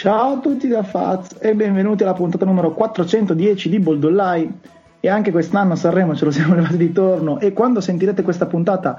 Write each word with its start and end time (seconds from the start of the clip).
Ciao 0.00 0.36
a 0.36 0.38
tutti 0.38 0.66
da 0.66 0.82
Faz 0.82 1.36
e 1.40 1.54
benvenuti 1.54 2.04
alla 2.04 2.14
puntata 2.14 2.46
numero 2.46 2.72
410 2.72 3.68
di 3.68 3.80
Boldollai. 3.80 4.50
E 4.98 5.08
anche 5.10 5.30
quest'anno 5.30 5.74
Sanremo 5.74 6.16
ce 6.16 6.24
lo 6.24 6.30
siamo 6.30 6.54
levati 6.56 6.78
di 6.78 6.90
torno. 6.90 7.38
E 7.38 7.52
quando 7.52 7.82
sentirete 7.82 8.22
questa 8.22 8.46
puntata, 8.46 8.98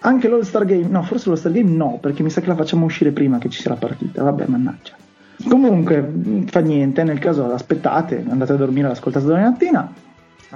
anche 0.00 0.26
l'All 0.26 0.40
Star 0.40 0.64
Game, 0.64 0.88
no, 0.88 1.04
forse 1.04 1.28
l'All 1.28 1.38
Star 1.38 1.52
Game 1.52 1.70
no, 1.70 1.98
perché 2.00 2.24
mi 2.24 2.30
sa 2.30 2.40
che 2.40 2.48
la 2.48 2.56
facciamo 2.56 2.84
uscire 2.84 3.12
prima 3.12 3.38
che 3.38 3.48
ci 3.48 3.60
sia 3.60 3.70
la 3.70 3.76
partita. 3.76 4.24
Vabbè, 4.24 4.46
mannaggia. 4.48 4.94
Comunque, 5.48 6.44
fa 6.46 6.58
niente, 6.58 7.04
nel 7.04 7.20
caso 7.20 7.52
aspettate, 7.52 8.24
andate 8.28 8.54
a 8.54 8.56
dormire, 8.56 8.88
ascoltate 8.88 9.26
domani 9.26 9.44
mattina. 9.44 9.92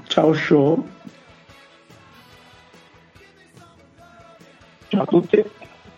Ciao 0.09 0.33
show. 0.33 0.85
Ciao 4.89 5.03
a 5.03 5.07
tutti. 5.07 5.45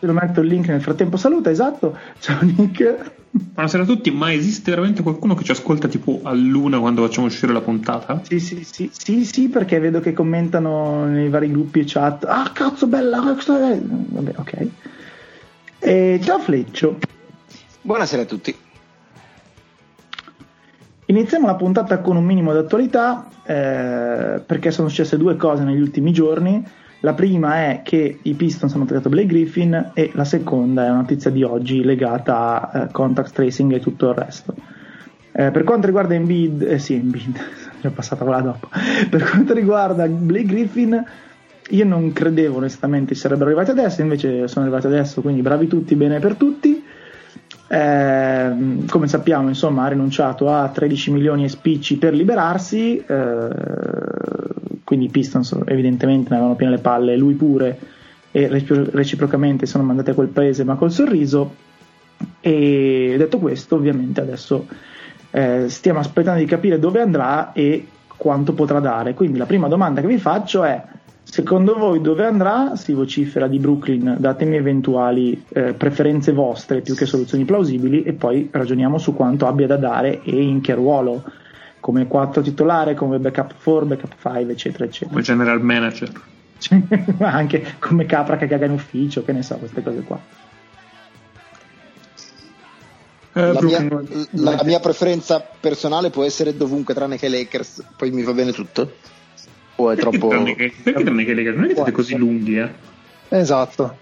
Te 0.01 0.07
lo 0.07 0.15
metto 0.15 0.41
il 0.41 0.47
link 0.47 0.67
nel 0.69 0.81
frattempo. 0.81 1.19
Saluta, 1.19 1.51
esatto. 1.51 1.95
Ciao 2.21 2.39
Nick. 2.41 3.13
Buonasera 3.31 3.83
a 3.83 3.87
tutti, 3.87 4.11
ma 4.11 4.33
esiste 4.33 4.71
veramente 4.71 5.03
qualcuno 5.03 5.35
che 5.35 5.45
ci 5.45 5.51
ascolta 5.51 5.89
tipo 5.89 6.21
a 6.23 6.33
luna 6.33 6.79
quando 6.79 7.03
facciamo 7.03 7.27
uscire 7.27 7.53
la 7.53 7.61
puntata? 7.61 8.23
Sì, 8.25 8.41
sì, 8.41 8.65
sì, 8.65 8.89
sì, 8.91 9.27
sì, 9.27 9.51
perché 9.51 9.79
vedo 9.79 10.01
che 10.01 10.15
commentano 10.15 11.05
nei 11.05 11.29
vari 11.29 11.51
gruppi 11.51 11.81
e 11.81 11.85
chat. 11.87 12.25
Ah, 12.25 12.51
cazzo, 12.51 12.87
bella, 12.87 13.21
Vabbè, 13.21 14.33
ok. 14.37 14.69
E 15.81 16.19
ciao 16.23 16.39
Fleccio. 16.39 16.99
Buonasera 17.83 18.23
a 18.23 18.25
tutti. 18.25 18.57
Iniziamo 21.05 21.47
la 21.47 21.57
puntata 21.57 21.99
con 21.99 22.17
un 22.17 22.25
minimo 22.25 22.55
d'attualità, 22.55 23.29
eh, 23.45 24.41
perché 24.47 24.71
sono 24.71 24.89
successe 24.89 25.19
due 25.19 25.37
cose 25.37 25.63
negli 25.63 25.81
ultimi 25.81 26.11
giorni. 26.11 26.65
La 27.01 27.15
prima 27.15 27.71
è 27.71 27.81
che 27.83 28.19
i 28.21 28.35
Pistons 28.35 28.75
hanno 28.75 28.85
tagliato 28.85 29.09
Blake 29.09 29.29
Griffin 29.29 29.93
e 29.95 30.11
la 30.13 30.25
seconda 30.25 30.85
è 30.85 30.91
una 30.91 31.01
notizia 31.01 31.31
di 31.31 31.43
oggi 31.43 31.83
legata 31.83 32.71
a 32.71 32.83
eh, 32.83 32.89
contact 32.93 33.33
tracing 33.33 33.73
e 33.73 33.81
tutto 33.81 34.11
il 34.11 34.15
resto. 34.15 34.55
Eh, 35.33 35.51
per 35.51 35.65
quanto 35.65 35.87
riguarda 35.87 36.15
Embiid, 36.15 36.61
eh 36.63 36.79
sì, 36.79 36.95
Embiid, 36.95 37.39
è 37.81 37.89
passata 37.89 38.25
quella 38.25 38.43
dopo. 38.43 38.69
Per 39.09 39.31
quanto 39.31 39.55
riguarda 39.55 40.07
Blake 40.07 40.47
Griffin, 40.47 41.05
io 41.71 41.85
non 41.87 42.13
credevo 42.13 42.59
onestamente 42.59 43.15
sarebbero 43.15 43.47
arrivati 43.47 43.71
adesso, 43.71 44.03
invece 44.03 44.47
sono 44.49 44.67
arrivati 44.67 44.87
adesso, 44.87 45.23
quindi 45.23 45.41
bravi 45.41 45.69
tutti, 45.69 45.95
bene 45.95 46.19
per 46.19 46.35
tutti. 46.35 46.80
Eh, 47.73 48.53
come 48.89 49.07
sappiamo, 49.07 49.47
insomma, 49.47 49.85
ha 49.85 49.89
rinunciato 49.89 50.53
a 50.53 50.69
13 50.69 51.13
milioni 51.13 51.45
e 51.45 51.49
spicci 51.49 51.99
per 51.99 52.15
liberarsi. 52.15 52.97
Eh, 52.97 53.49
quindi 54.83 55.07
i 55.07 55.11
Pistons 55.11 55.57
evidentemente 55.67 56.31
ne 56.31 56.35
avevano 56.37 56.57
piene 56.57 56.75
le 56.75 56.81
palle, 56.81 57.17
lui 57.17 57.35
pure, 57.35 57.79
e 58.33 58.49
reciprocamente 58.49 59.67
sono 59.67 59.85
mandati 59.85 60.11
a 60.11 60.15
quel 60.15 60.29
paese 60.29 60.65
ma 60.65 60.75
col 60.75 60.91
sorriso. 60.91 61.55
E 62.41 63.15
detto 63.17 63.39
questo, 63.39 63.77
ovviamente 63.77 64.21
adesso 64.21 64.67
eh, 65.31 65.69
stiamo 65.69 66.01
aspettando 66.01 66.41
di 66.41 66.47
capire 66.47 66.81
dove 66.81 67.01
andrà 67.01 67.53
e 67.53 67.87
quanto 68.17 68.53
potrà 68.53 68.81
dare. 68.81 69.15
Quindi 69.15 69.39
la 69.39 69.47
prima 69.47 69.69
domanda 69.69 70.01
che 70.01 70.09
vi 70.09 70.19
faccio 70.19 70.65
è: 70.65 70.83
secondo 71.31 71.77
voi 71.77 72.01
dove 72.01 72.27
andrà? 72.27 72.77
Si 72.77 72.93
vocifera 72.93 73.47
di 73.47 73.59
Brooklyn, 73.59 74.17
datemi 74.19 74.57
eventuali 74.57 75.45
eh, 75.49 75.73
preferenze 75.75 76.33
vostre 76.33 76.81
più 76.81 76.95
che 76.95 77.07
soluzioni 77.07 77.45
plausibili 77.45 78.03
e 78.03 78.13
poi 78.13 78.49
ragioniamo 78.51 78.99
su 78.99 79.15
quanto 79.15 79.47
abbia 79.47 79.67
da 79.67 79.77
dare 79.77 80.23
e 80.23 80.43
in 80.43 80.61
che 80.61 80.75
ruolo 80.75 81.23
come 81.81 82.07
4 82.07 82.43
titolare, 82.43 82.95
come 82.95 83.19
backup 83.19 83.55
4, 83.63 83.87
backup 83.87 84.15
5, 84.21 84.53
eccetera, 84.53 84.85
eccetera. 84.85 85.11
Come 85.11 85.23
general 85.23 85.63
manager. 85.63 86.13
anche 87.21 87.75
come 87.79 88.05
capra 88.05 88.37
che 88.37 88.47
caga 88.47 88.67
in 88.67 88.73
ufficio, 88.73 89.25
che 89.25 89.33
ne 89.33 89.43
so, 89.43 89.57
queste 89.57 89.83
cose 89.83 90.01
qua. 90.03 90.21
Eh, 93.33 93.53
la, 93.53 93.63
mia, 93.63 93.89
la, 94.33 94.61
mia, 94.65 94.81
preferenza 94.81 95.41
personale 95.61 96.11
può 96.11 96.25
essere 96.25 96.57
dovunque 96.57 96.95
tranne 96.95 97.17
che 97.17 97.29
Lakers, 97.29 97.85
poi 97.97 98.11
mi 98.11 98.23
va 98.25 98.33
bene 98.33 98.53
tutto. 98.53 98.93
O 99.81 99.91
è 99.91 99.97
troppo. 99.97 100.29
Perché 100.29 100.73
tranne 100.83 101.25
che 101.25 101.35
Lakers? 101.35 101.57
Non 101.57 101.65
è 101.65 101.69
che 101.69 101.75
siete 101.75 101.93
così 101.93 102.17
lunghi, 102.17 102.59
eh? 102.59 102.69
Esatto. 103.31 103.97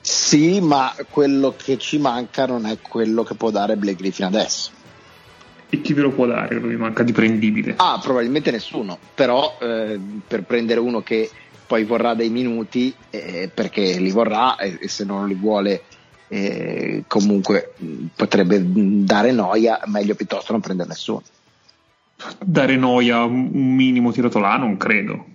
Sì, 0.00 0.60
ma 0.60 0.94
quello 1.10 1.54
che 1.56 1.78
ci 1.78 1.98
manca 1.98 2.46
non 2.46 2.66
è 2.66 2.78
quello 2.80 3.22
che 3.22 3.34
può 3.34 3.50
dare 3.50 3.76
Blake 3.76 3.98
Griffin 3.98 4.24
adesso. 4.24 4.70
E 5.68 5.80
chi 5.80 5.92
ve 5.92 6.02
lo 6.02 6.10
può 6.10 6.26
dare? 6.26 6.58
Mi 6.60 6.76
manca 6.76 7.02
di 7.02 7.12
prendibile. 7.12 7.74
Ah, 7.76 7.98
probabilmente 8.02 8.50
nessuno, 8.50 8.98
però 9.14 9.58
eh, 9.60 9.98
per 10.26 10.42
prendere 10.42 10.80
uno 10.80 11.02
che 11.02 11.30
poi 11.66 11.84
vorrà 11.84 12.14
dei 12.14 12.30
minuti, 12.30 12.94
eh, 13.10 13.50
perché 13.52 13.98
li 13.98 14.10
vorrà 14.10 14.56
e, 14.56 14.78
e, 14.80 14.88
se 14.88 15.04
non 15.04 15.28
li 15.28 15.34
vuole 15.34 15.84
eh, 16.28 17.04
comunque 17.06 17.72
potrebbe 18.14 18.62
dare 18.62 19.32
noia, 19.32 19.80
meglio 19.86 20.14
piuttosto 20.14 20.52
non 20.52 20.60
prendere 20.60 20.88
nessuno. 20.88 21.22
Dare 22.44 22.76
noia 22.76 23.24
un 23.24 23.74
minimo 23.74 24.12
tirato 24.12 24.38
là 24.38 24.56
non 24.56 24.76
credo. 24.76 25.26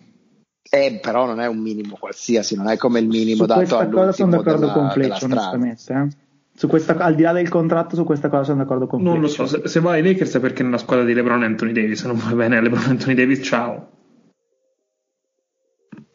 Eh, 0.70 1.00
però 1.02 1.26
non 1.26 1.40
è 1.40 1.48
un 1.48 1.60
minimo 1.60 1.96
qualsiasi, 1.98 2.56
non 2.56 2.68
è 2.68 2.78
come 2.78 3.00
il 3.00 3.08
minimo 3.08 3.42
Su 3.42 3.46
dato 3.46 3.78
all'ultimo 3.78 4.02
cosa 4.02 4.12
sono 4.12 4.32
d'accordo 4.32 4.60
della, 4.60 4.72
con 4.74 4.90
Fleccio, 4.92 5.26
onestamente. 5.26 5.94
Eh? 5.94 6.08
Su 6.54 6.68
questa, 6.68 6.98
al 6.98 7.16
di 7.16 7.22
là 7.22 7.32
del 7.32 7.50
contratto, 7.50 7.96
su 7.96 8.04
questa 8.04 8.30
cosa 8.30 8.44
sono 8.44 8.58
d'accordo 8.58 8.88
con 8.88 9.00
te. 9.00 9.06
Non 9.06 9.22
lo 9.22 9.28
so, 9.28 9.46
se, 9.46 9.62
se 9.66 9.80
vai 9.80 10.02
ai 10.02 10.06
Lakers 10.06 10.36
è 10.36 10.40
perché 10.40 10.64
nella 10.64 10.78
squadra 10.78 11.06
di 11.06 11.14
LeBron 11.14 11.44
e 11.44 11.46
Anthony 11.46 11.72
Davis, 11.72 12.02
se 12.02 12.08
non 12.08 12.18
va 12.18 12.34
bene 12.34 12.58
a 12.58 12.62
LeBron 12.62 12.84
e 12.84 12.90
Anthony 12.90 13.14
Davis, 13.14 13.46
ciao. 13.46 13.90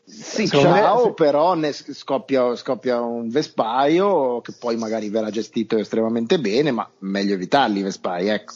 Sì, 0.04 0.46
ciao, 0.48 1.06
me... 1.06 1.14
però 1.14 1.54
ne 1.54 1.72
scoppia, 1.72 2.54
scoppia, 2.54 3.00
un 3.00 3.28
vespaio 3.28 4.40
che 4.40 4.52
poi 4.58 4.76
magari 4.76 5.08
verrà 5.08 5.30
gestito 5.30 5.78
estremamente 5.78 6.38
bene, 6.38 6.70
ma 6.70 6.88
meglio 6.98 7.34
evitarli 7.34 7.78
i 7.78 7.82
vespai, 7.82 8.28
ecco. 8.28 8.52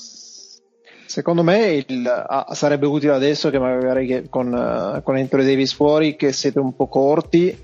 Secondo 1.07 1.43
me 1.43 1.85
il, 1.87 2.07
ah, 2.07 2.49
sarebbe 2.53 2.87
utile 2.87 3.13
adesso 3.13 3.49
che 3.51 3.59
magari 3.59 4.07
che 4.07 4.27
con, 4.29 4.49
uh, 4.49 5.03
con 5.03 5.17
Anthony 5.17 5.45
Davis 5.45 5.73
fuori 5.73 6.17
che 6.17 6.33
siete 6.33 6.59
un 6.59 6.75
po' 6.75 6.89
corti, 6.89 7.57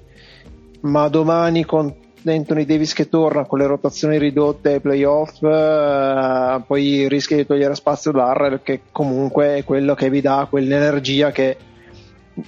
ma 0.82 1.08
domani 1.08 1.64
con 1.64 1.92
Anthony 2.24 2.64
Davis 2.64 2.92
che 2.92 3.08
torna 3.08 3.44
con 3.44 3.58
le 3.58 3.66
rotazioni 3.66 4.18
ridotte 4.18 4.74
ai 4.74 4.80
playoff, 4.80 5.42
eh, 5.42 6.62
poi 6.66 7.08
rischia 7.08 7.36
di 7.36 7.46
togliere 7.46 7.74
spazio 7.74 8.12
da 8.12 8.26
Darrell 8.26 8.60
che 8.62 8.82
comunque 8.92 9.56
è 9.56 9.64
quello 9.64 9.94
che 9.94 10.08
vi 10.08 10.20
dà 10.20 10.46
quell'energia 10.48 11.32
che 11.32 11.56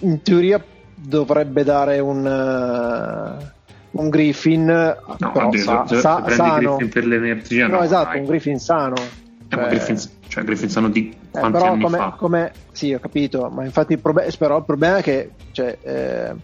in 0.00 0.22
teoria 0.22 0.62
dovrebbe 0.94 1.65
dare 1.65 1.99
un, 1.99 2.25
uh, 2.25 4.00
un 4.00 4.09
Griffin 4.09 4.65
no, 4.65 5.32
però 5.32 5.49
oddio, 5.49 5.61
sa, 5.61 5.84
se, 5.87 5.97
sa, 5.97 6.25
se 6.26 6.34
sano. 6.34 6.76
Griffin 6.76 6.88
per 6.88 7.06
l'energia 7.06 7.66
no, 7.66 7.78
no 7.78 7.82
esatto, 7.82 8.11
dai. 8.11 8.21
un 8.21 8.26
Griffin 8.26 8.59
sano 8.59 8.94
eh, 8.94 9.56
cioè, 9.56 9.69
Griffin, 9.69 9.97
cioè 10.34 10.43
Griffin 10.43 10.69
sano 10.69 10.89
di 10.89 11.15
eh, 11.31 11.39
quanti 11.39 11.62
eh, 11.62 11.67
anni 11.67 11.83
come, 11.83 11.97
fa 11.97 12.15
come, 12.19 12.53
sì 12.72 12.93
ho 12.93 12.99
capito 12.99 13.49
ma 13.50 13.65
infatti 13.65 13.93
il, 13.93 14.00
prob- 14.00 14.37
però 14.37 14.59
il 14.59 14.65
problema 14.65 14.97
è 14.97 15.03
che 15.03 15.31
cioè, 15.53 15.78
eh, 15.81 16.34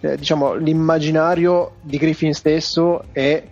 eh, 0.00 0.16
diciamo, 0.18 0.52
l'immaginario 0.54 1.76
di 1.80 1.96
Griffin 1.96 2.34
stesso 2.34 3.04
è 3.12 3.42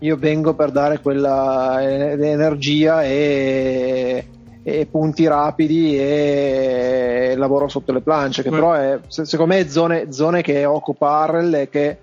io 0.00 0.16
vengo 0.16 0.52
per 0.52 0.72
dare 0.72 1.00
quella 1.00 1.78
energia 1.82 3.02
e, 3.02 4.26
e 4.62 4.86
punti 4.90 5.26
rapidi 5.26 5.96
e 5.98 7.34
lavoro 7.34 7.68
sotto 7.68 7.92
le 7.92 8.02
planche 8.02 8.42
che 8.42 8.50
Beh. 8.50 8.54
però 8.54 8.72
è 8.74 8.98
secondo 9.08 9.54
me 9.54 9.70
zone, 9.70 10.12
zone 10.12 10.42
che 10.42 10.66
occupa 10.66 11.20
Arrel 11.20 11.54
e 11.54 11.68
che 11.70 11.98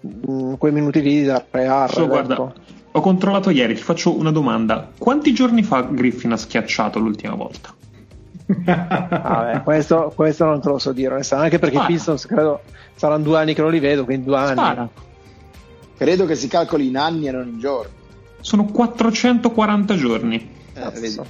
mh, 0.00 0.30
mm, 0.30 0.54
quei 0.54 0.72
minuti 0.72 1.00
lì 1.00 1.24
da 1.24 1.42
pre 1.48 1.66
Arrel 1.66 2.06
guarda, 2.06 2.34
ecco. 2.34 2.52
Ho 2.96 3.00
controllato 3.00 3.50
ieri 3.50 3.74
ti 3.74 3.82
faccio 3.82 4.16
una 4.16 4.30
domanda 4.30 4.90
quanti 4.96 5.34
giorni 5.34 5.62
fa 5.62 5.82
Griffin 5.82 6.32
ha 6.32 6.36
schiacciato 6.36 6.98
l'ultima 6.98 7.34
volta? 7.34 7.74
ah, 8.66 9.60
questo, 9.62 10.12
questo, 10.14 10.44
non 10.44 10.60
te 10.60 10.68
lo 10.68 10.78
so 10.78 10.92
dire 10.92 11.20
anche 11.30 11.58
perché 11.58 11.76
i 11.76 11.84
Pistons 11.86 12.26
credo 12.26 12.62
saranno 12.94 13.24
due 13.24 13.38
anni 13.38 13.54
che 13.54 13.60
non 13.60 13.72
li 13.72 13.80
vedo, 13.80 14.04
quindi 14.04 14.24
due 14.24 14.36
anni. 14.36 14.52
Spara. 14.52 14.88
Credo 15.96 16.26
che 16.26 16.36
si 16.36 16.46
calcoli 16.46 16.86
in 16.86 16.96
anni 16.96 17.26
e 17.26 17.32
non 17.32 17.48
in 17.48 17.58
giorni. 17.58 17.90
Sono 18.40 18.66
440 18.66 19.96
giorni. 19.96 20.50
Eh, 20.74 21.24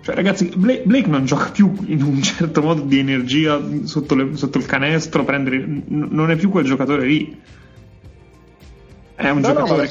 cioè, 0.00 0.14
ragazzi, 0.14 0.50
Blake, 0.56 0.82
Blake, 0.84 1.08
non 1.08 1.24
gioca 1.24 1.50
più 1.50 1.72
in 1.86 2.02
un 2.02 2.20
certo 2.20 2.60
modo 2.60 2.82
di 2.82 2.98
energia 2.98 3.60
sotto, 3.84 4.14
le, 4.14 4.36
sotto 4.36 4.58
il 4.58 4.66
canestro, 4.66 5.24
prendere, 5.24 5.58
n- 5.58 6.08
non 6.10 6.30
è 6.30 6.36
più 6.36 6.50
quel 6.50 6.64
giocatore 6.64 7.06
lì. 7.06 7.40
È 9.14 9.28
un 9.28 9.40
no, 9.40 9.46
giocatore 9.46 9.90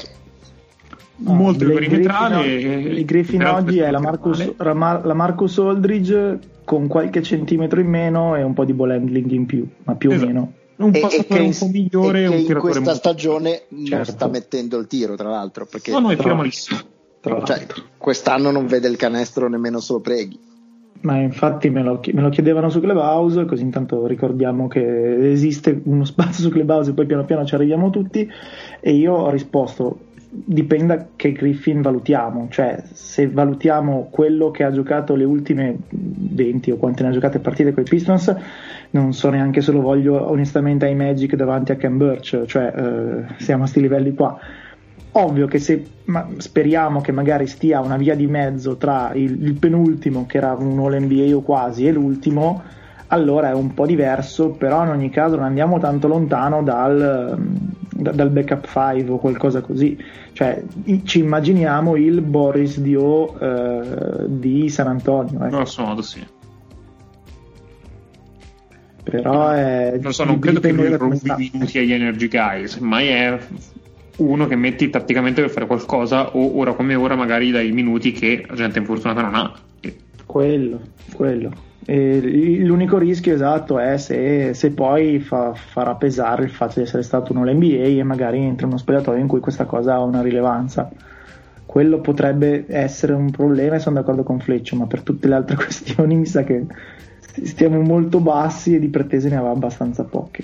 no, 1.18 1.34
molto 1.34 1.66
perimetrale. 1.66 2.46
Il 2.46 3.06
Griffin 3.06 3.46
oggi 3.46 3.80
è 3.80 3.90
la 3.90 4.00
Marcus, 4.00 4.56
la 4.58 5.14
Marcus 5.14 5.58
Aldridge 5.60 6.40
con 6.64 6.88
qualche 6.88 7.22
centimetro 7.22 7.80
in 7.80 7.88
meno 7.88 8.36
e 8.36 8.44
un 8.44 8.54
po' 8.54 8.66
di 8.66 8.74
ball 8.74 8.92
handling 8.92 9.32
in 9.32 9.46
più, 9.46 9.68
ma 9.84 9.96
più 9.96 10.12
esatto. 10.12 10.26
o 10.26 10.28
meno. 10.28 10.54
Un 10.76 10.92
passatore 10.92 11.42
un 11.42 11.56
po' 11.58 11.68
migliore 11.68 12.26
e 12.26 12.30
che 12.46 12.52
in 12.54 12.60
questa 12.60 12.80
molto... 12.80 12.96
stagione 12.96 13.64
certo. 13.70 13.96
non 13.96 14.06
sta 14.06 14.28
mettendo 14.28 14.78
il 14.80 14.88
tiro, 14.88 15.16
tra 15.16 15.30
l'altro. 15.30 15.66
Perché 15.66 15.92
no, 15.92 16.00
no, 16.00 16.12
è 16.12 16.34
malissimo. 16.34 16.80
Cioè, 17.22 17.68
quest'anno 17.98 18.52
non 18.52 18.66
vede 18.66 18.90
il 18.90 18.98
canestro 18.98 19.48
nemmeno 19.48 19.80
solo 19.80 20.02
preghi. 20.02 20.38
Ma 21.02 21.18
infatti 21.18 21.70
me 21.70 21.84
lo, 21.84 22.00
me 22.14 22.22
lo, 22.22 22.30
chiedevano 22.30 22.70
su 22.70 22.80
Clubhouse, 22.80 23.46
così 23.46 23.64
intanto 23.64 24.08
ricordiamo 24.08 24.68
che 24.68 25.32
esiste 25.32 25.82
uno 25.84 26.06
spazio 26.06 26.44
su 26.44 26.50
Clubhouse 26.50 26.92
e 26.92 26.94
poi 26.94 27.06
piano 27.06 27.26
piano 27.26 27.46
ci 27.46 27.56
arriviamo 27.56 27.90
tutti. 27.90 28.30
E 28.80 28.94
io 28.94 29.14
ho 29.14 29.30
risposto 29.30 30.00
dipende 30.36 31.10
che 31.16 31.32
Griffin 31.32 31.82
valutiamo, 31.82 32.48
cioè 32.50 32.82
se 32.92 33.30
valutiamo 33.30 34.08
quello 34.10 34.50
che 34.50 34.64
ha 34.64 34.72
giocato 34.72 35.16
le 35.16 35.26
ultime 35.26 35.78
20 35.90 36.72
o 36.72 36.78
quante 36.78 37.04
ne 37.04 37.10
ha 37.10 37.12
giocate 37.12 37.38
partite 37.38 37.72
con 37.72 37.84
i 37.84 37.86
Pistons, 37.88 38.36
non 38.92 39.14
so 39.14 39.30
neanche 39.30 39.62
se 39.62 39.72
lo 39.72 39.82
voglio 39.82 40.30
onestamente 40.30 40.86
ai 40.86 40.96
Magic 40.96 41.36
davanti 41.36 41.72
a 41.72 41.76
Ken 41.76 41.98
Burch, 41.98 42.46
cioè 42.46 42.74
eh, 42.76 43.34
siamo 43.38 43.62
a 43.62 43.66
questi 43.66 43.82
livelli 43.82 44.14
qua. 44.16 44.40
Ovvio 45.16 45.46
che 45.46 45.60
se 45.60 45.86
ma, 46.06 46.28
speriamo 46.38 47.02
che 47.02 47.12
magari 47.12 47.46
stia 47.46 47.82
una 47.82 47.98
via 47.98 48.16
di 48.16 48.26
mezzo 48.26 48.78
tra 48.78 49.12
il, 49.14 49.44
il 49.44 49.54
penultimo, 49.54 50.26
che 50.26 50.38
era 50.38 50.54
un 50.54 50.80
All 50.80 50.98
NBA 51.04 51.36
o 51.36 51.42
quasi, 51.42 51.88
e 51.88 51.92
l'ultimo, 51.92 52.62
allora 53.08 53.50
è 53.50 53.54
un 53.54 53.76
po' 53.76 53.86
diverso, 53.86 54.50
però 54.52 54.84
in 54.84 54.90
ogni 54.90 55.10
caso 55.12 55.36
non 55.36 55.46
andiamo 55.46 55.80
tanto 55.80 56.08
lontano 56.08 56.64
dal, 56.64 57.38
dal 57.90 58.30
backup 58.32 58.66
5 58.66 59.14
o 59.14 59.20
qualcosa 59.20 59.62
così. 59.62 59.96
Cioè, 60.32 60.64
ci 61.04 61.20
immaginiamo 61.20 61.96
il 61.96 62.22
Boris 62.22 62.80
Dio 62.80 63.40
eh, 63.40 64.26
di 64.28 64.68
San 64.70 64.88
Antonio. 64.88 65.46
Eh. 65.46 65.50
Grosso 65.50 65.84
modo, 65.84 66.02
sì. 66.02 66.26
Però 69.04 69.50
è. 69.50 70.00
Non 70.02 70.14
so, 70.14 70.24
non 70.24 70.40
credo 70.40 70.60
che 70.60 70.72
lui 70.72 70.88
rubi 70.96 71.20
minuti 71.52 71.78
agli 71.78 71.92
Energy 71.92 72.28
Guys, 72.28 72.78
mai 72.78 73.08
è 73.10 73.38
uno 74.18 74.46
che 74.46 74.56
metti 74.56 74.90
tatticamente 74.90 75.42
per 75.42 75.50
fare 75.50 75.66
qualcosa, 75.66 76.36
o 76.36 76.58
ora 76.58 76.74
come 76.74 76.96
ora, 76.96 77.16
magari 77.16 77.52
dai 77.52 77.72
minuti 77.72 78.12
che 78.12 78.46
la 78.48 78.56
gente 78.56 78.80
infortunata 78.80 79.22
non 79.22 79.36
ha. 79.36 79.54
Quello, 80.26 80.80
quello. 81.14 81.52
E 81.86 82.22
l'unico 82.60 82.98
rischio 82.98 83.34
esatto 83.34 83.78
è 83.78 83.98
se, 83.98 84.54
se 84.54 84.72
poi 84.72 85.20
fa, 85.20 85.54
farà 85.54 85.96
pesare 85.96 86.44
il 86.44 86.50
fatto 86.50 86.76
di 86.76 86.86
essere 86.86 87.04
stato 87.04 87.34
uno 87.34 87.44
l'NBA 87.44 87.84
e 87.84 88.04
magari 88.04 88.40
entra 88.40 88.68
uno 88.68 88.78
spogliatoio 88.78 89.20
in 89.20 89.28
cui 89.28 89.42
questa 89.42 89.66
cosa 89.66 89.96
ha 89.96 90.02
una 90.02 90.22
rilevanza. 90.22 90.90
Quello 91.66 92.00
potrebbe 92.00 92.66
essere 92.68 93.14
un 93.14 93.32
problema 93.32 93.76
e 93.76 93.80
sono 93.80 93.96
d'accordo 93.96 94.24
con 94.24 94.40
Fleccio, 94.40 94.76
ma 94.76 94.86
per 94.86 95.02
tutte 95.02 95.28
le 95.28 95.36
altre 95.36 95.56
questioni 95.58 96.16
mi 96.16 96.26
sa 96.26 96.44
che 96.44 96.66
stiamo 97.44 97.82
molto 97.82 98.20
bassi 98.20 98.76
e 98.76 98.80
di 98.80 98.90
pretese 98.90 99.28
ne 99.30 99.36
aveva 99.36 99.52
abbastanza 99.52 100.04
poche. 100.04 100.44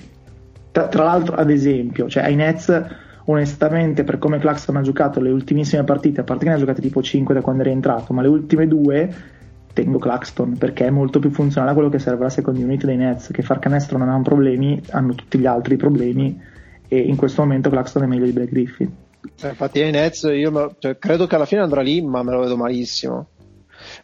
Tra, 0.71 0.87
tra 0.87 1.03
l'altro, 1.03 1.35
ad 1.35 1.49
esempio, 1.49 2.09
cioè 2.09 2.23
ai 2.23 2.35
Nets 2.35 3.07
onestamente 3.29 4.03
per 4.03 4.17
come 4.17 4.39
Claxton 4.39 4.77
ha 4.77 4.81
giocato 4.81 5.19
le 5.19 5.29
ultimissime 5.29 5.83
partite, 5.83 6.21
a 6.21 6.23
parte 6.23 6.43
che 6.43 6.49
ne 6.49 6.55
ha 6.55 6.59
giocate 6.59 6.81
tipo 6.81 7.01
5 7.01 7.33
da 7.33 7.41
quando 7.41 7.61
è 7.61 7.65
rientrato, 7.65 8.13
ma 8.13 8.21
le 8.21 8.27
ultime 8.27 8.67
due 8.67 9.37
tengo 9.73 9.99
Claxton 9.99 10.57
perché 10.57 10.87
è 10.87 10.89
molto 10.89 11.19
più 11.19 11.29
funzionale 11.29 11.71
a 11.71 11.73
quello 11.75 11.89
che 11.89 11.99
serve 11.99 12.23
la 12.23 12.29
second 12.29 12.57
unit 12.57 12.85
dei 12.85 12.97
Nets 12.97 13.29
che 13.31 13.43
far 13.43 13.59
canestro 13.59 13.97
non 13.97 14.09
hanno 14.09 14.23
problemi 14.23 14.81
hanno 14.89 15.13
tutti 15.13 15.37
gli 15.37 15.45
altri 15.45 15.77
problemi 15.77 16.41
e 16.87 16.97
in 16.97 17.15
questo 17.15 17.43
momento 17.43 17.69
Claxton 17.69 18.03
è 18.03 18.05
meglio 18.07 18.25
di 18.25 18.31
Black 18.31 18.49
Griffin 18.49 18.91
cioè, 19.35 19.51
infatti 19.51 19.81
ai 19.81 19.91
Nets 19.91 20.23
io 20.23 20.51
me, 20.51 20.69
cioè, 20.79 20.97
credo 20.97 21.27
che 21.27 21.35
alla 21.35 21.45
fine 21.45 21.61
andrà 21.61 21.81
lì 21.81 22.01
ma 22.01 22.23
me 22.23 22.31
lo 22.31 22.39
vedo 22.39 22.57
malissimo 22.57 23.27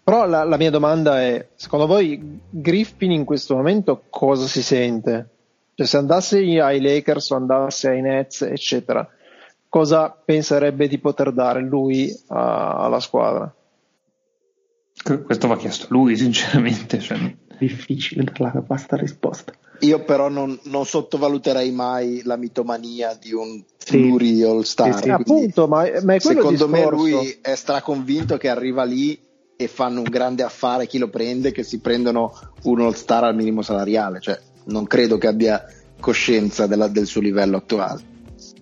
però 0.03 0.27
la, 0.27 0.43
la 0.43 0.57
mia 0.57 0.71
domanda 0.71 1.21
è 1.21 1.47
secondo 1.55 1.87
voi 1.87 2.39
Griffin 2.49 3.11
in 3.11 3.25
questo 3.25 3.55
momento 3.55 4.03
cosa 4.09 4.45
si 4.45 4.61
sente? 4.61 5.29
Cioè, 5.73 5.85
se 5.85 5.97
andasse 5.97 6.37
ai 6.37 6.79
Lakers 6.79 7.31
o 7.31 7.35
andasse 7.35 7.89
ai 7.89 8.01
Nets 8.01 8.43
eccetera 8.43 9.09
cosa 9.75 10.09
penserebbe 10.09 10.87
di 10.87 10.99
poter 10.99 11.33
dare 11.33 11.59
lui 11.61 12.09
a, 12.27 12.85
alla 12.85 13.01
squadra? 13.01 13.53
Questo 15.25 15.47
va 15.49 15.57
chiesto 15.57 15.83
a 15.83 15.87
lui, 15.89 16.15
sinceramente. 16.15 16.97
Cioè... 16.99 17.35
Difficile 17.59 18.23
dare 18.23 18.51
la 18.53 18.61
basta 18.61 18.95
risposta. 18.95 19.51
Io 19.79 20.01
però 20.05 20.29
non, 20.29 20.57
non, 20.63 20.85
sottovaluterei 20.85 21.71
mai 21.71 22.21
la 22.23 22.37
mitomania 22.37 23.17
di 23.19 23.33
un 23.33 23.61
sì. 23.75 24.41
All 24.43 24.61
Star. 24.61 24.95
Sì, 24.95 25.01
sì. 25.03 25.09
Appunto, 25.09 25.67
ma, 25.67 25.85
ma 26.03 26.19
secondo 26.19 26.69
me 26.69 26.89
lui 26.89 27.37
è 27.41 27.55
straconvinto 27.55 28.37
che 28.37 28.47
arriva 28.47 28.85
lì 28.85 29.19
e 29.57 29.67
fanno 29.67 29.99
un 29.99 30.09
grande 30.09 30.43
affare 30.43 30.87
chi 30.87 30.99
lo 30.99 31.09
prende, 31.09 31.51
che 31.51 31.63
si 31.63 31.79
prendono 31.79 32.31
un 32.63 32.79
All 32.79 32.93
Star 32.93 33.25
al 33.25 33.35
minimo 33.35 33.61
salariale. 33.61 34.21
Cioè, 34.21 34.39
non 34.67 34.87
credo 34.87 35.17
che 35.17 35.27
abbia 35.27 35.65
coscienza 35.99 36.65
della, 36.65 36.87
del 36.87 37.07
suo 37.07 37.19
livello 37.19 37.57
attuale. 37.57 38.13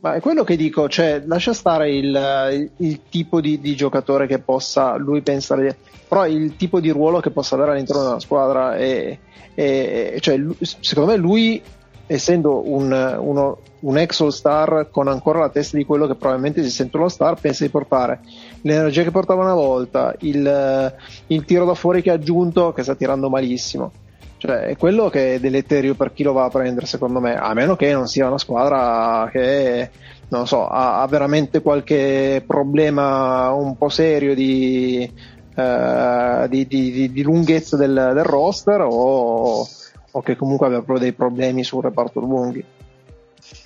Ma 0.04 0.16
è 0.16 0.20
quello 0.20 0.44
che 0.44 0.58
dico, 0.58 0.90
cioè, 0.90 1.24
lascia 1.26 1.54
stare 1.54 1.90
il, 1.96 2.08
il, 2.52 2.72
il 2.86 3.00
tipo 3.08 3.40
di, 3.40 3.62
di, 3.62 3.74
giocatore 3.74 4.28
che 4.28 4.38
possa 4.40 4.98
lui 4.98 5.22
pensare, 5.22 5.78
però 6.10 6.28
il 6.28 6.58
tipo 6.58 6.82
di 6.82 6.90
ruolo 6.90 7.22
che 7.22 7.32
possa 7.32 7.56
avere 7.56 7.72
all'interno 7.72 8.04
della 8.04 8.20
squadra. 8.20 8.76
E, 8.76 9.20
e, 9.56 10.18
cioè, 10.20 10.44
secondo 10.60 11.12
me 11.12 11.16
lui, 11.16 11.64
essendo 12.06 12.70
un, 12.70 12.92
uno, 13.18 13.60
un 13.80 13.98
ex 13.98 14.20
all-star 14.20 14.90
con 14.92 15.08
ancora 15.08 15.40
la 15.40 15.50
testa 15.50 15.78
di 15.78 15.86
quello 15.86 16.06
che 16.06 16.16
probabilmente 16.16 16.62
si 16.64 16.70
sente 16.70 16.98
uno 16.98 17.08
star, 17.08 17.40
pensa 17.40 17.64
di 17.64 17.70
portare 17.70 18.20
l'energia 18.64 19.04
che 19.04 19.12
portava 19.12 19.42
una 19.42 19.54
volta, 19.54 20.14
il, 20.20 20.96
il 21.28 21.46
tiro 21.46 21.64
da 21.64 21.76
fuori 21.76 22.02
che 22.02 22.12
ha 22.12 22.16
aggiunto, 22.16 22.74
che 22.74 22.84
sta 22.84 22.96
tirando 22.96 23.30
malissimo 23.30 24.03
cioè, 24.46 24.64
è 24.64 24.76
quello 24.76 25.08
che 25.08 25.36
è 25.36 25.40
deleterio 25.40 25.96
per 25.96 26.12
chi 26.12 26.22
lo 26.22 26.34
va 26.34 26.44
a 26.44 26.50
prendere, 26.50 26.86
secondo 26.86 27.22
me, 27.22 27.34
a 27.34 27.54
meno 27.54 27.78
che 27.78 27.94
non 27.94 28.08
sia 28.08 28.28
una 28.28 28.38
squadra 28.38 29.30
che, 29.32 29.90
non 30.28 30.46
so, 30.48 30.68
ha, 30.68 31.02
ha 31.02 31.08
veramente 31.08 31.62
qualche 31.62 32.44
problema 32.46 33.54
un 33.54 33.78
po' 33.78 33.88
serio 33.88 34.36
di, 34.36 35.10
eh, 35.56 36.46
di, 36.50 36.68
di, 36.68 37.10
di 37.10 37.22
lunghezza 37.22 37.78
del, 37.78 38.12
del 38.14 38.24
roster 38.26 38.82
o, 38.82 39.66
o, 40.12 40.22
che 40.22 40.36
comunque 40.36 40.66
abbia 40.68 40.80
proprio 40.80 41.06
dei 41.06 41.14
problemi 41.14 41.64
sul 41.64 41.84
reparto 41.84 42.20
lunghi. 42.20 42.62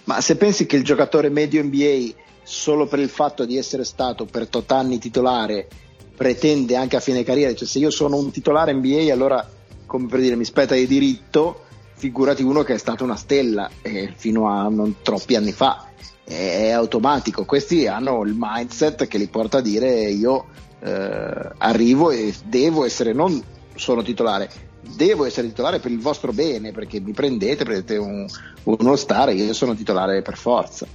Ma 0.04 0.22
se 0.22 0.38
pensi 0.38 0.68
che 0.68 0.76
il 0.76 0.84
giocatore 0.84 1.30
medio 1.30 1.64
NBA, 1.64 2.14
solo 2.44 2.86
per 2.86 3.00
il 3.00 3.10
fatto 3.10 3.46
di 3.46 3.58
essere 3.58 3.84
stato 3.84 4.26
per 4.26 4.48
tot 4.48 4.72
anni 4.72 5.00
titolare, 5.00 5.68
pretende 6.16 6.76
anche 6.76 6.98
a 6.98 7.00
fine 7.00 7.24
carriera, 7.24 7.56
cioè 7.56 7.68
se 7.68 7.80
io 7.80 7.90
sono 7.90 8.18
un 8.18 8.30
titolare 8.30 8.74
NBA 8.74 9.12
allora 9.12 9.44
come 9.88 10.06
per 10.06 10.20
dire 10.20 10.36
mi 10.36 10.46
spetta 10.46 10.76
di 10.76 10.86
diritto, 10.86 11.64
figurati 11.96 12.44
uno 12.44 12.62
che 12.62 12.76
è 12.76 12.78
stato 12.78 13.04
una 13.04 13.16
stella 13.16 13.68
eh, 13.82 14.14
fino 14.16 14.48
a 14.48 14.70
non 14.70 14.98
troppi 15.02 15.36
anni 15.36 15.52
fa, 15.52 15.88
è 16.24 16.70
automatico, 16.72 17.46
questi 17.46 17.88
hanno 17.88 18.22
il 18.24 18.36
mindset 18.38 19.08
che 19.08 19.18
li 19.18 19.28
porta 19.28 19.60
a 19.60 19.62
dire 19.62 20.10
io 20.10 20.48
eh, 20.82 21.52
arrivo 21.58 22.12
e 22.12 22.36
devo 22.46 22.84
essere 22.84 23.14
non 23.14 23.42
solo 23.76 24.04
titolare, 24.04 24.50
devo 24.96 25.26
essere 25.26 25.48
titolare 25.48 25.80
per 25.80 25.92
il 25.92 26.00
vostro 26.00 26.34
bene 26.34 26.72
perché 26.72 27.00
mi 27.00 27.14
prendete, 27.14 27.64
prendete 27.64 27.98
un, 27.98 28.28
uno 28.64 28.96
star, 28.96 29.34
io 29.34 29.54
sono 29.54 29.74
titolare 29.74 30.22
per 30.22 30.38
forza. 30.38 30.86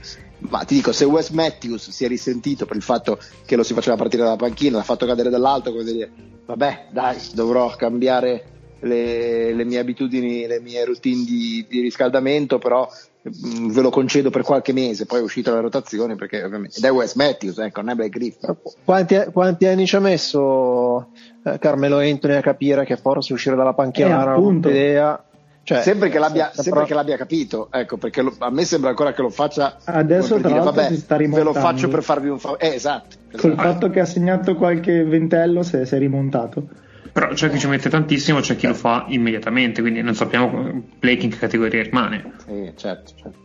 Ma 0.51 0.65
ti 0.65 0.75
dico, 0.75 0.93
se 0.93 1.05
Wes 1.05 1.31
Matthews 1.31 1.91
si 1.91 2.05
è 2.05 2.09
risentito 2.09 2.67
per 2.67 2.77
il 2.77 2.83
fatto 2.83 3.19
che 3.47 3.55
lo 3.55 3.63
si 3.63 3.75
faceva 3.75 3.97
partire 3.97 4.25
dalla 4.25 4.37
panchina, 4.37 4.77
l'ha 4.77 4.83
fatto 4.83 5.07
cadere 5.07 5.31
dall'alto, 5.31 5.71
come 5.71 5.85
dire, 5.85 6.11
vabbè, 6.45 6.89
dai, 6.91 7.17
dovrò 7.33 7.75
cambiare 7.77 8.53
le, 8.83 9.53
le, 9.53 9.65
mie 9.65 9.79
abitudini, 9.79 10.47
le 10.47 10.61
mie 10.61 10.85
routine 10.85 11.25
di, 11.25 11.65
di 11.69 11.81
riscaldamento, 11.81 12.59
però 12.59 12.89
mh, 13.23 13.31
mm, 13.31 13.71
ve 13.71 13.81
lo 13.81 13.91
concedo 13.91 14.31
per 14.31 14.43
qualche 14.43 14.73
mese, 14.73 15.07
poi 15.07 15.21
è 15.21 15.23
uscita 15.23 15.53
la 15.53 15.61
rotazione 15.61 16.17
perché 16.17 16.43
ovviamente 16.43 16.79
ed 16.79 16.85
è 16.85 16.91
Wes 16.91 17.15
Matthews, 17.15 17.59
ecco, 17.59 17.81
non 17.81 17.91
è 17.91 17.95
Black 17.95 18.11
Griffin. 18.11 18.57
Quanti, 18.85 19.19
quanti, 19.33 19.67
anni 19.67 19.87
ci 19.87 19.97
ha 19.97 20.01
messo 20.01 21.09
eh, 21.45 21.59
Carmelo 21.59 21.99
Anthony 21.99 22.35
a 22.35 22.41
capire 22.41 22.85
che 22.85 22.97
forse 22.97 23.33
uscire 23.33 23.57
dalla 23.57 23.75
panchina 23.75 24.19
eh, 24.19 24.23
era 24.23 24.37
un'idea? 24.37 25.25
Cioè, 25.65 25.81
sempre, 25.83 26.09
che 26.09 26.19
l'abbia, 26.19 26.51
sempre 26.53 26.85
che 26.87 26.95
l'abbia 26.95 27.17
capito, 27.17 27.69
ecco, 27.71 27.97
perché 27.97 28.21
lo, 28.21 28.35
a 28.39 28.51
me 28.51 28.65
sembra 28.65 28.91
ancora 28.91 29.13
che 29.13 29.23
lo 29.23 29.31
faccia. 29.31 29.77
Adesso 29.85 30.41
tra 30.41 30.49
dire, 30.49 30.59
vabbè, 30.59 30.89
si 30.89 30.97
sta 30.97 31.17
ve 31.17 31.43
lo 31.45 31.53
faccio 31.53 31.87
per 31.87 32.03
farvi 32.03 32.29
un 32.29 32.41
favore. 32.41 32.69
Eh, 32.69 32.75
esatto. 32.75 33.15
Col 33.31 33.53
esatto. 33.53 33.69
fatto 33.69 33.91
che 33.91 34.01
ha 34.01 34.05
segnato 34.05 34.57
qualche 34.57 35.05
ventello 35.05 35.63
si 35.63 35.77
è 35.77 35.99
rimontato. 35.99 36.67
Però 37.13 37.29
c'è 37.35 37.51
chi 37.51 37.59
ci 37.59 37.67
mette 37.67 37.91
tantissimo, 37.91 38.41
c'è 38.41 38.57
chi 38.57 38.67
lo 38.67 38.75
fa 38.75 39.05
immediatamente, 39.09 39.83
quindi 39.83 40.01
non 40.01 40.15
sappiamo 40.15 40.83
Blake 40.99 41.25
in 41.25 41.31
che 41.31 41.37
categoria 41.37 41.83
rimane. 41.83 42.33
Sì, 42.47 42.73
certo, 42.75 43.13
certo. 43.15 43.39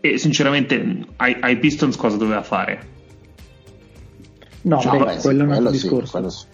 E 0.00 0.18
sinceramente 0.18 1.06
ai, 1.16 1.36
ai 1.40 1.58
Pistons 1.58 1.96
cosa 1.96 2.16
doveva 2.16 2.42
fare? 2.42 2.98
No, 4.62 4.78
cioè, 4.80 4.98
beh, 4.98 5.16
quello 5.16 5.42
è 5.42 5.46
un 5.46 5.52
altro 5.52 5.70
discorso. 5.70 6.28
Sì, 6.28 6.46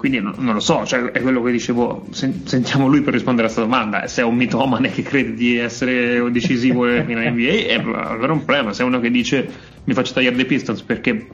quindi 0.00 0.18
non, 0.20 0.34
non, 0.38 0.54
lo 0.54 0.60
so, 0.60 0.86
cioè, 0.86 1.10
è 1.10 1.20
quello 1.20 1.42
che 1.42 1.50
dicevo, 1.50 2.06
sen- 2.08 2.46
sentiamo 2.46 2.86
lui 2.86 3.02
per 3.02 3.12
rispondere 3.12 3.48
a 3.48 3.50
questa 3.52 3.68
domanda, 3.68 4.06
se 4.06 4.22
è 4.22 4.24
un 4.24 4.34
mitomane 4.34 4.90
che 4.90 5.02
crede 5.02 5.34
di 5.34 5.58
essere 5.58 6.30
decisivo 6.30 6.88
in 6.90 7.04
NBA 7.06 7.66
è 7.66 7.74
allora 7.74 8.32
un 8.32 8.44
problema, 8.44 8.72
se 8.72 8.82
è 8.82 8.86
uno 8.86 8.98
che 8.98 9.10
dice 9.10 9.46
mi 9.84 9.92
faccio 9.92 10.14
tagliare 10.14 10.36
dei 10.36 10.46
Pistons 10.46 10.80
perché 10.80 11.26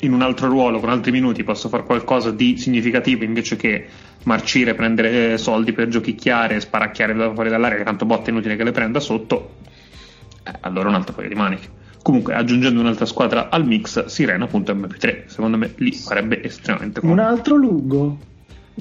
in 0.00 0.12
un 0.12 0.22
altro 0.22 0.48
ruolo, 0.48 0.80
con 0.80 0.90
altri 0.90 1.10
minuti, 1.10 1.42
posso 1.44 1.68
fare 1.68 1.84
qualcosa 1.84 2.30
di 2.30 2.56
significativo 2.58 3.24
invece 3.24 3.56
che 3.56 3.86
marcire, 4.24 4.74
prendere 4.74 5.32
eh, 5.32 5.38
soldi 5.38 5.72
per 5.72 5.88
giochicchiare, 5.88 6.60
sparacchiare 6.60 7.14
fuori 7.32 7.48
dall'aria, 7.48 7.78
che 7.78 7.84
tanto 7.84 8.04
botte 8.04 8.30
inutile 8.30 8.56
che 8.56 8.64
le 8.64 8.72
prenda 8.72 9.00
sotto, 9.00 9.54
eh, 10.42 10.52
allora 10.60 10.88
un 10.88 10.94
altro 10.94 11.14
paio 11.14 11.28
di 11.28 11.34
maniche. 11.34 11.68
Comunque, 12.02 12.34
aggiungendo 12.34 12.80
un'altra 12.80 13.06
squadra 13.06 13.48
al 13.48 13.66
mix, 13.66 14.04
Sirena 14.04 14.44
appunto 14.44 14.72
MP3, 14.72 15.26
secondo 15.26 15.56
me 15.56 15.72
lì 15.76 15.92
farebbe 15.92 16.42
estremamente 16.42 17.00
comodo. 17.00 17.20
Un 17.20 17.26
altro 17.26 17.56
lungo? 17.56 18.18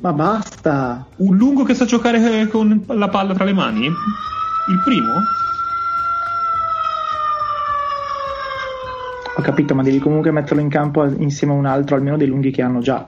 Ma 0.02 0.14
basta! 0.14 1.08
Un 1.18 1.36
lungo 1.36 1.64
che 1.64 1.74
sa 1.74 1.86
giocare 1.86 2.42
eh, 2.42 2.48
con 2.48 2.84
la 2.88 3.08
palla 3.08 3.34
tra 3.34 3.46
le 3.46 3.54
mani? 3.54 3.86
Il 3.86 4.82
primo? 4.84 5.14
Ho 9.38 9.42
capito, 9.42 9.76
ma 9.76 9.84
devi 9.84 10.00
comunque 10.00 10.32
metterlo 10.32 10.62
in 10.62 10.70
campo 10.70 11.04
insieme 11.04 11.54
a 11.54 11.58
un 11.58 11.66
altro, 11.66 11.96
almeno 11.96 12.18
dei 12.18 12.28
lunghi 12.28 12.52
che 12.52 12.62
hanno 12.62 12.80
già. 12.80 13.08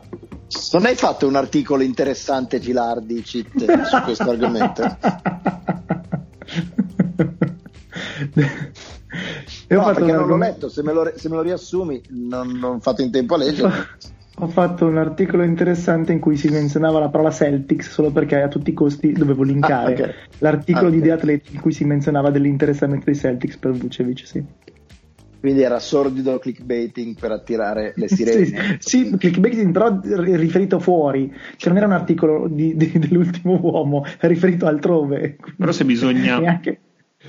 Non 0.74 0.86
hai 0.86 0.96
fatto 0.96 1.28
un 1.28 1.36
articolo 1.36 1.84
interessante, 1.84 2.60
Gilardi, 2.60 3.24
Cit, 3.24 3.84
su 3.84 4.02
questo 4.02 4.30
argomento? 4.32 4.84
Io 9.70 9.82
no, 9.82 9.94
perché 9.94 10.12
non 10.12 10.28
l'ho 10.28 10.38
letto, 10.38 10.70
se 10.70 10.82
me 10.84 10.94
lo, 10.94 11.12
se 11.16 11.30
me 11.30 11.36
lo 11.36 11.42
riassumi 11.42 12.02
non, 12.10 12.50
non 12.52 12.76
ho 12.76 12.80
fatto 12.80 13.02
in 13.02 13.12
tempo 13.12 13.36
a 13.36 13.38
leggere. 13.38 13.72
Ho 14.40 14.48
fatto 14.50 14.86
un 14.86 15.00
articolo 15.00 15.42
interessante 15.42 16.12
in 16.12 16.20
cui 16.20 16.38
si 16.38 16.48
menzionava 16.50 17.00
la 17.00 17.10
parola 17.10 17.32
Celtics 17.32 17.90
solo 17.90 18.12
perché 18.12 18.40
a 18.40 18.48
tutti 18.48 18.70
i 18.70 18.74
costi 18.74 19.12
dovevo 19.12 19.42
linkare 19.42 19.96
ah, 19.96 20.00
okay. 20.00 20.14
l'articolo 20.38 20.86
ah, 20.86 20.90
okay. 20.90 21.00
di 21.00 21.08
The 21.08 21.12
Athletic 21.12 21.54
in 21.54 21.60
cui 21.60 21.72
si 21.72 21.86
menzionava 21.86 22.30
dell'interessamento 22.30 23.06
dei 23.06 23.16
Celtics 23.16 23.58
per 23.58 23.72
Vucevic, 23.72 24.28
sì. 24.28 24.46
Quindi 25.40 25.62
era 25.62 25.80
sordido 25.80 26.40
clickbaiting 26.40 27.18
per 27.18 27.32
attirare 27.32 27.94
le 27.96 28.08
sirene. 28.08 28.78
sì, 28.80 29.06
sì, 29.10 29.18
clickbaiting 29.18 29.72
però 29.72 30.00
riferito 30.36 30.80
fuori, 30.80 31.34
cioè 31.58 31.70
non 31.74 31.78
era 31.78 31.88
un 31.88 31.94
articolo 31.94 32.48
di, 32.48 32.76
di, 32.76 32.92
dell'ultimo 32.98 33.60
uomo, 33.62 34.06
è 34.20 34.28
riferito 34.28 34.66
altrove. 34.66 35.38
Però 35.58 35.72
se 35.72 35.86
bisogna... 35.86 36.38
Anche 36.48 36.80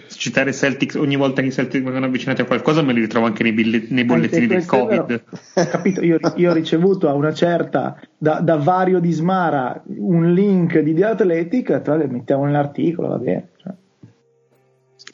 citare 0.07 0.53
Celtics 0.53 0.95
ogni 0.95 1.17
volta 1.17 1.41
che 1.41 1.49
i 1.49 1.53
Celtics 1.53 1.83
vengono 1.83 2.07
avvicinati 2.07 2.43
a 2.43 2.45
qualcosa 2.45 2.83
me 2.83 2.93
li 2.93 3.01
ritrovo 3.01 3.27
anche 3.27 3.43
nei, 3.43 3.53
billet- 3.53 3.91
nei 3.91 4.05
bollettini 4.05 4.47
del 4.47 4.65
Covid. 4.65 5.23
Capito? 5.71 6.03
Io, 6.03 6.19
io, 6.37 6.51
ho 6.51 6.55
ricevuto 6.55 7.09
a 7.09 7.15
una 7.15 7.33
certa 7.33 7.99
da, 8.17 8.41
da, 8.41 8.57
Vario 8.57 9.01
di 9.01 9.13
Smara 9.13 9.83
un 9.87 10.33
link 10.33 10.79
di 10.79 10.95
The 10.95 11.05
Athletic, 11.05 11.81
tra 11.83 11.97
mettiamo 11.97 12.45
nell'articolo, 12.45 13.09
va 13.09 13.19
bene. 13.19 13.49
Cioè. 13.57 13.73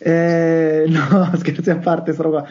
Eh, 0.01 0.85
no, 0.89 1.31
scherzi 1.37 1.71
a 1.71 1.77
parte, 1.77 2.13
sta 2.13 2.23
roba. 2.23 2.47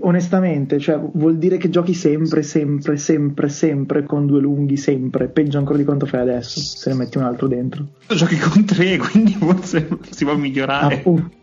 Onestamente, 0.00 0.78
cioè, 0.78 0.98
vuol 0.98 1.38
dire 1.38 1.56
che 1.56 1.70
giochi 1.70 1.94
sempre, 1.94 2.42
sempre, 2.42 2.98
sempre, 2.98 3.48
sempre 3.48 4.04
con 4.04 4.26
due 4.26 4.40
lunghi, 4.40 4.76
sempre. 4.76 5.28
Peggio 5.28 5.56
ancora 5.56 5.78
di 5.78 5.84
quanto 5.84 6.04
fai 6.04 6.20
adesso, 6.20 6.60
se 6.60 6.90
ne 6.90 6.96
metti 6.96 7.16
un 7.16 7.24
altro 7.24 7.48
dentro. 7.48 7.86
Giochi 8.06 8.36
con 8.36 8.64
tre, 8.66 8.98
quindi 9.00 9.32
forse 9.32 9.88
si 10.10 10.24
a 10.24 10.34
migliorare. 10.34 10.96
Appunto 10.96 11.38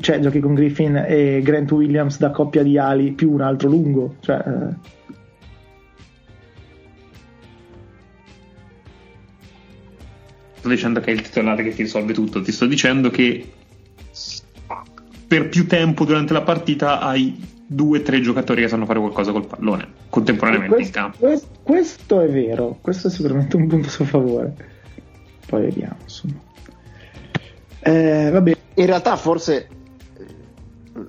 cioè 0.00 0.20
giochi 0.20 0.38
con 0.38 0.54
Griffin 0.54 1.04
e 1.08 1.40
Grant 1.42 1.72
Williams 1.72 2.18
da 2.18 2.30
coppia 2.30 2.62
di 2.62 2.78
ali 2.78 3.10
più 3.10 3.32
un 3.32 3.40
altro 3.40 3.68
lungo 3.68 4.14
cioè, 4.20 4.36
eh. 4.36 4.74
sto 10.54 10.68
dicendo 10.68 11.00
che 11.00 11.10
è 11.10 11.14
il 11.14 11.22
titolare 11.22 11.64
che 11.64 11.74
ti 11.74 11.82
risolve 11.82 12.12
tutto 12.12 12.40
ti 12.42 12.52
sto 12.52 12.66
dicendo 12.66 13.10
che 13.10 13.44
per 15.26 15.48
più 15.48 15.66
tempo 15.66 16.04
durante 16.04 16.32
la 16.32 16.42
partita 16.42 17.00
hai 17.00 17.52
due 17.66 17.98
o 17.98 18.02
tre 18.02 18.20
giocatori 18.20 18.62
che 18.62 18.68
sanno 18.68 18.84
fare 18.84 18.98
qualcosa 18.98 19.32
col 19.32 19.46
pallone 19.46 19.88
contemporaneamente 20.10 20.74
questo, 20.74 20.98
in 20.98 21.04
campo 21.04 21.18
questo, 21.18 21.48
questo 21.62 22.20
è 22.20 22.28
vero 22.28 22.78
questo 22.80 23.08
è 23.08 23.10
sicuramente 23.10 23.56
un 23.56 23.66
punto 23.66 23.88
a 23.88 23.90
suo 23.90 24.04
favore 24.04 24.54
poi 25.46 25.62
vediamo 25.62 25.96
insomma 26.02 26.52
eh, 27.86 28.30
vabbè. 28.30 28.56
In 28.76 28.86
realtà 28.86 29.14
forse 29.16 29.68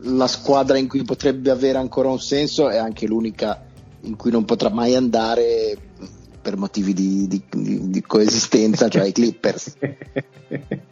la 0.02 0.28
squadra 0.28 0.78
in 0.78 0.90
cui 0.90 1.04
potrebbe 1.04 1.50
avere 1.50 1.78
ancora 1.78 2.10
un 2.10 2.20
senso 2.20 2.70
è 2.70 2.78
anche 2.78 3.08
l'unica 3.08 3.66
in 4.02 4.18
cui 4.18 4.30
non 4.30 4.44
potrà 4.44 4.70
mai 4.70 4.94
andare 4.94 5.78
per 6.42 6.58
motivi 6.58 6.94
di, 6.94 7.28
di, 7.28 7.42
di, 7.50 7.90
di 7.90 8.02
coesistenza, 8.02 8.90
cioè 8.90 9.06
i 9.06 9.14
Clippers. 9.14 9.78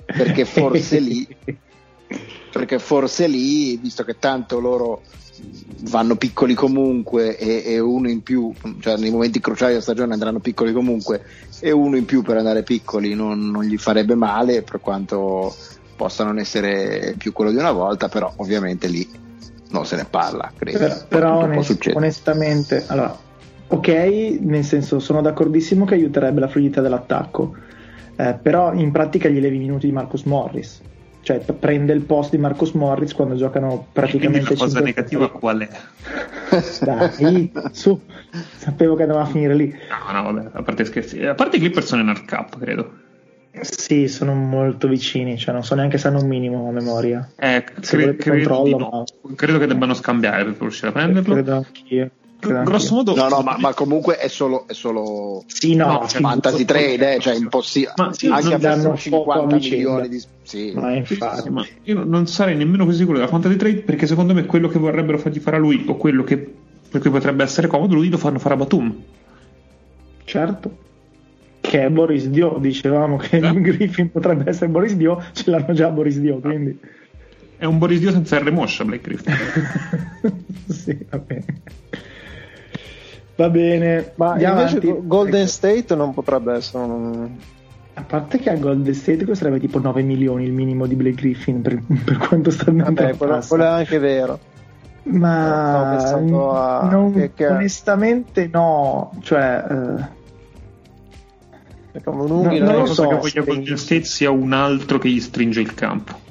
perché 0.06 0.46
forse 0.46 1.00
lì, 1.00 1.28
perché 2.54 2.78
forse 2.78 3.26
lì, 3.26 3.76
visto 3.78 4.04
che 4.04 4.20
tanto 4.20 4.60
loro 4.60 5.02
vanno 5.90 6.16
piccoli 6.16 6.54
comunque 6.54 7.36
e, 7.36 7.64
e, 7.66 7.80
uno 7.80 8.08
in 8.08 8.22
più, 8.22 8.54
cioè 8.80 8.96
nei 8.98 9.10
momenti 9.10 9.40
cruciali 9.40 9.72
della 9.72 9.82
stagione 9.82 10.14
andranno 10.14 10.40
piccoli 10.40 10.72
comunque 10.72 11.24
e 11.60 11.72
uno 11.72 11.98
in 11.98 12.06
più 12.06 12.22
per 12.22 12.38
andare 12.38 12.62
piccoli 12.62 13.16
non, 13.16 13.50
non 13.50 13.64
gli 13.64 13.78
farebbe 13.78 14.14
male 14.14 14.62
per 14.62 14.80
quanto 14.80 15.54
possa 15.96 16.24
non 16.24 16.38
essere 16.38 17.16
più 17.18 17.34
quello 17.34 17.50
di 17.50 17.58
una 17.58 17.72
volta, 17.72 18.08
però 18.08 18.32
ovviamente 18.38 18.88
lì 18.88 19.10
non 19.72 19.88
se 19.88 19.96
ne 19.96 20.06
parla, 20.08 20.52
credo. 20.56 20.78
Però, 20.78 20.96
però 21.08 21.38
onest, 21.40 21.92
onestamente, 21.92 22.84
allora, 22.86 23.18
ok, 23.68 23.88
nel 24.42 24.64
senso 24.64 25.00
sono 25.00 25.22
d'accordissimo 25.22 25.86
che 25.86 25.96
aiuterebbe 25.96 26.40
la 26.40 26.48
fluidità 26.48 26.82
dell'attacco, 26.82 27.56
eh, 28.16 28.38
però 28.40 28.74
in 28.74 28.92
pratica 28.92 29.28
gli 29.28 29.40
levi 29.40 29.56
i 29.56 29.60
minuti 29.60 29.88
di 29.88 29.92
Marcus 29.92 30.24
Morris. 30.26 30.82
Cioè, 31.24 31.40
prende 31.40 31.94
il 31.94 32.02
posto 32.02 32.36
di 32.36 32.42
Marcus 32.42 32.72
Morris 32.72 33.14
quando 33.14 33.36
giocano 33.36 33.88
praticamente. 33.94 34.52
La 34.52 34.60
cosa 34.60 34.82
negativa 34.82 35.30
qual 35.32 35.62
è? 35.62 35.70
Dai, 36.84 37.50
su, 37.72 37.98
sapevo 38.58 38.96
che 38.96 39.04
andava 39.04 39.22
a 39.22 39.26
finire 39.26 39.56
lì. 39.56 39.74
No, 39.90 40.12
no, 40.12 40.34
vabbè, 40.34 40.50
a 40.52 40.62
parte 40.64 40.84
scherzi. 40.84 41.26
A 41.26 41.34
parte 41.34 41.56
i 41.56 41.60
Clippers 41.60 41.88
sono 41.88 42.02
in 42.02 42.10
hard 42.10 42.26
cap, 42.26 42.60
credo. 42.60 42.92
Sì, 43.62 44.10
sono 44.10 44.34
molto 44.34 44.90
vicini, 44.90 45.38
cioè 45.38 45.54
non 45.54 45.64
so 45.64 45.76
neanche 45.76 45.98
se 45.98 46.10
hanno 46.10 46.20
un 46.20 46.28
minimo 46.28 46.68
a 46.68 46.72
memoria. 46.72 47.30
Eh, 47.38 47.64
cre- 47.80 48.18
credo, 48.18 48.78
no. 48.78 49.06
ma... 49.22 49.36
credo, 49.36 49.60
che 49.60 49.68
debbano 49.68 49.94
scambiare 49.94 50.44
per 50.44 50.60
riuscire 50.60 50.90
a 50.90 50.92
prenderlo. 50.92 51.36
Credo 51.36 51.56
anch'io. 51.56 52.12
Grosso 52.48 52.96
modo, 52.96 53.16
no, 53.16 53.28
no, 53.28 53.42
ma, 53.42 53.58
ma, 53.60 53.74
comunque 53.74 54.18
è 54.18 54.28
solo, 54.28 54.68
è 54.68 54.74
solo 54.74 55.44
sì, 55.48 55.76
no, 55.76 56.00
no 56.00 56.08
cioè, 56.08 56.22
fantasy 56.22 56.66
trade, 56.66 57.16
eh, 57.16 57.20
cioè 57.20 57.36
impossibile. 57.36 57.94
Sì, 58.12 58.28
anche 58.28 58.68
a 58.68 58.96
50 58.96 59.56
milioni 59.56 60.10
di 60.10 60.24
sì. 60.44 60.72
Ma 60.76 60.94
infatti, 60.94 61.50
ma 61.50 61.66
io 61.84 62.04
non 62.04 62.28
sarei 62.28 62.56
nemmeno 62.56 62.86
così 62.86 62.98
sicuro 63.00 63.18
della 63.18 63.30
fantasy 63.30 63.56
trade 63.56 63.82
perché 63.82 64.08
secondo 64.08 64.34
me 64.34 64.46
quello 64.46 64.68
che 64.68 64.80
vorrebbero 64.80 65.18
fargli 65.18 65.40
fare 65.40 65.58
a 65.58 65.60
lui 65.60 65.84
o 65.88 65.96
quello 65.96 66.24
che 66.24 66.54
per 66.90 67.02
cui 67.02 67.10
potrebbe 67.10 67.44
essere 67.44 67.68
comodo 67.68 67.96
lui 67.96 68.10
lo 68.10 68.18
fanno 68.18 68.40
fare 68.40 68.54
a 68.54 68.58
Batum. 68.58 69.02
Certo 70.26 70.84
che 71.64 71.86
è 71.86 71.90
Boris 71.90 72.28
Dio, 72.28 72.58
dicevamo 72.60 73.16
che 73.16 73.38
eh? 73.38 73.54
Griffin 73.62 74.12
potrebbe 74.12 74.50
essere 74.50 74.70
Boris 74.70 74.96
Dio, 74.96 75.24
ce 75.32 75.50
l'hanno 75.50 75.72
già 75.74 75.90
Boris 75.90 76.20
Dio, 76.20 76.40
quindi... 76.40 76.78
È 77.58 77.64
un 77.64 77.78
Boris 77.78 78.00
Dio 78.00 78.12
senza 78.12 78.38
R 78.38 78.52
moscia 78.52 78.84
Blake 78.84 79.02
Griffin. 79.02 79.34
sì, 80.68 80.98
va 81.10 81.18
bene. 81.20 81.46
Va 83.36 83.50
bene, 83.50 84.14
ma 84.16 84.34
invece 84.34 84.48
avanti. 84.48 84.96
Golden 85.04 85.42
ecco. 85.42 85.50
State 85.50 85.96
non 85.96 86.14
potrebbe 86.14 86.54
essere 86.54 86.84
un... 86.84 87.30
A 87.96 88.02
parte 88.02 88.40
che 88.40 88.50
a 88.50 88.56
Golden 88.56 88.94
State 88.94 89.26
costerebbe 89.26 89.60
tipo 89.60 89.80
9 89.80 90.02
milioni 90.02 90.46
il 90.46 90.52
minimo 90.52 90.86
di 90.86 90.96
Blake 90.96 91.16
Griffin 91.16 91.62
per, 91.62 91.82
per 92.04 92.18
quanto 92.18 92.52
sta 92.52 92.70
andando 92.70 93.02
Vabbè, 93.02 93.18
quello, 93.18 93.40
quello, 93.48 93.64
è 93.64 93.68
anche 93.68 94.00
vero. 94.00 94.40
Ma 95.04 96.18
no, 96.20 96.52
a... 96.52 96.88
non, 96.90 97.14
che, 97.14 97.34
che... 97.34 97.48
onestamente 97.48 98.50
no, 98.52 99.12
cioè... 99.22 99.64
No, 102.06 102.26
non, 102.26 102.42
non 102.42 102.76
lo 102.76 102.86
so 102.88 103.08
che 103.08 103.16
voglia 103.16 103.42
Golden 103.42 103.78
State 103.78 104.06
sia 104.06 104.32
un 104.32 104.54
altro 104.54 104.98
che 104.98 105.10
gli 105.10 105.20
stringe 105.20 105.62
il 105.62 105.74
campo. 105.74 106.23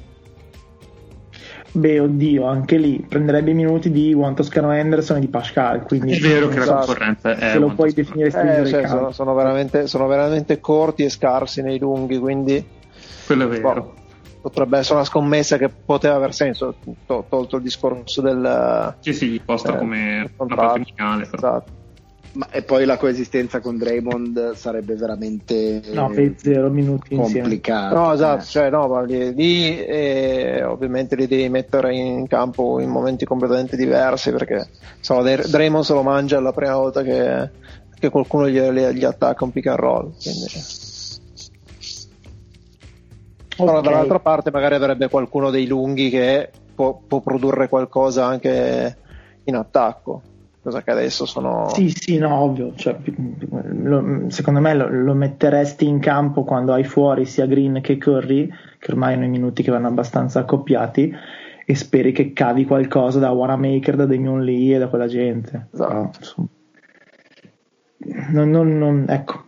Beh, 1.75 2.01
oddio, 2.01 2.45
anche 2.45 2.77
lì 2.77 3.03
prenderebbe 3.09 3.51
i 3.51 3.55
minuti 3.55 3.91
di 3.91 4.11
Juan 4.11 4.35
Toscano 4.35 4.71
Anderson 4.71 5.17
e 5.17 5.21
di 5.21 5.29
Pascal. 5.29 5.85
Quindi 5.85 6.13
è 6.13 6.19
vero 6.19 6.49
che 6.49 6.59
la 6.59 6.77
concorrenza 6.77 7.35
è. 7.35 7.51
Se 7.53 7.59
lo 7.59 7.71
puoi 7.71 7.93
definire 7.95 8.29
eh, 8.29 8.67
cioè, 8.67 8.87
sono, 8.87 9.11
sono, 9.11 9.35
veramente, 9.35 9.87
sono, 9.87 10.07
veramente, 10.07 10.61
corti 10.61 11.05
e 11.05 11.09
scarsi 11.09 11.63
nei 11.63 11.79
lunghi, 11.79 12.19
quindi. 12.19 12.65
Quello 13.25 13.45
è 13.45 13.49
vero. 13.49 13.73
Boh, 13.83 13.95
potrebbe 14.43 14.79
essere 14.79 14.97
una 14.97 15.05
scommessa 15.05 15.57
che 15.57 15.71
poteva 15.71 16.17
aver 16.17 16.35
senso, 16.35 16.77
to- 17.07 17.27
tolto 17.29 17.57
il 17.57 17.63
discorso 17.63 18.21
del. 18.21 18.97
Sì, 19.01 19.15
sì, 19.15 19.41
posta 19.43 19.75
eh, 19.75 19.79
come 19.79 20.31
una 20.37 20.55
parte 20.55 20.85
finale. 20.95 21.23
Esatto. 21.23 21.81
Ma, 22.35 22.49
e 22.51 22.63
poi 22.63 22.87
la 22.87 22.97
coesistenza 22.97 23.61
con 23.61 23.77
Draymond 23.77 24.55
sarebbe 24.55 24.95
veramente 24.95 25.83
no, 25.93 26.11
zero 26.37 26.71
minuti 26.71 27.15
complicata. 27.15 27.95
No, 27.95 28.13
esatto, 28.15 28.45
cioè, 28.45 28.71
no, 28.71 29.05
lì 29.05 29.85
eh, 29.85 30.65
ovviamente 30.65 31.15
li 31.15 31.27
devi 31.27 31.51
mettere 31.51 31.95
in 31.95 32.27
campo 32.27 32.81
in 32.81 32.89
momenti 32.89 33.27
completamente 33.27 33.77
diversi 33.77 34.31
perché 34.31 34.67
so, 35.01 35.21
Draymond 35.21 35.85
se 35.85 35.93
lo 35.93 36.03
mangia 36.03 36.41
la 36.41 36.53
prima 36.53 36.75
volta 36.75 37.03
che, 37.03 37.51
che 37.99 38.09
qualcuno 38.09 38.49
gli, 38.49 38.59
gli, 38.59 39.05
attacca 39.05 39.45
un 39.45 39.53
pick 39.53 39.67
and 39.67 39.79
roll. 39.79 40.13
Quindi... 40.19 40.47
Okay. 43.55 43.67
Però 43.67 43.81
dall'altra 43.83 44.21
parte 44.21 44.51
magari 44.51 44.77
avrebbe 44.77 45.11
qualcuno 45.11 45.51
dei 45.51 45.67
lunghi 45.67 46.09
che 46.09 46.51
può, 46.75 46.99
può 47.07 47.21
produrre 47.21 47.69
qualcosa 47.69 48.25
anche 48.25 48.97
in 49.45 49.55
attacco 49.55 50.23
cosa 50.63 50.83
che 50.83 50.93
adesso 50.93 51.27
sono... 51.27 51.69
Sì, 51.75 51.91
sì, 51.91 52.19
no, 52.19 52.35
ovvio, 52.37 52.73
cioè, 52.77 52.97
lo, 53.83 54.25
secondo 54.29 54.61
me 54.61 54.75
lo, 54.75 54.89
lo, 54.89 55.13
metteresti 55.13 55.87
in 55.87 55.99
campo 55.99 56.45
quando 56.45 56.73
hai 56.73 56.85
fuori 56.85 57.27
sia 57.27 57.47
Green 57.47 57.81
che 57.83 57.99
Curry, 57.99 58.49
che 58.79 58.93
ormai 58.93 59.15
hanno 59.15 59.25
i 59.25 59.29
minuti 59.29 59.65
che 59.65 59.73
vanno 59.73 59.89
abbastanza 59.89 60.41
accoppiati, 60.41 61.13
e 61.65 61.75
speri 61.75 62.13
che 62.13 62.33
cavi 62.33 62.65
qualcosa 62.65 63.19
da 63.19 63.31
Wanamaker, 63.31 63.97
da 63.97 64.07
Damian 64.07 64.43
Lee 64.43 64.77
e 64.77 64.79
da 64.79 64.89
quella 64.89 65.09
gente. 65.09 65.69
Esatto. 65.73 66.49
Non, 68.31 68.51
non, 68.51 68.79
non, 68.79 69.07
ecco, 69.09 69.45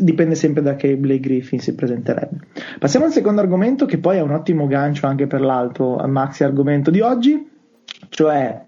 dipende 0.00 0.34
sempre 0.36 0.62
da 0.62 0.76
che 0.76 0.96
Blake 0.96 1.20
Griffin 1.20 1.58
si 1.58 1.74
presenterebbe. 1.74 2.38
Passiamo 2.78 3.06
al 3.06 3.12
secondo 3.12 3.40
argomento, 3.40 3.84
che 3.84 3.98
poi 3.98 4.18
è 4.18 4.22
un 4.22 4.32
ottimo 4.32 4.66
gancio 4.68 5.06
anche 5.06 5.26
per 5.26 5.40
l'altro 5.40 5.96
maxi 6.06 6.44
argomento 6.44 6.90
di 6.90 7.00
oggi 7.00 7.50
cioè 8.08 8.66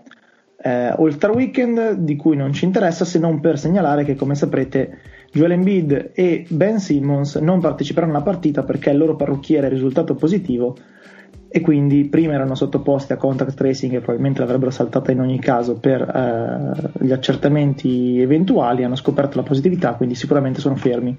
eh, 0.65 0.95
All 0.97 1.11
Star 1.11 1.31
Weekend 1.31 1.93
di 1.93 2.17
cui 2.17 2.37
non 2.37 2.55
ci 2.55 2.65
interessa 2.65 3.05
se 3.05 3.19
non 3.19 3.39
per 3.41 3.59
segnalare 3.59 4.03
che 4.03 4.15
come 4.15 4.35
saprete 4.35 4.99
Joel 5.31 5.53
Embiid 5.53 6.13
e 6.15 6.47
Ben 6.49 6.79
Simmons 6.79 7.35
non 7.37 7.61
parteciperanno 7.61 8.13
alla 8.13 8.23
partita 8.23 8.63
perché 8.63 8.89
il 8.89 8.97
loro 8.97 9.15
parrucchiere 9.15 9.67
è 9.67 9.71
risultato 9.71 10.15
positivo 10.15 10.75
e 11.49 11.61
quindi 11.61 12.07
prima 12.07 12.33
erano 12.33 12.55
sottoposti 12.55 13.13
a 13.13 13.17
contact 13.17 13.55
tracing 13.55 13.93
e 13.93 13.99
probabilmente 13.99 14.41
l'avrebbero 14.41 14.71
saltata 14.71 15.13
in 15.13 15.21
ogni 15.21 15.39
caso 15.39 15.79
per 15.79 16.01
eh, 16.01 17.05
gli 17.05 17.13
accertamenti 17.13 18.21
eventuali, 18.21 18.85
hanno 18.85 18.97
scoperto 18.97 19.37
la 19.37 19.45
positività, 19.45 19.93
quindi 19.93 20.15
sicuramente 20.15 20.61
sono 20.61 20.77
fermi. 20.77 21.17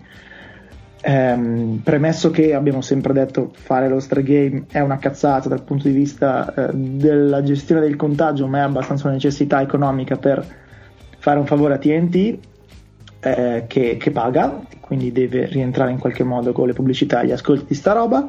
Ehm, 1.08 1.82
premesso 1.84 2.32
che 2.32 2.56
abbiamo 2.56 2.82
sempre 2.82 3.14
detto 3.14 3.52
fare 3.54 3.88
lo 3.88 4.02
game 4.10 4.66
è 4.72 4.80
una 4.80 4.98
cazzata 4.98 5.48
dal 5.48 5.62
punto 5.62 5.88
di 5.88 5.94
vista 5.94 6.52
eh, 6.52 6.72
della 6.74 7.44
gestione 7.44 7.82
del 7.82 7.96
contagio, 7.96 8.48
ma 8.48 8.58
è 8.58 8.62
abbastanza 8.62 9.06
una 9.06 9.14
necessità 9.14 9.62
economica 9.62 10.16
per 10.16 10.44
fare 11.20 11.38
un 11.38 11.46
favore 11.46 11.76
a 11.76 11.78
TNT 11.78 12.38
eh, 13.20 13.66
che, 13.68 13.98
che, 13.98 14.12
paga, 14.12 14.62
quindi 14.80 15.12
deve 15.12 15.46
rientrare 15.46 15.92
in 15.92 16.00
qualche 16.00 16.24
modo 16.24 16.52
con 16.54 16.66
le 16.66 16.74
pubblicità 16.74 17.22
e 17.22 17.28
gli 17.28 17.32
ascolti 17.32 17.66
di 17.68 17.76
sta 17.76 17.94
roba. 17.94 18.26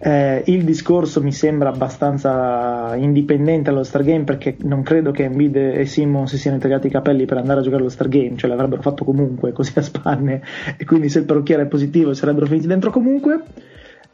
Eh, 0.00 0.44
il 0.46 0.62
discorso 0.62 1.20
mi 1.20 1.32
sembra 1.32 1.70
abbastanza 1.70 2.94
indipendente 2.94 3.70
allo 3.70 3.82
Stargame 3.82 4.22
perché 4.22 4.56
non 4.60 4.82
credo 4.82 5.10
che 5.10 5.24
Embiid 5.24 5.56
e 5.56 5.86
Simmons 5.86 6.30
si 6.30 6.38
siano 6.38 6.56
integrati 6.56 6.86
i 6.86 6.90
capelli 6.90 7.24
per 7.24 7.38
andare 7.38 7.60
a 7.60 7.62
giocare 7.62 7.82
allo 7.82 7.90
Stargame, 7.90 8.36
cioè 8.36 8.48
l'avrebbero 8.48 8.80
fatto 8.80 9.04
comunque 9.04 9.50
così 9.50 9.72
a 9.76 9.82
spanne 9.82 10.40
e 10.76 10.84
quindi 10.84 11.08
se 11.08 11.18
il 11.18 11.24
parrucchiere 11.24 11.62
è 11.62 11.66
positivo 11.66 12.14
sarebbero 12.14 12.46
finiti 12.46 12.68
dentro 12.68 12.90
comunque. 12.90 13.42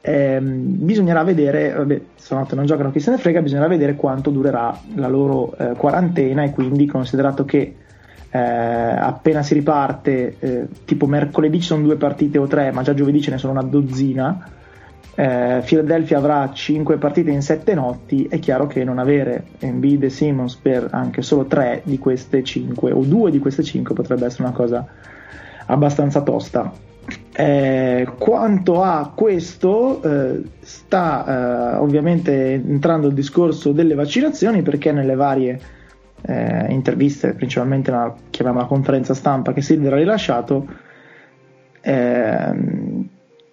Eh, 0.00 0.38
bisognerà 0.40 1.22
vedere, 1.22 1.72
vabbè, 1.72 2.00
stanotte 2.14 2.54
non 2.54 2.66
giocano 2.66 2.90
chi 2.90 3.00
se 3.00 3.10
ne 3.10 3.18
frega, 3.18 3.42
bisognerà 3.42 3.68
vedere 3.68 3.94
quanto 3.94 4.30
durerà 4.30 4.78
la 4.96 5.08
loro 5.08 5.54
eh, 5.56 5.72
quarantena 5.76 6.44
e 6.44 6.50
quindi 6.50 6.86
considerato 6.86 7.44
che 7.44 7.76
eh, 8.30 8.38
appena 8.38 9.42
si 9.42 9.54
riparte, 9.54 10.36
eh, 10.38 10.66
tipo 10.84 11.06
mercoledì 11.06 11.60
ci 11.60 11.66
sono 11.66 11.82
due 11.84 11.96
partite 11.96 12.38
o 12.38 12.46
tre, 12.46 12.70
ma 12.70 12.82
già 12.82 12.92
giovedì 12.92 13.20
ce 13.20 13.30
ne 13.30 13.38
sono 13.38 13.52
una 13.52 13.62
dozzina 13.62 14.62
eh, 15.16 15.62
Philadelphia 15.64 16.18
avrà 16.18 16.50
5 16.52 16.96
partite 16.96 17.30
in 17.30 17.42
7 17.42 17.74
notti, 17.74 18.26
è 18.28 18.38
chiaro 18.40 18.66
che 18.66 18.82
non 18.82 18.98
avere 18.98 19.44
Embiid 19.60 20.02
e 20.02 20.10
Simmons 20.10 20.56
per 20.56 20.88
anche 20.90 21.22
solo 21.22 21.44
3 21.44 21.82
di 21.84 21.98
queste 21.98 22.42
5 22.42 22.90
o 22.90 23.02
2 23.02 23.30
di 23.30 23.38
queste 23.38 23.62
5 23.62 23.94
potrebbe 23.94 24.26
essere 24.26 24.44
una 24.44 24.52
cosa 24.52 24.86
abbastanza 25.66 26.22
tosta. 26.22 26.72
Eh, 27.36 28.08
quanto 28.18 28.82
a 28.82 29.12
questo, 29.14 30.02
eh, 30.02 30.42
sta 30.60 31.74
eh, 31.74 31.76
ovviamente 31.76 32.54
entrando 32.54 33.08
il 33.08 33.14
discorso 33.14 33.72
delle 33.72 33.94
vaccinazioni 33.94 34.62
perché 34.62 34.90
nelle 34.90 35.14
varie 35.14 35.60
eh, 36.22 36.66
interviste, 36.72 37.34
principalmente 37.34 37.92
chiamiamola 38.30 38.66
conferenza 38.66 39.14
stampa 39.14 39.52
che 39.52 39.60
Silver 39.60 39.92
ha 39.92 39.96
rilasciato, 39.96 40.66
ehm, 41.82 42.93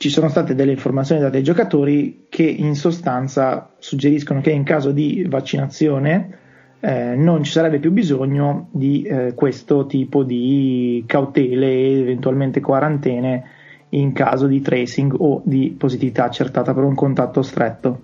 ci 0.02 0.10
sono 0.10 0.30
state 0.30 0.56
delle 0.56 0.72
informazioni 0.72 1.22
date 1.22 1.38
ai 1.38 1.44
giocatori 1.44 2.26
che 2.28 2.42
in 2.42 2.74
sostanza 2.74 3.70
suggeriscono 3.78 4.42
che 4.42 4.50
in 4.50 4.64
caso 4.64 4.92
di 4.92 5.24
vaccinazione 5.30 6.40
eh, 6.80 7.14
non 7.16 7.44
ci 7.44 7.52
sarebbe 7.52 7.78
più 7.78 7.92
bisogno 7.92 8.70
di 8.72 9.04
eh, 9.04 9.36
questo 9.36 9.86
tipo 9.86 10.24
di 10.24 11.04
cautele 11.06 11.68
e 11.68 12.00
eventualmente 12.00 12.62
quarantene 12.62 13.44
in 13.90 14.12
caso 14.14 14.48
di 14.48 14.60
tracing 14.60 15.14
o 15.20 15.44
di 15.46 15.76
positività 15.78 16.24
accertata 16.24 16.74
per 16.74 16.84
un 16.84 16.96
contatto 16.96 17.44
stretto. 17.44 18.02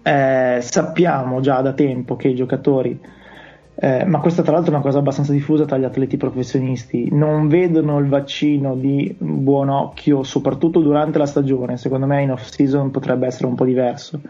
Eh, 0.00 0.60
sappiamo 0.62 1.40
già 1.40 1.60
da 1.60 1.74
tempo 1.74 2.16
che 2.16 2.28
i 2.28 2.34
giocatori 2.34 2.98
eh, 3.80 4.04
ma 4.04 4.18
questa 4.18 4.42
tra 4.42 4.52
l'altro 4.52 4.72
è 4.72 4.74
una 4.74 4.82
cosa 4.82 4.98
abbastanza 4.98 5.30
diffusa 5.30 5.64
tra 5.64 5.78
gli 5.78 5.84
atleti 5.84 6.16
professionisti, 6.16 7.10
non 7.12 7.46
vedono 7.46 8.00
il 8.00 8.08
vaccino 8.08 8.74
di 8.74 9.14
buon 9.16 9.68
occhio, 9.68 10.24
soprattutto 10.24 10.80
durante 10.80 11.18
la 11.18 11.26
stagione, 11.26 11.76
secondo 11.76 12.06
me 12.06 12.22
in 12.22 12.32
off 12.32 12.48
season 12.48 12.90
potrebbe 12.90 13.28
essere 13.28 13.46
un 13.46 13.54
po' 13.54 13.64
diverso, 13.64 14.20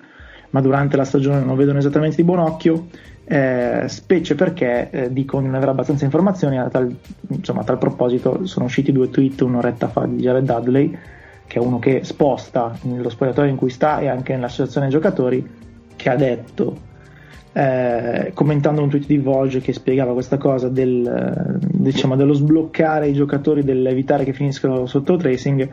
ma 0.50 0.60
durante 0.60 0.98
la 0.98 1.04
stagione 1.04 1.42
non 1.42 1.56
vedono 1.56 1.78
esattamente 1.78 2.16
di 2.16 2.24
buon 2.24 2.40
occhio, 2.40 2.88
eh, 3.24 3.84
specie 3.86 4.34
perché 4.34 4.90
eh, 4.90 5.12
dicono 5.14 5.40
di 5.40 5.48
non 5.48 5.56
avere 5.56 5.70
abbastanza 5.70 6.04
informazioni, 6.04 6.58
a 6.58 6.68
tal, 6.68 6.94
insomma 7.28 7.62
a 7.62 7.64
tal 7.64 7.78
proposito 7.78 8.44
sono 8.44 8.66
usciti 8.66 8.92
due 8.92 9.08
tweet 9.08 9.40
un'oretta 9.40 9.88
fa 9.88 10.04
di 10.04 10.16
Jared 10.16 10.44
Dudley, 10.44 10.94
che 11.46 11.58
è 11.58 11.62
uno 11.62 11.78
che 11.78 12.04
sposta 12.04 12.76
nello 12.82 13.08
spogliatoio 13.08 13.48
in 13.48 13.56
cui 13.56 13.70
sta 13.70 13.98
e 14.00 14.08
anche 14.08 14.34
nell'associazione 14.34 14.88
giocatori, 14.88 15.42
che 15.96 16.10
ha 16.10 16.16
detto 16.16 16.87
eh, 17.52 18.30
commentando 18.34 18.82
un 18.82 18.88
tweet 18.88 19.06
di 19.06 19.18
Vogue 19.18 19.60
che 19.60 19.72
spiegava 19.72 20.12
questa 20.12 20.36
cosa 20.36 20.68
del, 20.68 21.06
eh, 21.06 21.66
diciamo, 21.72 22.16
dello 22.16 22.32
sbloccare 22.32 23.08
i 23.08 23.14
giocatori, 23.14 23.62
dell'evitare 23.62 24.24
che 24.24 24.32
finiscano 24.32 24.86
sotto 24.86 25.16
tracing. 25.16 25.68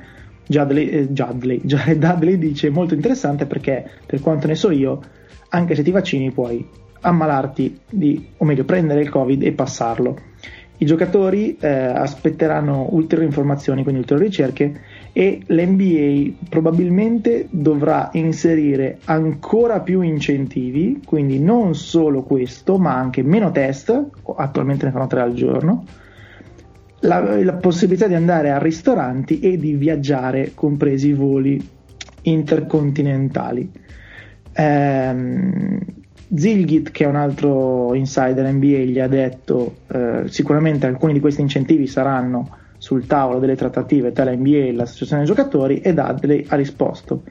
Judley, 0.48 0.88
eh, 0.88 1.08
Judley, 1.10 1.62
Dudley 1.64 2.38
dice 2.38 2.70
molto 2.70 2.94
interessante 2.94 3.46
perché 3.46 3.90
per 4.06 4.22
quanto 4.22 4.48
ne 4.48 4.56
so 4.56 4.72
io, 4.72 5.02
anche 5.50 5.76
se 5.76 5.84
ti 5.84 5.92
vaccini 5.92 6.32
puoi 6.32 6.68
ammalarti 7.02 7.80
di, 7.90 8.30
o 8.38 8.46
meglio 8.46 8.64
prendere 8.64 9.02
il 9.02 9.10
covid 9.10 9.44
e 9.44 9.52
passarlo. 9.52 10.18
I 10.78 10.86
giocatori 10.86 11.56
eh, 11.58 11.70
aspetteranno 11.70 12.88
ulteriori 12.92 13.28
informazioni, 13.28 13.84
quindi 13.84 14.02
ulteriori 14.02 14.28
ricerche 14.28 14.82
e 15.18 15.44
l'NBA 15.46 16.46
probabilmente 16.50 17.48
dovrà 17.50 18.10
inserire 18.12 18.98
ancora 19.06 19.80
più 19.80 20.02
incentivi, 20.02 21.00
quindi 21.06 21.40
non 21.40 21.74
solo 21.74 22.24
questo, 22.24 22.78
ma 22.78 22.98
anche 22.98 23.24
meno 23.24 23.50
test, 23.50 23.98
attualmente 24.36 24.84
ne 24.84 24.92
fanno 24.92 25.08
tre 25.08 25.22
al 25.22 25.34
giorno, 25.34 25.86
la, 27.00 27.42
la 27.42 27.54
possibilità 27.54 28.08
di 28.08 28.14
andare 28.14 28.52
a 28.52 28.58
ristoranti 28.58 29.40
e 29.40 29.58
di 29.58 29.76
viaggiare, 29.76 30.52
compresi 30.54 31.08
i 31.08 31.14
voli 31.14 31.66
intercontinentali. 32.24 33.72
Ehm, 34.52 35.80
Zilgit, 36.36 36.92
che 36.92 37.06
è 37.06 37.08
un 37.08 37.16
altro 37.16 37.94
insider 37.94 38.52
NBA, 38.52 38.80
gli 38.80 39.00
ha 39.00 39.08
detto 39.08 39.78
eh, 39.88 40.24
sicuramente 40.26 40.88
alcuni 40.88 41.14
di 41.14 41.22
questi 41.22 41.40
incentivi 41.40 41.88
saranno 41.88 42.64
sul 42.86 43.08
tavolo 43.08 43.40
delle 43.40 43.56
trattative 43.56 44.12
tra 44.12 44.26
la 44.26 44.36
NBA 44.36 44.58
e 44.58 44.72
l'associazione 44.72 45.24
dei 45.24 45.34
giocatori 45.34 45.82
e 45.82 45.92
Dudley 45.92 46.46
ha 46.50 46.56
risposto 46.56 47.24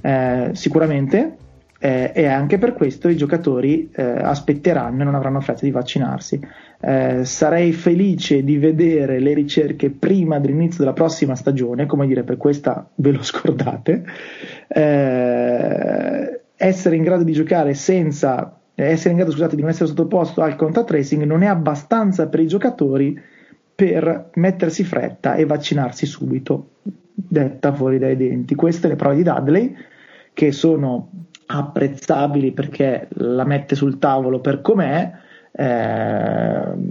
eh, 0.00 0.50
sicuramente 0.52 1.36
eh, 1.80 2.12
e 2.14 2.26
anche 2.26 2.58
per 2.58 2.74
questo 2.74 3.08
i 3.08 3.16
giocatori 3.16 3.90
eh, 3.92 4.04
aspetteranno 4.04 5.02
e 5.02 5.04
non 5.04 5.16
avranno 5.16 5.40
fretta 5.40 5.64
di 5.64 5.72
vaccinarsi. 5.72 6.40
Eh, 6.80 7.24
sarei 7.24 7.72
felice 7.72 8.44
di 8.44 8.56
vedere 8.56 9.18
le 9.18 9.34
ricerche 9.34 9.90
prima 9.90 10.38
dell'inizio 10.38 10.84
della 10.84 10.92
prossima 10.92 11.34
stagione, 11.34 11.86
come 11.86 12.06
dire 12.06 12.22
per 12.22 12.36
questa 12.36 12.88
ve 12.94 13.10
lo 13.10 13.22
scordate, 13.24 14.04
eh, 14.68 16.40
essere 16.54 16.94
in 16.94 17.02
grado 17.02 17.24
di 17.24 17.32
giocare 17.32 17.74
senza 17.74 18.60
essere 18.76 19.10
in 19.10 19.16
grado 19.16 19.32
scusate, 19.32 19.56
di 19.56 19.62
non 19.62 19.70
essere 19.70 19.88
sottoposto 19.88 20.40
al 20.40 20.54
contact 20.54 20.86
tracing 20.86 21.22
non 21.24 21.42
è 21.42 21.46
abbastanza 21.46 22.28
per 22.28 22.40
i 22.40 22.46
giocatori 22.46 23.20
per 23.74 24.30
mettersi 24.34 24.84
fretta 24.84 25.34
e 25.34 25.46
vaccinarsi 25.46 26.06
subito, 26.06 26.70
detta 27.12 27.72
fuori 27.72 27.98
dai 27.98 28.16
denti. 28.16 28.54
Queste 28.54 28.88
le 28.88 28.96
prove 28.96 29.16
di 29.16 29.22
Dudley, 29.22 29.74
che 30.32 30.52
sono 30.52 31.10
apprezzabili 31.46 32.52
perché 32.52 33.08
la 33.14 33.44
mette 33.44 33.74
sul 33.74 33.98
tavolo 33.98 34.40
per 34.40 34.60
com'è, 34.60 35.12
eh, 35.56 35.64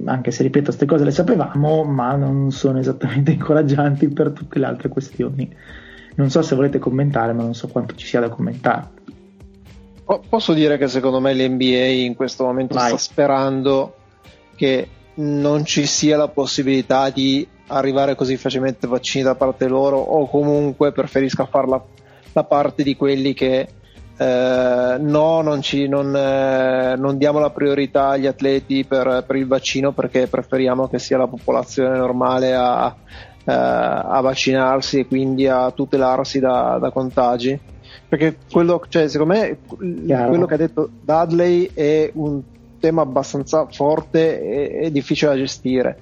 anche 0.06 0.32
se 0.32 0.44
ripeto, 0.44 0.66
queste 0.66 0.86
cose 0.86 1.04
le 1.04 1.12
sapevamo, 1.12 1.84
ma 1.84 2.16
non 2.16 2.52
sono 2.52 2.80
esattamente 2.80 3.32
incoraggianti 3.34 4.10
per 4.10 4.32
tutte 4.32 4.60
le 4.60 4.66
altre 4.66 4.90
questioni. 4.90 5.54
Non 6.16 6.30
so 6.30 6.42
se 6.42 6.56
volete 6.56 6.80
commentare, 6.80 7.34
ma 7.34 7.44
non 7.44 7.56
so 7.56 7.68
quanto 7.68 7.96
ci 7.96 8.06
sia 8.06 8.20
da 8.20 8.30
commentare. 8.30 9.02
Posso 10.30 10.54
dire 10.54 10.78
che 10.78 10.88
secondo 10.88 11.20
me 11.20 11.34
l'NBA 11.34 11.86
in 11.86 12.14
questo 12.14 12.44
momento 12.44 12.76
Vai. 12.76 12.90
sta 12.90 12.98
sperando 12.98 13.96
che 14.56 14.88
non 15.16 15.66
ci 15.66 15.86
sia 15.86 16.18
la 16.18 16.28
possibilità 16.28 17.10
di 17.10 17.48
arrivare 17.68 18.16
così 18.16 18.38
facilmente 18.38 18.88
vaccini 18.88 19.24
da 19.24 19.36
parte 19.36 19.68
loro 19.68 19.98
o 19.98 20.28
comunque 20.28 20.92
preferisca 20.92 21.46
farla 21.46 21.84
da 22.32 22.44
parte 22.44 22.84
di 22.84 22.96
quelli 22.96 23.34
che 23.34 23.68
eh, 24.16 24.98
no, 25.00 25.42
non, 25.42 25.62
ci, 25.62 25.88
non, 25.88 26.16
eh, 26.16 26.96
non, 26.98 27.18
diamo 27.18 27.40
la 27.40 27.50
priorità 27.50 28.10
agli 28.10 28.28
atleti 28.28 28.86
per, 28.86 29.24
per, 29.26 29.36
il 29.36 29.48
vaccino 29.48 29.92
perché 29.92 30.28
preferiamo 30.28 30.88
che 30.88 31.00
sia 31.00 31.18
la 31.18 31.28
popolazione 31.28 31.98
normale 31.98 32.54
a, 32.54 32.96
eh, 33.44 33.52
a 33.52 34.20
vaccinarsi 34.22 35.00
e 35.00 35.08
quindi 35.08 35.48
a 35.48 35.72
tutelarsi 35.72 36.40
da, 36.40 36.78
da 36.80 36.92
contagi. 36.92 37.60
Perché 38.08 38.38
quello, 38.52 38.84
cioè, 38.90 39.08
secondo 39.08 39.34
me, 39.34 39.58
Chiaro. 40.06 40.30
quello 40.30 40.46
che 40.46 40.54
ha 40.54 40.58
detto 40.58 40.90
Dudley 41.02 41.72
è 41.74 42.12
un 42.14 42.42
tema 42.84 43.02
abbastanza 43.02 43.66
forte 43.72 44.42
e, 44.42 44.86
e 44.86 44.92
difficile 44.92 45.32
da 45.32 45.38
gestire. 45.38 45.98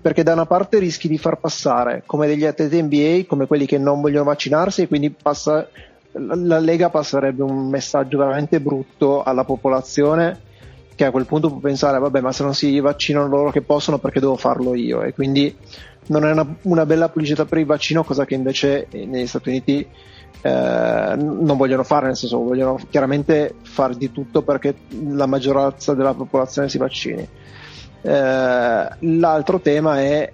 Perché 0.00 0.24
da 0.24 0.32
una 0.32 0.46
parte 0.46 0.80
rischi 0.80 1.06
di 1.06 1.16
far 1.16 1.38
passare 1.38 2.02
come 2.04 2.26
degli 2.26 2.44
atleti 2.44 2.82
NBA 2.82 3.24
come 3.28 3.46
quelli 3.46 3.66
che 3.66 3.78
non 3.78 4.00
vogliono 4.00 4.24
vaccinarsi 4.24 4.82
e 4.82 4.88
quindi 4.88 5.10
passa, 5.10 5.68
la, 6.10 6.58
Lega 6.58 6.90
passerebbe 6.90 7.44
un 7.44 7.68
messaggio 7.68 8.18
veramente 8.18 8.60
brutto 8.60 9.22
alla 9.22 9.44
popolazione 9.44 10.52
che 10.96 11.04
a 11.04 11.10
quel 11.10 11.24
punto 11.24 11.48
può 11.48 11.58
pensare 11.58 11.98
vabbè 11.98 12.20
ma 12.20 12.32
se 12.32 12.42
non 12.42 12.54
si 12.54 12.78
vaccinano 12.80 13.26
loro 13.26 13.50
che 13.50 13.62
possono 13.62 13.98
perché 13.98 14.20
devo 14.20 14.36
farlo 14.36 14.74
io? 14.74 15.02
E 15.02 15.14
quindi 15.14 15.56
non 16.08 16.26
è 16.26 16.32
una, 16.32 16.46
una 16.62 16.84
bella 16.84 17.08
pubblicità 17.08 17.46
per 17.46 17.58
il 17.58 17.66
vaccino 17.66 18.04
cosa 18.04 18.26
che 18.26 18.34
invece 18.34 18.88
negli 18.90 19.26
Stati 19.26 19.48
Uniti 19.48 19.86
eh, 20.46 21.16
non 21.16 21.56
vogliono 21.56 21.84
fare 21.84 22.04
nel 22.04 22.16
senso 22.16 22.38
vogliono 22.38 22.78
chiaramente 22.90 23.54
fare 23.62 23.96
di 23.96 24.12
tutto 24.12 24.42
perché 24.42 24.74
la 25.08 25.24
maggioranza 25.24 25.94
della 25.94 26.12
popolazione 26.12 26.68
si 26.68 26.76
vaccini. 26.76 27.26
Eh, 28.02 28.88
l'altro 28.98 29.60
tema 29.60 30.00
è 30.00 30.30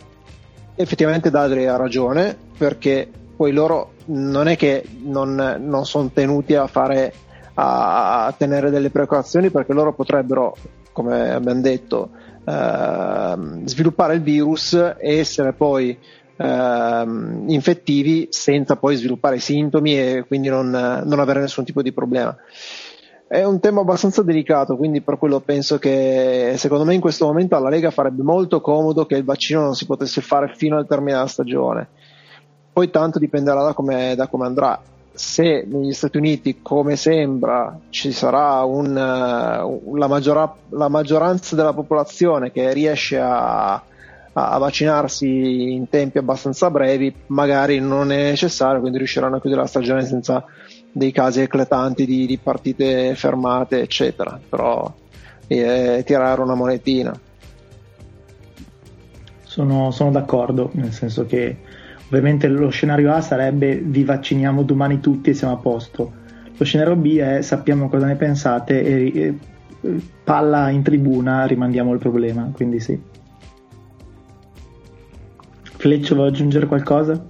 effettivamente 0.74 1.30
Dadri 1.30 1.66
ha 1.66 1.76
ragione 1.76 2.36
perché 2.58 3.08
poi 3.36 3.52
loro 3.52 3.92
non 4.06 4.48
è 4.48 4.56
che 4.56 4.84
non, 5.04 5.58
non 5.60 5.86
sono 5.86 6.10
tenuti 6.12 6.56
a 6.56 6.66
fare 6.66 7.12
a, 7.54 8.34
tenere 8.36 8.70
delle 8.70 8.90
precauzioni 8.90 9.50
perché 9.50 9.72
loro 9.72 9.92
potrebbero, 9.92 10.56
come 10.92 11.30
abbiamo 11.32 11.60
detto, 11.60 12.10
eh, 12.44 13.34
sviluppare 13.64 14.14
il 14.14 14.22
virus 14.22 14.72
e 14.72 15.18
essere 15.18 15.52
poi 15.52 15.96
eh, 16.40 17.04
infettivi 17.48 18.28
senza 18.30 18.76
poi 18.76 18.96
sviluppare 18.96 19.38
sintomi 19.38 19.98
e 19.98 20.24
quindi 20.26 20.48
non, 20.48 20.70
non 20.70 21.20
avere 21.20 21.40
nessun 21.40 21.64
tipo 21.64 21.82
di 21.82 21.92
problema. 21.92 22.34
È 23.28 23.44
un 23.44 23.60
tema 23.60 23.82
abbastanza 23.82 24.22
delicato, 24.22 24.76
quindi 24.76 25.02
per 25.02 25.18
quello 25.18 25.38
penso 25.40 25.78
che 25.78 26.54
secondo 26.56 26.84
me 26.84 26.94
in 26.94 27.00
questo 27.00 27.26
momento 27.26 27.54
alla 27.54 27.68
Lega 27.68 27.90
farebbe 27.90 28.22
molto 28.22 28.60
comodo 28.60 29.06
che 29.06 29.14
il 29.14 29.24
vaccino 29.24 29.60
non 29.60 29.76
si 29.76 29.86
potesse 29.86 30.20
fare 30.20 30.52
fino 30.56 30.76
al 30.76 30.86
termine 30.86 31.12
della 31.12 31.26
stagione. 31.26 31.88
Poi 32.72 32.90
tanto 32.90 33.18
dipenderà 33.18 33.62
da 33.62 33.72
come, 33.72 34.14
da 34.16 34.26
come 34.26 34.46
andrà 34.46 34.80
se 35.12 35.66
negli 35.68 35.92
Stati 35.92 36.16
Uniti, 36.16 36.60
come 36.62 36.96
sembra, 36.96 37.78
ci 37.90 38.10
sarà 38.10 38.64
un, 38.64 38.86
uh, 38.86 39.96
la, 39.96 40.06
maggiora, 40.06 40.52
la, 40.70 40.88
maggioranza 40.88 41.54
della 41.54 41.74
popolazione 41.74 42.50
che 42.50 42.72
riesce 42.72 43.18
a, 43.18 43.82
a, 44.48 44.58
vaccinarsi 44.58 45.72
in 45.72 45.88
tempi 45.88 46.18
abbastanza 46.18 46.70
brevi, 46.70 47.12
magari 47.26 47.78
non 47.78 48.12
è 48.12 48.30
necessario, 48.30 48.80
quindi 48.80 48.98
riusciranno 48.98 49.36
a 49.36 49.40
chiudere 49.40 49.62
la 49.62 49.66
stagione 49.66 50.04
senza 50.04 50.44
dei 50.92 51.12
casi 51.12 51.40
eclatanti 51.40 52.06
di, 52.06 52.26
di 52.26 52.38
partite 52.38 53.14
fermate, 53.14 53.80
eccetera. 53.80 54.38
Però 54.48 54.92
eh, 55.46 56.02
tirare 56.04 56.40
una 56.40 56.54
monetina. 56.54 57.18
Sono, 59.42 59.90
sono 59.90 60.10
d'accordo, 60.10 60.70
nel 60.74 60.92
senso 60.92 61.26
che 61.26 61.56
Ovviamente 62.10 62.48
lo 62.48 62.70
scenario 62.70 63.12
A 63.14 63.20
sarebbe 63.20 63.76
vi 63.76 64.02
vacciniamo 64.02 64.64
domani 64.64 64.98
tutti 64.98 65.30
e 65.30 65.34
siamo 65.34 65.54
a 65.54 65.58
posto. 65.58 66.12
Lo 66.56 66.64
scenario 66.64 66.96
B 66.96 67.16
è 67.18 67.40
sappiamo 67.40 67.88
cosa 67.88 68.06
ne 68.06 68.16
pensate 68.16 68.82
e, 68.82 69.12
e 69.14 69.34
palla 70.24 70.70
in 70.70 70.82
tribuna 70.82 71.46
rimandiamo 71.46 71.92
il 71.92 72.00
problema, 72.00 72.50
quindi 72.52 72.80
sì. 72.80 73.00
Fleccio 75.80 76.14
vuoi 76.14 76.28
aggiungere 76.28 76.66
qualcosa? 76.66 77.24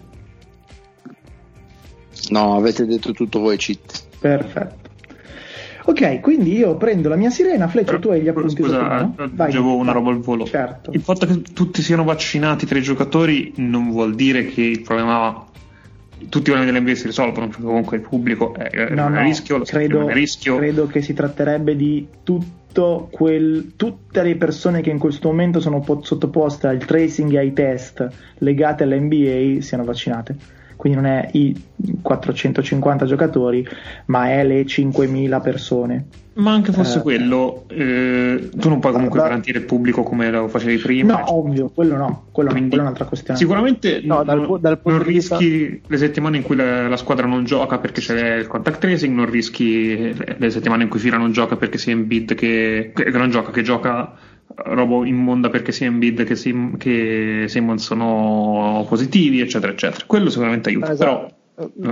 No, 2.30 2.56
avete 2.56 2.84
detto 2.84 3.12
tutto 3.12 3.38
voi 3.38 3.56
cheat. 3.56 4.02
Perfetto. 4.18 4.88
Ok, 5.84 6.18
quindi 6.18 6.56
io 6.56 6.76
prendo 6.76 7.08
la 7.08 7.14
mia 7.14 7.30
sirena, 7.30 7.68
Fleccio, 7.68 8.00
tu 8.00 8.08
hai 8.08 8.20
gli 8.20 8.26
appunti 8.26 8.56
Scusa, 8.56 9.14
aggiungevo 9.16 9.76
una 9.76 9.92
roba 9.92 10.10
al 10.10 10.18
volo. 10.18 10.46
Certo. 10.46 10.90
Il 10.90 11.00
fatto 11.00 11.26
che 11.26 11.42
tutti 11.42 11.80
siano 11.80 12.02
vaccinati 12.02 12.66
tra 12.66 12.76
i 12.76 12.82
giocatori 12.82 13.52
non 13.58 13.90
vuol 13.90 14.16
dire 14.16 14.46
che 14.46 14.62
il 14.62 14.82
problema 14.82 15.46
tutti 16.28 16.50
i 16.50 16.52
problemi 16.52 16.72
dell'NBA 16.72 16.94
si 16.96 17.06
risolvono, 17.06 17.46
perché 17.46 17.62
comunque 17.62 17.98
il 17.98 18.02
pubblico 18.02 18.52
è, 18.52 18.90
no, 18.90 19.08
no, 19.08 19.22
rischio, 19.22 19.60
credo, 19.60 20.08
è 20.08 20.12
rischio. 20.12 20.56
Credo 20.56 20.88
che 20.88 21.02
si 21.02 21.14
tratterebbe 21.14 21.76
di 21.76 22.04
tutto 22.24 22.58
quel, 23.10 23.72
tutte 23.76 24.22
le 24.22 24.36
persone 24.36 24.80
che 24.80 24.90
in 24.90 24.98
questo 24.98 25.28
momento 25.28 25.60
sono 25.60 25.84
sottoposte 26.02 26.68
al 26.68 26.78
tracing 26.78 27.32
e 27.32 27.38
ai 27.38 27.52
test 27.52 28.06
legati 28.38 28.82
all'NBA 28.82 29.60
siano 29.60 29.84
vaccinate 29.84 30.58
quindi 30.80 30.98
non 30.98 31.10
è 31.10 31.28
i 31.32 31.54
450 32.00 33.04
giocatori, 33.04 33.68
ma 34.06 34.30
è 34.30 34.42
le 34.44 34.62
5.000 34.62 35.42
persone. 35.42 36.06
Ma 36.32 36.52
anche 36.52 36.72
fosse 36.72 37.00
eh, 37.00 37.02
quello, 37.02 37.64
eh, 37.68 38.48
tu 38.56 38.70
non 38.70 38.80
puoi 38.80 38.92
comunque 38.92 39.18
da, 39.18 39.26
garantire 39.26 39.58
il 39.58 39.66
pubblico 39.66 40.02
come 40.02 40.30
lo 40.30 40.48
facevi 40.48 40.78
prima. 40.78 41.18
No, 41.18 41.34
ovvio, 41.36 41.68
quello 41.68 41.98
no, 41.98 42.28
quello, 42.32 42.48
Quindi, 42.48 42.68
quello 42.68 42.84
è 42.84 42.86
un'altra 42.86 43.04
questione. 43.04 43.38
Sicuramente 43.38 44.00
no, 44.04 44.24
dal, 44.24 44.58
dal 44.58 44.80
non 44.84 45.02
rischi 45.02 45.58
vista... 45.58 45.86
le 45.86 45.98
settimane 45.98 46.38
in 46.38 46.44
cui 46.44 46.56
la, 46.56 46.88
la, 46.88 46.96
squadra 46.96 47.26
non 47.26 47.44
gioca 47.44 47.76
perché 47.76 48.00
c'è 48.00 48.36
il 48.36 48.46
contact 48.46 48.80
tracing, 48.80 49.14
non 49.14 49.28
rischi 49.28 50.14
le 50.38 50.50
settimane 50.50 50.84
in 50.84 50.88
cui 50.88 50.98
Fira 50.98 51.18
non 51.18 51.32
gioca 51.32 51.56
perché 51.56 51.76
sia 51.76 51.92
in 51.92 52.06
bid 52.06 52.32
che, 52.32 52.92
che 52.94 53.10
non 53.10 53.28
gioca, 53.28 53.50
che 53.50 53.60
gioca 53.60 54.14
roba 54.54 55.06
immonda 55.06 55.48
perché 55.48 55.72
sia 55.72 55.86
Embiid 55.86 56.24
che, 56.24 56.36
Sim, 56.36 56.76
che 56.76 57.44
Simmons 57.48 57.84
sono 57.84 58.84
positivi, 58.88 59.40
eccetera, 59.40 59.72
eccetera. 59.72 60.04
Quello 60.06 60.30
sicuramente 60.30 60.68
aiuta. 60.68 60.92
Esatto. 60.92 61.10
Però, 61.10 61.38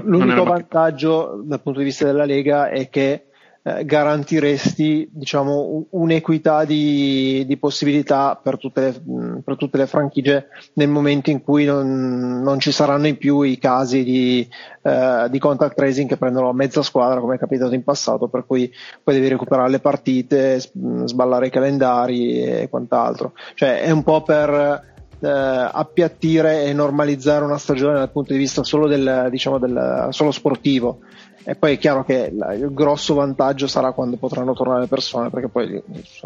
L'unico 0.04 0.44
vantaggio 0.44 1.42
dal 1.44 1.60
punto 1.60 1.80
di 1.80 1.84
vista 1.84 2.06
della 2.06 2.24
Lega 2.24 2.70
è 2.70 2.88
che 2.88 3.27
eh, 3.62 3.84
garantiresti 3.84 5.08
diciamo, 5.12 5.86
un'equità 5.90 6.64
di, 6.64 7.44
di 7.46 7.56
possibilità 7.56 8.38
per 8.40 8.56
tutte, 8.56 8.80
le, 8.80 9.40
per 9.44 9.56
tutte, 9.56 9.76
le, 9.78 9.86
franchigie 9.86 10.46
nel 10.74 10.88
momento 10.88 11.30
in 11.30 11.42
cui 11.42 11.64
non, 11.64 12.40
non 12.40 12.60
ci 12.60 12.70
saranno 12.72 13.08
in 13.08 13.18
più 13.18 13.42
i 13.42 13.58
casi 13.58 14.04
di, 14.04 14.48
eh, 14.82 15.26
di, 15.28 15.38
contact 15.38 15.74
tracing 15.74 16.08
che 16.08 16.16
prendono 16.16 16.52
mezza 16.52 16.82
squadra 16.82 17.20
come 17.20 17.34
è 17.34 17.38
capitato 17.38 17.74
in 17.74 17.84
passato 17.84 18.28
per 18.28 18.46
cui 18.46 18.72
poi 19.02 19.14
devi 19.14 19.28
recuperare 19.28 19.70
le 19.70 19.80
partite, 19.80 20.60
sballare 20.60 21.48
i 21.48 21.50
calendari 21.50 22.42
e 22.42 22.68
quant'altro. 22.70 23.32
Cioè 23.54 23.80
è 23.80 23.90
un 23.90 24.04
po' 24.04 24.22
per 24.22 24.86
eh, 25.20 25.28
appiattire 25.28 26.64
e 26.64 26.72
normalizzare 26.72 27.44
una 27.44 27.58
stagione 27.58 27.98
dal 27.98 28.10
punto 28.10 28.32
di 28.32 28.38
vista 28.38 28.62
solo, 28.62 28.86
del, 28.86 29.26
diciamo 29.30 29.58
del, 29.58 30.08
solo 30.10 30.30
sportivo 30.30 31.00
e 31.48 31.54
poi 31.54 31.72
è 31.72 31.78
chiaro 31.78 32.04
che 32.04 32.30
il 32.30 32.68
grosso 32.72 33.14
vantaggio 33.14 33.66
sarà 33.66 33.92
quando 33.92 34.18
potranno 34.18 34.52
tornare 34.52 34.80
le 34.80 34.86
persone 34.86 35.30
perché 35.30 35.48
poi 35.48 35.82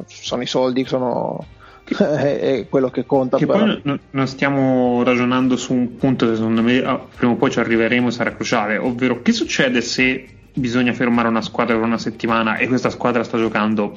sono 0.07 0.43
i 0.43 0.47
soldi 0.47 0.85
sono 0.85 1.47
è 1.97 2.67
quello 2.69 2.91
che 2.91 3.07
conta 3.07 3.37
che 3.37 3.47
poi 3.47 3.81
non, 3.85 4.01
non 4.11 4.27
stiamo 4.27 5.05
ragionando 5.05 5.57
su 5.57 5.75
un 5.75 5.95
punto 5.95 6.29
che 6.29 6.35
secondo 6.35 6.61
me 6.61 6.79
ah, 6.79 7.01
prima 7.17 7.35
o 7.35 7.37
poi 7.37 7.53
ci 7.53 7.61
arriveremo 7.61 8.09
e 8.09 8.11
sarà 8.11 8.35
cruciale 8.35 8.79
ovvero 8.79 9.23
che 9.23 9.31
succede 9.31 9.81
se 9.81 10.27
bisogna 10.55 10.93
fermare 10.93 11.29
una 11.29 11.41
squadra 11.41 11.77
per 11.77 11.85
una 11.85 11.99
settimana 11.99 12.57
e 12.57 12.67
questa 12.67 12.91
squadra 12.91 13.23
sta 13.23 13.39
giocando 13.39 13.97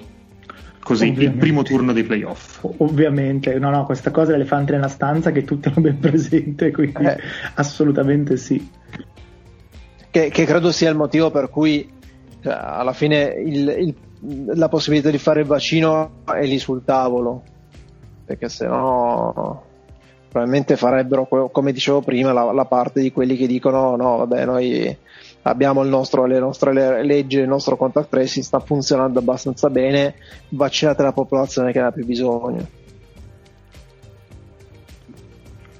così 0.84 1.08
Ovviamente. 1.08 1.34
il 1.34 1.40
primo 1.40 1.64
turno 1.64 1.94
dei 1.94 2.04
playoff. 2.04 2.64
Ovviamente, 2.78 3.58
no, 3.58 3.72
no, 3.72 3.86
questa 3.86 4.12
cosa 4.12 4.30
è 4.30 4.32
l'elefante 4.34 4.74
nella 4.74 4.88
stanza 4.88 5.32
che 5.32 5.44
tutti 5.44 5.68
hanno 5.68 5.82
ben 5.82 5.98
presente, 5.98 6.70
quindi 6.70 7.04
eh. 7.04 7.18
assolutamente 7.56 8.38
sì 8.38 8.64
che, 10.16 10.30
che, 10.30 10.46
credo 10.46 10.72
sia 10.72 10.90
il 10.90 10.96
motivo 10.96 11.30
per 11.30 11.50
cui 11.50 11.92
cioè, 12.42 12.54
alla 12.58 12.94
fine 12.94 13.34
il, 13.46 13.68
il, 13.68 13.96
la 14.58 14.70
possibilità 14.70 15.10
di 15.10 15.18
fare 15.18 15.42
il 15.42 15.46
vaccino 15.46 16.22
è 16.24 16.46
lì 16.46 16.58
sul 16.58 16.86
tavolo, 16.86 17.44
perché 18.24 18.48
se 18.48 18.66
no 18.66 19.64
probabilmente 20.30 20.78
farebbero, 20.78 21.28
come 21.52 21.74
dicevo 21.74 22.00
prima, 22.00 22.32
la, 22.32 22.54
la, 22.54 22.64
parte 22.64 23.02
di 23.02 23.12
quelli 23.12 23.36
che 23.36 23.46
dicono 23.46 23.98
no, 23.98 24.18
vabbè, 24.18 24.46
noi 24.46 24.98
abbiamo 25.42 25.84
nostro, 25.84 26.26
le 26.26 26.40
nostre 26.40 27.04
leggi, 27.04 27.40
il 27.40 27.48
nostro 27.48 27.76
contact 27.76 28.10
tracing 28.10 28.46
sta 28.46 28.60
funzionando 28.60 29.20
abbastanza 29.20 29.70
bene, 29.70 30.16
vaccinate 30.50 31.04
la 31.04 31.12
popolazione 31.12 31.74
che 31.74 31.80
ne 31.82 31.88
ha 31.88 31.92
più 31.92 32.06
bisogno. 32.06 32.66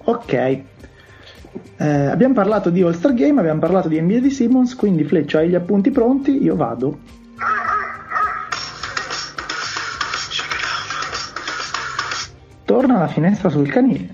Ok, 0.04 0.64
eh, 1.78 2.06
abbiamo 2.06 2.34
parlato 2.34 2.70
di 2.70 2.82
All-Star 2.82 3.14
Game, 3.14 3.40
abbiamo 3.40 3.60
parlato 3.60 3.88
di 3.88 4.00
NBA 4.00 4.20
di 4.20 4.30
Simmons, 4.30 4.76
quindi 4.76 5.04
Fleccio 5.04 5.38
hai 5.38 5.50
gli 5.50 5.56
appunti 5.56 5.92
pronti, 5.92 6.42
io 6.42 6.56
vado. 6.56 6.98
Torna 12.66 13.00
la 13.00 13.08
finestra 13.08 13.50
sul 13.50 13.70
canile. 13.70 14.14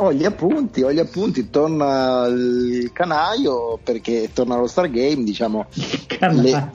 Ho 0.00 0.12
gli 0.12 0.24
appunti, 0.24 0.82
ho 0.82 0.92
gli 0.92 1.00
appunti, 1.00 1.50
torna 1.50 2.26
il 2.26 2.90
canaio 2.92 3.78
perché 3.82 4.30
torna 4.32 4.54
allo 4.54 4.68
Star 4.68 4.88
Game, 4.88 5.24
diciamo. 5.24 5.66
Le... 6.20 6.70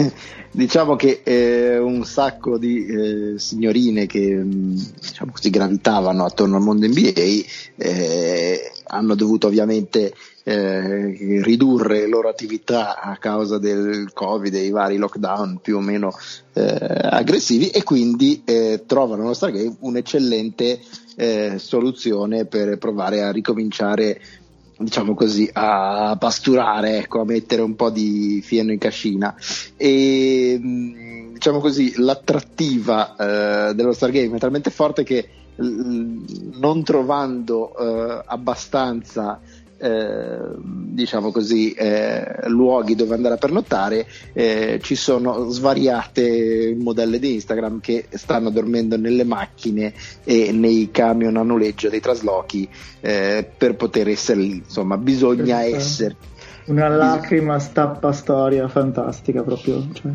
diciamo 0.50 0.96
che 0.96 1.20
eh, 1.22 1.78
un 1.78 2.04
sacco 2.04 2.58
di 2.58 2.86
eh, 2.86 3.38
signorine 3.38 4.06
che 4.06 4.34
mm, 4.34 4.76
diciamo 5.00 5.32
così, 5.32 5.50
gravitavano 5.50 6.24
attorno 6.24 6.56
al 6.56 6.62
mondo 6.62 6.86
NBA 6.86 7.44
eh, 7.76 8.72
hanno 8.86 9.14
dovuto 9.14 9.46
ovviamente 9.46 10.12
eh, 10.42 11.40
ridurre 11.42 12.00
le 12.00 12.08
loro 12.08 12.28
attività 12.28 13.00
a 13.00 13.16
causa 13.18 13.58
del 13.58 14.10
covid 14.12 14.54
e 14.54 14.64
i 14.64 14.70
vari 14.70 14.96
lockdown 14.96 15.58
più 15.60 15.76
o 15.76 15.80
meno 15.80 16.12
eh, 16.54 16.62
aggressivi 16.62 17.68
e 17.70 17.82
quindi 17.84 18.42
eh, 18.44 18.84
trovano 18.86 19.22
nello 19.22 19.34
Stargame 19.34 19.76
un'eccellente 19.80 20.80
soluzione 21.56 22.46
per 22.46 22.78
provare 22.78 23.20
a 23.20 23.30
ricominciare 23.30 24.18
diciamo 24.80 25.14
così, 25.14 25.48
a 25.52 26.16
pasturare, 26.18 26.98
ecco, 26.98 27.20
a 27.20 27.24
mettere 27.24 27.62
un 27.62 27.76
po' 27.76 27.90
di 27.90 28.40
fieno 28.42 28.72
in 28.72 28.78
cascina. 28.78 29.34
E, 29.76 30.58
diciamo 31.32 31.60
così, 31.60 31.94
l'attrattiva 31.96 33.16
eh, 33.16 33.74
dello 33.74 33.92
Stargame 33.92 34.36
è 34.36 34.38
talmente 34.38 34.70
forte 34.70 35.04
che 35.04 35.28
non 35.56 36.82
trovando 36.84 37.76
eh, 37.76 38.22
abbastanza 38.26 39.40
eh, 39.80 40.38
diciamo 40.58 41.32
così, 41.32 41.72
eh, 41.72 42.48
luoghi 42.48 42.94
dove 42.94 43.14
andare 43.14 43.34
a 43.34 43.38
pernottare, 43.38 44.06
eh, 44.34 44.78
ci 44.82 44.94
sono 44.94 45.48
svariate 45.48 46.76
modelle 46.78 47.18
di 47.18 47.34
Instagram 47.34 47.80
che 47.80 48.06
stanno 48.10 48.50
dormendo 48.50 48.98
nelle 48.98 49.24
macchine 49.24 49.94
e 50.24 50.52
nei 50.52 50.90
camion 50.90 51.36
a 51.36 51.42
noleggio 51.42 51.88
dei 51.88 52.00
traslochi 52.00 52.68
eh, 53.00 53.50
per 53.56 53.76
poter 53.76 54.08
essere 54.08 54.40
lì. 54.40 54.56
Insomma, 54.56 54.98
bisogna 54.98 55.62
essere. 55.62 56.16
Una 56.66 56.88
lacrima 56.88 57.58
stappa 57.58 58.12
storia 58.12 58.68
fantastica 58.68 59.42
proprio. 59.42 59.88
Cioè. 59.92 60.10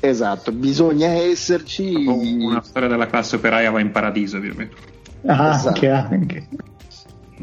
Esatto, 0.00 0.52
bisogna 0.52 1.08
esserci. 1.08 2.06
Una 2.06 2.62
storia 2.62 2.88
della 2.88 3.06
classe 3.06 3.36
operaia 3.36 3.70
va 3.70 3.80
in 3.80 3.90
paradiso, 3.90 4.36
ovviamente. 4.36 4.76
Ah, 5.26 5.54
esatto. 5.54 5.68
anche, 5.68 5.88
anche 5.88 6.46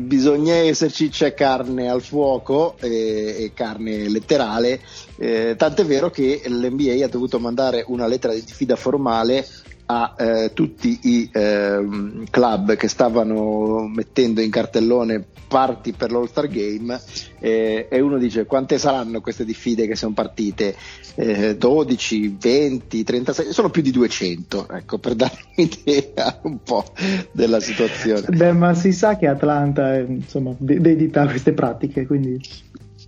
bisogna 0.02 0.56
esserci, 0.56 1.10
c'è 1.10 1.34
carne 1.34 1.90
al 1.90 2.02
fuoco 2.02 2.76
e, 2.80 3.36
e 3.40 3.52
carne 3.54 4.10
letterale, 4.10 4.82
eh, 5.18 5.56
tant'è 5.58 5.86
vero 5.86 6.10
che 6.10 6.42
l'NBA 6.46 7.04
ha 7.04 7.08
dovuto 7.08 7.40
mandare 7.40 7.84
una 7.88 8.08
lettera 8.08 8.34
di 8.34 8.44
diffida 8.44 8.76
formale 8.76 9.46
a 9.92 10.16
eh, 10.18 10.52
tutti 10.54 11.00
i 11.04 11.30
eh, 11.32 11.86
club 12.30 12.76
che 12.76 12.88
stavano 12.88 13.88
mettendo 13.88 14.42
in 14.42 14.50
cartellone 14.50 15.26
parti 15.48 15.92
per 15.92 16.12
l'All 16.12 16.28
Star 16.28 16.48
Game 16.48 16.98
eh, 17.40 17.88
e 17.90 18.00
uno 18.00 18.18
dice 18.18 18.46
quante 18.46 18.78
saranno 18.78 19.20
queste 19.20 19.44
diffide 19.44 19.86
che 19.86 19.96
sono 19.96 20.14
partite? 20.14 20.76
12, 21.12 22.38
20, 22.40 23.04
36 23.04 23.52
sono 23.52 23.70
più 23.70 23.82
di 23.82 23.92
200 23.92 24.70
ecco 24.70 24.98
per 24.98 25.14
dare 25.16 25.34
un'idea 25.58 26.40
un 26.44 26.60
po' 26.64 26.86
della 27.34 27.60
situazione. 27.60 28.28
Beh 28.30 28.54
ma 28.54 28.74
si 28.74 28.94
sa 28.94 29.18
che 29.18 29.28
Atlanta 29.28 29.98
insomma 29.98 30.56
dedita 30.58 31.28
queste 31.28 31.52
pratiche 31.52 32.06
quindi 32.06 32.40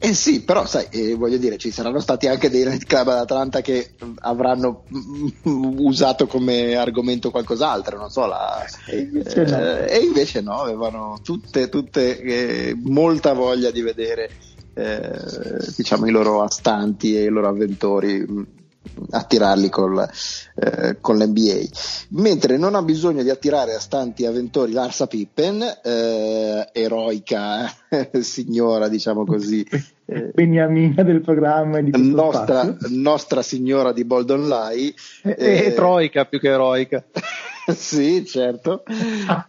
eh 0.05 0.13
sì, 0.13 0.43
però 0.43 0.65
sai, 0.65 0.87
eh, 0.89 1.15
voglio 1.15 1.37
dire, 1.37 1.55
ci 1.55 1.71
saranno 1.71 2.01
stati 2.01 2.27
anche 2.27 2.49
dei 2.49 2.77
club 2.79 3.07
ad 3.07 3.19
Atlanta 3.19 3.61
che 3.61 3.91
avranno 4.19 4.83
usato 5.43 6.27
come 6.27 6.75
argomento 6.75 7.31
qualcos'altro, 7.31 7.97
non 7.97 8.09
so, 8.09 8.25
la, 8.25 8.65
e, 8.87 8.97
invece 8.97 9.43
eh, 9.43 9.49
no. 9.49 9.85
e 9.85 9.99
invece 9.99 10.41
no, 10.41 10.59
avevano 10.59 11.19
tutte, 11.23 11.69
tutte 11.69 12.19
eh, 12.19 12.75
molta 12.83 13.31
voglia 13.31 13.71
di 13.71 13.81
vedere 13.81 14.29
eh, 14.73 15.09
diciamo 15.73 16.05
i 16.05 16.11
loro 16.11 16.41
astanti 16.41 17.15
e 17.15 17.23
i 17.23 17.29
loro 17.29 17.47
avventori 17.47 18.61
attirarli 19.11 19.69
col, 19.69 20.07
eh, 20.55 20.97
con 20.99 21.17
l'NBA 21.17 21.61
mentre 22.09 22.57
non 22.57 22.75
ha 22.75 22.81
bisogno 22.81 23.23
di 23.23 23.29
attirare 23.29 23.73
a 23.73 23.79
stanti 23.79 24.25
avventori 24.25 24.71
Larsa 24.71 25.07
Pippen 25.07 25.61
eh, 25.83 26.69
eroica 26.71 27.71
signora 28.21 28.87
diciamo 28.87 29.25
così 29.25 29.65
eh, 30.05 30.31
beniamina 30.33 31.01
del 31.03 31.21
programma 31.21 31.81
di 31.81 31.91
nostra, 32.11 32.75
nostra, 32.89 33.41
signora 33.41 33.93
di 33.93 34.03
Boldon 34.03 34.47
Lai 34.47 34.93
e, 35.23 35.35
eh, 35.37 35.73
troica 35.73 36.25
più 36.25 36.39
che 36.39 36.49
eroica. 36.49 37.03
Sì 37.65 38.25
certo. 38.25 38.83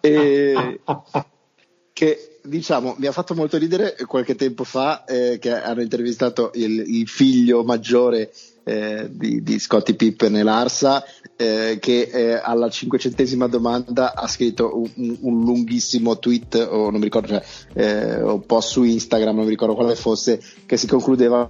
E, 0.01 0.81
che 1.93 2.39
diciamo, 2.45 2.95
mi 2.99 3.07
ha 3.07 3.13
fatto 3.13 3.35
molto 3.35 3.59
ridere 3.59 3.97
qualche 4.07 4.37
tempo 4.37 4.63
fa 4.63 5.05
eh, 5.05 5.39
che 5.41 5.51
hanno 5.51 5.83
intervistato 5.83 6.53
il, 6.55 6.79
il 6.87 7.09
figlio 7.09 7.65
maggiore 7.65 8.31
eh, 8.65 9.09
di, 9.11 9.43
di 9.43 9.59
Scottie 9.59 9.95
Pippen 9.95 10.37
e 10.37 10.43
Larsa 10.43 11.05
eh, 11.37 11.79
che 11.81 12.11
eh, 12.13 12.41
alla 12.43 12.71
cinquecentesima 12.71 13.47
domanda 13.47 14.15
ha 14.15 14.27
scritto 14.27 14.77
un, 14.77 15.19
un, 15.21 15.45
lunghissimo 15.45 16.19
tweet 16.19 16.55
o 16.71 16.91
non 16.91 16.99
mi 16.99 17.05
ricordo 17.05 17.29
cioè, 17.29 17.45
eh, 17.75 18.23
un 18.23 18.45
post 18.47 18.71
su 18.71 18.83
Instagram 18.83 19.37
non 19.37 19.45
mi 19.45 19.51
ricordo 19.51 19.75
quale 19.75 19.95
fosse 19.95 20.41
che 20.65 20.77
si 20.77 20.87
concludeva 20.87 21.49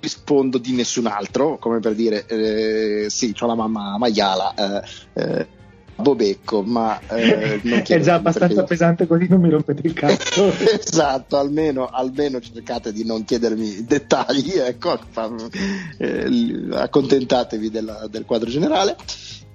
rispondo 0.00 0.58
di 0.58 0.72
nessun 0.72 1.06
altro 1.06 1.58
come 1.58 1.80
per 1.80 1.94
dire 1.94 2.26
eh, 2.26 3.10
sì 3.10 3.34
ho 3.38 3.46
la 3.46 3.54
mamma 3.54 3.98
maiala 3.98 4.54
eh, 5.12 5.48
Bobecco, 5.96 6.62
ma 6.62 6.98
eh, 7.08 7.60
è 7.86 8.00
già 8.00 8.14
abbastanza 8.14 8.54
perché... 8.54 8.68
pesante 8.68 9.06
così 9.06 9.26
non 9.28 9.40
mi 9.40 9.50
rompete 9.50 9.86
il 9.86 9.92
cazzo. 9.92 10.52
esatto, 10.58 11.38
almeno, 11.38 11.86
almeno, 11.86 12.40
cercate 12.40 12.92
di 12.92 13.04
non 13.04 13.24
chiedermi 13.24 13.84
dettagli, 13.86 14.52
ecco, 14.52 14.98
eh, 15.98 16.68
accontentatevi 16.72 17.70
della, 17.70 18.06
del 18.10 18.24
quadro 18.24 18.50
generale. 18.50 18.96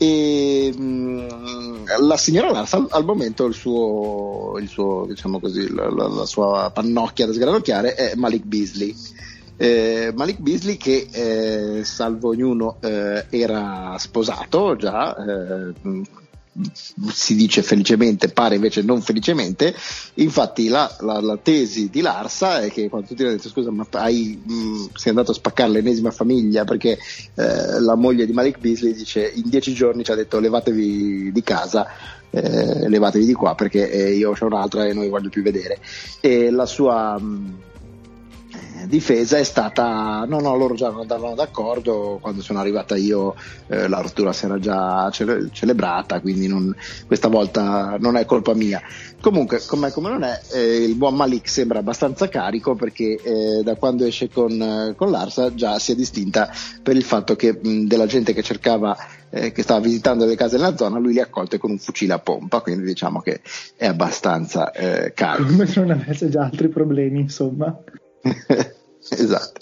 E 0.02 0.74
mh, 0.74 0.82
mm, 0.82 1.86
la 2.08 2.16
signora 2.16 2.52
Lars 2.52 2.74
al, 2.74 2.88
al 2.90 3.04
momento 3.04 3.46
il 3.46 3.54
suo, 3.54 4.58
il 4.58 4.70
suo 4.70 5.06
diciamo 5.06 5.42
così, 5.42 5.70
la, 5.74 5.90
la, 5.90 6.08
la, 6.08 6.26
sua 6.26 6.72
pannocchia 6.74 7.26
da 7.26 7.34
sgranocchiare 7.34 7.96
è 7.96 8.16
Malik 8.16 8.46
Beasley. 8.46 8.96
Eh, 9.58 10.14
Malik 10.16 10.40
Beasley 10.40 10.78
che 10.78 11.10
eh, 11.12 11.84
salvo 11.84 12.30
ognuno 12.30 12.78
eh, 12.80 13.26
era 13.30 13.96
sposato 13.98 14.78
già 14.78 15.14
eh, 15.18 15.74
si 17.12 17.36
dice 17.36 17.62
felicemente, 17.62 18.30
pare 18.30 18.56
invece 18.56 18.82
non 18.82 19.02
felicemente. 19.02 19.76
Infatti, 20.16 20.68
la, 20.68 20.94
la, 21.02 21.20
la 21.20 21.38
tesi 21.38 21.90
di 21.90 22.02
Larsa 22.02 22.62
è 22.62 22.72
che 22.72 22.90
quando 22.90 23.08
tutti 23.08 23.24
hanno 23.24 23.36
detto 23.36 23.50
scusa, 23.50 23.72
ma 23.72 23.86
hai, 23.92 24.42
mh, 24.44 24.54
mm, 24.54 24.86
sei 24.94 25.12
andato 25.12 25.32
a 25.32 25.36
spaccare 25.36 25.72
l'ennesima 25.72 26.12
famiglia 26.12 26.64
perché 26.64 26.98
eh, 27.36 27.80
la 27.80 27.96
moglie 27.96 28.26
di 28.26 28.34
Malik 28.34 28.60
Beasley 28.60 28.94
dice 28.94 29.32
in 29.34 29.50
dieci 29.50 29.74
giorni 29.74 30.04
ci 30.04 30.12
ha 30.12 30.16
detto 30.16 30.40
levatevi 30.40 31.32
di 31.32 31.44
casa. 31.44 31.88
Eh, 32.32 32.88
levatevi 32.88 33.26
di 33.26 33.34
qua 33.34 33.56
perché 33.56 33.90
eh, 33.90 34.14
io 34.14 34.36
ho 34.40 34.46
un'altra 34.46 34.86
e 34.86 34.94
non 34.94 35.02
vi 35.02 35.10
voglio 35.10 35.30
più 35.30 35.42
vedere. 35.42 35.80
E 36.20 36.52
la 36.52 36.66
sua. 36.66 37.20
Mh, 37.20 37.24
mm, 37.26 37.69
difesa 38.88 39.38
è 39.38 39.44
stata 39.44 40.26
no 40.28 40.40
no 40.40 40.56
loro 40.56 40.76
già 40.76 40.90
non 40.90 41.02
andavano 41.02 41.36
d'accordo 41.36 42.18
quando 42.22 42.42
sono 42.42 42.60
arrivata 42.60 42.96
io 42.96 43.36
eh, 43.68 43.88
la 43.88 44.02
rottura 44.02 44.34
si 44.34 44.46
era 44.46 44.60
già 44.60 45.10
cele- 45.12 45.50
celebrata 45.52 46.20
quindi 46.22 46.48
non, 46.48 46.76
questa 47.06 47.28
volta 47.28 47.98
non 48.00 48.16
è 48.16 48.26
colpa 48.26 48.54
mia 48.54 48.82
comunque 49.22 49.62
come, 49.66 49.92
come 49.92 50.10
non 50.10 50.24
è 50.24 50.40
eh, 50.54 50.84
il 50.84 50.96
buon 50.96 51.16
Malik 51.16 51.50
sembra 51.50 51.80
abbastanza 51.80 52.30
carico 52.30 52.76
perché 52.76 53.20
eh, 53.22 53.64
da 53.64 53.76
quando 53.76 54.06
esce 54.06 54.30
con, 54.30 54.94
con 54.96 55.12
l'Arsa 55.12 55.54
già 55.54 55.80
si 55.80 55.92
è 55.92 55.96
distinta 55.96 56.50
per 56.82 56.96
il 56.96 57.04
fatto 57.04 57.36
che 57.36 57.60
mh, 57.62 57.86
della 57.86 58.06
gente 58.06 58.34
che 58.34 58.44
cercava 58.44 58.96
eh, 59.30 59.52
che 59.52 59.62
stava 59.62 59.80
visitando 59.80 60.26
le 60.26 60.36
case 60.36 60.58
nella 60.58 60.76
zona, 60.76 61.00
lui 61.00 61.14
li 61.14 61.20
ha 61.20 61.24
accolte 61.24 61.58
con 61.58 61.72
un 61.72 61.78
fucile 61.78 62.14
a 62.14 62.20
pompa, 62.20 62.62
quindi 62.62 62.84
diciamo 62.84 63.22
che 63.22 63.42
è 63.76 63.86
abbastanza 63.86 64.72
eh, 64.72 65.14
carico. 65.14 65.52
Come 65.52 65.68
se 65.68 65.80
non 65.80 65.92
avesse 65.92 66.30
già 66.30 66.44
altri 66.44 66.68
problemi, 66.68 67.20
insomma. 67.20 67.78
esatto. 69.10 69.60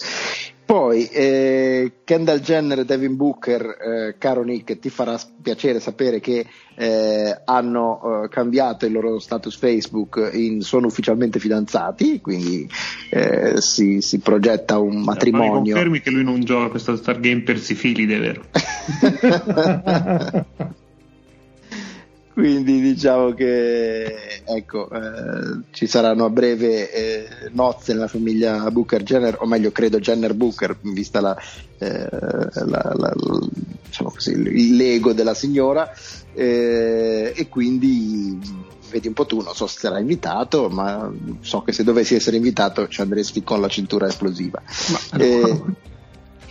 Poi 0.68 1.08
eh, 1.08 1.94
Kendall 2.04 2.40
Jenner 2.40 2.80
e 2.80 2.86
Devin 2.86 3.16
Booker, 3.16 3.64
eh, 3.64 4.16
caro 4.18 4.44
Nick, 4.44 4.80
ti 4.80 4.90
farà 4.90 5.18
piacere 5.42 5.80
sapere 5.80 6.20
che 6.20 6.46
eh, 6.76 7.42
hanno 7.46 8.26
eh, 8.26 8.28
cambiato 8.28 8.86
il 8.86 8.92
loro 8.92 9.18
status 9.20 9.56
Facebook 9.56 10.30
in 10.34 10.60
sono 10.60 10.88
ufficialmente 10.88 11.40
fidanzati, 11.40 12.20
quindi 12.20 12.70
eh, 13.12 13.62
si, 13.62 14.02
si, 14.02 14.20
progetta 14.20 14.78
un 14.78 15.04
matrimonio. 15.04 15.54
Ma 15.54 15.62
mi 15.62 15.70
confermi 15.70 16.02
che 16.02 16.12
lui 16.12 16.26
non 16.26 16.42
gioca 16.42 16.68
questo 16.68 16.98
Star 16.98 17.22
Game 17.22 17.44
per 17.44 17.60
sifilide, 17.60 18.20
vero? 18.20 18.42
quindi 22.38 22.82
diciamo 22.82 23.34
che 23.34 24.44
ecco, 24.46 24.88
eh, 24.92 25.62
ci 25.72 25.88
saranno 25.88 26.26
a 26.26 26.30
breve 26.30 26.92
eh, 26.92 27.28
nozze 27.54 27.94
nella 27.94 28.08
famiglia 28.08 28.70
Booker 28.70 29.02
Jenner, 29.02 29.38
o 29.40 29.48
meglio 29.48 29.72
credo 29.72 29.98
Jenner 29.98 30.36
Booker, 30.36 30.78
vista 30.82 31.20
la, 31.20 31.36
eh, 31.80 32.08
la, 32.12 32.94
la, 32.96 33.14
diciamo 33.86 34.12
così, 34.12 34.34
il 34.34 34.76
lego 34.76 35.14
della 35.14 35.34
signora, 35.34 35.92
eh, 36.36 37.34
e 37.36 37.50
quindi 37.50 38.38
vedi 38.92 39.08
un 39.08 39.16
po' 39.16 39.26
tu, 39.26 39.42
non 39.42 39.56
so 39.56 39.66
se 39.66 39.80
sarà 39.80 39.98
invitato, 39.98 40.70
ma 40.70 41.12
so 41.40 41.64
che 41.64 41.72
se 41.72 41.84
dovessi 41.84 42.14
essere 42.14 42.38
invitato 42.38 42.88
ci 42.88 43.02
andresti 43.02 43.42
con 43.42 43.60
la 43.60 43.68
cintura 43.68 44.06
esplosiva. 44.06 44.62
Ma, 44.92 45.18
no. 45.18 45.76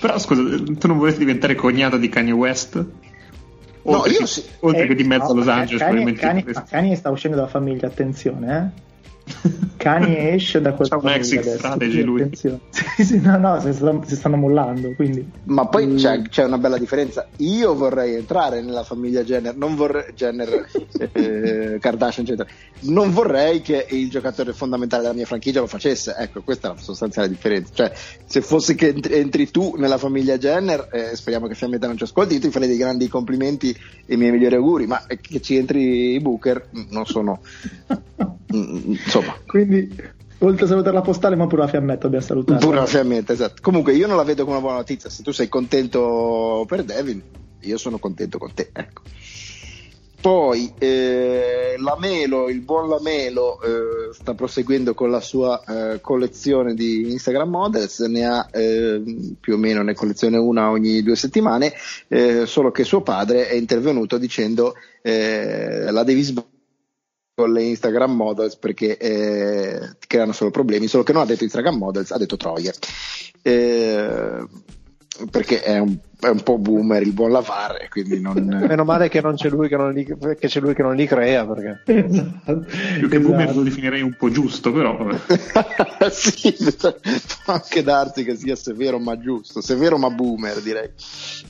Però 0.00 0.18
scusa, 0.18 0.42
tu 0.42 0.88
non 0.88 0.98
vorresti 0.98 1.20
diventare 1.20 1.54
cognato 1.54 1.96
di 1.96 2.08
Kanye 2.08 2.32
West? 2.32 2.84
No, 3.86 3.98
oltre, 3.98 4.12
io 4.12 4.26
sì. 4.26 4.44
oltre 4.60 4.82
eh, 4.82 4.86
che 4.88 4.94
di 4.94 5.04
mezzo 5.04 5.26
no, 5.26 5.30
a 5.32 5.34
Los 5.34 5.48
Angeles. 5.48 5.82
Kanye, 5.82 6.12
Kanye, 6.12 6.44
Kanye 6.68 6.96
sta 6.96 7.10
uscendo 7.10 7.36
dalla 7.36 7.48
famiglia, 7.48 7.86
attenzione, 7.86 8.56
eh? 8.56 8.82
Cani 9.76 10.16
esce 10.30 10.60
da 10.60 10.72
quel 10.72 10.88
C'ha 10.88 10.96
un 10.96 11.08
exit 11.08 11.40
adesso, 11.40 11.58
strategy 11.58 12.02
lui. 12.02 12.22
attenzione. 12.22 12.60
Sì, 12.96 13.04
sì, 13.04 13.20
no, 13.20 13.36
no, 13.36 13.60
si 13.60 13.72
stanno, 13.74 14.02
si 14.06 14.16
stanno 14.16 14.36
mollando, 14.36 14.94
quindi... 14.94 15.28
Ma 15.44 15.66
poi 15.66 15.86
Mm. 15.86 15.96
c'è, 15.96 16.22
c'è 16.22 16.44
una 16.44 16.56
bella 16.58 16.78
differenza. 16.78 17.26
Io 17.38 17.74
vorrei 17.74 18.14
entrare 18.14 18.62
nella 18.62 18.84
famiglia 18.84 19.22
Jenner, 19.22 19.54
non 19.54 19.74
vorrei 19.76 20.12
Jenner, 20.14 20.66
eh, 21.12 21.76
Kardashian, 21.78 22.24
eccetera. 22.24 22.48
Non 22.80 23.10
vorrei 23.12 23.60
che 23.60 23.86
il 23.90 24.08
giocatore 24.08 24.52
fondamentale 24.54 25.02
della 25.02 25.14
mia 25.14 25.26
franchigia 25.26 25.60
lo 25.60 25.66
facesse. 25.66 26.14
Ecco, 26.18 26.40
questa 26.42 26.70
è 26.70 26.74
la 26.74 26.80
sostanziale 26.80 27.28
differenza. 27.28 27.72
Cioè, 27.74 27.92
se 28.24 28.40
fosse 28.40 28.74
che 28.74 28.88
entri, 28.88 29.12
entri 29.14 29.50
tu 29.50 29.74
nella 29.76 29.98
famiglia 29.98 30.38
Jenner, 30.38 30.88
eh, 30.90 31.14
speriamo 31.16 31.46
che 31.46 31.54
Fiammetta 31.54 31.86
non 31.86 31.98
ci 31.98 32.04
ascolti, 32.04 32.34
io 32.34 32.40
ti 32.40 32.50
farei 32.50 32.68
dei 32.68 32.78
grandi 32.78 33.08
complimenti 33.08 33.76
e 34.06 34.14
i 34.14 34.16
miei 34.16 34.30
migliori 34.32 34.54
auguri. 34.54 34.86
Ma 34.86 35.04
che 35.20 35.40
ci 35.42 35.56
entri 35.56 36.14
i 36.14 36.20
Booker, 36.20 36.68
mm, 36.76 36.82
non 36.90 37.04
sono. 37.04 37.40
mm, 39.16 39.22
Insomma, 39.22 39.38
Quindi, 39.46 39.96
oltre 40.38 40.64
a 40.64 40.68
salutare 40.68 40.94
la 40.94 41.02
postale, 41.02 41.36
ma 41.36 41.46
pure 41.46 41.62
la 41.62 41.68
fiammetta 41.68 42.02
dobbiamo 42.02 42.24
salutare. 42.24 42.58
Pure 42.58 42.76
la 42.76 42.86
fiammetta, 42.86 43.32
esatto. 43.32 43.62
Comunque 43.62 43.94
io 43.94 44.06
non 44.06 44.16
la 44.16 44.24
vedo 44.24 44.44
come 44.44 44.56
una 44.56 44.64
buona 44.64 44.78
notizia. 44.78 45.10
Se 45.10 45.22
tu 45.22 45.32
sei 45.32 45.48
contento 45.48 46.64
per 46.66 46.84
Devin, 46.84 47.22
io 47.60 47.78
sono 47.78 47.98
contento 47.98 48.38
con 48.38 48.52
te. 48.54 48.70
Ecco. 48.72 49.02
Poi 50.26 50.72
eh, 50.78 51.76
Lamelo, 51.78 52.48
il 52.48 52.60
buon 52.62 52.88
Lamelo, 52.88 53.60
eh, 53.60 54.12
sta 54.12 54.34
proseguendo 54.34 54.92
con 54.92 55.08
la 55.08 55.20
sua 55.20 55.62
eh, 55.62 56.00
collezione 56.00 56.74
di 56.74 57.12
Instagram 57.12 57.48
Models, 57.48 58.00
ne 58.00 58.26
ha 58.26 58.48
eh, 58.50 59.00
più 59.38 59.54
o 59.54 59.56
meno 59.56 59.82
ne 59.82 59.94
collezione 59.94 60.36
una 60.36 60.70
ogni 60.70 61.02
due 61.02 61.14
settimane, 61.14 61.72
eh, 62.08 62.44
solo 62.44 62.72
che 62.72 62.82
suo 62.82 63.02
padre 63.02 63.48
è 63.48 63.54
intervenuto 63.54 64.18
dicendo 64.18 64.74
eh, 65.00 65.92
la 65.92 66.02
devi 66.02 66.22
sbagliare 66.22 66.54
con 67.36 67.52
le 67.52 67.64
Instagram 67.64 68.12
Models 68.16 68.56
perché 68.56 68.96
eh, 68.96 69.96
creano 70.06 70.32
solo 70.32 70.50
problemi, 70.50 70.86
solo 70.86 71.02
che 71.02 71.12
non 71.12 71.20
ha 71.20 71.26
detto 71.26 71.44
Instagram 71.44 71.76
Models, 71.76 72.10
ha 72.10 72.16
detto 72.16 72.38
Troie. 72.38 72.72
Eh, 73.42 74.46
perché 75.30 75.62
è 75.62 75.78
un, 75.78 75.96
è 76.20 76.28
un 76.28 76.42
po' 76.42 76.58
boomer 76.58 77.02
il 77.02 77.12
buon 77.12 77.30
Lavar 77.30 77.80
e 77.80 77.88
quindi 77.88 78.20
non... 78.20 78.34
Meno 78.68 78.84
male 78.84 79.08
che 79.08 79.20
non 79.20 79.34
c'è 79.34 79.48
lui 79.48 79.68
che 79.68 79.76
non 79.76 79.92
li, 79.92 80.04
che 80.04 80.48
c'è 80.48 80.60
lui 80.60 80.74
che 80.74 80.82
non 80.82 80.94
li 80.94 81.06
crea 81.06 81.46
perché 81.46 81.82
Esatto. 81.86 82.64
Più 82.98 83.08
che 83.08 83.16
esatto. 83.16 83.20
boomer 83.20 83.54
lo 83.54 83.62
definirei 83.62 84.02
un 84.02 84.14
po' 84.16 84.30
giusto, 84.30 84.72
però 84.72 85.08
sì, 86.10 86.54
può 86.76 87.54
anche 87.54 87.82
darsi 87.82 88.24
che 88.24 88.36
sia 88.36 88.56
severo 88.56 88.98
ma 88.98 89.18
giusto, 89.18 89.60
severo 89.60 89.98
ma 89.98 90.10
boomer 90.10 90.60
direi. 90.60 90.90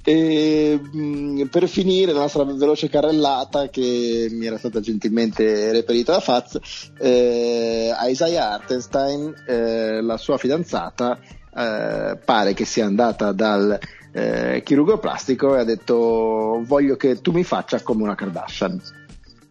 E, 0.04 0.80
mh, 0.80 1.44
per 1.50 1.68
finire 1.68 2.12
la 2.12 2.20
nostra 2.20 2.44
veloce 2.44 2.88
carrellata 2.88 3.68
che 3.68 4.28
mi 4.30 4.46
era 4.46 4.58
stata 4.58 4.80
gentilmente 4.80 5.72
reperita 5.72 6.12
da 6.12 6.20
Faz, 6.20 6.58
eh, 6.98 7.92
a 7.94 8.08
Isaiah 8.08 8.52
Artenstein, 8.52 9.34
eh, 9.46 10.00
la 10.02 10.16
sua 10.16 10.38
fidanzata, 10.38 11.18
eh, 11.56 12.18
pare 12.22 12.52
che 12.52 12.64
sia 12.64 12.84
andata 12.84 13.32
dal 13.32 13.78
eh, 14.12 14.62
chirurgo 14.64 14.98
plastico 14.98 15.56
e 15.56 15.60
ha 15.60 15.64
detto 15.64 16.62
voglio 16.64 16.96
che 16.96 17.20
tu 17.20 17.32
mi 17.32 17.44
faccia 17.44 17.80
come 17.82 18.02
una 18.02 18.14
Kardashian. 18.14 18.80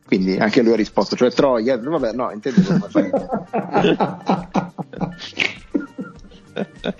Quindi 0.06 0.38
anche 0.38 0.62
lui 0.62 0.74
ha 0.74 0.76
risposto, 0.76 1.16
cioè 1.16 1.32
Troia, 1.32 1.80
vabbè 1.80 2.14
no, 2.14 2.30
intendo 2.32 2.62
come 2.62 2.86
fai. 2.90 3.10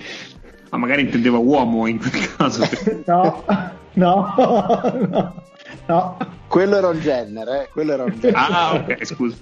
Ma 0.72 0.78
magari 0.78 1.04
intendeva 1.04 1.38
uomo 1.38 1.86
in 1.86 2.00
quel 2.00 2.36
caso. 2.36 2.68
No, 3.06 3.44
no, 3.94 4.34
no, 4.36 5.34
no. 5.86 6.18
Quello 6.48 6.76
era 6.76 6.90
un 6.90 7.00
Jenner, 7.00 7.48
eh? 7.48 7.70
Quello 7.72 7.94
era 7.94 8.04
un 8.04 8.12
Jenner. 8.20 8.36
ah, 8.36 8.74
ok, 8.74 9.06
scusa. 9.06 9.36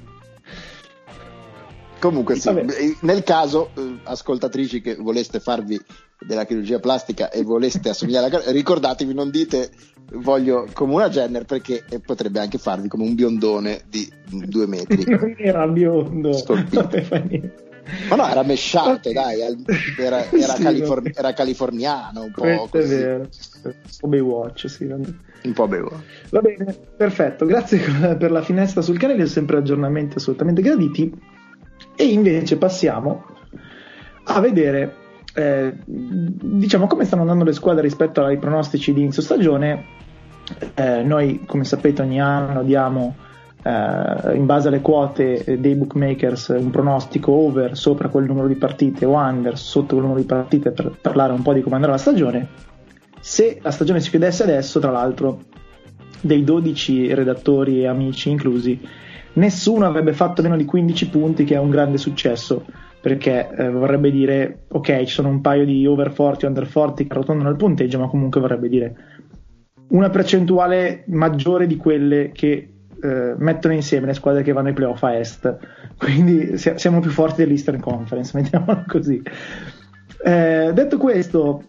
Comunque 2.03 2.35
sì, 2.35 2.49
Vabbè. 2.49 2.65
eh, 2.65 2.97
nel 3.03 3.23
caso, 3.23 3.69
eh, 3.77 3.99
ascoltatrici 4.03 4.81
che 4.81 4.95
voleste 4.95 5.39
farvi 5.39 5.79
della 6.19 6.45
chirurgia 6.45 6.79
plastica 6.79 7.29
e 7.31 7.43
voleste 7.43 7.87
assomigliare 7.87 8.25
alla 8.27 8.51
ricordatevi, 8.51 9.13
non 9.13 9.29
dite 9.29 9.69
voglio 10.15 10.67
come 10.73 10.95
una 10.95 11.07
Jenner 11.07 11.45
perché 11.45 11.85
eh, 11.89 12.01
potrebbe 12.01 12.41
anche 12.41 12.57
farvi 12.57 12.89
come 12.89 13.05
un 13.05 13.15
biondone 13.15 13.83
di 13.89 14.05
due 14.25 14.67
metri. 14.67 15.05
Era 15.39 15.65
biondo. 15.65 16.31
Niente. 16.69 17.53
Ma 18.09 18.15
no, 18.17 18.27
era 18.27 18.43
mesciato, 18.43 19.11
dai, 19.13 19.39
era, 19.97 20.25
era 20.29 20.55
Sì, 20.55 20.61
califor- 20.61 21.01
vabbè. 21.03 21.11
era 21.17 21.33
californiano 21.33 22.23
un 22.23 22.31
po' 22.31 22.41
Questo 22.41 22.77
è 22.77 22.81
così, 22.81 22.95
vero. 22.95 23.29
O 24.01 24.07
Baywatch, 24.09 24.69
sì. 24.69 24.83
un 24.83 25.53
po' 25.53 25.67
bevo. 25.69 26.03
Va 26.31 26.41
bene, 26.41 26.77
perfetto, 26.97 27.45
grazie 27.45 27.79
per 28.19 28.29
la 28.29 28.41
finestra 28.41 28.81
sul 28.81 28.97
canale, 28.97 29.25
sempre 29.25 29.55
aggiornamenti 29.57 30.17
assolutamente 30.17 30.61
graditi. 30.61 31.41
E 31.95 32.05
invece 32.05 32.57
passiamo 32.57 33.25
a 34.25 34.39
vedere, 34.39 34.95
eh, 35.35 35.73
diciamo, 35.85 36.87
come 36.87 37.05
stanno 37.05 37.21
andando 37.21 37.43
le 37.43 37.53
squadre 37.53 37.81
rispetto 37.81 38.23
ai 38.23 38.37
pronostici 38.37 38.93
di 38.93 39.01
inizio 39.01 39.21
stagione. 39.21 39.85
Eh, 40.73 41.03
noi, 41.03 41.43
come 41.45 41.63
sapete, 41.63 42.01
ogni 42.01 42.19
anno 42.21 42.63
diamo, 42.63 43.15
eh, 43.63 44.35
in 44.35 44.45
base 44.45 44.67
alle 44.67 44.81
quote 44.81 45.57
dei 45.59 45.75
bookmakers, 45.75 46.49
un 46.57 46.69
pronostico 46.69 47.31
over 47.31 47.77
sopra 47.77 48.09
quel 48.09 48.25
numero 48.25 48.47
di 48.47 48.55
partite 48.55 49.05
o 49.05 49.15
under 49.15 49.57
sotto 49.57 49.95
quel 49.95 50.01
numero 50.01 50.19
di 50.19 50.25
partite 50.25 50.71
per 50.71 50.97
parlare 51.01 51.33
un 51.33 51.41
po' 51.41 51.53
di 51.53 51.61
come 51.61 51.75
andrà 51.75 51.91
la 51.91 51.97
stagione. 51.97 52.47
Se 53.19 53.59
la 53.61 53.71
stagione 53.71 54.01
si 54.01 54.09
chiudesse 54.09 54.43
adesso, 54.43 54.79
tra 54.79 54.91
l'altro, 54.91 55.43
dei 56.19 56.43
12 56.43 57.13
redattori 57.13 57.81
e 57.81 57.87
amici 57.87 58.29
inclusi, 58.29 58.79
nessuno 59.33 59.85
avrebbe 59.85 60.13
fatto 60.13 60.41
meno 60.41 60.57
di 60.57 60.65
15 60.65 61.09
punti, 61.09 61.43
che 61.43 61.55
è 61.55 61.59
un 61.59 61.69
grande 61.69 61.97
successo, 61.97 62.65
perché 63.01 63.49
eh, 63.49 63.69
vorrebbe 63.69 64.11
dire, 64.11 64.65
ok, 64.69 65.03
ci 65.03 65.13
sono 65.13 65.29
un 65.29 65.41
paio 65.41 65.65
di 65.65 65.85
over 65.85 66.13
40 66.13 66.47
under 66.47 66.71
40 66.71 67.03
che 67.03 67.09
arrotondano 67.09 67.49
il 67.49 67.55
punteggio, 67.55 67.99
ma 67.99 68.07
comunque 68.07 68.41
vorrebbe 68.41 68.69
dire 68.69 68.95
una 69.89 70.09
percentuale 70.09 71.03
maggiore 71.07 71.67
di 71.67 71.77
quelle 71.77 72.31
che 72.33 72.73
eh, 73.01 73.33
mettono 73.37 73.73
insieme 73.73 74.07
le 74.07 74.13
squadre 74.13 74.43
che 74.43 74.53
vanno 74.53 74.69
ai 74.69 74.73
playoff 74.73 75.03
a 75.03 75.17
est. 75.17 75.57
Quindi 75.97 76.57
si- 76.57 76.73
siamo 76.75 76.99
più 76.99 77.11
forti 77.11 77.43
dell'Eastern 77.43 77.79
Conference, 77.79 78.31
mettiamolo 78.39 78.83
così. 78.87 79.21
Eh, 80.23 80.71
detto 80.73 80.97
questo, 80.97 81.63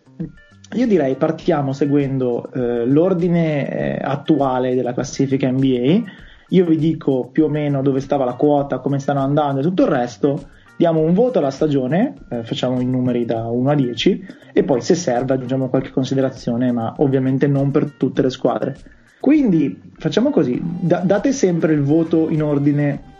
io 0.75 0.87
direi 0.87 1.17
partiamo 1.17 1.73
seguendo 1.73 2.51
eh, 2.53 2.87
l'ordine 2.87 3.69
eh, 3.69 3.99
attuale 4.01 4.75
della 4.75 4.93
classifica 4.93 5.51
NBA. 5.51 6.03
Io 6.49 6.65
vi 6.65 6.77
dico 6.77 7.29
più 7.33 7.45
o 7.45 7.49
meno 7.49 7.83
dove 7.83 8.01
stava 8.01 8.25
la 8.25 8.35
quota, 8.35 8.79
come 8.79 8.99
stanno 8.99 9.21
andando 9.21 9.61
e 9.61 9.63
tutto 9.63 9.85
il 9.85 9.89
resto. 9.89 10.49
Diamo 10.77 11.01
un 11.01 11.15
voto 11.15 11.39
alla 11.39 11.51
stagione, 11.51 12.15
eh, 12.31 12.43
facciamo 12.43 12.81
i 12.81 12.85
numeri 12.85 13.25
da 13.25 13.47
1 13.47 13.71
a 13.71 13.75
10 13.75 14.27
e 14.53 14.65
poi 14.65 14.81
se 14.81 14.95
serve 14.95 15.35
aggiungiamo 15.35 15.69
qualche 15.69 15.91
considerazione, 15.91 16.73
ma 16.73 16.95
ovviamente 16.99 17.47
non 17.47 17.71
per 17.71 17.93
tutte 17.93 18.23
le 18.23 18.31
squadre. 18.31 18.77
Quindi 19.21 19.81
facciamo 19.97 20.31
così, 20.31 20.61
da- 20.63 20.99
date 20.99 21.33
sempre 21.33 21.73
il 21.73 21.83
voto 21.83 22.29
in 22.29 22.43
ordine 22.43 23.13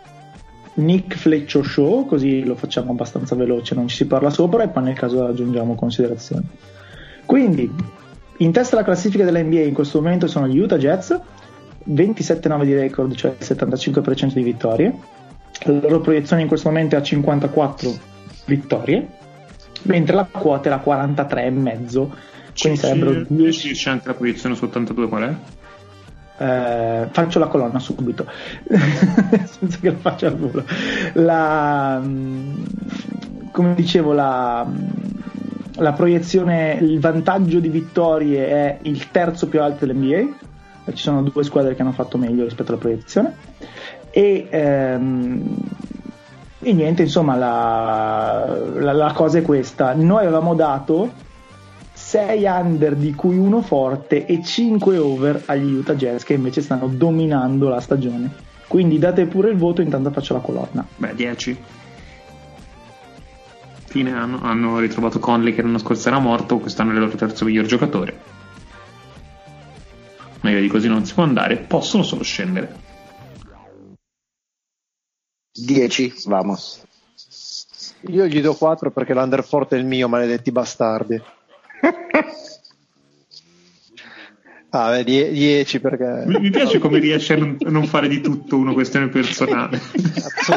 Nick 0.75 1.15
Fleccio 1.15 1.63
Show, 1.63 2.05
così 2.05 2.43
lo 2.43 2.55
facciamo 2.55 2.91
abbastanza 2.91 3.35
veloce, 3.35 3.75
non 3.75 3.87
ci 3.87 3.95
si 3.95 4.05
parla 4.05 4.29
sopra 4.29 4.63
e 4.63 4.67
poi 4.67 4.83
nel 4.83 4.95
caso 4.95 5.25
aggiungiamo 5.25 5.75
considerazioni. 5.75 6.45
Quindi, 7.25 7.71
in 8.37 8.51
testa 8.51 8.75
alla 8.75 8.85
classifica 8.85 9.23
della 9.23 9.41
NBA 9.41 9.61
in 9.61 9.73
questo 9.73 10.01
momento 10.01 10.27
sono 10.27 10.47
gli 10.47 10.59
Utah 10.59 10.77
Jazz, 11.85 12.29
27-9 12.41 12.63
di 12.63 12.73
record, 12.73 13.15
cioè 13.15 13.35
il 13.37 13.45
75% 13.45 14.33
di 14.33 14.43
vittorie. 14.43 14.93
La 15.63 15.79
loro 15.79 16.01
proiezione 16.01 16.41
in 16.41 16.47
questo 16.47 16.69
momento 16.69 16.95
è 16.95 16.99
a 16.99 17.01
54 17.01 17.93
vittorie, 18.45 19.07
mentre 19.83 20.15
la 20.15 20.25
quota 20.25 20.69
è 20.69 20.73
a 20.73 20.81
43,5, 20.83 22.07
quindi 22.57 22.79
sarebbero 22.79 23.23
10. 23.27 23.73
C'è 23.73 23.89
anche 23.89 24.07
la 24.07 24.13
posizione 24.13 24.55
su 24.55 24.65
82 24.65 25.07
qual 25.07 25.23
è? 25.23 25.35
Eh, 26.37 27.07
faccio 27.11 27.39
la 27.39 27.47
colonna 27.47 27.79
subito 27.79 28.27
senza 28.67 29.77
che 29.79 29.89
la 29.89 29.95
faccia 29.95 30.27
al 30.27 30.35
volo 30.35 30.65
la, 31.13 32.01
mm, 32.03 32.63
come 33.51 33.73
dicevo 33.73 34.11
la, 34.11 34.67
mm, 34.67 34.87
la 35.75 35.93
proiezione 35.93 36.77
il 36.81 36.99
vantaggio 36.99 37.61
di 37.61 37.69
vittorie 37.69 38.49
è 38.49 38.79
il 38.81 39.11
terzo 39.11 39.47
più 39.47 39.61
alto 39.61 39.85
dell'NBA 39.85 40.45
ci 40.93 41.03
sono 41.03 41.21
due 41.21 41.43
squadre 41.43 41.75
che 41.75 41.81
hanno 41.81 41.91
fatto 41.91 42.17
meglio 42.17 42.43
rispetto 42.43 42.71
alla 42.71 42.79
proiezione 42.79 43.35
e, 44.11 44.47
ehm, 44.49 45.57
e 46.59 46.73
niente 46.73 47.01
insomma 47.01 47.35
la, 47.35 48.57
la, 48.75 48.93
la 48.93 49.11
cosa 49.13 49.39
è 49.39 49.41
questa 49.41 49.93
noi 49.93 50.21
avevamo 50.21 50.53
dato 50.53 51.23
6 51.95 52.45
under 52.45 52.95
di 52.95 53.13
cui 53.15 53.37
uno 53.37 53.61
forte 53.61 54.25
e 54.25 54.43
5 54.43 54.97
over 54.97 55.43
agli 55.45 55.71
Utah 55.71 55.95
Jazz 55.95 56.23
che 56.23 56.33
invece 56.33 56.61
stanno 56.61 56.87
dominando 56.87 57.69
la 57.69 57.79
stagione. 57.79 58.31
Quindi 58.67 58.99
date 58.99 59.25
pure 59.25 59.49
il 59.49 59.57
voto, 59.57 59.81
intanto 59.81 60.11
faccio 60.11 60.33
la 60.33 60.39
colonna. 60.39 60.85
Beh, 60.97 61.15
10. 61.15 61.57
Fine 63.85 64.13
anno 64.13 64.39
hanno 64.41 64.79
ritrovato 64.79 65.19
Conley 65.19 65.53
che 65.53 65.61
l'anno 65.61 65.77
scorso 65.77 66.09
era 66.09 66.19
morto, 66.19 66.57
quest'anno 66.57 66.91
è 66.91 66.93
il 66.95 66.99
loro 66.99 67.15
terzo 67.15 67.45
miglior 67.45 67.65
giocatore. 67.65 68.34
Di 70.45 70.67
così 70.67 70.87
non 70.87 71.05
si 71.05 71.13
può 71.13 71.23
andare, 71.23 71.57
possono 71.57 72.03
solo 72.03 72.23
scendere. 72.23 72.83
10, 75.51 76.13
vamos. 76.25 76.83
Io 78.07 78.27
gli 78.27 78.41
do 78.41 78.53
4 78.53 78.91
perché 78.91 79.13
l'Underforte 79.13 79.75
è 79.75 79.79
il 79.79 79.85
mio, 79.85 80.07
maledetti 80.07 80.51
bastardi. 80.51 81.21
Ah, 84.69 85.01
10 85.01 85.79
perché... 85.79 86.23
Mi, 86.25 86.49
piace 86.49 86.79
come 86.79 86.99
riesce 86.99 87.33
a 87.33 87.37
non, 87.37 87.55
a 87.65 87.69
non, 87.69 87.85
fare 87.85 88.09
di 88.09 88.19
tutto 88.19 88.57
una 88.57 88.73
questione 88.73 89.07
personale. 89.07 89.79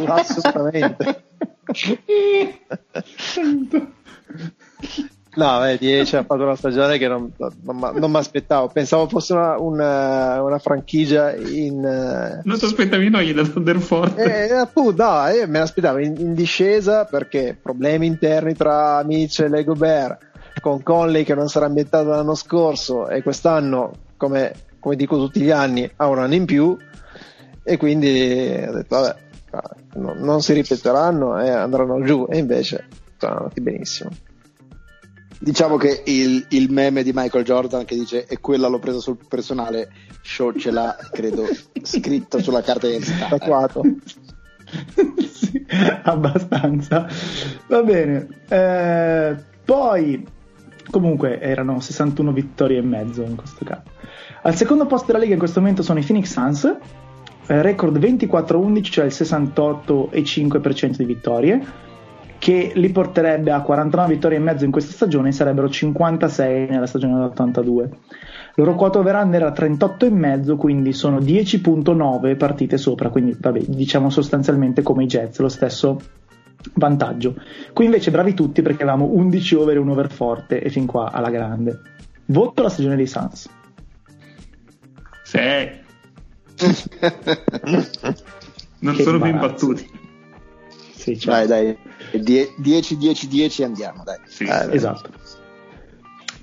Assolutamente. 0.06 1.24
No, 5.34 5.58
beh, 5.60 5.76
10 5.78 6.16
ha 6.16 6.24
fatto 6.24 6.42
una 6.42 6.56
stagione 6.56 6.98
che 6.98 7.06
non, 7.06 7.30
non, 7.36 7.92
non 7.94 8.10
mi 8.10 8.16
aspettavo. 8.16 8.68
Pensavo 8.68 9.08
fosse 9.08 9.34
una, 9.34 9.58
una, 9.58 10.42
una 10.42 10.58
franchigia 10.58 11.34
in. 11.34 11.84
Eh, 11.84 12.40
non 12.44 12.58
ti 12.58 12.64
aspettavi 12.64 13.08
noi 13.08 13.32
da 13.32 13.44
Thunderforte? 13.44 14.48
Eh, 14.48 14.52
appunto, 14.52 15.04
no, 15.04 15.22
me 15.46 15.58
l'aspettavo 15.58 15.98
in, 15.98 16.14
in, 16.18 16.34
discesa 16.34 17.04
perché 17.04 17.56
problemi 17.60 18.06
interni 18.06 18.54
tra 18.54 19.02
Mitchell 19.04 19.54
e 19.54 19.64
Gobert, 19.64 20.18
con 20.60 20.82
Conley 20.82 21.24
che 21.24 21.34
non 21.34 21.48
sarà 21.48 21.66
ambientato 21.66 22.08
l'anno 22.08 22.34
scorso 22.34 23.08
e 23.08 23.22
quest'anno, 23.22 23.92
come, 24.16 24.52
come 24.80 24.96
dico 24.96 25.16
tutti 25.16 25.40
gli 25.40 25.50
anni, 25.50 25.88
ha 25.96 26.08
un 26.08 26.18
anno 26.18 26.34
in 26.34 26.46
più. 26.46 26.76
E 27.62 27.76
quindi 27.76 28.64
ho 28.66 28.72
detto, 28.72 28.96
vabbè, 28.96 29.16
no, 29.94 30.14
non 30.16 30.40
si 30.40 30.54
ripeteranno 30.54 31.40
e 31.40 31.50
andranno 31.50 32.02
giù. 32.02 32.26
E 32.28 32.38
invece 32.38 32.86
sono 33.18 33.36
andati 33.36 33.60
benissimo. 33.60 34.10
Diciamo 35.40 35.76
che 35.76 36.02
il, 36.06 36.44
il, 36.50 36.70
meme 36.70 37.04
di 37.04 37.12
Michael 37.14 37.44
Jordan 37.44 37.84
che 37.84 37.94
dice 37.94 38.26
e 38.26 38.40
quella 38.40 38.66
l'ho 38.66 38.80
presa 38.80 38.98
sul 38.98 39.18
personale, 39.28 39.88
show 40.20 40.52
ce 40.52 40.72
l'ha, 40.72 40.96
credo, 41.12 41.44
scritto 41.82 42.40
sulla 42.40 42.60
carta 42.60 42.88
d'identità. 42.88 43.28
Tatuato. 43.28 43.82
sì, 45.30 45.64
abbastanza. 46.02 47.06
Va 47.68 47.82
bene. 47.82 48.26
Eh, 48.48 49.36
poi, 49.64 50.26
comunque, 50.90 51.40
erano 51.40 51.78
61 51.78 52.32
vittorie 52.32 52.78
e 52.78 52.82
mezzo 52.82 53.22
in 53.22 53.36
questo 53.36 53.64
caso. 53.64 53.82
Al 54.42 54.56
secondo 54.56 54.86
posto 54.86 55.06
della 55.06 55.18
Lega 55.18 55.34
in 55.34 55.38
questo 55.38 55.60
momento 55.60 55.82
sono 55.82 56.00
i 56.00 56.04
Phoenix 56.04 56.32
Suns, 56.32 56.64
eh, 57.46 57.62
record 57.62 57.96
24-11, 57.96 58.82
cioè 58.82 59.04
il 59.04 59.12
68,5% 59.12 60.96
di 60.96 61.04
vittorie 61.04 61.86
che 62.38 62.72
li 62.74 62.90
porterebbe 62.90 63.50
a 63.50 63.60
49 63.60 64.14
vittorie 64.14 64.38
e 64.38 64.40
mezzo 64.40 64.64
in 64.64 64.70
questa 64.70 64.92
stagione, 64.92 65.32
sarebbero 65.32 65.68
56 65.68 66.68
nella 66.68 66.86
stagione 66.86 67.14
dell'82. 67.14 67.82
Il 67.82 67.90
loro 68.54 68.74
quota 68.74 68.98
over 68.98 69.28
era 69.32 69.52
38 69.52 70.06
e 70.06 70.10
mezzo, 70.10 70.56
quindi 70.56 70.92
sono 70.92 71.18
10.9 71.18 72.36
partite 72.36 72.76
sopra, 72.76 73.10
quindi 73.10 73.36
vabbè, 73.38 73.60
diciamo 73.66 74.10
sostanzialmente 74.10 74.82
come 74.82 75.04
i 75.04 75.06
Jets, 75.06 75.38
lo 75.38 75.48
stesso 75.48 76.00
vantaggio. 76.74 77.34
Qui 77.72 77.84
invece 77.84 78.10
bravi 78.10 78.34
tutti 78.34 78.62
perché 78.62 78.82
avevamo 78.82 79.06
11 79.06 79.54
over 79.54 79.76
e 79.76 79.78
un 79.78 79.90
over 79.90 80.10
forte 80.10 80.60
e 80.60 80.70
fin 80.70 80.86
qua 80.86 81.10
alla 81.12 81.30
grande. 81.30 81.80
Voto 82.26 82.62
la 82.62 82.68
stagione 82.68 82.96
dei 82.96 83.06
Suns. 83.06 83.48
Sì. 85.24 85.38
non 88.80 88.94
che 88.94 89.02
sono 89.02 89.18
più 89.20 89.30
imbattuti. 89.30 89.88
Sì, 90.94 91.18
certo. 91.18 91.46
Dai, 91.48 91.64
dai. 91.64 91.78
10-10-10 92.12 93.64
andiamo, 93.64 94.02
dai. 94.04 94.18
Sì, 94.26 94.44
eh, 94.44 94.68
esatto. 94.70 95.10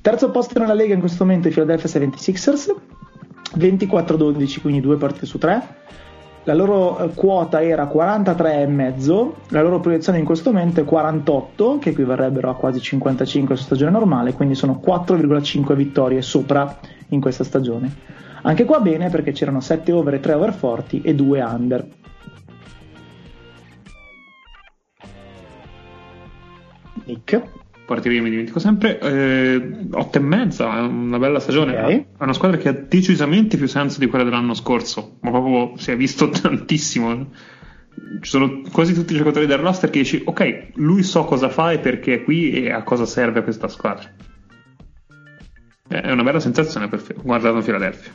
Terzo 0.02 0.30
posto 0.30 0.60
nella 0.60 0.74
Lega 0.74 0.94
in 0.94 1.00
questo 1.00 1.26
momento 1.26 1.48
i 1.48 1.52
Philadelphia 1.52 1.90
76ers, 1.90 2.76
24-12, 3.58 4.62
quindi 4.62 4.82
due 4.82 4.98
partite 4.98 5.26
su 5.26 5.38
tre. 5.38 5.84
La 6.44 6.54
loro 6.54 7.00
eh, 7.00 7.10
quota 7.16 7.64
era 7.64 7.86
43,5, 7.92 9.32
la 9.50 9.64
loro 9.64 9.80
proiezione 9.80 10.20
in 10.20 10.26
questo 10.26 10.52
momento 10.52 10.80
è 10.80 10.84
48, 10.84 11.80
che 11.80 11.90
equivarrebbero 11.90 12.52
a 12.52 12.56
quasi 12.56 12.80
55 12.80 13.56
su 13.56 13.64
stagione 13.64 13.90
normale, 13.90 14.34
quindi 14.34 14.54
sono 14.54 14.80
4,5 14.86 15.74
vittorie 15.74 16.22
sopra 16.22 16.78
in 17.10 17.20
questa 17.20 17.44
stagione. 17.44 17.92
Anche 18.44 18.64
qua 18.64 18.80
bene 18.80 19.10
perché 19.10 19.32
c'erano 19.32 19.60
7 19.60 19.92
over 19.92 20.14
e 20.14 20.20
3 20.20 20.34
over 20.34 20.54
forti 20.54 21.02
e 21.02 21.16
2 21.16 21.42
under. 21.42 21.88
Nick. 27.06 27.44
Che 27.86 28.10
mi 28.10 28.32
dimentico 28.32 28.58
sempre, 28.58 29.00
eh, 29.00 29.88
8 29.92 30.18
e 30.18 30.22
mezza, 30.22 30.76
è 30.76 30.82
una 30.82 31.20
bella 31.20 31.40
stagione. 31.40 31.78
Okay. 31.78 32.06
È 32.18 32.24
una 32.24 32.34
squadra 32.34 32.58
che 32.58 32.70
ha 32.70 32.72
decisamente 32.72 33.58
più 33.58 33.68
senso 33.68 34.00
di 34.00 34.08
quella 34.08 34.24
dell'anno 34.24 34.56
scorso, 34.56 35.18
ma 35.22 35.30
proprio 35.30 35.78
si 35.78 35.92
è 35.92 35.96
visto 35.96 36.28
tantissimo. 36.30 37.30
Ci 38.22 38.30
sono 38.30 38.62
quasi 38.72 38.96
tutti 38.96 39.14
i 39.14 39.18
giocatori 39.18 39.46
del 39.46 39.60
roster 39.60 39.92
che 39.92 40.00
dici, 40.00 40.20
ok, 40.26 40.72
lui 40.76 41.04
so 41.04 41.26
cosa 41.26 41.50
fa 41.50 41.72
e 41.74 41.80
perché 41.80 42.16
è 42.16 42.24
qui 42.24 42.54
e 42.54 42.72
a 42.72 42.82
cosa 42.82 43.06
serve 43.06 43.44
questa 43.44 43.68
squadra. 43.68 44.12
È 45.88 46.12
una 46.12 46.24
bella 46.24 46.40
sensazione 46.40 46.88
per 46.88 47.04
guardare 47.22 47.62
Philadelphia. 47.62 48.12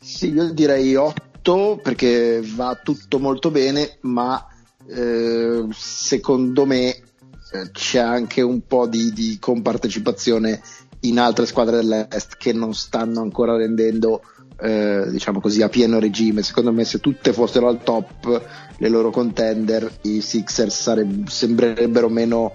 Sì, 0.00 0.32
io 0.32 0.52
direi 0.52 0.96
8 0.96 1.78
perché 1.80 2.42
va 2.56 2.78
tutto 2.82 3.20
molto 3.20 3.52
bene, 3.52 3.98
ma 4.00 4.44
eh, 4.88 5.66
secondo 5.70 6.66
me 6.66 6.88
eh, 7.52 7.70
c'è 7.70 7.98
anche 7.98 8.40
un 8.40 8.66
po' 8.66 8.86
di, 8.86 9.12
di, 9.12 9.36
compartecipazione 9.38 10.60
in 11.00 11.18
altre 11.18 11.46
squadre 11.46 11.76
dell'Est 11.76 12.36
che 12.36 12.52
non 12.52 12.74
stanno 12.74 13.20
ancora 13.20 13.56
rendendo 13.56 14.22
eh, 14.60 15.06
diciamo 15.10 15.40
così 15.40 15.62
a 15.62 15.68
pieno 15.68 15.98
regime. 15.98 16.42
Secondo 16.42 16.72
me 16.72 16.84
se 16.84 16.98
tutte 16.98 17.32
fossero 17.32 17.68
al 17.68 17.82
top 17.82 18.42
le 18.78 18.88
loro 18.88 19.10
contender 19.10 19.98
i 20.02 20.20
Sixers 20.20 20.80
sareb- 20.80 21.28
sembrerebbero 21.28 22.08
meno, 22.08 22.52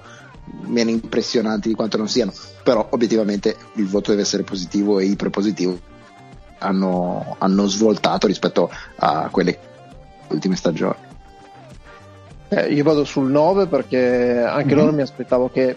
meno 0.66 0.90
impressionanti 0.90 1.70
di 1.70 1.76
quanto 1.76 1.98
non 1.98 2.08
siano. 2.08 2.34
Però 2.64 2.88
obiettivamente 2.92 3.56
il 3.76 3.88
voto 3.88 4.12
deve 4.12 4.24
essere 4.24 4.44
positivo 4.44 5.00
e 5.00 5.06
i 5.06 5.16
prepositivi 5.16 5.80
hanno, 6.60 7.36
hanno 7.38 7.68
svoltato 7.68 8.26
rispetto 8.26 8.70
a 8.96 9.30
quelle 9.30 9.60
ultime 10.30 10.56
stagioni 10.56 11.07
eh, 12.50 12.68
io 12.74 12.84
vado 12.84 13.04
sul 13.04 13.30
9 13.30 13.68
perché 13.68 14.41
anche 14.41 14.68
mm-hmm. 14.68 14.78
loro 14.78 14.93
mi 14.93 15.02
aspettavo 15.02 15.50
che 15.50 15.76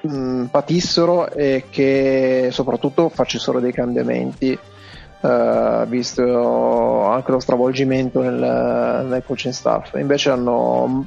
mh, 0.00 0.14
mm, 0.14 0.44
patissero 0.46 1.30
e 1.30 1.64
che 1.68 2.48
soprattutto 2.50 3.08
facessero 3.08 3.60
dei 3.60 3.72
cambiamenti, 3.72 4.58
uh, 5.20 5.84
visto 5.86 7.04
anche 7.04 7.30
lo 7.30 7.40
stravolgimento 7.40 8.22
nel, 8.22 9.04
nel 9.06 9.22
coaching 9.26 9.52
staff. 9.52 9.94
Invece 9.94 10.30
hanno 10.30 11.06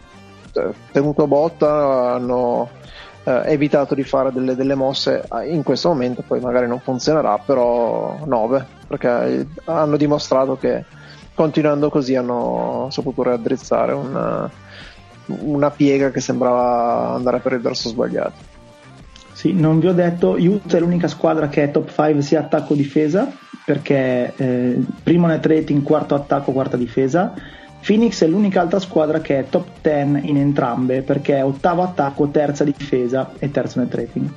eh, 0.53 0.73
tenuto 0.91 1.25
botta, 1.27 2.13
hanno 2.13 2.69
uh, 3.23 3.29
evitato 3.45 3.95
di 3.95 4.03
fare 4.03 4.31
delle, 4.31 4.55
delle, 4.55 4.75
mosse 4.75 5.27
in 5.47 5.63
questo 5.63 5.89
momento, 5.89 6.23
poi 6.25 6.39
magari 6.39 6.67
non 6.67 6.79
funzionerà, 6.79 7.39
però 7.43 8.19
9 8.25 8.83
perché 8.87 9.47
hanno 9.65 9.97
dimostrato 9.97 10.57
che 10.57 10.83
continuando 11.35 11.89
così 11.89 12.15
hanno 12.15 12.87
saputo 12.89 13.21
raddrizzare 13.21 13.93
una, 13.93 14.49
una 15.25 15.69
piega 15.69 16.09
che 16.09 16.21
sembrava 16.21 17.13
andare 17.13 17.39
per 17.39 17.51
il 17.51 17.61
verso 17.61 17.89
sbagliato. 17.89 18.53
Sì, 19.33 19.51
non 19.53 19.79
vi 19.79 19.87
ho 19.87 19.93
detto, 19.93 20.37
Utah 20.39 20.77
è 20.77 20.79
l'unica 20.79 21.09
squadra 21.09 21.49
che 21.49 21.63
è 21.63 21.71
top 21.71 21.91
5 21.93 22.21
sia 22.21 22.39
attacco-difesa, 22.39 23.31
perché 23.65 24.33
eh, 24.37 24.79
primo 25.03 25.27
net 25.27 25.45
rating, 25.45 25.83
quarto 25.83 26.15
attacco, 26.15 26.53
quarta 26.53 26.77
difesa. 26.77 27.33
Phoenix 27.85 28.23
è 28.23 28.27
l'unica 28.27 28.61
altra 28.61 28.79
squadra 28.79 29.19
che 29.19 29.39
è 29.39 29.49
top 29.49 29.67
10 29.81 30.29
in 30.29 30.37
entrambe, 30.37 31.01
perché 31.01 31.35
è 31.35 31.43
ottavo 31.43 31.83
attacco, 31.83 32.29
terza 32.29 32.63
difesa 32.63 33.33
e 33.37 33.51
terzo 33.51 33.79
net 33.81 33.93
rating. 33.93 34.29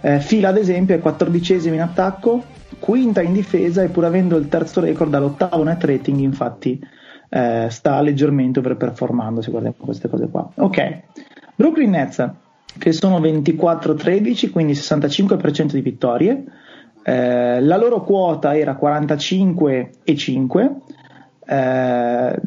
Eh, 0.00 0.20
Fila, 0.20 0.48
ad 0.48 0.56
esempio, 0.56 0.94
è 0.94 1.00
quattordicesimo 1.00 1.74
in 1.74 1.80
attacco, 1.80 2.44
quinta 2.78 3.22
in 3.22 3.32
difesa 3.32 3.82
e 3.82 3.88
pur 3.88 4.04
avendo 4.04 4.36
il 4.36 4.48
terzo 4.48 4.80
record 4.80 5.14
all'ottavo 5.14 5.62
net 5.62 5.82
rating 5.84 6.20
infatti 6.20 6.80
eh, 7.28 7.66
sta 7.70 8.00
leggermente 8.00 8.58
overperformando 8.60 9.40
se 9.40 9.50
guardiamo 9.50 9.76
queste 9.78 10.08
cose 10.08 10.28
qua. 10.28 10.48
Ok 10.56 11.02
Brooklyn 11.54 11.90
Nets 11.90 12.30
che 12.78 12.92
sono 12.92 13.18
24-13 13.20 14.50
quindi 14.50 14.74
65% 14.74 15.72
di 15.72 15.80
vittorie. 15.80 16.44
Eh, 17.02 17.60
la 17.60 17.76
loro 17.76 18.02
quota 18.02 18.56
era 18.56 18.78
45,5 18.80 20.74
eh, 21.46 22.40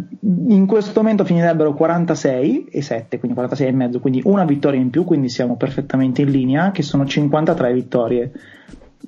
in 0.47 0.65
questo 0.65 1.01
momento 1.01 1.23
finirebbero 1.23 1.73
46 1.73 2.65
e 2.65 2.81
7 2.81 3.17
quindi 3.17 3.35
46 3.37 3.67
e 3.67 3.71
mezzo 3.71 3.99
quindi 3.99 4.21
una 4.25 4.43
vittoria 4.43 4.79
in 4.79 4.89
più 4.89 5.05
quindi 5.05 5.29
siamo 5.29 5.55
perfettamente 5.55 6.21
in 6.21 6.31
linea 6.31 6.71
che 6.71 6.83
sono 6.83 7.05
53 7.05 7.73
vittorie 7.73 8.31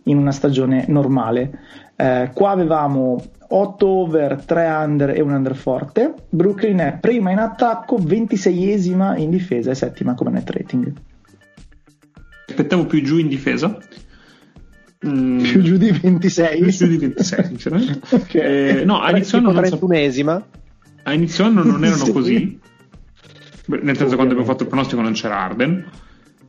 in 0.04 0.18
una 0.18 0.32
stagione 0.32 0.86
normale. 0.88 1.60
Eh, 1.96 2.32
qua 2.34 2.52
avevamo 2.52 3.24
8 3.48 3.88
over, 3.88 4.44
3 4.44 4.68
under 4.68 5.10
e 5.12 5.22
un 5.22 5.34
under 5.34 5.56
forte. 5.56 6.14
Brooklyn 6.30 6.78
è 6.78 6.98
prima 7.00 7.32
in 7.32 7.38
attacco, 7.38 7.98
26esima 7.98 9.20
in 9.20 9.30
difesa 9.30 9.72
e 9.72 9.76
settima 9.76 10.16
come 10.16 10.32
net 10.32 10.50
rating. 10.50 10.94
Aspettavo 12.48 12.86
più 12.86 13.02
giù 13.04 13.18
in 13.18 13.28
difesa. 13.28 13.78
Mm. 15.04 15.39
giù 15.39 15.78
di 15.78 15.91
26 15.91 16.62
più 16.62 16.70
giù 16.70 16.88
di 16.88 16.97
26 16.97 17.45
sinceramente. 17.45 17.99
Okay. 18.12 18.82
eh, 18.82 18.86
no 18.86 18.99
a 19.02 19.10
inizio 19.10 19.39
anno 19.39 19.52
31esima 19.52 20.43
a 21.04 21.14
inizio 21.14 21.45
anno 21.45 21.64
non 21.64 21.84
erano 21.84 22.06
sì. 22.06 22.12
così, 22.12 22.60
nel 23.66 23.97
senso 23.97 24.16
quando 24.16 24.34
abbiamo 24.34 24.45
fatto 24.45 24.64
il 24.64 24.70
pronostico 24.70 25.02
non 25.02 25.14
c'era 25.14 25.39
Arden, 25.39 25.86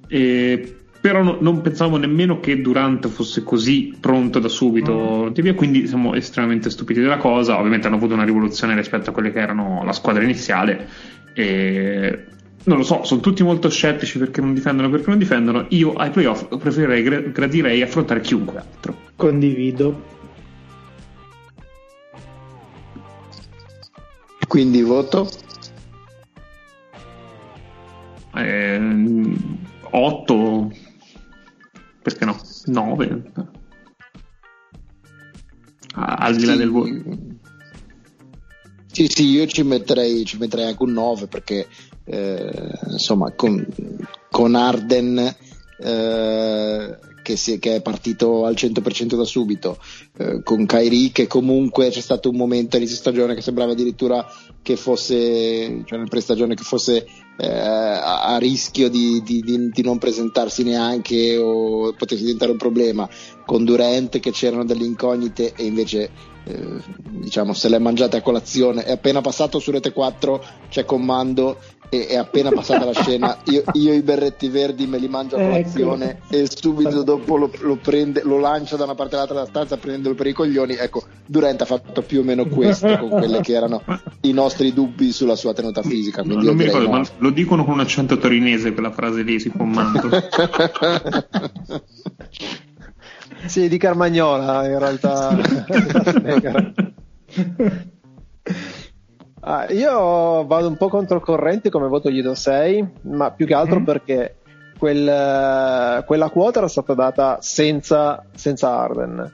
e, 0.08 0.76
però 1.00 1.22
no, 1.22 1.38
non 1.40 1.60
pensavamo 1.60 1.96
nemmeno 1.96 2.40
che 2.40 2.60
Durant 2.60 3.08
fosse 3.08 3.42
così 3.42 3.96
pronto 3.98 4.38
da 4.38 4.48
subito, 4.48 5.28
mm. 5.30 5.42
via, 5.42 5.54
quindi 5.54 5.86
siamo 5.86 6.14
estremamente 6.14 6.70
stupiti 6.70 7.00
della 7.00 7.16
cosa, 7.16 7.58
ovviamente 7.58 7.86
hanno 7.86 7.96
avuto 7.96 8.14
una 8.14 8.24
rivoluzione 8.24 8.74
rispetto 8.76 9.10
a 9.10 9.12
quelle 9.12 9.32
che 9.32 9.40
erano 9.40 9.82
la 9.84 9.92
squadra 9.92 10.22
iniziale. 10.22 10.88
E 11.34 12.26
non 12.64 12.78
lo 12.78 12.84
so, 12.84 13.02
sono 13.04 13.20
tutti 13.20 13.42
molto 13.42 13.68
scettici 13.68 14.18
perché 14.18 14.40
non 14.40 14.54
difendono 14.54 14.88
perché 14.90 15.10
non 15.10 15.18
difendono. 15.18 15.66
Io 15.70 15.92
ai 15.94 16.10
playoff 16.10 16.46
preferirei, 16.56 17.32
gradirei 17.32 17.82
affrontare 17.82 18.20
chiunque 18.20 18.58
altro. 18.58 18.96
Condivido. 19.16 20.10
Quindi 24.46 24.82
voto? 24.82 25.28
Eh, 28.34 29.34
8 29.90 30.72
perché 32.02 32.24
no? 32.24 32.38
9 32.64 33.32
al 35.94 36.36
di 36.36 36.44
là 36.44 36.52
sì. 36.52 36.58
del 36.58 36.70
voto. 36.70 36.90
Sì, 38.86 39.06
sì, 39.08 39.24
io 39.30 39.46
ci 39.46 39.62
metterei, 39.62 40.24
ci 40.24 40.36
metterei 40.36 40.66
anche 40.66 40.82
un 40.82 40.92
9 40.92 41.26
perché 41.26 41.66
eh, 42.04 42.78
insomma 42.90 43.32
con, 43.32 43.66
con 44.30 44.54
Arden 44.54 45.36
eh, 45.78 46.98
che, 47.22 47.36
si, 47.36 47.58
che, 47.58 47.76
è 47.76 47.82
partito 47.82 48.44
al 48.44 48.54
100% 48.54 49.16
da 49.16 49.24
subito, 49.24 49.78
eh, 50.18 50.42
con 50.42 50.66
Kairi 50.66 51.12
che 51.12 51.26
comunque 51.26 51.90
c'è 51.90 52.00
stato 52.00 52.28
un 52.28 52.36
momento 52.36 52.76
all'inizio 52.76 52.98
stagione 52.98 53.34
che 53.34 53.40
sembrava 53.40 53.72
addirittura 53.72 54.26
che 54.60 54.76
fosse, 54.76 55.82
cioè 55.84 55.98
nel 55.98 56.08
pre-stagione 56.08 56.54
che 56.54 56.62
fosse 56.62 57.06
eh, 57.36 57.48
a, 57.48 58.36
rischio 58.38 58.88
di, 58.88 59.22
di, 59.22 59.40
di, 59.40 59.70
di, 59.70 59.82
non 59.82 59.98
presentarsi 59.98 60.62
neanche 60.62 61.36
o 61.36 61.92
potesse 61.94 62.22
diventare 62.22 62.52
un 62.52 62.58
problema, 62.58 63.08
con 63.46 63.64
Durant 63.64 64.20
che 64.20 64.30
c'erano 64.30 64.64
delle 64.64 64.84
incognite 64.84 65.52
e 65.56 65.64
invece 65.64 66.10
eh, 66.44 66.82
diciamo 67.08 67.52
se 67.52 67.68
l'è 67.68 67.78
mangiata 67.78 68.16
a 68.16 68.22
colazione 68.22 68.84
è 68.84 68.92
appena 68.92 69.20
passato 69.20 69.60
su 69.60 69.70
Rete 69.70 69.92
4 69.92 70.44
c'è 70.68 70.84
comando 70.84 71.58
e 71.94 72.06
è 72.06 72.16
appena 72.16 72.50
passata 72.50 72.86
la 72.86 72.94
scena 72.94 73.36
io, 73.50 73.62
io, 73.72 73.92
i 73.92 74.00
berretti 74.00 74.48
verdi 74.48 74.86
me 74.86 74.96
li 74.96 75.08
mangio 75.08 75.36
a 75.36 75.42
ecco. 75.42 75.50
colazione 75.50 76.20
ecco. 76.22 76.34
e 76.34 76.48
subito 76.50 77.02
dopo 77.02 77.36
lo, 77.36 77.50
lo, 77.60 77.76
prende, 77.76 78.22
lo 78.24 78.38
lancia 78.38 78.76
da 78.76 78.84
una 78.84 78.94
parte 78.94 79.16
all'altra 79.16 79.34
della 79.34 79.46
stanza 79.46 79.76
prendendolo 79.76 80.14
per 80.14 80.26
i 80.26 80.32
coglioni 80.32 80.74
ecco 80.74 81.02
Durant 81.26 81.60
ha 81.60 81.66
fatto 81.66 82.00
più 82.00 82.20
o 82.20 82.22
meno 82.22 82.46
questo 82.46 82.96
con 82.96 83.10
quelli 83.10 83.42
che 83.42 83.52
erano 83.52 83.82
i 84.22 84.32
nostri 84.32 84.72
dubbi 84.72 85.12
sulla 85.12 85.36
sua 85.36 85.52
tenuta 85.52 85.82
fisica 85.82 86.22
no, 86.22 86.40
non 86.40 86.56
mi 86.56 86.64
ricordo 86.64 86.88
no. 86.88 86.96
ma 86.96 87.06
lo 87.18 87.28
dicono 87.28 87.62
con 87.62 87.74
un 87.74 87.80
accento 87.80 88.16
torinese 88.16 88.72
quella 88.72 88.90
frase 88.90 89.20
lì 89.20 89.38
si 89.38 89.50
comando 89.50 90.08
Sì, 93.44 93.68
di 93.68 93.76
Carmagnola 93.76 94.68
in 94.68 94.78
realtà. 94.78 95.36
ah, 99.42 99.66
io 99.70 100.46
vado 100.46 100.68
un 100.68 100.76
po' 100.76 100.88
controcorrente 100.88 101.70
come 101.70 101.88
voto 101.88 102.10
gli 102.10 102.22
do 102.22 102.34
6, 102.34 102.88
ma 103.02 103.30
più 103.30 103.46
che 103.46 103.54
altro 103.54 103.80
mm. 103.80 103.84
perché 103.84 104.36
quel, 104.78 106.04
quella 106.04 106.30
quota 106.30 106.58
era 106.58 106.68
stata 106.68 106.94
data 106.94 107.38
senza, 107.40 108.24
senza 108.34 108.76
Arden. 108.76 109.32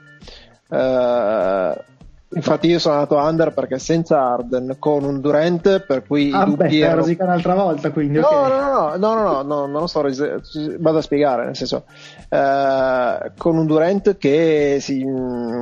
Uh, 0.69 1.97
Infatti 2.31 2.67
io 2.67 2.77
sono 2.77 2.93
andato 2.93 3.15
under 3.15 3.53
perché 3.53 3.79
senza 3.79 4.21
Arden 4.21 4.75
con 4.77 5.03
un 5.03 5.19
Durant 5.19 5.79
per 5.79 6.05
cui 6.05 6.31
ah, 6.31 6.43
i 6.43 6.45
dubbi 6.45 6.67
beh, 6.67 6.77
erano... 6.77 7.15
un'altra 7.17 7.55
volta 7.55 7.89
quindi 7.89 8.19
no, 8.19 8.27
okay. 8.27 8.49
no, 8.49 8.97
no, 8.97 8.97
no, 8.97 9.13
no, 9.13 9.23
no, 9.23 9.41
no, 9.41 9.65
non 9.65 9.81
lo 9.81 9.87
so, 9.87 10.03
vado 10.77 10.97
a 10.99 11.01
spiegare 11.01 11.45
nel 11.45 11.55
senso 11.55 11.85
eh, 12.29 13.31
con 13.35 13.57
un 13.57 13.65
Durant 13.65 14.17
che 14.19 14.77
sì, 14.79 15.03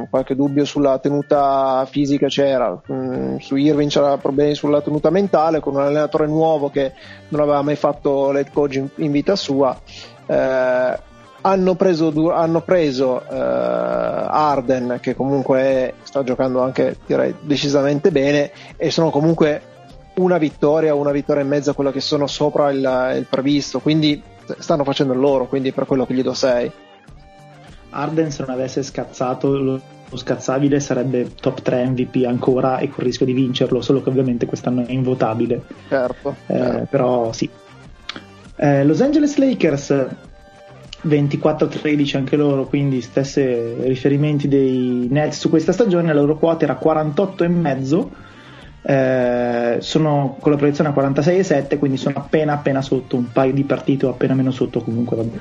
qualche 0.10 0.36
dubbio 0.36 0.66
sulla 0.66 1.00
tenuta 1.00 1.88
fisica 1.90 2.28
c'era 2.28 2.78
mm, 2.92 3.38
su 3.38 3.56
Irving 3.56 3.90
c'era 3.90 4.18
problemi 4.18 4.54
sulla 4.54 4.82
tenuta 4.82 5.10
mentale 5.10 5.62
con 5.62 5.76
un 5.76 5.82
allenatore 5.84 6.28
nuovo 6.28 6.70
che 6.70 6.92
non 7.30 7.40
aveva 7.40 7.62
mai 7.62 7.78
fatto 7.78 8.32
lead 8.32 8.52
coach 8.52 8.76
in, 8.76 8.90
in 8.96 9.12
vita 9.12 9.38
sua 9.38 9.80
eh, 10.26 11.00
hanno 11.42 11.76
preso, 11.76 12.32
hanno 12.32 12.62
preso 12.62 13.24
uh, 13.28 13.34
Arden 13.34 15.00
che 15.02 15.16
comunque 15.16 15.60
è, 15.60 15.94
sta 16.04 16.24
giocando 16.24 16.62
anche 16.62 16.98
direi 17.06 17.36
decisamente 17.42 18.12
bene 18.12 18.52
e 18.76 18.92
sono 18.92 19.10
comunque 19.10 19.62
una 20.16 20.38
vittoria 20.38 20.96
una 20.96 21.12
vittoria 21.12 21.44
e 21.44 21.46
mezza 21.46 21.74
quello 21.74 21.92
che 21.92 22.02
sono 22.02 22.28
sopra 22.28 22.72
il, 22.72 23.14
il 23.18 23.26
previsto 23.30 23.80
quindi 23.80 24.22
stanno 24.58 24.84
facendo 24.84 25.14
loro 25.14 25.48
quindi 25.48 25.72
per 25.72 25.86
quello 25.86 26.06
che 26.06 26.14
gli 26.14 26.24
do 26.24 26.34
6 26.34 26.72
Arden 27.92 28.32
se 28.32 28.44
non 28.46 28.56
avesse 28.56 28.84
scazzato 28.84 29.58
lo, 29.58 29.82
lo 30.10 30.18
scazzabile 30.18 30.80
sarebbe 30.80 31.34
top 31.36 31.62
3 31.62 31.90
MVP 31.90 32.26
ancora 32.26 32.78
e 32.80 32.88
con 32.88 33.00
il 33.00 33.06
rischio 33.06 33.26
di 33.26 33.34
vincerlo 33.34 33.82
solo 33.82 34.02
che 34.02 34.10
ovviamente 34.10 34.46
quest'anno 34.46 34.86
è 34.86 34.92
invotabile. 34.92 35.62
Certo, 35.88 36.36
eh, 36.48 36.58
certo. 36.58 36.88
però 36.90 37.32
sì. 37.34 37.50
Eh, 38.56 38.86
Los 38.86 39.02
Angeles 39.02 39.38
Lakers 39.38 40.06
24-13 41.04 42.18
anche 42.18 42.36
loro, 42.36 42.66
quindi 42.66 43.02
stessi 43.02 43.44
riferimenti 43.82 44.48
dei 44.48 45.08
Nets 45.10 45.40
su 45.40 45.50
questa 45.50 45.72
stagione, 45.72 46.14
la 46.14 46.22
loro 46.22 46.38
quota 46.38 46.66
era 46.66 46.80
48,5, 46.82 48.08
eh, 48.82 49.78
sono 49.80 50.38
con 50.40 50.52
la 50.52 50.58
proiezione 50.58 50.90
a 50.90 50.94
46,7, 50.94 51.78
quindi 51.78 51.98
sono 51.98 52.18
appena 52.18 52.54
appena 52.54 52.82
sotto, 52.82 53.16
un 53.16 53.32
paio 53.32 53.54
di 53.54 53.64
partite 53.64 54.06
o 54.06 54.10
appena 54.10 54.34
meno 54.34 54.52
sotto 54.52 54.82
comunque, 54.82 55.18
vabbè. 55.18 55.38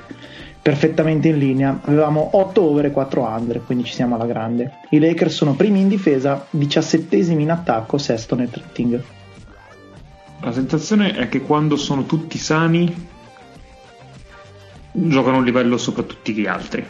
perfettamente 0.60 1.28
in 1.28 1.38
linea. 1.38 1.80
Avevamo 1.84 2.30
8 2.32 2.62
over 2.62 2.86
e 2.86 2.90
4 2.90 3.22
under, 3.22 3.62
quindi 3.64 3.84
ci 3.84 3.94
siamo 3.94 4.16
alla 4.16 4.26
grande. 4.26 4.72
I 4.90 4.98
Lakers 4.98 5.34
sono 5.34 5.54
primi 5.54 5.80
in 5.80 5.88
difesa, 5.88 6.44
17 6.50 7.16
in 7.16 7.50
attacco, 7.50 7.98
sesto 7.98 8.34
nel 8.34 8.50
rating. 8.52 9.02
La 10.40 10.52
sensazione 10.52 11.14
è 11.14 11.28
che 11.28 11.40
quando 11.40 11.76
sono 11.76 12.04
tutti 12.04 12.36
sani 12.36 13.14
giocano 14.96 15.36
a 15.36 15.38
un 15.38 15.44
livello 15.44 15.76
sopra 15.76 16.02
tutti 16.02 16.32
gli 16.32 16.46
altri. 16.46 16.84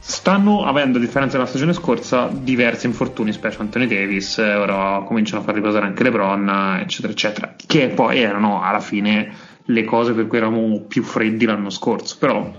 Stanno 0.00 0.64
avendo, 0.66 0.98
a 0.98 1.00
differenza 1.00 1.36
della 1.36 1.48
stagione 1.48 1.72
scorsa, 1.72 2.28
diversi 2.30 2.86
infortuni, 2.86 3.32
specie 3.32 3.60
Anthony 3.60 3.86
Davis, 3.86 4.36
eh, 4.38 4.54
ora 4.54 5.02
cominciano 5.06 5.40
a 5.40 5.44
far 5.44 5.54
riposare 5.54 5.86
anche 5.86 6.02
LeBron, 6.02 6.78
eccetera, 6.80 7.12
eccetera, 7.12 7.54
che 7.66 7.88
poi 7.88 8.20
erano 8.20 8.62
alla 8.62 8.80
fine 8.80 9.32
le 9.66 9.84
cose 9.84 10.12
per 10.12 10.26
cui 10.26 10.36
eravamo 10.36 10.82
più 10.82 11.02
freddi 11.02 11.46
l'anno 11.46 11.70
scorso. 11.70 12.16
Però 12.18 12.54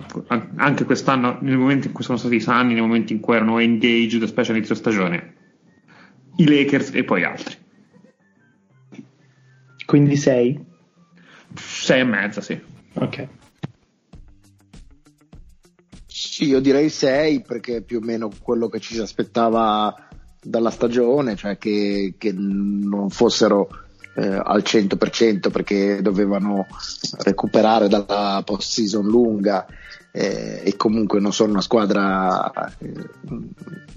anche 0.56 0.86
quest'anno, 0.86 1.38
nel 1.42 1.58
momento 1.58 1.88
in 1.88 1.94
cui 1.94 2.04
sono 2.04 2.18
stati 2.18 2.40
sani, 2.40 2.74
nei 2.74 2.82
momenti 2.82 3.14
in 3.14 3.20
cui 3.20 3.36
erano 3.36 3.60
engaged, 3.60 4.24
specie 4.24 4.52
a 4.52 4.56
inizio 4.56 4.74
stagione, 4.74 5.34
i 6.38 6.48
Lakers 6.48 6.92
e 6.94 7.04
poi 7.04 7.24
altri. 7.24 7.56
Quindi 9.86 10.16
6? 10.16 10.66
6 11.54 12.00
e 12.00 12.04
mezza, 12.04 12.42
sì. 12.42 12.60
Ok. 12.96 13.28
Sì, 16.06 16.48
io 16.48 16.60
direi 16.60 16.90
6 16.90 17.42
perché 17.42 17.78
è 17.78 17.82
più 17.82 17.98
o 17.98 18.06
meno 18.06 18.30
quello 18.42 18.68
che 18.68 18.80
ci 18.80 18.94
si 18.94 19.02
aspettava 19.02 19.94
dalla 20.42 20.70
stagione, 20.70 21.36
cioè 21.36 21.58
che, 21.58 22.16
che 22.18 22.32
non 22.34 23.10
fossero 23.10 23.68
eh, 24.16 24.26
al 24.26 24.62
100% 24.64 25.52
perché 25.52 26.02
dovevano 26.02 26.68
recuperare 27.20 27.88
dalla 27.88 28.42
post 28.46 28.70
season 28.72 29.06
lunga 29.06 29.66
eh, 30.18 30.62
e 30.64 30.78
comunque 30.78 31.20
non 31.20 31.34
sono 31.34 31.52
una 31.52 31.62
squadra 31.62 32.50
eh, 32.80 33.10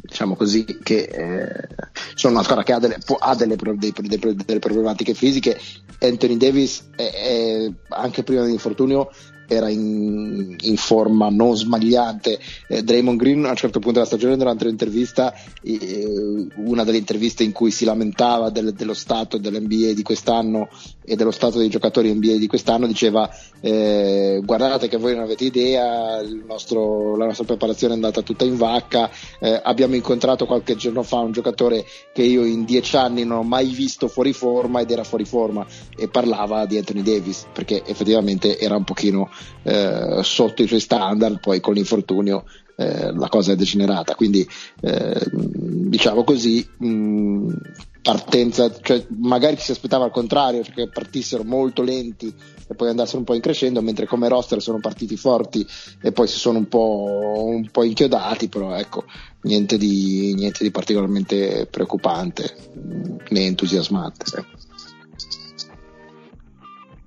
diciamo 0.00 0.34
così 0.34 0.64
che 0.82 1.02
eh, 1.02 1.68
sono 2.14 2.34
una 2.34 2.42
squadra 2.42 2.64
che 2.64 2.72
ha 2.72 2.80
delle, 2.80 2.98
ha 3.20 3.34
delle, 3.36 3.54
dei, 3.56 3.94
dei, 3.94 4.34
delle 4.44 4.58
problematiche 4.58 5.14
fisiche. 5.14 5.56
Anthony 6.00 6.36
Davis 6.36 6.88
è, 6.96 7.02
è, 7.02 7.72
anche 7.90 8.24
prima 8.24 8.42
dell'infortunio 8.42 9.10
era 9.48 9.70
in, 9.70 10.54
in, 10.60 10.76
forma 10.76 11.28
non 11.30 11.56
smagliante. 11.56 12.38
Eh, 12.68 12.82
Draymond 12.82 13.18
Green 13.18 13.44
a 13.46 13.50
un 13.50 13.56
certo 13.56 13.78
punto 13.78 13.94
della 13.94 14.04
stagione 14.04 14.36
durante 14.36 14.66
l'intervista, 14.66 15.34
eh, 15.62 16.46
una 16.56 16.84
delle 16.84 16.98
interviste 16.98 17.42
in 17.42 17.52
cui 17.52 17.70
si 17.70 17.86
lamentava 17.86 18.50
del, 18.50 18.74
dello 18.74 18.94
stato 18.94 19.38
dell'NBA 19.38 19.94
di 19.94 20.02
quest'anno 20.02 20.68
e 21.02 21.16
dello 21.16 21.30
stato 21.30 21.58
dei 21.58 21.70
giocatori 21.70 22.12
NBA 22.12 22.36
di 22.36 22.46
quest'anno, 22.46 22.86
diceva 22.86 23.28
eh, 23.60 24.40
guardate 24.44 24.88
che 24.88 24.98
voi 24.98 25.14
non 25.14 25.24
avete 25.24 25.44
idea, 25.44 26.20
nostro, 26.46 27.16
la 27.16 27.24
nostra 27.24 27.44
preparazione 27.44 27.94
è 27.94 27.96
andata 27.96 28.20
tutta 28.20 28.44
in 28.44 28.56
vacca, 28.56 29.10
eh, 29.40 29.58
abbiamo 29.64 29.94
incontrato 29.94 30.44
qualche 30.44 30.76
giorno 30.76 31.02
fa 31.02 31.20
un 31.20 31.32
giocatore 31.32 31.86
che 32.12 32.22
io 32.22 32.44
in 32.44 32.64
dieci 32.64 32.96
anni 32.96 33.24
non 33.24 33.38
ho 33.38 33.42
mai 33.42 33.68
visto 33.68 34.08
fuori 34.08 34.34
forma 34.34 34.80
ed 34.80 34.90
era 34.90 35.04
fuori 35.04 35.24
forma 35.24 35.66
e 35.96 36.08
parlava 36.08 36.66
di 36.66 36.76
Anthony 36.76 37.02
Davis 37.02 37.46
perché 37.52 37.82
effettivamente 37.86 38.58
era 38.58 38.76
un 38.76 38.84
pochino 38.84 39.30
eh, 39.62 40.20
sotto 40.22 40.62
i 40.62 40.66
suoi 40.66 40.80
standard, 40.80 41.40
poi 41.40 41.60
con 41.60 41.74
l'infortunio 41.74 42.44
eh, 42.76 43.12
la 43.12 43.28
cosa 43.28 43.52
è 43.52 43.56
degenerata. 43.56 44.14
Quindi, 44.14 44.48
eh, 44.80 45.20
diciamo 45.32 46.24
così, 46.24 46.66
mh, 46.78 47.52
partenza, 48.02 48.72
cioè 48.80 49.04
magari 49.18 49.56
ci 49.56 49.64
si 49.64 49.72
aspettava 49.72 50.04
al 50.04 50.10
contrario, 50.10 50.62
cioè 50.62 50.74
che 50.74 50.88
partissero 50.88 51.44
molto 51.44 51.82
lenti 51.82 52.32
e 52.66 52.74
poi 52.74 52.88
andassero 52.88 53.18
un 53.18 53.24
po' 53.24 53.34
in 53.34 53.40
crescendo, 53.40 53.82
mentre 53.82 54.06
come 54.06 54.28
roster 54.28 54.62
sono 54.62 54.78
partiti 54.78 55.16
forti 55.16 55.66
e 56.00 56.12
poi 56.12 56.26
si 56.26 56.38
sono 56.38 56.58
un 56.58 56.68
po', 56.68 57.44
un 57.46 57.68
po 57.70 57.82
inchiodati, 57.82 58.48
però 58.48 58.74
ecco, 58.74 59.04
niente 59.42 59.76
di, 59.76 60.34
niente 60.34 60.62
di 60.62 60.70
particolarmente 60.70 61.66
preoccupante 61.70 62.54
né 63.28 63.40
entusiasmante. 63.40 64.24
Ecco. 64.36 64.57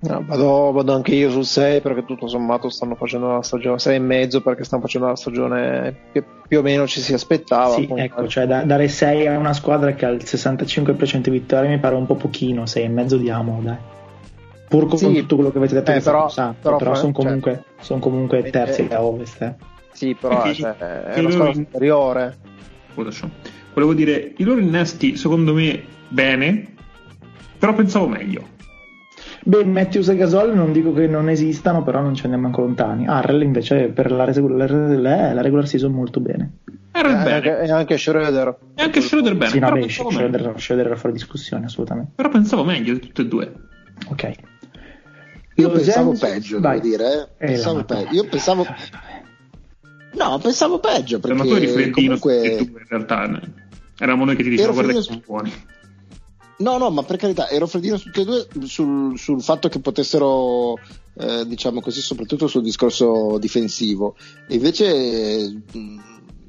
No, 0.02 0.24
vado, 0.26 0.72
vado, 0.72 0.94
anche 0.94 1.14
io 1.14 1.30
sul 1.30 1.44
6 1.44 1.80
perché 1.80 2.04
tutto 2.04 2.26
sommato 2.26 2.68
stanno 2.68 2.96
facendo 2.96 3.28
la 3.28 3.42
stagione 3.42 3.78
6 3.78 3.94
e 3.94 3.98
mezzo 4.00 4.40
perché 4.40 4.64
stanno 4.64 4.82
facendo 4.82 5.06
la 5.06 5.14
stagione 5.14 5.96
che 6.12 6.24
più 6.48 6.58
o 6.58 6.62
meno 6.62 6.88
ci 6.88 7.00
si 7.00 7.12
aspettava. 7.12 7.74
Sì, 7.74 7.88
ecco, 7.94 8.26
cioè 8.26 8.46
da, 8.46 8.64
dare 8.64 8.88
6 8.88 9.28
a 9.28 9.38
una 9.38 9.52
squadra 9.52 9.92
che 9.94 10.04
ha 10.04 10.08
il 10.08 10.22
65% 10.24 11.18
di 11.18 11.30
vittorie 11.30 11.70
mi 11.70 11.78
pare 11.78 11.94
un 11.94 12.06
po' 12.06 12.16
pochino, 12.16 12.66
6 12.66 12.82
e 12.82 12.88
mezzo 12.88 13.16
diamo, 13.16 13.60
dai. 13.62 13.76
Pur 14.68 14.88
con 14.88 14.98
sì, 14.98 15.12
tutto 15.12 15.36
quello 15.36 15.52
che 15.52 15.58
avete 15.58 15.74
detto, 15.74 15.92
eh, 15.92 16.00
però, 16.00 16.28
però, 16.60 16.76
però 16.78 16.94
sono 16.96 17.12
comunque, 17.12 17.52
cioè, 17.52 17.84
son 17.84 18.00
comunque 18.00 18.42
terzi 18.50 18.88
eh, 18.88 18.94
a 18.94 19.04
ovest. 19.04 19.40
Eh. 19.42 19.54
Sì, 19.92 20.16
però 20.18 20.52
cioè, 20.52 20.76
è 20.78 21.20
una 21.20 21.30
squadra 21.30 21.52
superiore. 21.52 22.36
Volevo 23.74 23.94
dire, 23.94 24.32
i 24.36 24.42
loro 24.42 24.58
innesti 24.58 25.16
secondo 25.16 25.54
me 25.54 25.80
bene, 26.08 26.74
però 27.56 27.72
pensavo 27.74 28.08
meglio. 28.08 28.48
Beh, 29.44 29.64
Matthews 29.64 30.08
e 30.08 30.16
Gasol 30.16 30.54
non 30.54 30.72
dico 30.72 30.92
che 30.92 31.08
non 31.08 31.28
esistano, 31.28 31.82
però 31.82 32.00
non 32.00 32.14
ce 32.14 32.28
ne 32.28 32.36
manco 32.36 32.60
lontani. 32.60 33.08
Arrel 33.08 33.42
invece 33.42 33.88
per 33.88 34.12
la, 34.12 34.24
regular, 34.24 34.70
la 34.70 35.40
regular 35.40 35.66
season 35.66 35.92
molto 35.92 36.20
bene. 36.20 36.58
Arrel 36.92 37.22
bene. 37.22 37.62
E 37.62 37.70
anche 37.70 37.98
Schroeder. 37.98 38.56
E 38.76 38.82
anche 38.82 39.00
Schroeder 39.00 39.34
bene. 39.34 39.50
Sì, 39.50 39.58
no, 39.58 39.72
beh, 39.72 39.88
Schroeder, 39.88 40.54
Schroeder 40.56 40.86
era 40.86 40.96
fuori 40.96 41.14
discussione, 41.14 41.64
assolutamente. 41.64 42.12
Però 42.14 42.28
pensavo 42.28 42.62
meglio 42.62 42.94
di 42.94 43.00
tutte 43.00 43.22
e 43.22 43.26
due. 43.26 43.52
Ok. 44.08 44.32
Io 45.56 45.68
Lo 45.68 45.74
pensavo 45.74 46.12
James... 46.12 46.20
peggio, 46.20 46.60
Vai. 46.60 46.80
devo 46.80 46.96
dire. 46.96 47.28
Eh. 47.38 47.46
Pensavo 47.46 47.84
peggio. 47.84 48.14
Io 48.14 48.24
pensavo... 48.28 48.66
No, 50.14 50.38
pensavo 50.38 50.78
peggio 50.78 51.18
perché 51.18 51.36
Ma 51.36 51.42
tu 51.42 51.54
eri 51.54 51.66
freddino 51.66 52.18
comunque... 52.18 52.58
in 52.58 52.84
realtà. 52.88 53.40
Eravamo 53.98 54.24
noi 54.24 54.36
che 54.36 54.42
ti 54.44 54.50
dicevamo 54.50 54.74
guarda 54.74 54.92
che 54.92 55.02
sono 55.02 55.22
buoni. 55.24 55.52
No, 56.62 56.78
no, 56.78 56.90
ma 56.90 57.02
per 57.02 57.16
carità, 57.16 57.48
ero 57.48 57.66
freddino 57.66 57.96
su 57.96 58.04
tutti 58.04 58.20
e 58.20 58.24
due 58.24 58.46
sul, 58.66 59.18
sul 59.18 59.42
fatto 59.42 59.68
che 59.68 59.80
potessero, 59.80 60.78
eh, 61.18 61.44
diciamo 61.44 61.80
così, 61.80 62.00
soprattutto 62.00 62.46
sul 62.46 62.62
discorso 62.62 63.36
difensivo. 63.38 64.14
Invece, 64.48 65.62
mh, 65.72 66.00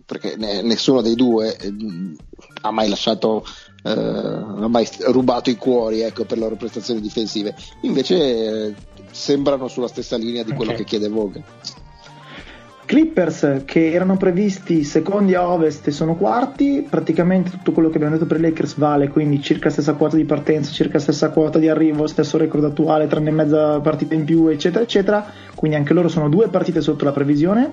perché 0.06 0.36
ne, 0.38 0.62
nessuno 0.62 1.02
dei 1.02 1.16
due 1.16 1.58
mh, 1.60 2.14
ha 2.62 2.70
mai 2.70 2.90
lasciato, 2.90 3.44
eh, 3.84 3.90
ha 3.90 4.68
mai 4.68 4.88
rubato 5.08 5.50
i 5.50 5.58
cuori 5.58 6.02
ecco, 6.02 6.26
per 6.26 6.38
le 6.38 6.44
loro 6.44 6.58
prestazioni 6.58 7.02
difensive. 7.02 7.56
Invece 7.82 8.68
eh, 8.68 8.76
sembrano 9.10 9.68
sulla 9.68 9.88
stessa 9.88 10.16
linea 10.16 10.44
di 10.44 10.54
quello 10.54 10.74
okay. 10.74 10.84
che 10.84 10.90
chiede 10.90 11.10
Vogue. 11.10 11.44
Clippers 12.86 13.62
che 13.66 13.92
erano 13.92 14.18
previsti 14.18 14.84
secondi 14.84 15.34
a 15.36 15.48
ovest 15.48 15.88
e 15.88 15.92
sono 15.92 16.16
quarti, 16.16 16.86
praticamente 16.88 17.50
tutto 17.50 17.72
quello 17.72 17.90
che 17.90 17.96
abbiamo 17.96 18.16
detto 18.16 18.26
per 18.26 18.38
i 18.38 18.42
Lakers 18.42 18.78
vale, 18.78 19.08
quindi 19.08 19.42
circa 19.42 19.70
stessa 19.70 19.94
quota 19.94 20.18
di 20.18 20.26
partenza, 20.26 20.72
circa 20.72 21.00
stessa 21.00 21.30
quota 21.30 21.60
di 21.60 21.70
arrivo, 21.70 22.08
stesso 22.08 22.38
record 22.38 22.66
attuale, 22.66 23.08
tranne 23.08 23.32
mezza 23.32 23.80
partita 23.80 24.16
in 24.16 24.26
più, 24.26 24.48
eccetera, 24.48 24.84
eccetera. 24.84 25.26
Quindi 25.56 25.78
anche 25.78 25.94
loro 25.94 26.10
sono 26.10 26.28
due 26.28 26.50
partite 26.50 26.82
sotto 26.82 27.06
la 27.06 27.14
previsione, 27.14 27.72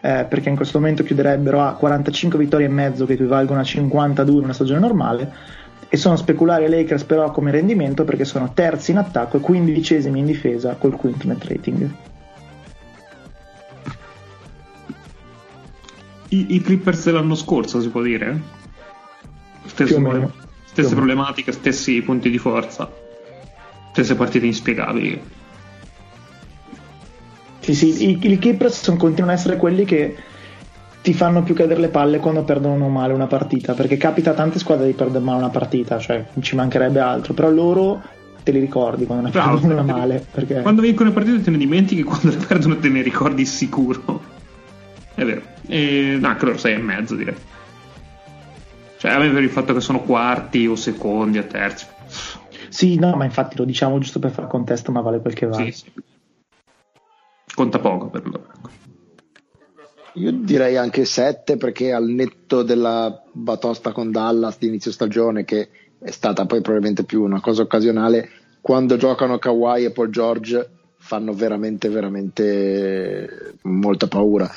eh, 0.00 0.26
perché 0.26 0.48
in 0.48 0.56
questo 0.56 0.78
momento 0.78 1.02
chiuderebbero 1.02 1.60
a 1.60 1.74
45 1.74 2.38
vittorie 2.38 2.66
e 2.66 2.70
mezzo, 2.70 3.04
che 3.04 3.12
equivalgono 3.12 3.60
a 3.60 3.64
52 3.64 4.36
in 4.36 4.44
una 4.44 4.52
stagione 4.54 4.80
normale. 4.80 5.32
E 5.88 5.96
sono 5.96 6.16
speculari 6.16 6.64
i 6.64 6.68
Lakers 6.68 7.04
però 7.04 7.30
come 7.30 7.50
rendimento 7.50 8.04
perché 8.04 8.24
sono 8.24 8.52
terzi 8.54 8.92
in 8.92 8.98
attacco 8.98 9.36
e 9.36 9.40
quindicesimi 9.40 10.20
in 10.20 10.26
difesa 10.26 10.76
col 10.78 10.96
quinto 10.96 11.26
rating. 11.28 12.09
I, 16.30 16.54
i 16.54 16.60
Clippers 16.60 17.04
dell'anno 17.04 17.34
scorso, 17.34 17.80
si 17.80 17.88
può 17.88 18.02
dire? 18.02 18.58
Stesse, 19.66 20.00
problem- 20.00 20.32
stesse 20.64 20.94
problematiche, 20.94 21.52
stessi 21.52 22.00
punti 22.02 22.30
di 22.30 22.38
forza, 22.38 22.90
stesse 23.92 24.14
partite 24.14 24.46
inspiegabili. 24.46 25.22
Sì, 27.60 27.74
sì, 27.74 28.10
i, 28.10 28.32
i 28.32 28.38
Clippers 28.38 28.94
continuano 28.96 29.32
ad 29.32 29.38
essere 29.38 29.56
quelli 29.56 29.84
che 29.84 30.16
ti 31.02 31.14
fanno 31.14 31.42
più 31.42 31.54
cadere 31.54 31.80
le 31.80 31.88
palle 31.88 32.18
quando 32.18 32.42
perdono 32.44 32.88
male 32.88 33.12
una 33.12 33.26
partita, 33.26 33.74
perché 33.74 33.96
capita 33.96 34.30
a 34.30 34.34
tante 34.34 34.58
squadre 34.58 34.86
di 34.86 34.92
perdere 34.92 35.24
male 35.24 35.38
una 35.38 35.50
partita, 35.50 35.98
cioè 35.98 36.24
non 36.32 36.42
ci 36.42 36.56
mancherebbe 36.56 37.00
altro, 37.00 37.34
però 37.34 37.50
loro 37.50 38.02
te 38.42 38.52
li 38.52 38.60
ricordi 38.60 39.04
quando 39.04 39.26
ne 39.26 39.30
Bravo, 39.30 39.58
perdono 39.58 39.82
una 39.82 39.92
male. 39.92 40.26
Perché... 40.30 40.62
Quando 40.62 40.80
vincono 40.82 41.08
le 41.08 41.14
partite 41.14 41.42
te 41.42 41.50
ne 41.50 41.58
dimentichi, 41.58 42.02
quando 42.02 42.30
le 42.30 42.36
perdono 42.36 42.78
te 42.78 42.88
ne 42.88 43.02
ricordi 43.02 43.44
sicuro. 43.44 44.38
È 45.20 45.24
vero. 45.26 45.42
E, 45.66 46.16
no, 46.18 46.34
loro 46.40 46.56
6 46.56 46.72
e 46.72 46.78
mezzo 46.78 47.14
direi. 47.14 47.36
Cioè, 48.96 49.10
a 49.10 49.18
me 49.18 49.28
per 49.28 49.42
il 49.42 49.50
fatto 49.50 49.74
che 49.74 49.80
sono 49.82 50.00
quarti 50.00 50.66
o 50.66 50.76
secondi 50.76 51.36
o 51.36 51.46
terzi. 51.46 51.84
Sì, 52.70 52.98
no, 52.98 53.14
ma 53.16 53.26
infatti 53.26 53.58
lo 53.58 53.64
diciamo 53.64 53.98
giusto 53.98 54.18
per 54.18 54.30
far 54.30 54.46
contesto, 54.46 54.90
ma 54.92 55.02
vale 55.02 55.20
quel 55.20 55.34
che 55.34 55.44
vale. 55.44 55.72
Sì, 55.72 55.84
sì. 55.84 55.92
Conta 57.54 57.80
poco 57.80 58.08
per 58.08 58.24
loro. 58.24 58.46
Ecco. 58.48 58.70
Io 60.14 60.32
direi 60.32 60.78
anche 60.78 61.04
7 61.04 61.58
perché 61.58 61.92
al 61.92 62.08
netto 62.08 62.62
della 62.62 63.22
batosta 63.30 63.92
con 63.92 64.10
Dallas 64.10 64.56
di 64.58 64.68
inizio 64.68 64.90
stagione, 64.90 65.44
che 65.44 65.68
è 65.98 66.10
stata 66.10 66.46
poi 66.46 66.62
probabilmente 66.62 67.04
più 67.04 67.22
una 67.22 67.42
cosa 67.42 67.60
occasionale, 67.60 68.30
quando 68.62 68.96
giocano 68.96 69.38
Kawhi 69.38 69.84
e 69.84 69.90
Paul 69.90 70.08
George 70.08 70.70
fanno 70.96 71.34
veramente, 71.34 71.90
veramente 71.90 73.56
molta 73.62 74.06
paura. 74.06 74.50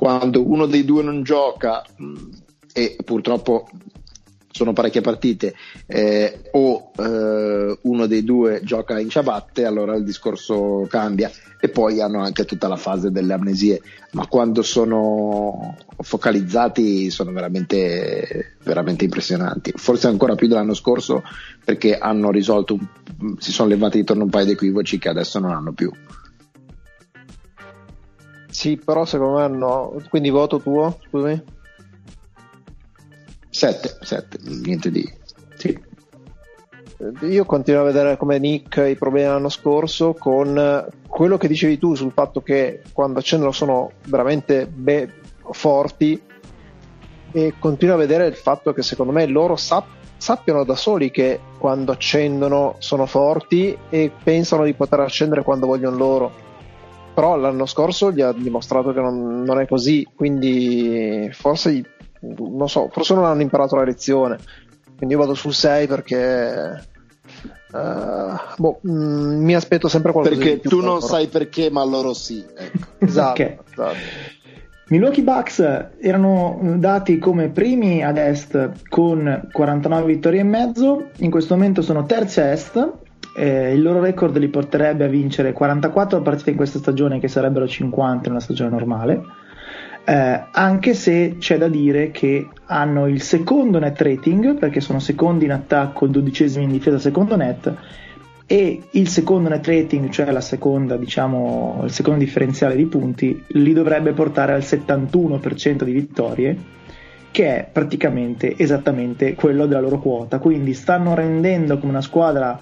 Quando 0.00 0.48
uno 0.48 0.64
dei 0.64 0.86
due 0.86 1.02
non 1.02 1.22
gioca, 1.22 1.84
mm, 2.00 2.16
e 2.72 2.96
purtroppo 3.04 3.68
sono 4.50 4.72
parecchie 4.72 5.02
partite, 5.02 5.54
eh, 5.84 6.48
o 6.52 6.90
eh, 6.96 7.78
uno 7.82 8.06
dei 8.06 8.24
due 8.24 8.62
gioca 8.64 8.98
in 8.98 9.10
ciabatte, 9.10 9.66
allora 9.66 9.94
il 9.96 10.04
discorso 10.04 10.86
cambia. 10.88 11.30
E 11.60 11.68
poi 11.68 12.00
hanno 12.00 12.22
anche 12.22 12.46
tutta 12.46 12.66
la 12.66 12.76
fase 12.76 13.10
delle 13.10 13.34
amnesie, 13.34 13.82
ma 14.12 14.26
quando 14.26 14.62
sono 14.62 15.76
focalizzati 15.98 17.10
sono 17.10 17.30
veramente, 17.32 18.56
veramente 18.64 19.04
impressionanti. 19.04 19.74
Forse 19.76 20.06
ancora 20.06 20.34
più 20.34 20.48
dell'anno 20.48 20.72
scorso 20.72 21.22
perché 21.62 21.98
hanno 21.98 22.30
risolto, 22.30 22.78
si 23.36 23.52
sono 23.52 23.68
levati 23.68 23.98
di 23.98 24.04
torno 24.04 24.24
un 24.24 24.30
paio 24.30 24.46
di 24.46 24.52
equivoci 24.52 24.98
che 24.98 25.10
adesso 25.10 25.38
non 25.38 25.50
hanno 25.50 25.72
più. 25.72 25.92
Sì, 28.60 28.76
però 28.76 29.06
secondo 29.06 29.38
me 29.38 29.48
no. 29.48 29.96
Quindi 30.10 30.28
voto 30.28 30.60
tuo, 30.60 30.98
scusami. 31.08 31.42
7, 33.48 33.96
7, 34.02 34.38
niente 34.62 34.90
di... 34.90 35.10
Sì. 35.54 35.82
Io 37.22 37.46
continuo 37.46 37.80
a 37.80 37.84
vedere 37.84 38.18
come 38.18 38.38
Nick 38.38 38.76
i 38.86 38.96
problemi 38.96 39.28
dell'anno 39.28 39.48
scorso 39.48 40.12
con 40.12 40.86
quello 41.06 41.38
che 41.38 41.48
dicevi 41.48 41.78
tu 41.78 41.94
sul 41.94 42.12
fatto 42.12 42.42
che 42.42 42.82
quando 42.92 43.20
accendono 43.20 43.52
sono 43.52 43.92
veramente 44.08 44.66
be- 44.66 45.10
forti 45.52 46.20
e 47.32 47.54
continuo 47.58 47.94
a 47.94 47.98
vedere 47.98 48.26
il 48.26 48.36
fatto 48.36 48.74
che 48.74 48.82
secondo 48.82 49.10
me 49.10 49.24
loro 49.24 49.56
sap- 49.56 50.18
sappiano 50.18 50.64
da 50.64 50.76
soli 50.76 51.10
che 51.10 51.40
quando 51.56 51.92
accendono 51.92 52.74
sono 52.76 53.06
forti 53.06 53.74
e 53.88 54.12
pensano 54.22 54.64
di 54.64 54.74
poter 54.74 55.00
accendere 55.00 55.44
quando 55.44 55.64
vogliono 55.64 55.96
loro 55.96 56.48
però 57.20 57.36
l'anno 57.36 57.66
scorso 57.66 58.10
gli 58.12 58.22
ha 58.22 58.32
dimostrato 58.32 58.94
che 58.94 59.00
non, 59.00 59.42
non 59.42 59.60
è 59.60 59.66
così 59.66 60.08
quindi 60.14 61.28
forse 61.32 61.84
non 62.20 62.66
so, 62.66 62.88
forse 62.90 63.12
non 63.12 63.26
hanno 63.26 63.42
imparato 63.42 63.76
la 63.76 63.84
lezione. 63.84 64.38
Quindi 64.96 65.14
io 65.14 65.20
vado 65.20 65.34
sul 65.34 65.52
6 65.52 65.86
perché 65.86 66.88
Uh, 67.72 68.36
boh, 68.56 68.80
mh, 68.82 68.90
mm, 68.90 69.44
mi 69.44 69.54
aspetto 69.54 69.86
sempre 69.86 70.10
qualcosa 70.10 70.36
perché 70.36 70.54
di 70.54 70.60
più 70.60 70.70
tu 70.70 70.80
non 70.80 71.00
sai 71.00 71.28
perché 71.28 71.70
ma 71.70 71.84
loro 71.84 72.12
sì 72.12 72.44
ecco. 72.52 72.86
esatto, 72.98 73.30
okay. 73.30 73.58
esatto. 73.70 73.94
Milwaukee 74.88 75.22
Bucks 75.22 75.60
erano 76.00 76.58
dati 76.78 77.18
come 77.18 77.50
primi 77.50 78.02
ad 78.02 78.16
est 78.16 78.88
con 78.88 79.48
49 79.52 80.04
vittorie 80.04 80.40
e 80.40 80.42
mezzo 80.42 81.10
in 81.18 81.30
questo 81.30 81.54
momento 81.54 81.82
sono 81.82 82.04
terzi 82.04 82.40
a 82.40 82.50
est 82.50 82.92
eh, 83.34 83.72
il 83.72 83.82
loro 83.82 84.00
record 84.00 84.36
li 84.36 84.48
porterebbe 84.48 85.04
a 85.04 85.08
vincere 85.08 85.52
44 85.52 86.20
partite 86.22 86.50
in 86.50 86.56
questa 86.56 86.78
stagione 86.78 87.20
che 87.20 87.28
sarebbero 87.28 87.66
50 87.66 88.26
in 88.26 88.32
una 88.32 88.40
stagione 88.40 88.70
normale 88.70 89.22
eh, 90.04 90.44
anche 90.50 90.94
se 90.94 91.36
c'è 91.38 91.58
da 91.58 91.68
dire 91.68 92.10
che 92.10 92.48
hanno 92.66 93.06
il 93.06 93.22
secondo 93.22 93.78
net 93.78 94.00
rating 94.00 94.58
perché 94.58 94.80
sono 94.80 94.98
secondi 94.98 95.44
in 95.44 95.52
attacco, 95.52 96.06
il 96.06 96.10
dodicesimo 96.10 96.64
in 96.64 96.70
difesa 96.70 96.98
secondo 96.98 97.36
net 97.36 97.72
e 98.46 98.82
il 98.90 99.08
secondo 99.08 99.48
net 99.48 99.64
rating, 99.68 100.08
cioè 100.08 100.40
seconda, 100.40 100.96
diciamo, 100.96 101.82
il 101.84 101.92
secondo 101.92 102.18
differenziale 102.18 102.74
di 102.74 102.86
punti, 102.86 103.44
li 103.46 103.72
dovrebbe 103.72 104.12
portare 104.12 104.52
al 104.54 104.62
71% 104.62 105.84
di 105.84 105.92
vittorie, 105.92 106.58
che 107.30 107.46
è 107.46 107.68
praticamente 107.70 108.56
esattamente 108.58 109.36
quello 109.36 109.66
della 109.66 109.78
loro 109.78 110.00
quota. 110.00 110.40
Quindi 110.40 110.74
stanno 110.74 111.14
rendendo 111.14 111.78
come 111.78 111.92
una 111.92 112.00
squadra 112.00 112.58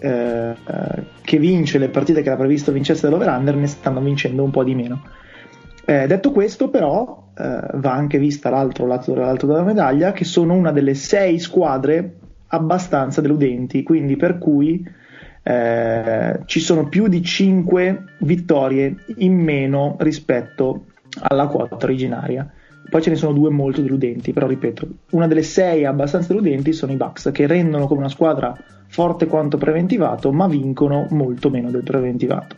eh, 0.00 0.54
che 1.22 1.38
vince 1.38 1.78
le 1.78 1.88
partite 1.88 2.22
che 2.22 2.28
era 2.28 2.36
previsto 2.36 2.72
vincesse 2.72 3.08
dall'over-under, 3.08 3.54
ne 3.56 3.66
stanno 3.66 4.00
vincendo 4.00 4.42
un 4.42 4.50
po' 4.50 4.64
di 4.64 4.74
meno. 4.74 5.02
Eh, 5.84 6.06
detto 6.06 6.30
questo, 6.32 6.70
però, 6.70 7.30
eh, 7.36 7.60
va 7.74 7.92
anche 7.92 8.18
vista 8.18 8.50
l'altro 8.50 8.86
lato, 8.86 9.14
l'altro 9.14 9.48
della 9.48 9.62
medaglia, 9.62 10.12
che 10.12 10.24
sono 10.24 10.54
una 10.54 10.72
delle 10.72 10.94
sei 10.94 11.38
squadre 11.38 12.16
abbastanza 12.48 13.20
deludenti, 13.20 13.82
quindi 13.82 14.16
per 14.16 14.38
cui 14.38 14.84
eh, 15.42 16.40
ci 16.44 16.60
sono 16.60 16.88
più 16.88 17.08
di 17.08 17.22
5 17.22 18.04
vittorie 18.20 18.94
in 19.16 19.34
meno 19.34 19.96
rispetto 19.98 20.84
alla 21.20 21.46
quota 21.46 21.84
originaria. 21.84 22.48
Poi 22.90 23.00
ce 23.00 23.10
ne 23.10 23.16
sono 23.16 23.32
due 23.32 23.50
molto 23.50 23.80
deludenti, 23.80 24.32
però 24.32 24.48
ripeto, 24.48 24.88
una 25.10 25.28
delle 25.28 25.44
sei 25.44 25.84
abbastanza 25.84 26.32
deludenti 26.32 26.72
sono 26.72 26.90
i 26.90 26.96
Bucks, 26.96 27.30
che 27.32 27.46
rendono 27.46 27.86
come 27.86 28.00
una 28.00 28.08
squadra 28.08 28.52
forte 28.88 29.26
quanto 29.28 29.56
preventivato, 29.56 30.32
ma 30.32 30.48
vincono 30.48 31.06
molto 31.10 31.50
meno 31.50 31.70
del 31.70 31.84
preventivato. 31.84 32.56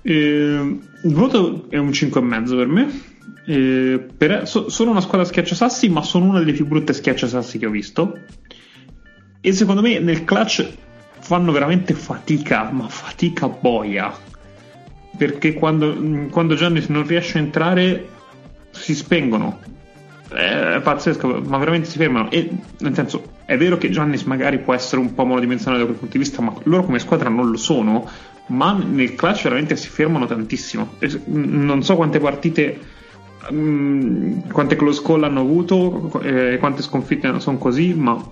Eh, 0.00 0.78
il 1.02 1.14
voto 1.14 1.66
è 1.68 1.76
un 1.76 1.90
5,5 1.90 2.56
per 2.56 2.66
me. 2.66 3.02
Eh, 3.46 4.06
per, 4.16 4.48
so, 4.48 4.70
sono 4.70 4.90
una 4.90 5.02
squadra 5.02 5.26
schiacciasassi, 5.26 5.90
ma 5.90 6.02
sono 6.02 6.24
una 6.24 6.38
delle 6.38 6.52
più 6.52 6.66
brutte 6.66 6.94
schiacciasassi 6.94 7.58
che 7.58 7.66
ho 7.66 7.70
visto. 7.70 8.18
E 9.42 9.52
secondo 9.52 9.82
me 9.82 9.98
nel 9.98 10.24
clutch 10.24 10.66
fanno 11.20 11.52
veramente 11.52 11.92
fatica, 11.92 12.70
ma 12.70 12.88
fatica 12.88 13.48
boia. 13.48 14.12
Perché 15.14 15.52
quando, 15.52 16.28
quando 16.30 16.54
Giannis 16.54 16.88
non 16.88 17.06
riesce 17.06 17.36
a 17.36 17.42
entrare 17.42 18.08
si 18.74 18.94
spengono. 18.94 19.60
È 20.28 20.80
pazzesco, 20.82 21.42
ma 21.46 21.58
veramente 21.58 21.88
si 21.88 21.96
fermano. 21.96 22.30
E 22.30 22.50
nel 22.78 22.94
senso, 22.94 23.22
è 23.44 23.56
vero 23.56 23.78
che 23.78 23.90
Giannis 23.90 24.22
magari 24.22 24.58
può 24.58 24.74
essere 24.74 25.00
un 25.00 25.14
po' 25.14 25.24
monodimensionato 25.24 25.80
da 25.80 25.86
quel 25.86 25.98
punto 25.98 26.16
di 26.16 26.22
vista, 26.22 26.42
ma 26.42 26.52
loro 26.64 26.84
come 26.84 26.98
squadra 26.98 27.28
non 27.28 27.50
lo 27.50 27.56
sono. 27.56 28.08
Ma 28.46 28.72
nel 28.72 29.14
clutch 29.14 29.44
veramente 29.44 29.76
si 29.76 29.88
fermano 29.88 30.26
tantissimo. 30.26 30.94
Non 31.26 31.82
so 31.82 31.96
quante 31.96 32.18
partite 32.18 32.78
mm, 33.52 34.50
quante 34.50 34.76
close 34.76 35.02
call 35.02 35.24
hanno 35.24 35.40
avuto, 35.40 36.20
eh, 36.22 36.58
quante 36.58 36.82
sconfitte 36.82 37.40
sono 37.40 37.56
così, 37.56 37.94
ma 37.94 38.22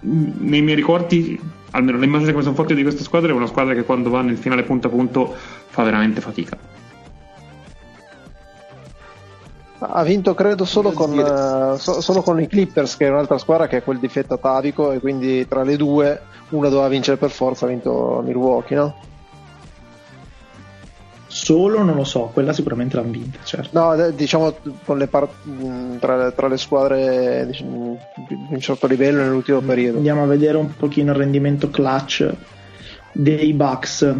nei 0.00 0.62
miei 0.62 0.74
ricordi 0.74 1.38
almeno 1.72 1.98
l'immagine 1.98 2.30
che 2.30 2.36
mi 2.36 2.42
sono 2.42 2.54
fatto 2.54 2.74
di 2.74 2.82
questa 2.82 3.02
squadra 3.02 3.32
è 3.32 3.34
una 3.34 3.46
squadra 3.46 3.74
che 3.74 3.84
quando 3.84 4.10
va 4.10 4.22
nel 4.22 4.36
finale 4.36 4.62
punto 4.62 4.86
a 4.88 4.90
punto 4.90 5.34
fa 5.68 5.82
veramente 5.82 6.20
fatica. 6.20 6.56
Ha 9.84 10.02
vinto 10.04 10.34
credo 10.34 10.64
solo 10.64 10.92
con, 10.92 11.12
uh, 11.12 11.76
so, 11.76 12.00
solo 12.00 12.22
con, 12.22 12.40
i 12.40 12.46
Clippers, 12.46 12.96
che 12.96 13.06
è 13.06 13.10
un'altra 13.10 13.38
squadra 13.38 13.66
che 13.66 13.76
ha 13.76 13.82
quel 13.82 13.98
difetto 13.98 14.34
atavico, 14.34 14.92
e 14.92 15.00
quindi 15.00 15.46
tra 15.48 15.62
le 15.62 15.76
due 15.76 16.20
una 16.50 16.68
doveva 16.68 16.88
vincere 16.88 17.16
per 17.16 17.30
forza, 17.30 17.64
ha 17.64 17.68
vinto 17.68 18.22
Milwaukee, 18.24 18.76
no? 18.76 18.94
Solo 21.26 21.82
non 21.82 21.96
lo 21.96 22.04
so, 22.04 22.30
quella 22.30 22.52
sicuramente 22.52 22.96
l'hanno 22.96 23.10
vinta, 23.10 23.38
certo. 23.42 23.70
No, 23.72 24.10
diciamo 24.10 24.54
le 24.94 25.06
par- 25.06 25.30
tra, 25.98 26.30
tra, 26.30 26.46
le 26.46 26.58
squadre 26.58 27.46
diciamo, 27.46 27.98
di 28.28 28.38
un 28.50 28.60
certo 28.60 28.86
livello 28.86 29.22
nell'ultimo 29.22 29.60
periodo. 29.60 29.96
Andiamo 29.96 30.24
a 30.24 30.26
vedere 30.26 30.58
un 30.58 30.76
pochino 30.76 31.12
il 31.12 31.16
rendimento 31.16 31.70
clutch 31.70 32.30
dei 33.12 33.54
Bucks. 33.54 34.14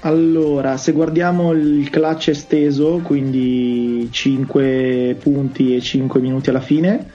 Allora, 0.00 0.76
se 0.76 0.92
guardiamo 0.92 1.52
il 1.52 1.88
clutch 1.90 2.28
esteso, 2.28 3.00
quindi 3.02 4.08
5 4.10 5.16
punti 5.20 5.74
e 5.74 5.80
5 5.80 6.20
minuti 6.20 6.50
alla 6.50 6.60
fine, 6.60 7.10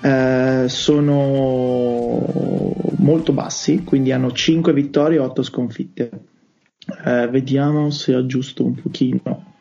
eh, 0.00 0.64
sono 0.68 2.26
molto 2.96 3.32
bassi, 3.32 3.84
quindi 3.84 4.12
hanno 4.12 4.32
5 4.32 4.72
vittorie 4.72 5.18
e 5.18 5.20
8 5.20 5.42
sconfitte 5.42 6.10
eh, 7.04 7.28
vediamo 7.28 7.90
se 7.90 8.14
aggiusto 8.14 8.64
un 8.64 8.74
pochino. 8.74 9.52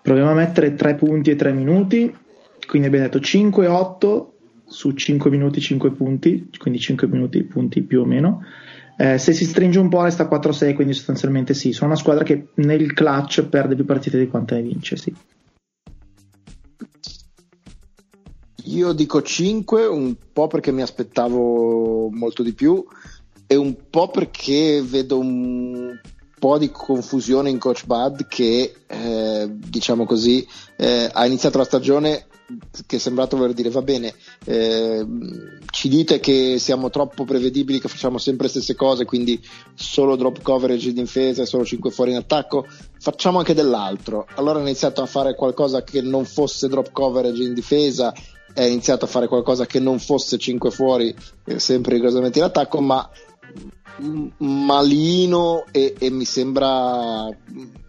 Proviamo 0.00 0.30
a 0.30 0.34
mettere 0.34 0.74
3 0.74 0.94
punti 0.94 1.30
e 1.30 1.36
3 1.36 1.52
minuti. 1.52 2.14
Quindi 2.66 2.88
abbiamo 2.88 3.06
detto 3.06 3.20
5 3.20 3.66
8 3.66 4.34
su 4.64 4.92
5 4.92 5.30
minuti 5.30 5.60
5 5.60 5.90
punti, 5.92 6.48
quindi 6.56 6.80
5 6.80 7.06
minuti 7.08 7.42
punti 7.42 7.82
più 7.82 8.00
o 8.00 8.04
meno. 8.04 8.42
Eh, 8.96 9.18
se 9.18 9.32
si 9.32 9.44
stringe 9.44 9.78
un 9.78 9.88
po' 9.88 10.02
resta 10.02 10.28
4-6, 10.28 10.74
quindi 10.74 10.92
sostanzialmente 10.94 11.54
sì, 11.54 11.72
sono 11.72 11.90
una 11.90 11.98
squadra 11.98 12.24
che 12.24 12.48
nel 12.54 12.92
clutch 12.92 13.44
perde 13.44 13.74
più 13.74 13.84
partite 13.84 14.18
di 14.18 14.28
quante 14.28 14.54
ne 14.54 14.62
vince, 14.62 14.96
sì. 14.96 15.14
Io 18.64 18.92
dico 18.92 19.22
5, 19.22 19.86
un 19.86 20.16
po' 20.32 20.46
perché 20.46 20.70
mi 20.72 20.82
aspettavo 20.82 22.08
molto 22.10 22.42
di 22.42 22.52
più 22.52 22.84
e 23.46 23.56
un 23.56 23.76
po' 23.90 24.08
perché 24.08 24.82
vedo 24.82 25.18
un 25.18 25.98
po' 26.38 26.58
di 26.58 26.70
confusione 26.70 27.50
in 27.50 27.58
Coach 27.58 27.86
Bud 27.86 28.26
che 28.26 28.74
eh, 28.86 29.46
diciamo 29.48 30.04
così 30.04 30.46
eh, 30.76 31.08
ha 31.12 31.26
iniziato 31.26 31.58
la 31.58 31.64
stagione 31.64 32.26
che 32.86 32.96
è 32.96 32.98
sembrato 32.98 33.36
voler 33.36 33.54
dire 33.54 33.70
va 33.70 33.82
bene 33.82 34.14
eh, 34.44 35.06
ci 35.70 35.88
dite 35.88 36.20
che 36.20 36.58
siamo 36.58 36.90
troppo 36.90 37.24
prevedibili 37.24 37.80
che 37.80 37.88
facciamo 37.88 38.18
sempre 38.18 38.44
le 38.46 38.52
stesse 38.52 38.74
cose 38.74 39.04
quindi 39.04 39.40
solo 39.74 40.16
drop 40.16 40.42
coverage 40.42 40.88
in 40.88 40.94
difesa 40.94 41.42
e 41.42 41.46
solo 41.46 41.64
5 41.64 41.90
fuori 41.90 42.10
in 42.10 42.16
attacco 42.18 42.66
facciamo 42.98 43.38
anche 43.38 43.54
dell'altro. 43.54 44.26
Allora 44.36 44.58
ha 44.58 44.62
iniziato 44.62 45.02
a 45.02 45.06
fare 45.06 45.34
qualcosa 45.34 45.82
che 45.82 46.00
non 46.00 46.24
fosse 46.24 46.68
drop 46.68 46.92
coverage 46.92 47.42
in 47.42 47.54
difesa 47.54 48.14
è 48.54 48.64
iniziato 48.64 49.06
a 49.06 49.08
fare 49.08 49.28
qualcosa 49.28 49.66
che 49.66 49.80
non 49.80 49.98
fosse 49.98 50.38
5 50.38 50.70
fuori 50.70 51.14
eh, 51.46 51.58
sempre 51.58 51.94
rigorosamente 51.94 52.38
in 52.38 52.44
attacco 52.44 52.80
ma 52.80 53.08
malino 54.38 55.64
e, 55.70 55.94
e, 55.98 56.10
mi 56.10 56.24
sembra 56.24 57.28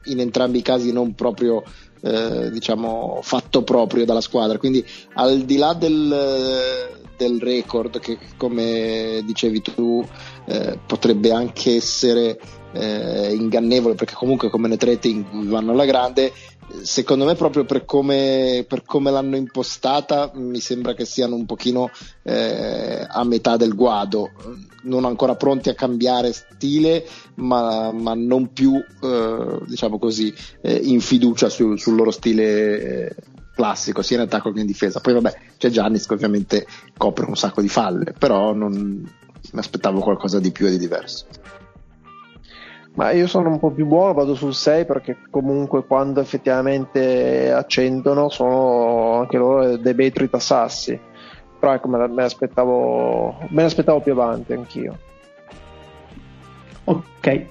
in 0.05 0.19
entrambi 0.19 0.59
i 0.59 0.61
casi 0.61 0.91
non 0.91 1.15
proprio 1.15 1.63
eh, 2.03 2.51
diciamo 2.51 3.19
fatto 3.21 3.63
proprio 3.63 4.05
dalla 4.05 4.21
squadra. 4.21 4.57
Quindi 4.57 4.85
al 5.13 5.43
di 5.43 5.57
là 5.57 5.73
del, 5.73 6.99
del 7.17 7.39
record 7.39 7.99
che 7.99 8.17
come 8.37 9.21
dicevi 9.25 9.61
tu 9.61 10.05
eh, 10.45 10.77
potrebbe 10.85 11.31
anche 11.31 11.75
essere 11.75 12.37
eh, 12.73 13.33
ingannevole 13.33 13.95
perché 13.95 14.15
comunque 14.15 14.49
come 14.49 14.67
net 14.67 14.83
rating 14.83 15.25
vanno 15.45 15.71
alla 15.71 15.85
grande 15.85 16.33
secondo 16.82 17.26
me 17.26 17.36
proprio 17.36 17.65
per 17.65 17.86
come, 17.86 18.65
per 18.67 18.84
come, 18.84 19.11
l'hanno 19.11 19.36
impostata 19.36 20.32
mi 20.34 20.59
sembra 20.59 20.93
che 20.93 21.05
siano 21.05 21.36
un 21.36 21.45
pochino 21.45 21.89
eh, 22.24 23.05
a 23.07 23.24
metà 23.24 23.57
del 23.57 23.76
guado. 23.76 24.32
Non 24.84 25.05
ancora 25.05 25.36
pronti 25.36 25.69
a 25.69 25.76
cambiare 25.76 26.34
stile 26.34 27.05
ma, 27.36 27.91
ma 27.91 28.13
non 28.13 28.51
più 28.51 28.74
eh, 28.76 29.59
diciamo 29.65 29.97
così 29.97 30.34
eh, 30.61 30.76
in 30.76 30.99
fiducia 30.99 31.49
su, 31.49 31.76
sul 31.76 31.95
loro 31.95 32.11
stile 32.11 32.82
eh, 32.82 33.15
classico 33.55 34.01
sia 34.01 34.17
in 34.17 34.24
attacco 34.24 34.51
che 34.51 34.59
in 34.59 34.65
difesa. 34.65 34.99
Poi 34.99 35.13
vabbè 35.13 35.39
c'è 35.57 35.69
Giannis 35.69 36.05
che 36.05 36.13
ovviamente 36.13 36.67
copre 36.97 37.26
un 37.26 37.36
sacco 37.36 37.61
di 37.61 37.69
falle 37.69 38.13
però 38.17 38.53
non 38.53 38.71
mi 39.51 39.59
aspettavo 39.59 39.99
qualcosa 39.99 40.39
di 40.39 40.51
più 40.51 40.65
e 40.67 40.71
di 40.71 40.78
diverso 40.78 41.26
ma 42.95 43.11
io 43.11 43.25
sono 43.27 43.49
un 43.49 43.59
po' 43.59 43.71
più 43.71 43.87
buono, 43.87 44.13
vado 44.13 44.35
sul 44.35 44.53
6 44.53 44.85
perché 44.85 45.17
comunque 45.29 45.85
quando 45.85 46.19
effettivamente 46.19 47.51
accendono 47.51 48.29
sono 48.29 49.19
anche 49.19 49.37
loro 49.37 49.77
dei 49.77 49.93
bei 49.93 50.11
tritassassi. 50.11 50.99
Però 51.59 51.73
ecco, 51.73 51.87
me, 51.87 52.07
me, 52.07 52.21
l'aspettavo, 52.21 53.37
me 53.49 53.61
l'aspettavo 53.63 54.01
più 54.01 54.11
avanti 54.11 54.53
anch'io. 54.53 54.97
Ok. 56.83 57.45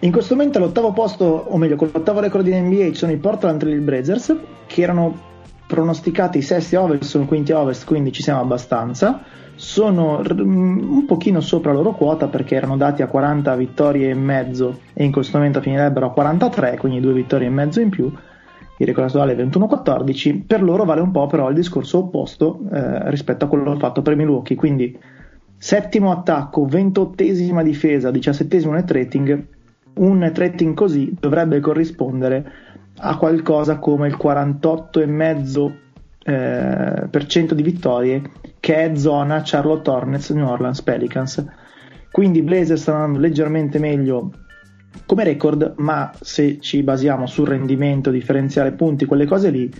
In 0.00 0.12
questo 0.12 0.34
momento 0.34 0.58
all'ottavo 0.58 0.92
posto, 0.92 1.24
o 1.24 1.56
meglio, 1.56 1.76
con 1.76 1.90
l'ottavo 1.92 2.20
record 2.20 2.44
di 2.44 2.54
NBA 2.54 2.90
ci 2.90 2.94
sono 2.94 3.12
i 3.12 3.16
Portland 3.16 3.58
Trail 3.58 3.80
Blazers, 3.80 4.34
che 4.66 4.82
erano 4.82 5.26
pronosticati 5.66 6.40
sesti 6.40 6.76
ovest, 6.76 7.02
sono 7.02 7.26
quinti 7.26 7.52
ovest, 7.52 7.84
quindi 7.84 8.12
ci 8.12 8.22
siamo 8.22 8.40
abbastanza 8.40 9.22
sono 9.58 10.22
un 10.24 11.04
pochino 11.04 11.40
sopra 11.40 11.72
la 11.72 11.78
loro 11.78 11.92
quota 11.92 12.28
perché 12.28 12.54
erano 12.54 12.76
dati 12.76 13.02
a 13.02 13.08
40 13.08 13.56
vittorie 13.56 14.10
e 14.10 14.14
mezzo 14.14 14.82
e 14.94 15.02
in 15.02 15.10
questo 15.10 15.36
momento 15.36 15.60
finirebbero 15.60 16.06
a 16.06 16.12
43, 16.12 16.76
quindi 16.78 17.00
due 17.00 17.12
vittorie 17.12 17.48
e 17.48 17.50
mezzo 17.50 17.80
in 17.80 17.88
più. 17.88 18.08
Il 18.76 18.86
record 18.86 19.08
attuale 19.08 19.34
è 19.34 19.44
21-14. 19.44 20.46
Per 20.46 20.62
loro 20.62 20.84
vale 20.84 21.00
un 21.00 21.10
po' 21.10 21.26
però 21.26 21.48
il 21.48 21.56
discorso 21.56 21.98
opposto 21.98 22.60
eh, 22.72 23.10
rispetto 23.10 23.46
a 23.46 23.48
quello 23.48 23.76
fatto 23.78 24.00
per 24.00 24.14
Milwaukee. 24.14 24.54
Quindi 24.56 24.96
settimo 25.56 26.12
attacco, 26.12 26.64
ventottesima 26.64 27.64
difesa, 27.64 28.12
diciassettesimo 28.12 28.72
net 28.72 28.88
rating. 28.92 29.44
Un 29.94 30.18
net 30.18 30.38
rating 30.38 30.74
così 30.74 31.16
dovrebbe 31.18 31.58
corrispondere 31.58 32.52
a 32.98 33.16
qualcosa 33.16 33.78
come 33.78 34.06
il 34.06 34.16
48,5% 34.16 35.72
eh, 36.24 37.06
per 37.10 37.26
cento 37.26 37.54
di 37.54 37.62
vittorie 37.62 38.22
che 38.60 38.84
è 38.84 38.96
zona 38.96 39.42
Charlotte 39.44 39.88
Hornets 39.88 40.30
New 40.30 40.46
Orleans 40.46 40.82
Pelicans 40.82 41.44
Quindi 42.10 42.38
i 42.38 42.42
Blazers 42.42 42.82
stanno 42.82 43.04
andando 43.04 43.20
leggermente 43.20 43.78
meglio 43.78 44.32
come 45.06 45.24
record, 45.24 45.74
ma 45.78 46.10
se 46.20 46.58
ci 46.60 46.82
basiamo 46.82 47.26
sul 47.26 47.48
rendimento, 47.48 48.10
differenziale 48.10 48.72
punti, 48.72 49.04
quelle 49.06 49.26
cose 49.26 49.50
lì, 49.50 49.70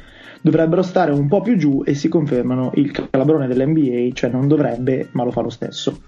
dovrebbero 0.41 0.83
stare 0.83 1.13
un 1.13 1.29
po' 1.29 1.43
più 1.43 1.57
giù 1.57 1.83
e 1.85 1.95
si 1.95 2.09
confermano 2.09 2.71
il 2.75 2.93
calabrone 3.11 3.47
dell'NBA, 3.47 4.13
cioè 4.15 4.31
non 4.31 4.49
dovrebbe, 4.49 5.09
ma 5.13 5.25
lo 5.25 5.31
fa 5.31 5.41
lo 5.41 5.51
stesso. 5.51 6.01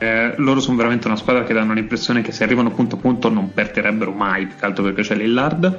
Eh, 0.00 0.34
loro 0.36 0.60
sono 0.60 0.76
veramente 0.76 1.08
una 1.08 1.16
squadra 1.16 1.42
che 1.42 1.52
danno 1.52 1.72
l'impressione 1.72 2.22
che 2.22 2.30
se 2.30 2.44
arrivano 2.44 2.70
punto 2.70 2.96
a 2.96 2.98
punto 2.98 3.28
non 3.28 3.52
perderebbero 3.52 4.12
mai, 4.12 4.46
più 4.46 4.56
che 4.56 4.64
altro 4.64 4.84
perché 4.84 5.02
c'è 5.02 5.16
Lillard. 5.16 5.76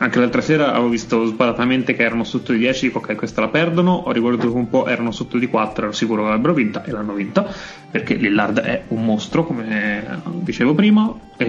Anche 0.00 0.20
l'altra 0.20 0.40
sera 0.40 0.70
avevo 0.70 0.90
visto 0.90 1.24
sbadatamente 1.24 1.92
che 1.94 2.04
erano 2.04 2.22
sotto 2.22 2.52
di 2.52 2.58
10, 2.58 2.86
dico 2.86 2.98
ok 2.98 3.16
questa 3.16 3.40
la 3.40 3.48
perdono, 3.48 3.92
ho 3.92 4.12
riguardato 4.12 4.54
un 4.54 4.68
po', 4.68 4.86
erano 4.86 5.10
sotto 5.10 5.38
di 5.38 5.48
4, 5.48 5.84
ero 5.84 5.92
sicuro 5.92 6.22
che 6.22 6.28
l'avrebbero 6.28 6.54
vinta 6.54 6.84
e 6.84 6.92
l'hanno 6.92 7.14
vinta, 7.14 7.52
perché 7.90 8.14
Lillard 8.14 8.60
è 8.60 8.84
un 8.88 9.04
mostro, 9.04 9.44
come 9.44 10.20
dicevo 10.42 10.74
prima. 10.74 11.12
Eh, 11.36 11.46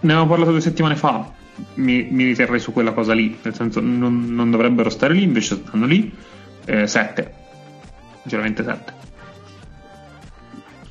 ne 0.00 0.12
avevamo 0.12 0.28
parlato 0.28 0.50
due 0.50 0.60
settimane 0.60 0.96
fa, 0.96 1.30
mi, 1.74 2.08
mi 2.10 2.24
riterrei 2.24 2.58
su 2.58 2.72
quella 2.72 2.92
cosa 2.92 3.14
lì, 3.14 3.38
nel 3.42 3.54
senso 3.54 3.80
non, 3.80 4.34
non 4.34 4.50
dovrebbero 4.50 4.90
stare 4.90 5.14
lì, 5.14 5.22
invece 5.22 5.62
stanno 5.64 5.86
lì. 5.86 6.12
7, 6.84 7.22
eh, 7.22 7.30
sinceramente 8.22 8.62
7 8.64 8.96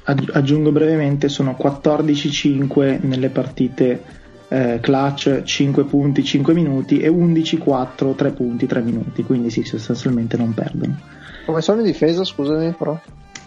aggiungo 0.07 0.71
brevemente, 0.71 1.27
sono 1.27 1.57
14-5 1.59 2.99
nelle 3.01 3.27
partite 3.27 4.01
eh, 4.49 4.79
clutch, 4.81 5.43
5 5.43 5.83
punti, 5.85 6.23
5 6.23 6.53
minuti 6.53 6.99
e 6.99 7.09
11-4, 7.09 8.15
3 8.15 8.31
punti, 8.31 8.65
3 8.65 8.81
minuti, 8.81 9.23
quindi 9.23 9.49
sì, 9.49 9.63
sostanzialmente 9.63 10.37
non 10.37 10.53
perdono. 10.53 10.97
Come 11.45 11.61
sono 11.61 11.79
in 11.79 11.85
difesa, 11.85 12.23
scusami 12.23 12.71
però? 12.71 12.99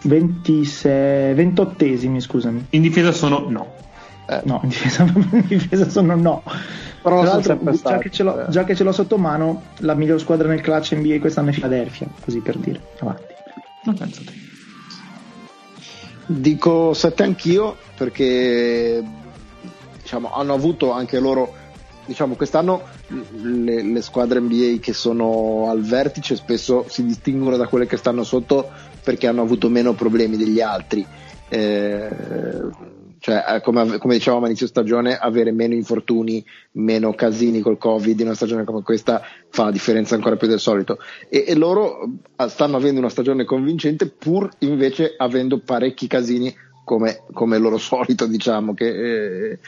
26, 0.02 1.34
28esimi, 1.34 2.20
scusami. 2.20 2.66
In 2.70 2.82
difesa 2.82 3.12
sono 3.12 3.46
no. 3.48 3.74
Eh. 4.26 4.40
No, 4.44 4.60
in 4.62 4.68
difesa, 4.68 5.04
in 5.12 5.44
difesa 5.46 5.88
sono 5.88 6.14
no. 6.14 6.42
Però 7.02 7.22
Tra 7.22 7.32
l'altro, 7.32 7.58
già 7.72 7.98
che, 7.98 8.08
eh. 8.08 8.50
già 8.50 8.64
che, 8.64 8.74
ce 8.74 8.84
l'ho, 8.84 8.92
sotto 8.92 9.16
mano, 9.16 9.62
la 9.78 9.94
miglior 9.94 10.20
squadra 10.20 10.48
nel 10.48 10.60
clutch 10.60 10.94
NBA 10.94 11.18
quest'anno 11.18 11.50
è 11.50 11.52
Philadelphia, 11.52 12.06
così 12.20 12.40
per 12.40 12.56
dire. 12.58 12.80
Avanti. 13.00 13.34
Non 13.84 13.94
penso 13.94 14.22
te. 14.24 14.32
Dico 16.26 16.92
7 16.94 17.22
anch'io 17.22 17.76
perché 17.96 19.02
diciamo, 20.10 20.32
hanno 20.32 20.54
avuto 20.54 20.90
anche 20.90 21.20
loro 21.20 21.54
diciamo, 22.04 22.34
quest'anno 22.34 22.82
le, 23.42 23.82
le, 23.82 24.02
squadre 24.02 24.40
NBA 24.40 24.78
che 24.80 24.92
sono 24.92 25.70
al 25.70 25.82
vertice 25.82 26.34
spesso 26.34 26.84
si 26.88 27.04
distinguono 27.04 27.56
da 27.56 27.68
quelle 27.68 27.86
che 27.86 27.96
stanno 27.96 28.24
sotto 28.24 28.68
perché 29.04 29.28
hanno 29.28 29.42
avuto 29.42 29.68
meno 29.68 29.94
problemi 29.94 30.36
degli 30.36 30.60
altri. 30.60 31.06
Eh, 31.48 32.08
cioè, 33.20 33.44
eh, 33.48 33.60
come, 33.60 33.98
come, 33.98 34.14
dicevamo 34.14 34.42
all'inizio 34.42 34.66
stagione, 34.66 35.16
avere 35.16 35.52
meno 35.52 35.74
infortuni, 35.74 36.44
meno 36.72 37.12
casini 37.12 37.60
col 37.60 37.78
Covid 37.78 38.18
in 38.18 38.26
una 38.26 38.34
stagione 38.34 38.64
come 38.64 38.82
questa 38.82 39.22
fa 39.50 39.64
la 39.64 39.70
differenza 39.70 40.14
ancora 40.14 40.36
più 40.36 40.48
del 40.48 40.58
solito. 40.58 40.98
E, 41.28 41.44
e 41.46 41.54
loro 41.54 42.02
eh, 42.34 42.48
stanno 42.48 42.76
avendo 42.76 42.98
una 42.98 43.10
stagione 43.10 43.44
convincente, 43.44 44.08
pur 44.08 44.48
invece 44.60 45.14
avendo 45.16 45.58
parecchi 45.60 46.06
casini 46.06 46.52
come, 46.90 47.22
come 47.32 47.58
loro 47.58 47.78
solito, 47.78 48.26
diciamo, 48.26 48.74
che 48.74 48.88
eh, 48.88 49.58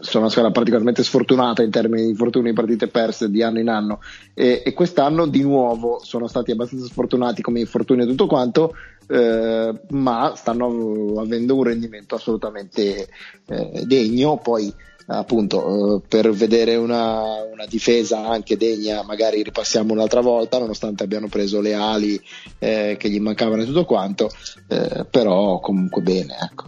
sono 0.00 0.24
una 0.24 0.30
squadra 0.30 0.52
particolarmente 0.52 1.02
sfortunata 1.02 1.62
in 1.62 1.70
termini 1.70 2.04
di 2.04 2.10
infortuni 2.10 2.52
partite 2.52 2.88
perse 2.88 3.30
di 3.30 3.42
anno 3.42 3.58
in 3.58 3.68
anno. 3.68 4.00
E, 4.34 4.62
e, 4.64 4.72
quest'anno 4.72 5.26
di 5.26 5.42
nuovo 5.42 6.00
sono 6.02 6.26
stati 6.26 6.52
abbastanza 6.52 6.86
sfortunati 6.86 7.42
come 7.42 7.60
infortuni 7.60 8.02
e 8.02 8.06
tutto 8.06 8.26
quanto 8.26 8.74
eh, 9.08 9.80
ma 9.90 10.32
stanno 10.36 11.20
avendo 11.20 11.56
un 11.56 11.62
rendimento 11.64 12.14
assolutamente 12.14 13.08
eh, 13.46 13.82
degno. 13.86 14.38
Poi 14.38 14.72
appunto 15.10 15.96
eh, 15.96 16.00
per 16.06 16.30
vedere 16.32 16.76
una, 16.76 17.42
una, 17.50 17.64
difesa 17.66 18.28
anche 18.28 18.58
degna 18.58 19.02
magari 19.02 19.42
ripassiamo 19.42 19.92
un'altra 19.92 20.20
volta 20.20 20.58
nonostante 20.58 21.02
abbiano 21.02 21.28
preso 21.28 21.62
le 21.62 21.72
ali 21.72 22.20
eh, 22.58 22.96
che 22.98 23.08
gli 23.08 23.18
mancavano 23.18 23.62
e 23.62 23.64
tutto 23.64 23.86
quanto 23.86 24.30
eh, 24.68 25.06
però 25.08 25.60
comunque 25.60 26.02
bene 26.02 26.36
ecco 26.38 26.66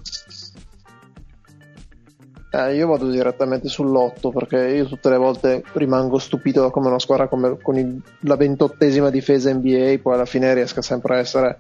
eh, 2.50 2.74
io 2.74 2.88
vado 2.88 3.08
direttamente 3.08 3.68
sull'8 3.68 4.32
perché 4.32 4.68
io 4.70 4.86
tutte 4.86 5.08
le 5.08 5.16
volte 5.16 5.62
rimango 5.74 6.18
stupito 6.18 6.60
da 6.62 6.70
come 6.70 6.88
una 6.88 6.98
squadra 6.98 7.28
come, 7.28 7.58
con 7.62 7.76
il, 7.76 8.00
la 8.20 8.34
ventottesima 8.34 9.08
difesa 9.08 9.52
NBA 9.54 9.98
poi 10.02 10.14
alla 10.14 10.24
fine 10.24 10.52
riesca 10.52 10.82
sempre 10.82 11.14
a 11.14 11.18
essere 11.18 11.58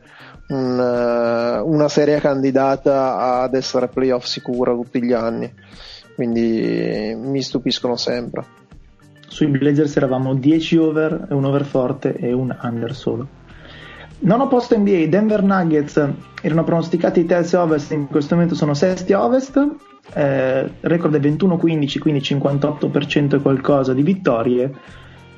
un, 0.48 0.78
uh, 0.78 1.72
una 1.72 1.88
seria 1.88 2.18
candidata 2.18 3.40
ad 3.40 3.54
essere 3.54 3.86
playoff 3.88 4.24
sicura 4.24 4.72
tutti 4.72 5.02
gli 5.02 5.12
anni. 5.12 5.52
Quindi 6.14 7.14
mi 7.16 7.40
stupiscono 7.40 7.96
sempre. 7.96 8.44
Sui 9.28 9.46
Blazers 9.46 9.96
eravamo 9.96 10.34
10 10.34 10.76
over, 10.76 11.28
un 11.30 11.44
over 11.44 11.64
forte 11.64 12.14
e 12.14 12.32
un 12.32 12.54
under 12.62 12.94
solo. 12.94 13.28
Non 14.22 14.40
ho 14.40 14.48
posto 14.48 14.76
NBA, 14.76 15.06
Denver 15.06 15.42
Nuggets 15.42 16.08
erano 16.42 16.64
pronosticati 16.64 17.24
terzi 17.24 17.56
ovest, 17.56 17.92
in 17.92 18.06
questo 18.08 18.34
momento 18.34 18.54
sono 18.54 18.74
sesti 18.74 19.12
ovest 19.14 19.66
eh, 20.14 20.70
record 20.80 21.14
è 21.14 21.20
21-15, 21.20 21.98
quindi 21.98 22.20
58% 22.20 23.36
e 23.36 23.40
qualcosa 23.40 23.92
di 23.92 24.02
vittorie, 24.02 24.72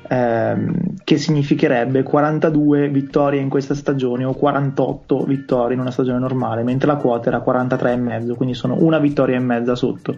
ehm, 0.07 0.95
che 1.03 1.17
significherebbe 1.17 2.03
42 2.03 2.89
vittorie 2.89 3.39
in 3.39 3.49
questa 3.49 3.75
stagione 3.75 4.23
o 4.23 4.33
48 4.33 5.23
vittorie 5.23 5.75
in 5.75 5.81
una 5.81 5.91
stagione 5.91 6.19
normale, 6.19 6.63
mentre 6.63 6.87
la 6.87 6.95
quota 6.95 7.29
era 7.29 7.43
43,5, 7.43 8.35
quindi 8.35 8.55
sono 8.55 8.77
una 8.79 8.99
vittoria 8.99 9.35
e 9.35 9.39
mezza 9.39 9.75
sotto. 9.75 10.17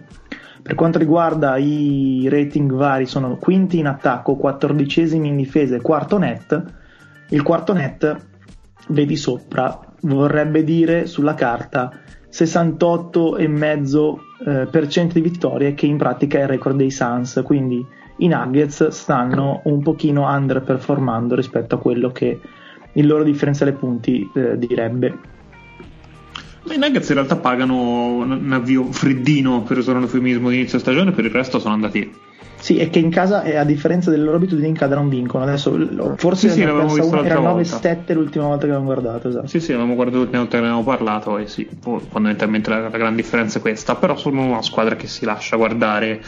Per 0.62 0.74
quanto 0.74 0.98
riguarda 0.98 1.56
i 1.58 2.26
rating 2.28 2.72
vari, 2.72 3.06
sono 3.06 3.36
quinti 3.36 3.78
in 3.78 3.86
attacco, 3.86 4.34
quattordicesimi 4.34 5.28
in 5.28 5.36
difesa 5.36 5.76
e 5.76 5.80
quarto 5.80 6.18
net. 6.18 6.60
Il 7.28 7.42
quarto 7.42 7.72
net, 7.72 8.16
vedi 8.88 9.14
sopra, 9.14 9.78
vorrebbe 10.00 10.64
dire 10.64 11.06
sulla 11.06 11.34
carta 11.34 11.92
68,5% 12.32 14.25
eh, 14.44 14.66
per 14.70 14.88
cento 14.88 15.14
di 15.14 15.20
vittorie 15.20 15.74
che 15.74 15.86
in 15.86 15.96
pratica 15.96 16.38
è 16.38 16.42
il 16.42 16.48
record 16.48 16.76
dei 16.76 16.90
Suns. 16.90 17.40
Quindi 17.44 17.84
i 18.18 18.28
Nuggets 18.28 18.88
stanno 18.88 19.60
un 19.64 19.82
pochino 19.82 20.28
underperformando 20.28 21.34
rispetto 21.34 21.76
a 21.76 21.78
quello 21.78 22.10
che 22.10 22.40
il 22.92 23.06
loro 23.06 23.22
differenziale 23.22 23.72
punti 23.72 24.28
eh, 24.34 24.58
direbbe. 24.58 25.34
I 26.68 26.78
Nuggets 26.78 27.08
in 27.08 27.14
realtà 27.14 27.36
pagano 27.36 28.16
un 28.16 28.52
avvio 28.52 28.90
freddino 28.90 29.62
per 29.62 29.78
usare 29.78 29.98
un 29.98 30.04
eufemismo 30.04 30.48
di 30.48 30.56
inizio 30.56 30.78
stagione 30.78 31.12
per 31.12 31.24
il 31.24 31.30
resto 31.30 31.60
sono 31.60 31.74
andati 31.74 32.12
sì, 32.66 32.78
è 32.78 32.90
che 32.90 32.98
in 32.98 33.10
casa, 33.10 33.44
a 33.44 33.62
differenza 33.62 34.10
delle 34.10 34.24
loro 34.24 34.38
abitudini, 34.38 34.66
in 34.66 34.74
casa 34.74 34.96
non 34.96 35.08
vincono. 35.08 35.44
Adesso 35.44 36.16
forse 36.16 36.48
sì, 36.48 36.54
sì, 36.54 36.62
una, 36.62 36.72
era 37.24 37.38
9-7 37.38 38.12
l'ultima 38.12 38.46
volta 38.46 38.66
che 38.66 38.72
avevamo 38.72 38.86
guardato. 38.86 39.28
Esatto. 39.28 39.46
Sì, 39.46 39.60
sì, 39.60 39.70
avevamo 39.70 39.94
guardato 39.94 40.18
l'ultima 40.18 40.40
volta 40.40 40.56
che 40.56 40.62
ne 40.64 40.68
avevamo 40.70 40.90
parlato 40.90 41.38
e 41.38 41.46
sì, 41.46 41.68
fondamentalmente 41.80 42.68
la, 42.68 42.80
la 42.80 42.98
grande 42.98 43.22
differenza 43.22 43.58
è 43.58 43.60
questa. 43.60 43.94
Però 43.94 44.16
sono 44.16 44.42
una 44.42 44.62
squadra 44.62 44.96
che 44.96 45.06
si 45.06 45.24
lascia 45.24 45.54
guardare. 45.54 46.20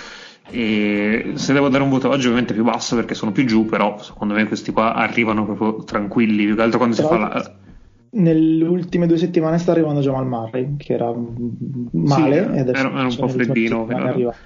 E 0.49 1.33
se 1.35 1.53
devo 1.53 1.69
dare 1.69 1.83
un 1.83 1.91
voto 1.91 2.09
oggi, 2.09 2.27
ovviamente 2.27 2.55
più 2.55 2.63
basso 2.63 2.95
perché 2.95 3.15
sono 3.15 3.33
più 3.33 3.45
giù, 3.45 3.67
però 3.67 4.01
secondo 4.01 4.35
me 4.35 4.47
questi 4.47 4.71
qua 4.71 4.95
arrivano 4.95 5.45
proprio 5.45 5.83
tranquilli. 5.83 6.45
Più 6.45 6.55
che 6.55 6.63
altro 6.63 6.79
quando 6.79 6.95
Però 6.95 7.09
si 7.09 7.15
fa 7.15 7.21
la 7.21 7.51
nelle 8.11 8.65
ultime 8.65 9.07
due 9.07 9.19
settimane 9.19 9.59
sta 9.59 9.73
arrivando 9.73 10.01
Jamal 10.01 10.27
Murray 10.27 10.77
che 10.77 10.95
era 10.95 11.13
male 11.93 12.51
sì, 12.53 12.59
era, 12.59 12.79
era, 12.79 13.07
un 13.07 13.17
po' 13.17 13.29
freddino 13.29 13.87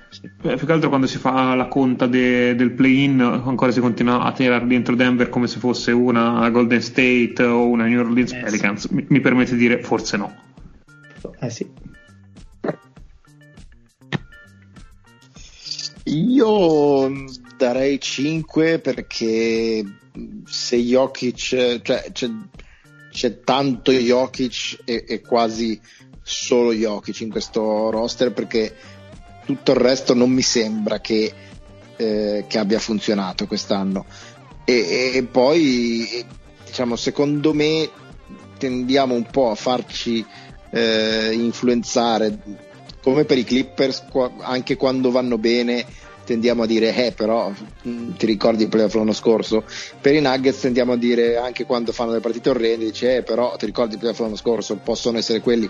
sì. 0.09 0.31
più 0.41 0.67
che 0.67 0.73
altro 0.73 0.89
quando 0.89 1.07
si 1.07 1.19
fa 1.19 1.55
la 1.55 1.69
conta 1.69 2.07
de, 2.07 2.55
del 2.55 2.73
play-in 2.73 3.21
ancora 3.21 3.71
si 3.71 3.81
continua 3.81 4.23
a 4.23 4.33
tirare 4.33 4.67
dentro 4.67 4.97
Denver 4.97 5.29
come 5.29 5.47
se 5.47 5.59
fosse 5.59 5.93
una 5.93 6.49
Golden 6.51 6.81
State 6.81 7.43
o 7.43 7.67
una 7.67 7.87
New 7.87 8.01
Orleans 8.01 8.33
eh, 8.33 8.41
Pelicans. 8.41 8.87
Sì. 8.87 8.95
mi, 8.95 9.05
mi, 9.09 9.21
permette 9.21 9.53
di 9.53 9.59
dire 9.59 9.83
forse 9.83 10.17
no. 10.17 10.35
Eh 11.41 11.51
sì. 11.51 11.69
Io 16.05 17.11
darei 17.57 18.01
5 18.01 18.79
perché 18.81 19.85
se 20.45 20.77
Jokic 20.77 21.35
cioè, 21.35 21.81
cioè 22.13 22.31
c'è 23.13 23.41
tanto 23.41 23.93
Jokic 23.93 24.81
e, 24.85 25.05
e, 25.07 25.21
quasi 25.21 25.79
solo 26.23 26.73
Jokic 26.73 27.21
in 27.21 27.31
questo 27.31 27.91
roster 27.91 28.33
perché 28.33 28.75
tutto 29.45 29.73
il 29.73 29.77
resto 29.77 30.15
non 30.15 30.31
mi 30.31 30.41
sembra 30.43 31.01
che, 31.01 31.33
eh, 31.97 32.45
che 32.49 32.59
abbia 32.59 32.79
funzionato 32.79 33.47
quest'anno. 33.47 34.07
E, 34.65 35.13
e, 35.15 35.23
poi 35.25 36.25
diciamo 36.65 36.97
secondo 36.97 37.53
me 37.53 37.89
tendiamo 38.57 39.15
un 39.15 39.27
po' 39.31 39.51
a 39.51 39.55
farci 39.55 40.25
eh, 40.71 41.31
influenzare 41.33 42.39
come 43.03 43.25
per 43.25 43.37
i 43.37 43.45
Clippers 43.45 44.05
anche 44.41 44.77
quando 44.77 45.11
vanno 45.11 45.37
bene 45.37 45.85
tendiamo 46.25 46.63
a 46.63 46.67
dire 46.67 46.95
eh 46.95 47.13
però 47.13 47.53
mm, 47.87 48.13
ti 48.13 48.27
ricordi 48.27 48.65
il 48.65 48.69
playoff 48.69 48.95
l'anno 48.95 49.13
scorso? 49.13 49.65
Per 50.01 50.15
i 50.15 50.21
Nuggets 50.21 50.61
tendiamo 50.61 50.93
a 50.93 50.97
dire 50.97 51.37
anche 51.37 51.65
quando 51.65 51.93
fanno 51.93 52.13
le 52.13 52.21
partite 52.21 52.51
orrende 52.51 52.87
dice 52.87 53.17
eh 53.17 53.23
però 53.23 53.57
ti 53.57 53.67
ricordi 53.67 53.95
il 53.95 53.99
playoff 53.99 54.21
l'anno 54.21 54.37
scorso? 54.37 54.77
Possono 54.77 55.19
essere 55.19 55.41
quelli. 55.41 55.69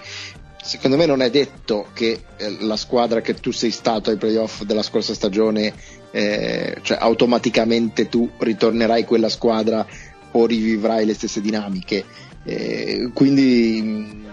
Secondo 0.62 0.96
me 0.96 1.06
non 1.06 1.22
è 1.22 1.30
detto 1.30 1.86
che 1.92 2.22
eh, 2.36 2.56
la 2.60 2.76
squadra 2.76 3.20
che 3.20 3.34
tu 3.34 3.50
sei 3.50 3.72
stato 3.72 4.10
ai 4.10 4.16
playoff 4.16 4.62
della 4.62 4.82
scorsa 4.82 5.12
stagione 5.12 5.74
eh, 6.12 6.76
cioè 6.82 6.98
automaticamente 7.00 8.08
tu 8.08 8.30
ritornerai 8.38 9.04
quella 9.04 9.28
squadra 9.28 9.84
o 10.32 10.46
rivivrai 10.46 11.04
le 11.04 11.14
stesse 11.14 11.40
dinamiche. 11.40 12.04
Eh, 12.44 13.10
quindi 13.12 13.80
mm, 13.82 14.24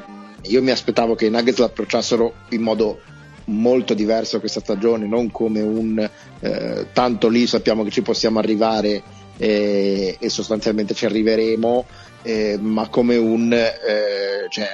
io 0.44 0.62
mi 0.62 0.72
aspettavo 0.72 1.16
che 1.16 1.26
i 1.26 1.30
Nuggets 1.30 1.60
l'approcciassero 1.60 2.34
in 2.50 2.62
modo 2.62 3.02
molto 3.50 3.94
diverso 3.94 4.40
questa 4.40 4.60
stagione, 4.60 5.08
non 5.08 5.32
come 5.32 5.62
un 5.62 6.10
eh, 6.40 6.88
tanto 6.94 7.28
lì 7.28 7.48
sappiamo 7.48 7.84
che 7.84 7.90
ci 7.90 8.02
possiamo 8.02 8.40
arrivare 8.40 9.02
eh, 9.38 10.18
e 10.20 10.30
sostanzialmente 10.30 10.94
ci 10.94 11.06
arriveremo, 11.06 11.86
eh, 12.22 12.58
ma 12.60 12.88
come 12.90 13.16
un 13.16 13.52
eh, 13.52 14.48
cioè, 14.50 14.68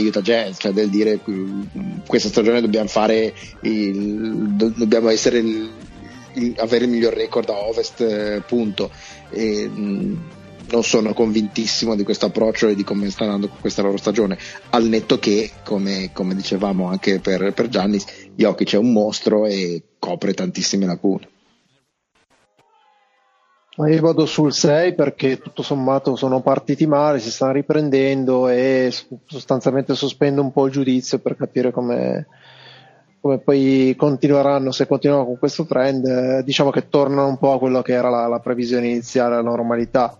Utah 0.00 0.20
Jazz, 0.20 0.58
cioè 0.58 0.72
del 0.72 0.88
dire 0.88 1.20
questa 2.06 2.28
stagione 2.28 2.60
dobbiamo 2.60 2.88
fare 2.88 3.34
il, 3.62 4.54
dobbiamo 4.54 5.08
essere 5.08 5.38
il, 5.38 5.70
il, 6.34 6.54
avere 6.58 6.84
il 6.84 6.90
miglior 6.90 7.14
record 7.14 7.48
a 7.48 7.66
ovest, 7.66 8.00
eh, 8.00 8.42
punto. 8.46 8.90
E, 9.30 9.68
mh, 9.68 10.36
non 10.70 10.82
sono 10.82 11.14
convintissimo 11.14 11.94
di 11.94 12.04
questo 12.04 12.26
approccio 12.26 12.68
e 12.68 12.74
di 12.74 12.84
come 12.84 13.10
sta 13.10 13.24
andando 13.24 13.48
questa 13.60 13.82
loro 13.82 13.96
stagione, 13.96 14.38
al 14.70 14.84
netto 14.84 15.18
che, 15.18 15.50
come, 15.64 16.10
come 16.12 16.34
dicevamo 16.34 16.86
anche 16.86 17.20
per, 17.20 17.52
per 17.52 17.68
Giannis, 17.68 18.04
Jokic 18.34 18.74
è 18.74 18.78
un 18.78 18.92
mostro 18.92 19.46
e 19.46 19.82
copre 19.98 20.34
tantissime 20.34 20.86
lacune. 20.86 21.28
Ma 23.78 23.88
io 23.88 24.00
vado 24.00 24.26
sul 24.26 24.52
6 24.52 24.96
perché 24.96 25.38
tutto 25.38 25.62
sommato 25.62 26.16
sono 26.16 26.40
partiti 26.40 26.84
male, 26.84 27.20
si 27.20 27.30
stanno 27.30 27.52
riprendendo 27.52 28.48
e 28.48 28.92
sostanzialmente 29.24 29.94
sospendo 29.94 30.42
un 30.42 30.50
po' 30.50 30.66
il 30.66 30.72
giudizio 30.72 31.20
per 31.20 31.36
capire 31.36 31.70
come, 31.70 32.26
come 33.20 33.38
poi 33.38 33.94
continueranno, 33.96 34.72
se 34.72 34.88
continuano 34.88 35.26
con 35.26 35.38
questo 35.38 35.64
trend, 35.64 36.04
eh, 36.04 36.42
diciamo 36.42 36.70
che 36.70 36.88
tornano 36.88 37.28
un 37.28 37.38
po' 37.38 37.52
a 37.52 37.58
quello 37.60 37.80
che 37.80 37.92
era 37.92 38.08
la, 38.08 38.26
la 38.26 38.40
previsione 38.40 38.88
iniziale, 38.88 39.36
la 39.36 39.42
normalità. 39.42 40.18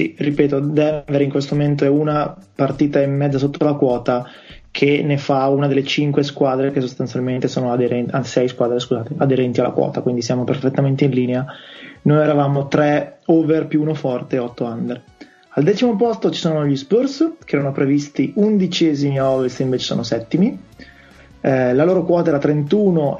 Sì, 0.00 0.14
ripeto, 0.16 0.60
Denver 0.60 1.20
in 1.20 1.28
questo 1.28 1.54
momento 1.54 1.84
è 1.84 1.88
una 1.88 2.34
partita 2.54 3.02
e 3.02 3.06
mezza 3.06 3.36
sotto 3.36 3.62
la 3.66 3.74
quota 3.74 4.26
che 4.70 5.02
ne 5.04 5.18
fa 5.18 5.46
una 5.48 5.66
delle 5.66 5.84
cinque 5.84 6.22
squadre 6.22 6.70
che 6.70 6.80
sostanzialmente 6.80 7.48
sono 7.48 7.70
aderenti, 7.70 8.10
anzi 8.14 8.30
sei 8.30 8.48
squadre 8.48 8.78
scusate, 8.78 9.12
aderenti 9.18 9.60
alla 9.60 9.72
quota, 9.72 10.00
quindi 10.00 10.22
siamo 10.22 10.44
perfettamente 10.44 11.04
in 11.04 11.10
linea. 11.10 11.44
Noi 12.00 12.22
eravamo 12.22 12.66
tre 12.68 13.18
over 13.26 13.66
più 13.66 13.82
uno 13.82 13.92
forte, 13.92 14.38
8 14.38 14.64
under. 14.64 15.02
Al 15.50 15.64
decimo 15.64 15.94
posto 15.96 16.30
ci 16.30 16.40
sono 16.40 16.64
gli 16.64 16.76
Spurs, 16.76 17.32
che 17.44 17.56
erano 17.56 17.72
previsti 17.72 18.32
undicesimi 18.36 19.18
a 19.18 19.28
ovest, 19.28 19.60
invece 19.60 19.84
sono 19.84 20.02
settimi. 20.02 20.58
Eh, 21.42 21.74
la 21.74 21.84
loro 21.84 22.06
quota 22.06 22.30
era 22.30 22.38
31 22.38 23.18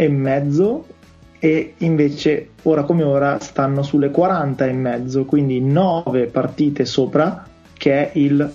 e 1.40 1.74
invece 1.78 2.50
ora 2.64 2.82
come 2.82 3.02
ora 3.02 3.40
stanno 3.40 3.82
sulle 3.82 4.10
40 4.10 4.66
e 4.66 4.72
mezzo, 4.72 5.24
quindi 5.24 5.60
9 5.60 6.26
partite 6.26 6.84
sopra, 6.84 7.46
che 7.72 7.92
è 7.92 8.18
il 8.18 8.52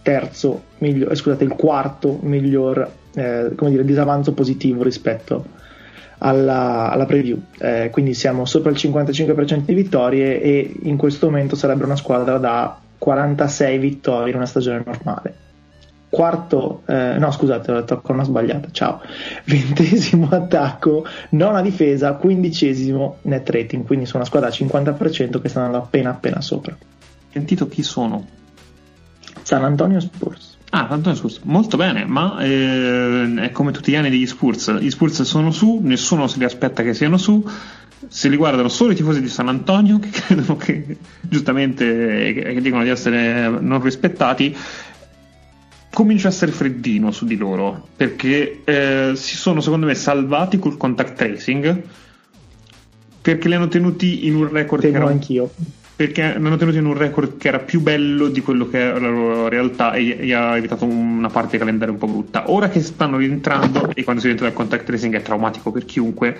terzo 0.00 0.62
miglior, 0.78 1.12
eh, 1.12 1.14
scusate, 1.14 1.44
il 1.44 1.52
quarto 1.52 2.18
miglior 2.22 2.90
eh, 3.14 3.52
come 3.54 3.70
dire, 3.70 3.84
disavanzo 3.84 4.32
positivo 4.32 4.82
rispetto 4.82 5.44
alla, 6.18 6.90
alla 6.90 7.04
preview. 7.04 7.38
Eh, 7.58 7.90
quindi 7.92 8.14
siamo 8.14 8.46
sopra 8.46 8.70
il 8.70 8.76
55% 8.76 9.64
di 9.66 9.74
vittorie 9.74 10.40
e 10.40 10.74
in 10.84 10.96
questo 10.96 11.26
momento 11.26 11.54
sarebbe 11.54 11.84
una 11.84 11.96
squadra 11.96 12.38
da 12.38 12.78
46 12.96 13.78
vittorie 13.78 14.30
in 14.30 14.36
una 14.36 14.46
stagione 14.46 14.82
normale 14.84 15.41
quarto, 16.12 16.82
eh, 16.84 17.16
no 17.18 17.30
scusate, 17.30 17.72
ho 17.72 17.74
detto 17.76 18.02
una 18.08 18.22
sbagliata, 18.22 18.68
ciao, 18.70 19.00
ventesimo 19.46 20.28
attacco, 20.30 21.06
nona 21.30 21.62
difesa, 21.62 22.12
quindicesimo 22.12 23.16
net 23.22 23.48
rating, 23.48 23.86
quindi 23.86 24.04
sono 24.04 24.18
una 24.18 24.26
squadra 24.26 24.50
al 24.50 24.54
50% 24.54 25.40
che 25.40 25.48
sta 25.48 25.60
andando 25.62 25.86
appena 25.86 26.10
appena 26.10 26.42
sopra. 26.42 26.76
Sentito 27.30 27.66
chi 27.66 27.82
sono? 27.82 28.26
San 29.40 29.64
Antonio 29.64 30.00
Spurs. 30.00 30.58
Ah, 30.68 30.80
San 30.80 30.92
Antonio 30.98 31.16
Spurs, 31.16 31.40
molto 31.44 31.78
bene, 31.78 32.04
ma 32.04 32.38
eh, 32.40 33.34
è 33.38 33.50
come 33.50 33.72
tutti 33.72 33.90
gli 33.90 33.96
anni 33.96 34.10
degli 34.10 34.26
Spurs, 34.26 34.70
gli 34.80 34.90
Spurs 34.90 35.22
sono 35.22 35.50
su, 35.50 35.80
nessuno 35.82 36.26
se 36.26 36.36
li 36.36 36.44
aspetta 36.44 36.82
che 36.82 36.92
siano 36.92 37.16
su, 37.16 37.42
se 38.06 38.28
li 38.28 38.36
guardano 38.36 38.68
solo 38.68 38.92
i 38.92 38.94
tifosi 38.94 39.22
di 39.22 39.28
San 39.28 39.48
Antonio 39.48 39.96
che 40.00 40.10
credono 40.10 40.56
che 40.58 40.98
giustamente 41.22 42.34
che 42.34 42.60
dicono 42.60 42.82
di 42.82 42.90
essere 42.90 43.48
non 43.48 43.80
rispettati 43.80 44.54
comincia 45.92 46.28
a 46.28 46.30
essere 46.30 46.52
freddino 46.52 47.10
su 47.10 47.26
di 47.26 47.36
loro 47.36 47.88
perché 47.94 48.62
eh, 48.64 49.12
si 49.14 49.36
sono 49.36 49.60
secondo 49.60 49.86
me 49.86 49.94
salvati 49.94 50.58
col 50.58 50.76
contact 50.76 51.14
tracing 51.14 51.82
perché 53.22 53.48
li 53.48 53.54
hanno 53.54 53.68
tenuti 53.68 54.26
in 54.26 54.34
un 54.34 54.50
record 54.50 54.82
Temo 54.82 54.98
che 54.98 55.02
era, 55.02 55.10
anch'io. 55.10 55.50
Perché 55.94 56.22
hanno 56.22 56.56
tenuti 56.56 56.78
in 56.78 56.86
un 56.86 56.96
record 56.96 57.36
che 57.36 57.46
era 57.46 57.60
più 57.60 57.80
bello 57.80 58.26
di 58.26 58.40
quello 58.40 58.68
che 58.68 58.78
era 58.78 58.98
la 58.98 59.08
loro 59.08 59.48
realtà 59.48 59.92
e 59.92 60.02
gli 60.02 60.32
ha 60.32 60.56
evitato 60.56 60.84
una 60.84 61.28
parte 61.28 61.52
di 61.52 61.58
calendario 61.58 61.92
un 61.92 62.00
po' 62.00 62.08
brutta. 62.08 62.50
Ora 62.50 62.68
che 62.68 62.80
stanno 62.80 63.18
rientrando 63.18 63.90
e 63.94 64.02
quando 64.02 64.20
si 64.20 64.26
rientra 64.26 64.48
dal 64.48 64.56
contact 64.56 64.84
tracing 64.84 65.14
è 65.14 65.22
traumatico 65.22 65.70
per 65.70 65.84
chiunque 65.84 66.36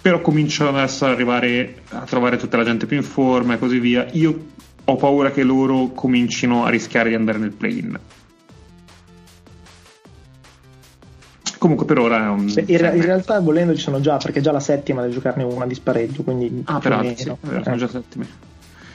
però 0.00 0.22
cominciano 0.22 0.70
adesso 0.70 1.04
ad 1.04 1.12
arrivare 1.12 1.82
a 1.90 2.00
trovare 2.06 2.38
tutta 2.38 2.56
la 2.56 2.64
gente 2.64 2.86
più 2.86 2.96
in 2.96 3.02
forma 3.02 3.52
e 3.52 3.58
così 3.58 3.78
via 3.78 4.06
io 4.12 4.46
ho 4.82 4.96
paura 4.96 5.30
che 5.30 5.42
loro 5.42 5.88
comincino 5.88 6.64
a 6.64 6.70
rischiare 6.70 7.10
di 7.10 7.14
andare 7.14 7.36
nel 7.36 7.52
play-in 7.52 7.98
Comunque 11.60 11.84
per 11.84 11.98
ora 11.98 12.24
è 12.24 12.28
un... 12.28 12.48
in, 12.48 12.64
in, 12.66 13.02
realtà 13.02 13.38
volendo 13.38 13.74
ci 13.74 13.82
sono 13.82 14.00
già, 14.00 14.16
perché 14.16 14.40
già 14.40 14.50
la 14.50 14.60
settima 14.60 15.02
deve 15.02 15.12
giocarne 15.12 15.42
una 15.42 15.66
di 15.66 15.74
spareggio, 15.74 16.22
quindi... 16.22 16.62
Ah, 16.64 16.78
per 16.78 16.92
altri, 16.92 17.16
sì, 17.16 17.28
eh. 17.28 17.62
sono 17.62 17.76
già 17.76 17.86
settimi. 17.86 18.26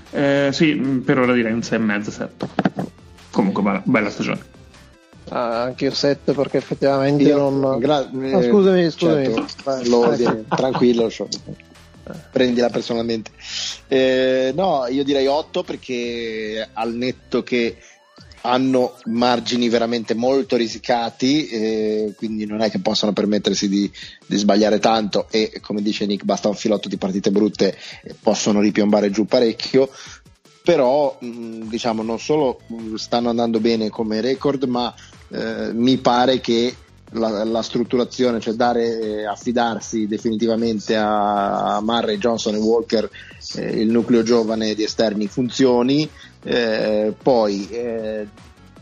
Eh, 0.09 0.49
sì, 0.51 0.73
per 1.05 1.19
ora 1.19 1.33
direi 1.33 1.53
un 1.53 1.59
6,5, 1.59 2.09
7. 2.09 2.47
Comunque 3.29 3.61
bella, 3.61 3.81
bella 3.85 4.09
stagione. 4.09 4.39
Ah, 5.29 5.61
anche 5.61 5.85
io 5.85 5.93
7 5.93 6.33
perché 6.33 6.57
effettivamente 6.57 7.21
io, 7.21 7.37
non... 7.37 7.77
Gra- 7.77 7.97
ah, 7.97 8.41
scusami, 8.41 8.89
scusami. 8.89 9.25
Certo, 9.25 9.81
lo, 9.83 10.15
tranquillo, 10.49 11.11
prendila 12.31 12.69
personalmente. 12.69 13.29
Eh, 13.87 14.53
no, 14.55 14.87
io 14.89 15.03
direi 15.03 15.27
8 15.27 15.61
perché 15.61 16.67
al 16.73 16.95
netto 16.95 17.43
che 17.43 17.77
hanno 18.45 18.95
margini 19.05 19.69
veramente 19.69 20.13
molto 20.13 20.55
risicati, 20.55 21.47
eh, 21.47 22.13
quindi 22.15 22.45
non 22.45 22.61
è 22.61 22.69
che 22.69 22.79
possono 22.79 23.11
permettersi 23.11 23.67
di, 23.67 23.91
di, 24.25 24.37
sbagliare 24.37 24.79
tanto 24.79 25.27
e 25.31 25.59
come 25.61 25.81
dice 25.81 26.05
Nick 26.05 26.23
basta 26.23 26.47
un 26.47 26.55
filotto 26.55 26.87
di 26.87 26.97
partite 26.97 27.31
brutte 27.31 27.75
e 28.03 28.15
possono 28.19 28.61
ripiombare 28.61 29.09
giù 29.09 29.25
parecchio, 29.25 29.89
però 30.63 31.17
mh, 31.19 31.67
diciamo 31.67 32.03
non 32.03 32.19
solo 32.19 32.59
stanno 32.95 33.29
andando 33.29 33.59
bene 33.59 33.89
come 33.89 34.21
record, 34.21 34.63
ma 34.63 34.93
eh, 35.29 35.71
mi 35.73 35.97
pare 35.97 36.39
che 36.39 36.75
la, 37.11 37.43
la, 37.43 37.61
strutturazione, 37.61 38.39
cioè 38.39 38.53
dare, 38.53 38.99
eh, 38.99 39.25
affidarsi 39.25 40.07
definitivamente 40.07 40.95
a, 40.95 41.75
a 41.75 41.81
Murray, 41.81 42.17
Johnson 42.17 42.55
e 42.55 42.59
Walker, 42.59 43.09
eh, 43.55 43.81
il 43.81 43.89
nucleo 43.89 44.23
giovane 44.23 44.73
di 44.73 44.83
esterni 44.83 45.27
funzioni, 45.27 46.09
eh, 46.45 47.13
poi 47.21 47.67
eh, 47.69 48.27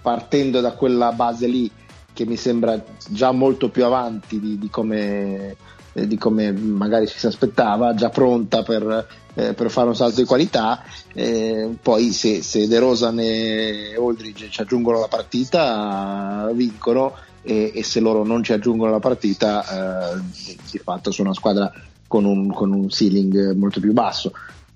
partendo 0.02 0.60
da 0.60 0.74
quella 0.74 1.14
base 1.14 1.48
lì 1.48 1.72
che 2.12 2.26
mi 2.26 2.36
sembra 2.36 2.84
già 3.08 3.32
molto 3.32 3.70
più 3.70 3.86
avanti 3.86 4.40
di, 4.40 4.60
di, 4.60 4.70
come, 4.70 5.56
eh, 5.94 6.08
di 6.08 6.18
come, 6.18 6.52
magari 6.52 7.08
ci 7.08 7.18
si 7.18 7.26
aspettava, 7.26 7.96
già 7.96 8.10
pronta 8.10 8.64
per, 8.64 9.08
eh, 9.34 9.54
per 9.54 9.72
fare 9.72 9.88
un 9.88 9.96
salto 9.96 10.20
di 10.20 10.28
qualità, 10.28 10.84
eh, 11.14 11.70
poi 11.82 12.12
se, 12.12 12.44
se 12.44 12.68
De 12.68 12.80
Rosan 12.80 13.20
e 13.20 13.96
Aldridge 13.98 14.50
ci 14.50 14.62
aggiungono 14.62 15.00
la 15.00 15.08
partita 15.08 16.52
vincono 16.54 17.16
e, 17.42 17.72
e 17.74 17.84
se 17.84 18.02
loro 18.02 18.24
non 18.24 18.44
ci 18.44 18.54
aggiungono 18.54 18.92
la 18.92 19.00
partita 19.00 20.22
di 20.70 20.78
fatto 20.78 21.12
sono 21.12 21.30
una 21.30 21.38
squadra 21.38 21.72
con 22.08 22.26
un, 22.26 22.52
con 22.54 22.72
un 22.72 22.90
ceiling 22.90 23.54
molto 23.56 23.80
più 23.80 23.92
basso 23.94 24.34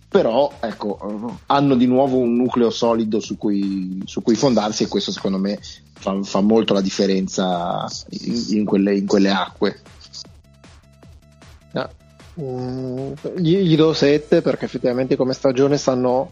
però 0.10 0.54
ecco, 0.62 1.38
hanno 1.48 1.76
di 1.76 1.86
nuovo 1.86 2.18
un 2.18 2.36
nucleo 2.36 2.70
solido 2.70 3.20
su 3.20 3.38
cui, 3.38 4.02
su 4.06 4.22
cui 4.22 4.36
fondarsi 4.36 4.84
e 4.84 4.88
questo 4.88 5.12
secondo 5.12 5.38
me 5.38 5.60
fa, 5.94 6.22
fa 6.24 6.40
molto 6.40 6.74
la 6.74 6.82
differenza 6.82 7.86
in, 8.10 8.46
in, 8.50 8.66
quelle, 8.66 8.96
in 8.96 9.06
quelle, 9.06 9.30
acque. 9.30 9.82
Ah, 11.74 11.90
mm, 12.40 13.12
gli, 13.38 13.58
gli 13.58 13.76
do 13.76 13.94
7 13.94 14.42
perché 14.42 14.66
effettivamente 14.66 15.18
come 15.18 15.34
stagione 15.34 15.78
stanno 15.78 16.32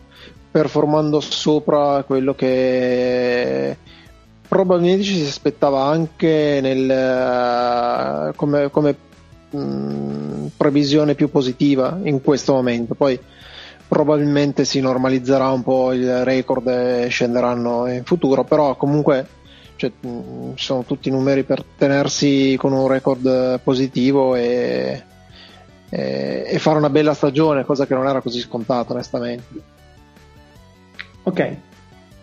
performando 0.49 1.19
sopra 1.19 2.03
quello 2.03 2.33
che 2.33 3.77
probabilmente 4.47 5.03
ci 5.03 5.15
si 5.15 5.27
aspettava 5.27 5.83
anche 5.83 6.59
nel, 6.61 8.33
come, 8.37 8.71
come 8.71 8.95
mh, 9.49 10.47
previsione 10.55 11.13
più 11.13 11.29
positiva 11.29 11.99
in 12.03 12.21
questo 12.21 12.53
momento. 12.53 12.95
Poi 12.95 13.19
probabilmente 13.87 14.65
si 14.65 14.79
normalizzerà 14.79 15.49
un 15.49 15.63
po' 15.63 15.93
il 15.93 16.23
record 16.23 16.67
e 16.67 17.07
scenderanno 17.09 17.87
in 17.87 18.03
futuro, 18.03 18.43
però 18.43 18.75
comunque 18.75 19.27
cioè, 19.75 19.91
ci 20.01 20.63
sono 20.63 20.83
tutti 20.83 21.09
numeri 21.09 21.43
per 21.43 21.63
tenersi 21.63 22.55
con 22.57 22.73
un 22.73 22.87
record 22.87 23.59
positivo 23.61 24.35
e, 24.35 25.03
e, 25.89 26.45
e 26.47 26.59
fare 26.59 26.77
una 26.77 26.89
bella 26.89 27.13
stagione, 27.13 27.65
cosa 27.65 27.85
che 27.85 27.93
non 27.93 28.07
era 28.07 28.21
così 28.21 28.39
scontata 28.39 28.93
onestamente. 28.93 29.73
Ok, 31.23 31.55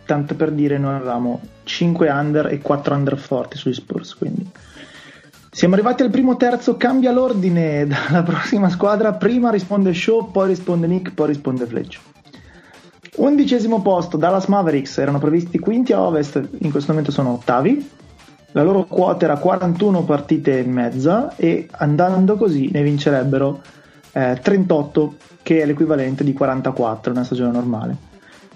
tanto 0.07 0.35
per 0.35 0.51
dire 0.53 0.79
noi 0.79 0.95
avevamo 0.95 1.41
5 1.65 2.09
under 2.09 2.47
e 2.47 2.59
4 2.59 2.95
under 2.95 3.19
forti 3.19 3.57
sugli 3.57 3.75
Spurs, 3.75 4.15
quindi 4.15 4.49
siamo 5.55 5.75
arrivati 5.75 6.03
al 6.03 6.09
primo 6.09 6.39
terzo, 6.39 6.79
cambia 6.79 7.13
l'ordine 7.13 7.85
dalla 7.87 8.23
prossima 8.23 8.71
squadra, 8.71 9.13
prima 9.13 9.51
risponde 9.51 9.93
Shaw, 9.93 10.31
poi 10.31 10.49
risponde 10.49 10.87
Nick, 10.87 11.13
poi 11.13 11.27
risponde 11.27 11.67
Fletch. 11.67 12.01
Undicesimo 13.17 13.83
posto, 13.83 14.17
Dallas 14.17 14.47
Mavericks, 14.47 14.97
erano 14.97 15.19
previsti 15.19 15.59
quinti 15.59 15.93
a 15.93 16.01
ovest, 16.01 16.43
in 16.61 16.71
questo 16.71 16.93
momento 16.93 17.13
sono 17.13 17.35
ottavi, 17.35 17.87
la 18.53 18.63
loro 18.63 18.85
quota 18.85 19.27
era 19.27 19.37
41 19.37 20.05
partite 20.05 20.59
e 20.59 20.65
mezza 20.65 21.37
e 21.37 21.69
andando 21.73 22.37
così 22.37 22.71
ne 22.73 22.83
vincerebbero 22.83 23.61
eh, 24.13 24.39
38 24.43 25.15
che 25.43 25.61
è 25.61 25.67
l'equivalente 25.67 26.25
di 26.25 26.33
44 26.33 27.11
in 27.11 27.17
una 27.17 27.27
stagione 27.27 27.53
normale. 27.53 27.97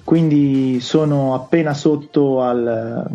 Quindi 0.03 0.81
sono 0.81 1.35
appena 1.35 1.75
sotto 1.75 2.41
al, 2.41 3.07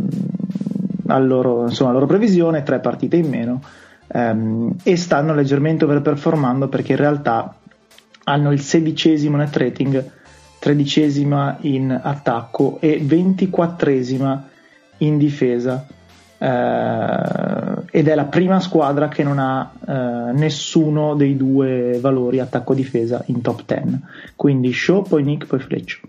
al 1.11 1.27
loro, 1.27 1.63
insomma, 1.63 1.89
alla 1.89 1.99
loro 1.99 2.11
previsione, 2.11 2.63
tre 2.63 2.79
partite 2.79 3.17
in 3.17 3.29
meno 3.29 3.61
ehm, 4.07 4.75
e 4.83 4.97
stanno 4.97 5.33
leggermente 5.33 5.85
overperformando 5.85 6.67
perché 6.67 6.93
in 6.93 6.97
realtà 6.97 7.55
hanno 8.23 8.51
il 8.51 8.61
sedicesimo 8.61 9.37
net 9.37 9.55
rating, 9.55 10.11
tredicesima 10.59 11.57
in 11.61 11.99
attacco 12.01 12.77
e 12.79 12.99
ventiquattresima 13.01 14.49
in 14.97 15.17
difesa. 15.17 15.85
Eh, 16.37 17.71
ed 17.91 18.07
è 18.07 18.15
la 18.15 18.25
prima 18.25 18.59
squadra 18.59 19.07
che 19.07 19.23
non 19.23 19.37
ha 19.37 19.71
eh, 19.87 20.31
nessuno 20.33 21.15
dei 21.15 21.35
due 21.35 21.99
valori 21.99 22.39
attacco-difesa 22.39 23.23
in 23.27 23.41
top 23.41 23.63
10. 23.65 23.99
Quindi 24.35 24.71
Show, 24.71 25.03
poi 25.03 25.23
Nick, 25.23 25.45
poi 25.47 25.59
Fleccio. 25.59 25.99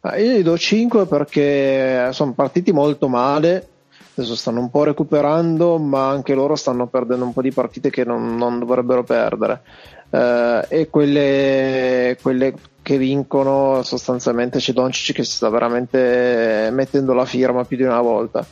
Ah, 0.00 0.16
io 0.16 0.38
gli 0.38 0.42
do 0.42 0.58
5 0.58 1.06
perché 1.06 2.08
sono 2.12 2.32
partiti 2.32 2.72
molto 2.72 3.08
male, 3.08 3.68
adesso 4.14 4.36
stanno 4.36 4.60
un 4.60 4.70
po' 4.70 4.84
recuperando, 4.84 5.78
ma 5.78 6.08
anche 6.08 6.34
loro 6.34 6.54
stanno 6.56 6.86
perdendo 6.86 7.24
un 7.24 7.32
po' 7.32 7.42
di 7.42 7.52
partite 7.52 7.90
che 7.90 8.04
non, 8.04 8.36
non 8.36 8.58
dovrebbero 8.58 9.04
perdere. 9.04 9.62
Uh, 10.10 10.64
e 10.68 10.88
quelle, 10.90 12.18
quelle, 12.20 12.54
che 12.82 12.98
vincono 12.98 13.82
sostanzialmente 13.82 14.58
c'è 14.58 14.72
Doncic 14.72 15.14
che 15.14 15.24
si 15.24 15.36
sta 15.36 15.48
veramente 15.48 16.68
mettendo 16.70 17.14
la 17.14 17.24
firma 17.24 17.64
più 17.64 17.78
di 17.78 17.84
una 17.84 18.00
volta. 18.00 18.44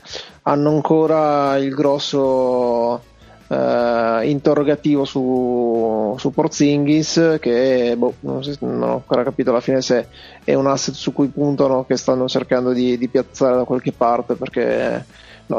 Hanno 0.43 0.71
ancora 0.71 1.57
il 1.59 1.75
grosso 1.75 3.03
uh, 3.51 4.23
interrogativo 4.23 5.05
su, 5.05 6.15
su 6.17 6.31
Porzingis 6.31 7.37
che 7.41 7.95
boh, 7.97 8.15
non, 8.21 8.43
si, 8.43 8.57
non, 8.61 8.83
ho 8.83 8.93
ancora 8.95 9.25
capito 9.25 9.51
alla 9.51 9.61
fine 9.61 9.83
se 9.83 10.07
è 10.45 10.55
un 10.55 10.67
asset 10.67 10.95
su 10.95 11.13
cui 11.13 11.29
puntano 11.29 11.85
che 11.85 11.97
stanno 11.97 12.29
cercando 12.29 12.73
di, 12.73 12.97
di 12.97 13.09
piazzare 13.09 13.57
da 13.57 13.65
qualche 13.65 13.93
parte 13.93 14.35
perché 14.35 15.05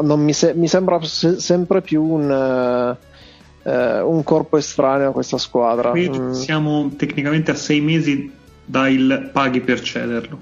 no, 0.02 0.18
mi, 0.18 0.34
se, 0.34 0.54
mi, 0.54 0.68
sembra 0.68 1.02
se, 1.04 1.40
sempre 1.40 1.82
più 1.82 2.04
un, 2.04 2.98
uh, 3.64 3.70
un, 4.10 4.24
corpo 4.24 4.58
estraneo 4.58 5.10
a 5.10 5.14
questa 5.14 5.38
squadra. 5.38 5.92
Qui 5.92 6.10
mm. 6.10 6.32
siamo 6.32 6.92
tecnicamente 6.96 7.52
a 7.52 7.56
sei 7.56 7.82
mesi 7.82 8.32
dal 8.64 9.30
paghi 9.34 9.62
per 9.62 9.82
cederlo. 9.82 10.40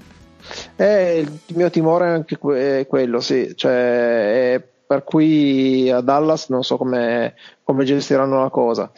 Eh, 0.76 1.26
il 1.46 1.56
mio 1.56 1.70
timore 1.70 2.06
è 2.06 2.10
anche 2.10 2.38
que- 2.38 2.80
è 2.80 2.86
quello, 2.86 3.20
sì, 3.20 3.52
cioè, 3.54 4.62
per 4.86 5.04
cui 5.04 5.90
a 5.90 6.00
Dallas 6.00 6.48
non 6.48 6.64
so 6.64 6.76
come, 6.76 7.34
come 7.62 7.84
gestiranno 7.84 8.42
la 8.42 8.50
cosa. 8.50 8.90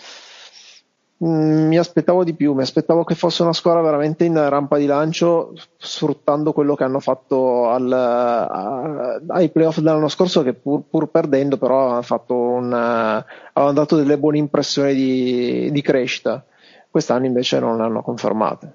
Mm, 1.24 1.68
mi 1.68 1.78
aspettavo 1.78 2.24
di 2.24 2.34
più, 2.34 2.52
mi 2.52 2.62
aspettavo 2.62 3.04
che 3.04 3.14
fosse 3.14 3.42
una 3.42 3.52
squadra 3.52 3.80
veramente 3.80 4.24
in 4.24 4.34
rampa 4.48 4.76
di 4.76 4.86
lancio, 4.86 5.52
sfruttando 5.76 6.52
quello 6.52 6.74
che 6.74 6.82
hanno 6.82 6.98
fatto 6.98 7.68
al, 7.68 7.92
a, 7.92 9.20
ai 9.28 9.50
playoff 9.50 9.78
dell'anno 9.78 10.08
scorso, 10.08 10.42
che 10.42 10.52
pur, 10.52 10.82
pur 10.90 11.10
perdendo, 11.10 11.58
però 11.58 11.90
hanno, 11.90 12.02
fatto 12.02 12.34
un, 12.34 12.72
hanno 12.72 13.72
dato 13.72 13.94
delle 13.94 14.18
buone 14.18 14.38
impressioni 14.38 14.94
di, 14.94 15.70
di 15.70 15.80
crescita. 15.80 16.44
Quest'anno 16.90 17.26
invece 17.26 17.60
non 17.60 17.76
le 17.76 17.84
hanno 17.84 18.02
confermate. 18.02 18.74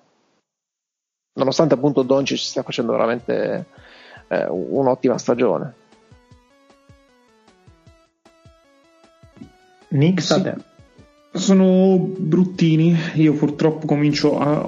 Nonostante 1.34 1.74
appunto 1.74 2.02
Doncic 2.02 2.38
stia 2.38 2.64
facendo 2.64 2.94
veramente 2.94 3.66
eh, 4.30 4.48
un'ottima 4.50 5.18
stagione. 5.18 5.74
Nick 9.90 10.22
sì. 10.22 10.76
Sono 11.38 11.98
bruttini. 11.98 12.98
Io 13.16 13.34
purtroppo 13.34 13.86
comincio 13.86 14.40
a. 14.40 14.60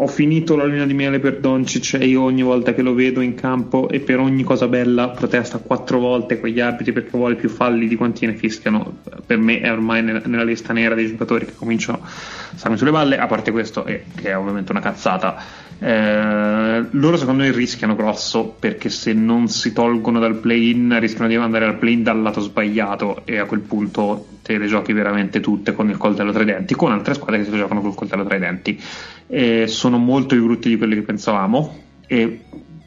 Ho 0.00 0.06
finito 0.06 0.56
la 0.56 0.64
luna 0.64 0.86
di 0.86 0.94
miele 0.94 1.18
per 1.18 1.38
Doncic 1.38 1.94
e 1.94 2.06
io 2.06 2.22
ogni 2.22 2.42
volta 2.42 2.74
che 2.74 2.82
lo 2.82 2.94
vedo 2.94 3.20
in 3.20 3.34
campo 3.34 3.88
e 3.88 4.00
per 4.00 4.18
ogni 4.18 4.42
cosa 4.42 4.68
bella 4.68 5.08
protesta 5.08 5.58
quattro 5.58 5.98
volte 5.98 6.38
con 6.38 6.50
gli 6.50 6.60
arbitri 6.60 6.92
perché 6.92 7.10
vuole 7.16 7.34
più 7.34 7.48
falli 7.48 7.88
di 7.88 7.96
quanti 7.96 8.26
ne 8.26 8.34
fischiano. 8.34 8.98
Per 9.24 9.38
me 9.38 9.60
è 9.60 9.70
ormai 9.70 10.02
nella, 10.02 10.44
lista 10.44 10.72
nera 10.72 10.94
dei 10.94 11.06
giocatori 11.06 11.46
che 11.46 11.54
cominciano 11.54 12.00
a 12.02 12.08
starmi 12.56 12.76
sulle 12.76 12.90
balle. 12.90 13.18
A 13.18 13.26
parte 13.26 13.50
questo, 13.50 13.82
che 13.84 14.04
è 14.22 14.36
ovviamente 14.36 14.72
una 14.72 14.80
cazzata 14.80 15.66
eh, 15.80 16.86
loro 16.90 17.16
secondo 17.16 17.44
me 17.44 17.52
rischiano 17.52 17.94
grosso 17.94 18.56
perché 18.58 18.88
se 18.88 19.12
non 19.12 19.46
si 19.46 19.72
tolgono 19.72 20.18
dal 20.18 20.34
play-in 20.34 20.98
rischiano 20.98 21.28
di 21.28 21.36
andare 21.36 21.66
al 21.66 21.78
play-in 21.78 22.02
dal 22.02 22.20
lato 22.20 22.40
sbagliato 22.40 23.22
e 23.24 23.38
a 23.38 23.44
quel 23.44 23.60
punto 23.60 24.26
te 24.48 24.56
le 24.56 24.66
giochi 24.66 24.94
veramente 24.94 25.40
tutte 25.40 25.74
con 25.74 25.90
il 25.90 25.98
coltello 25.98 26.32
tra 26.32 26.42
i 26.42 26.46
denti, 26.46 26.74
con 26.74 26.90
altre 26.90 27.12
squadre 27.12 27.44
che 27.44 27.50
le 27.50 27.58
giocano 27.58 27.82
col 27.82 27.94
coltello 27.94 28.24
tra 28.24 28.36
i 28.36 28.38
denti. 28.38 28.80
Eh, 29.26 29.66
sono 29.66 29.98
molto 29.98 30.34
più 30.34 30.44
brutti 30.44 30.70
di 30.70 30.78
quelli 30.78 30.94
che 30.94 31.02
pensavamo 31.02 31.82
e 32.06 32.40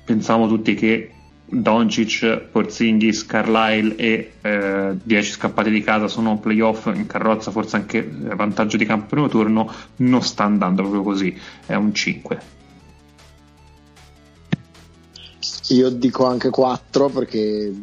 pensavamo 0.04 0.48
tutti 0.48 0.74
che 0.74 1.12
Doncic, 1.46 2.48
Porzingis, 2.52 3.28
Carlisle 3.28 3.96
e 3.96 4.32
eh, 4.42 4.96
10 5.04 5.32
scappati 5.32 5.70
di 5.70 5.84
casa 5.84 6.08
sono 6.08 6.40
playoff 6.40 6.88
in 6.96 7.06
carrozza, 7.06 7.52
forse 7.52 7.76
anche 7.76 8.10
vantaggio 8.10 8.78
di 8.78 8.86
campo 8.86 9.06
primo 9.06 9.28
turno, 9.28 9.72
non 9.98 10.24
sta 10.24 10.46
andando 10.46 10.82
proprio 10.82 11.04
così, 11.04 11.38
è 11.68 11.76
un 11.76 11.94
5 11.94 12.60
io 15.70 15.90
dico 15.90 16.26
anche 16.26 16.50
4 16.50 17.08
perché 17.08 17.74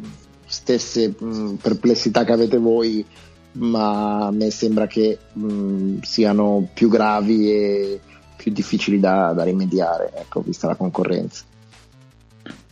stesse 0.45 1.13
mh, 1.17 1.55
perplessità 1.61 2.23
che 2.23 2.31
avete 2.31 2.57
voi, 2.57 3.05
ma 3.53 4.27
a 4.27 4.31
me 4.31 4.49
sembra 4.51 4.87
che 4.87 5.17
mh, 5.33 5.99
siano 6.01 6.67
più 6.73 6.89
gravi 6.89 7.51
e 7.51 7.99
più 8.35 8.51
difficili 8.51 8.99
da, 8.99 9.33
da 9.33 9.43
rimediare, 9.43 10.11
ecco, 10.15 10.41
vista 10.41 10.67
la 10.67 10.75
concorrenza. 10.75 11.43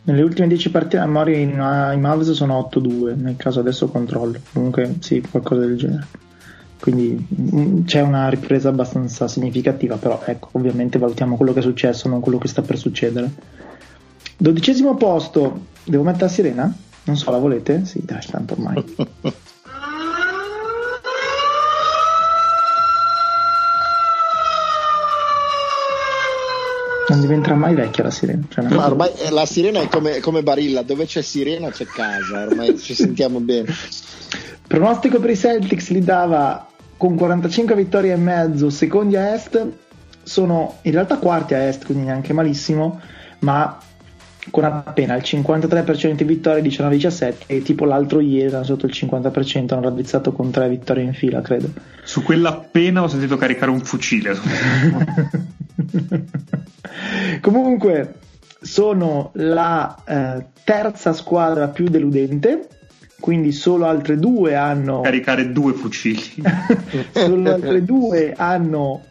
Nelle 0.04 0.22
ultime 0.22 0.48
10 0.48 0.72
partite 0.72 0.98
a 1.00 1.06
memoria 1.06 1.38
in, 1.38 1.60
uh, 1.60 1.94
i 1.94 2.00
Mavs 2.00 2.32
sono 2.32 2.70
8-2, 2.74 3.20
nel 3.20 3.36
caso 3.36 3.60
adesso 3.60 3.88
controllo, 3.88 4.40
comunque 4.54 4.96
sì, 5.00 5.22
qualcosa 5.30 5.62
del 5.62 5.76
genere. 5.76 6.08
Quindi 6.80 7.26
mh, 7.28 7.84
c'è 7.84 8.00
una 8.00 8.30
ripresa 8.30 8.70
abbastanza 8.70 9.28
significativa, 9.28 9.98
però 9.98 10.22
ecco, 10.26 10.50
ovviamente 10.54 10.98
valutiamo 10.98 11.36
quello 11.36 11.52
che 11.52 11.60
è 11.60 11.64
successo, 11.64 12.08
non 12.08 12.22
quello 12.22 12.38
che 12.38 12.48
sta 12.48 12.62
per 12.62 12.78
succedere. 12.78 13.30
Dodicesimo 14.38 14.96
posto, 14.96 15.66
devo 15.84 16.04
mettere 16.04 16.26
la 16.26 16.32
sirena? 16.32 16.78
Non 17.04 17.18
so, 17.18 17.30
la 17.32 17.38
volete? 17.40 17.84
Sì, 17.84 18.00
dai, 18.06 18.26
tanto 18.30 18.54
ormai. 18.54 18.96
non 27.08 27.20
diventerà 27.22 27.56
mai 27.56 27.74
vecchia 27.76 28.04
la 28.04 28.12
sirena. 28.12 28.44
Cioè, 28.50 28.66
no, 28.66 28.86
ormai 28.86 29.12
eh, 29.18 29.32
la 29.32 29.46
sirena 29.46 29.80
è 29.82 29.88
come, 29.88 30.20
come, 30.20 30.44
Barilla, 30.44 30.82
dove 30.82 31.06
c'è 31.06 31.22
sirena 31.22 31.70
c'è 31.70 31.86
casa, 31.86 32.46
ormai 32.48 32.78
ci 32.78 32.94
sentiamo 32.94 33.40
bene. 33.40 33.74
Pronostico 34.68 35.20
per 35.20 35.30
i 35.30 35.38
Celtics 35.38 35.90
li 35.90 36.04
dava 36.04 36.68
con 36.98 37.16
45 37.16 37.76
vittorie 37.76 38.14
e 38.14 38.18
mezzo, 38.18 38.70
secondi 38.70 39.16
a 39.16 39.34
est, 39.34 39.66
sono 40.24 40.80
in 40.82 40.92
realtà 40.92 41.18
quarti 41.18 41.54
a 41.54 41.64
est, 41.64 41.86
quindi 41.86 42.06
neanche 42.06 42.34
malissimo, 42.34 43.00
ma 43.40 43.78
con 44.50 44.64
appena 44.64 45.16
il 45.16 45.24
53% 45.24 46.14
di 46.14 46.24
vittorie 46.24 46.62
19-17 46.62 47.34
e 47.48 47.62
tipo 47.62 47.86
l'altro 47.86 48.20
ieri 48.20 48.48
erano 48.48 48.64
sotto 48.64 48.86
il 48.86 48.94
50% 48.94 49.74
hanno 49.74 49.82
raddrizzato 49.84 50.32
con 50.32 50.52
tre 50.52 50.70
vittorie 50.70 51.04
in 51.04 51.14
fila 51.14 51.42
credo. 51.42 51.70
Su 52.04 52.24
quella 52.24 52.50
appena 52.50 53.04
ho 53.04 53.08
sentito 53.08 53.38
caricare 53.38 53.72
un 53.72 53.82
fucile. 53.82 54.36
Comunque 57.42 58.16
sono 58.62 59.32
la 59.36 59.96
eh, 60.06 60.46
terza 60.64 61.14
squadra 61.14 61.68
più 61.68 61.88
deludente 61.88 62.70
quindi 63.20 63.52
solo 63.52 63.88
altre 63.88 64.18
due 64.18 64.56
hanno 64.56 65.02
caricare 65.02 65.52
due 65.52 65.74
fucili. 65.74 66.22
Solo 67.12 67.52
altre 67.52 67.84
due 67.84 68.34
hanno 68.38 69.04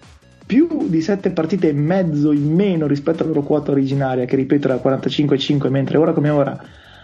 più 0.47 0.86
di 0.89 1.01
7 1.01 1.31
partite 1.31 1.68
e 1.68 1.73
mezzo 1.73 2.31
in 2.31 2.55
meno 2.55 2.86
rispetto 2.86 3.23
alla 3.23 3.32
loro 3.32 3.43
quota 3.43 3.73
originaria 3.73 4.24
che 4.27 4.36
ripeto 4.36 4.68
era 4.68 4.81
45-5 4.82 5.68
mentre 5.70 5.98
ora 5.98 6.12
come 6.12 6.31
ora 6.31 6.56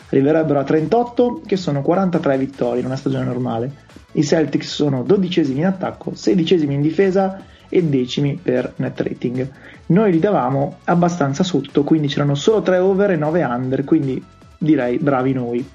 arriverebbero 0.08 0.60
a 0.60 0.64
38 0.64 1.42
che 1.44 1.56
sono 1.56 1.82
43 1.82 2.38
vittorie 2.38 2.80
in 2.80 2.86
una 2.86 2.96
stagione 2.96 3.24
normale. 3.24 3.72
I 4.12 4.22
Celtics 4.22 4.72
sono 4.72 5.02
dodicesimi 5.02 5.60
in 5.60 5.66
attacco 5.66 6.14
sedicesimi 6.14 6.74
in 6.74 6.82
difesa 6.82 7.42
e 7.68 7.82
decimi 7.82 8.38
per 8.40 8.74
net 8.76 9.00
rating. 9.00 9.50
Noi 9.86 10.12
li 10.12 10.18
davamo 10.20 10.78
abbastanza 10.84 11.42
sotto 11.42 11.82
quindi 11.82 12.06
c'erano 12.06 12.36
solo 12.36 12.62
3 12.62 12.78
over 12.78 13.10
e 13.10 13.16
9 13.16 13.42
under 13.42 13.84
quindi 13.84 14.22
direi 14.56 14.98
bravi 14.98 15.32
noi 15.32 15.66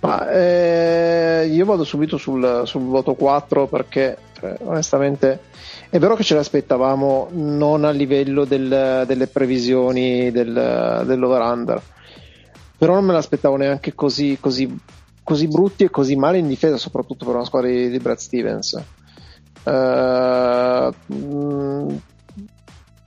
ma 0.00 0.30
eh, 0.30 1.46
io 1.50 1.64
vado 1.66 1.84
subito 1.84 2.16
sul, 2.16 2.62
sul, 2.64 2.82
voto 2.82 3.14
4 3.14 3.66
perché 3.66 4.16
cioè, 4.38 4.56
onestamente 4.62 5.40
è 5.90 5.98
vero 5.98 6.14
che 6.16 6.22
ce 6.22 6.34
l'aspettavamo 6.34 7.28
non 7.32 7.84
a 7.84 7.90
livello 7.90 8.44
del, 8.44 9.04
delle 9.06 9.26
previsioni 9.26 10.30
del, 10.30 11.02
dell'over-under, 11.04 11.82
però 12.78 12.94
non 12.94 13.04
me 13.04 13.12
l'aspettavo 13.12 13.56
neanche 13.56 13.94
così, 13.94 14.38
così, 14.40 14.74
così, 15.22 15.48
brutti 15.48 15.84
e 15.84 15.90
così 15.90 16.16
male 16.16 16.38
in 16.38 16.48
difesa, 16.48 16.78
soprattutto 16.78 17.26
per 17.26 17.34
una 17.34 17.44
squadra 17.44 17.68
di, 17.68 17.90
di 17.90 17.98
Brad 17.98 18.16
Stevens. 18.16 18.82
Uh, 19.62 20.90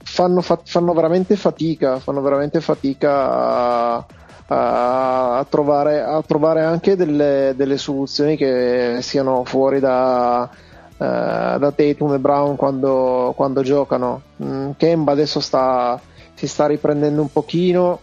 fanno, 0.04 0.40
fa, 0.42 0.60
fanno, 0.62 0.92
veramente 0.92 1.34
fatica, 1.34 1.98
fanno 1.98 2.20
veramente 2.20 2.60
fatica 2.60 3.96
a 3.96 4.06
a, 4.46 5.38
a, 5.38 5.44
trovare, 5.44 6.02
a 6.02 6.22
trovare, 6.22 6.62
anche 6.62 6.96
delle, 6.96 7.54
delle, 7.56 7.78
soluzioni 7.78 8.36
che 8.36 8.98
siano 9.00 9.44
fuori 9.44 9.80
da, 9.80 10.42
uh, 10.42 10.96
da 10.96 11.72
Tatum 11.74 12.14
e 12.14 12.18
Brown 12.18 12.56
quando, 12.56 13.32
quando 13.36 13.62
giocano. 13.62 14.22
Mm, 14.42 14.70
Kemba 14.76 15.12
adesso 15.12 15.40
sta, 15.40 16.00
si 16.34 16.46
sta 16.46 16.66
riprendendo 16.66 17.22
un 17.22 17.32
pochino, 17.32 18.00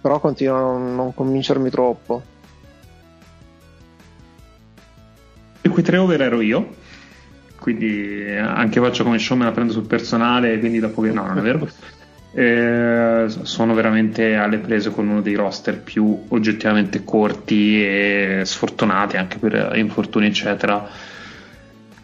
però 0.00 0.20
continua 0.20 0.56
a 0.56 0.60
non, 0.60 0.94
non 0.94 1.14
convincermi 1.14 1.70
troppo. 1.70 2.22
E 5.60 5.68
qui 5.68 5.82
tre 5.82 5.96
over 5.96 6.20
ero 6.20 6.42
io, 6.42 6.74
quindi 7.58 8.36
anche 8.36 8.80
faccio 8.80 9.02
come 9.02 9.18
show 9.18 9.34
me 9.34 9.44
la 9.44 9.52
prendo 9.52 9.72
sul 9.72 9.86
personale, 9.86 10.58
quindi 10.58 10.78
dopo 10.78 11.00
che 11.00 11.10
no, 11.10 11.26
non 11.26 11.38
è 11.38 11.40
vero. 11.40 11.66
eh, 12.34 13.26
sono 13.28 13.74
veramente 13.74 14.34
alle 14.34 14.58
prese 14.58 14.90
con 14.90 15.08
uno 15.08 15.20
dei 15.20 15.34
roster 15.34 15.78
più 15.78 16.24
oggettivamente 16.28 17.04
corti 17.04 17.84
e 17.84 18.42
sfortunati 18.44 19.16
anche 19.16 19.38
per 19.38 19.72
infortuni 19.74 20.26
eccetera 20.26 21.12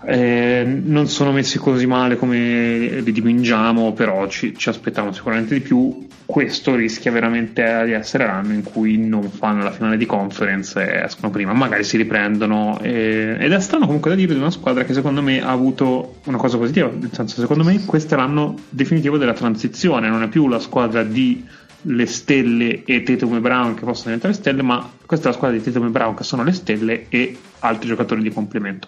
eh, 0.02 0.64
non 0.64 1.08
sono 1.08 1.30
messi 1.30 1.58
così 1.58 1.86
male 1.86 2.16
come 2.16 3.00
li 3.00 3.12
dipingiamo, 3.12 3.92
però 3.92 4.26
ci, 4.28 4.56
ci 4.56 4.68
aspettavamo 4.68 5.12
sicuramente 5.12 5.54
di 5.54 5.60
più. 5.60 6.06
Questo 6.24 6.76
rischia 6.76 7.10
veramente 7.10 7.62
di 7.84 7.92
essere 7.92 8.24
l'anno 8.24 8.52
in 8.52 8.62
cui 8.62 8.96
non 8.96 9.28
fanno 9.30 9.64
la 9.64 9.72
finale 9.72 9.96
di 9.96 10.06
conference 10.06 10.80
e 10.80 11.04
escono 11.04 11.30
prima, 11.30 11.52
magari 11.52 11.84
si 11.84 11.96
riprendono. 11.96 12.78
E, 12.80 13.36
ed 13.38 13.52
è 13.52 13.60
strano 13.60 13.86
comunque 13.86 14.10
da 14.10 14.16
dire 14.16 14.32
di 14.32 14.38
una 14.38 14.50
squadra 14.50 14.84
che 14.84 14.94
secondo 14.94 15.22
me 15.22 15.42
ha 15.42 15.50
avuto 15.50 16.20
una 16.26 16.38
cosa 16.38 16.56
positiva, 16.56 16.88
nel 16.88 17.10
senso 17.12 17.40
secondo 17.40 17.64
me 17.64 17.84
questo 17.84 18.14
è 18.14 18.16
l'anno 18.16 18.54
definitivo 18.68 19.18
della 19.18 19.34
transizione, 19.34 20.08
non 20.08 20.22
è 20.22 20.28
più 20.28 20.46
la 20.48 20.60
squadra 20.60 21.02
di 21.02 21.44
le 21.84 22.06
stelle 22.06 22.84
e 22.84 23.02
Tatum 23.02 23.36
e 23.36 23.40
Brown 23.40 23.74
che 23.74 23.84
possono 23.84 24.14
diventare 24.14 24.34
stelle, 24.34 24.62
ma 24.62 24.88
questa 25.04 25.28
è 25.28 25.30
la 25.30 25.36
squadra 25.36 25.56
di 25.56 25.64
Tatum 25.64 25.86
e 25.86 25.90
Brown 25.90 26.14
che 26.14 26.24
sono 26.24 26.44
le 26.44 26.52
stelle 26.52 27.06
e 27.08 27.36
altri 27.60 27.88
giocatori 27.88 28.22
di 28.22 28.30
complemento 28.30 28.86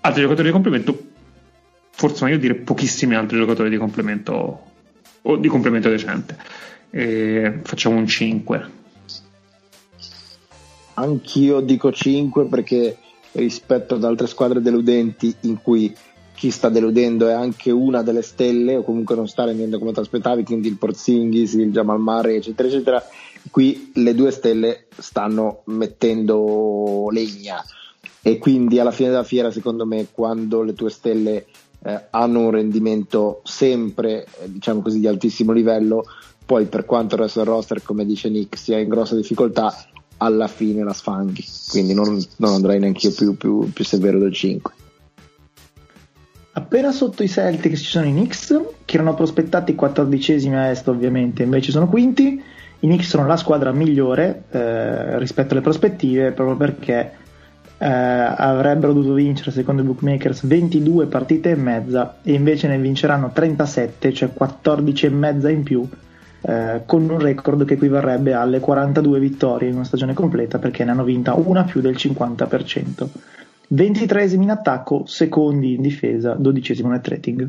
altri 0.00 0.22
giocatori 0.22 0.46
di 0.46 0.52
complemento, 0.52 0.98
forse 1.90 2.24
meglio 2.24 2.38
dire 2.38 2.54
pochissimi 2.54 3.14
altri 3.14 3.38
giocatori 3.38 3.70
di 3.70 3.76
complemento 3.76 4.62
o 5.22 5.36
di 5.36 5.48
complemento 5.48 5.88
decente. 5.88 6.36
E 6.90 7.60
facciamo 7.62 7.96
un 7.96 8.06
5. 8.06 8.78
Anch'io 10.94 11.60
dico 11.60 11.92
5 11.92 12.46
perché 12.46 12.96
rispetto 13.32 13.94
ad 13.94 14.04
altre 14.04 14.26
squadre 14.26 14.60
deludenti 14.60 15.34
in 15.42 15.62
cui 15.62 15.94
chi 16.34 16.50
sta 16.50 16.68
deludendo 16.68 17.28
è 17.28 17.32
anche 17.32 17.70
una 17.70 18.02
delle 18.02 18.22
stelle 18.22 18.76
o 18.76 18.82
comunque 18.82 19.14
non 19.14 19.28
sta 19.28 19.44
rendendo 19.44 19.78
come 19.78 19.92
ti 19.92 20.00
aspettavi, 20.00 20.42
quindi 20.42 20.68
il 20.68 20.76
Porzingis, 20.76 21.52
il 21.52 21.70
Jamal 21.70 22.00
Murray, 22.00 22.36
eccetera, 22.36 22.68
eccetera. 22.68 23.06
Qui 23.50 23.92
le 23.94 24.14
due 24.14 24.30
stelle 24.30 24.86
stanno 24.96 25.62
mettendo 25.66 27.08
legna 27.10 27.62
e 28.22 28.38
quindi 28.38 28.78
alla 28.78 28.90
fine 28.90 29.10
della 29.10 29.22
fiera 29.22 29.50
secondo 29.50 29.86
me 29.86 30.08
quando 30.10 30.62
le 30.62 30.74
tue 30.74 30.90
stelle 30.90 31.46
eh, 31.82 32.06
hanno 32.10 32.40
un 32.40 32.50
rendimento 32.50 33.40
sempre 33.44 34.24
eh, 34.24 34.50
diciamo 34.50 34.82
così 34.82 35.00
di 35.00 35.06
altissimo 35.06 35.52
livello 35.52 36.04
poi 36.44 36.66
per 36.66 36.84
quanto 36.84 37.14
il 37.14 37.22
resto 37.22 37.38
del 37.40 37.48
roster 37.48 37.82
come 37.82 38.04
dice 38.04 38.28
Nick 38.28 38.58
sia 38.58 38.78
in 38.78 38.88
grossa 38.88 39.16
difficoltà 39.16 39.74
alla 40.18 40.48
fine 40.48 40.82
la 40.82 40.92
sfanghi 40.92 41.44
quindi 41.68 41.94
non, 41.94 42.22
non 42.36 42.52
andrei 42.52 42.78
neanche 42.78 43.06
io 43.06 43.14
più, 43.14 43.36
più, 43.36 43.72
più 43.72 43.84
severo 43.84 44.18
del 44.18 44.32
5 44.32 44.72
Appena 46.52 46.90
sotto 46.90 47.22
i 47.22 47.28
Celtics 47.28 47.78
ci 47.78 47.86
sono 47.86 48.06
i 48.06 48.10
Knicks, 48.10 48.60
che 48.84 48.96
erano 48.96 49.14
prospettati 49.14 49.76
14 49.76 50.48
a 50.48 50.70
est 50.70 50.88
ovviamente, 50.88 51.44
invece 51.44 51.70
sono 51.70 51.88
quinti. 51.88 52.42
I 52.80 52.86
Knicks 52.86 53.06
sono 53.06 53.26
la 53.26 53.36
squadra 53.36 53.70
migliore 53.70 54.44
eh, 54.50 55.18
rispetto 55.18 55.52
alle 55.52 55.62
prospettive, 55.62 56.32
proprio 56.32 56.56
perché 56.56 57.12
eh, 57.82 57.86
avrebbero 57.86 58.92
dovuto 58.92 59.14
vincere 59.14 59.50
secondo 59.50 59.80
i 59.80 59.86
bookmakers 59.86 60.46
22 60.46 61.06
partite 61.06 61.50
e 61.50 61.54
mezza 61.54 62.18
e 62.22 62.34
invece 62.34 62.68
ne 62.68 62.78
vinceranno 62.78 63.30
37, 63.32 64.12
cioè 64.12 64.32
14 64.34 65.06
e 65.06 65.08
mezza 65.08 65.48
in 65.48 65.62
più, 65.62 65.88
eh, 66.42 66.82
con 66.84 67.08
un 67.08 67.18
record 67.18 67.64
che 67.64 67.74
equivarrebbe 67.74 68.34
alle 68.34 68.60
42 68.60 69.18
vittorie 69.18 69.70
in 69.70 69.76
una 69.76 69.84
stagione 69.84 70.12
completa 70.12 70.58
perché 70.58 70.84
ne 70.84 70.90
hanno 70.90 71.04
vinta 71.04 71.32
una 71.32 71.64
più 71.64 71.80
del 71.80 71.94
50%. 71.94 73.08
23 73.68 74.24
in 74.24 74.50
attacco, 74.50 75.06
secondi 75.06 75.74
in 75.74 75.80
difesa, 75.80 76.34
12 76.34 76.86
net 76.86 77.08
rating. 77.08 77.48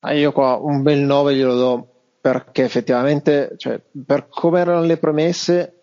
Ah, 0.00 0.12
io 0.14 0.32
qua 0.32 0.56
un 0.56 0.82
bel 0.82 0.98
9 0.98 1.34
glielo 1.34 1.54
do 1.54 1.88
perché 2.20 2.64
effettivamente, 2.64 3.52
cioè, 3.56 3.80
per 4.04 4.26
come 4.28 4.60
erano 4.60 4.82
le 4.82 4.96
premesse, 4.96 5.77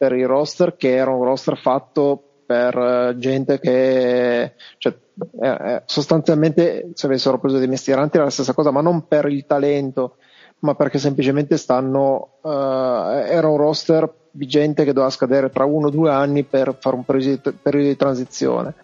per 0.00 0.14
il 0.14 0.26
roster 0.26 0.76
che 0.76 0.94
era 0.94 1.10
un 1.10 1.24
roster 1.24 1.58
fatto 1.58 2.22
per 2.46 2.74
eh, 2.74 3.18
gente 3.18 3.60
che 3.60 4.54
cioè, 4.78 4.96
eh, 5.42 5.46
eh, 5.46 5.82
sostanzialmente 5.84 6.92
se 6.94 7.04
avessero 7.04 7.38
preso 7.38 7.58
dei 7.58 7.68
mestieranti 7.68 8.16
era 8.16 8.24
la 8.24 8.30
stessa 8.30 8.54
cosa, 8.54 8.70
ma 8.70 8.80
non 8.80 9.06
per 9.06 9.26
il 9.26 9.44
talento, 9.44 10.16
ma 10.60 10.74
perché 10.74 10.98
semplicemente 10.98 11.58
stanno 11.58 12.38
uh, 12.40 12.48
era 12.48 13.46
un 13.46 13.58
roster 13.58 14.10
di 14.30 14.46
gente 14.46 14.84
che 14.84 14.94
doveva 14.94 15.10
scadere 15.10 15.50
tra 15.50 15.66
uno 15.66 15.88
o 15.88 15.90
due 15.90 16.10
anni 16.10 16.44
per 16.44 16.74
fare 16.80 16.96
un 16.96 17.04
periodo 17.04 17.52
di 17.62 17.96
transizione 17.96 18.74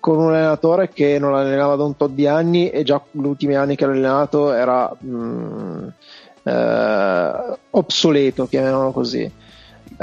con 0.00 0.18
un 0.18 0.30
allenatore 0.30 0.88
che 0.88 1.18
non 1.18 1.34
allenava 1.34 1.76
da 1.76 1.84
un 1.84 1.94
tot 1.94 2.10
di 2.10 2.26
anni 2.26 2.70
e 2.70 2.84
già 2.84 3.00
gli 3.10 3.24
ultimi 3.24 3.54
anni 3.54 3.76
che 3.76 3.84
l'ha 3.84 3.92
allenato 3.92 4.50
era 4.52 4.90
mh, 4.98 5.14
mm, 5.14 5.88
eh, 6.42 7.58
obsoleto, 7.70 8.46
chiamiamolo 8.48 8.90
così. 8.92 9.30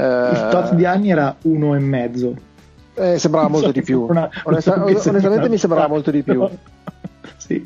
Il 0.00 0.48
tot 0.50 0.74
di 0.74 0.84
anni 0.84 1.10
era 1.10 1.34
uno 1.42 1.74
e 1.74 1.78
mezzo. 1.78 2.34
Eh, 2.94 3.18
sembrava 3.18 3.48
molto 3.48 3.66
so 3.66 3.72
di 3.72 3.82
più. 3.82 4.06
Una, 4.08 4.28
Onesta, 4.44 4.82
onestamente 4.84 5.48
mi 5.48 5.58
sembrava 5.58 5.86
molto 5.86 6.10
di 6.10 6.22
più. 6.22 6.48
sì. 7.36 7.64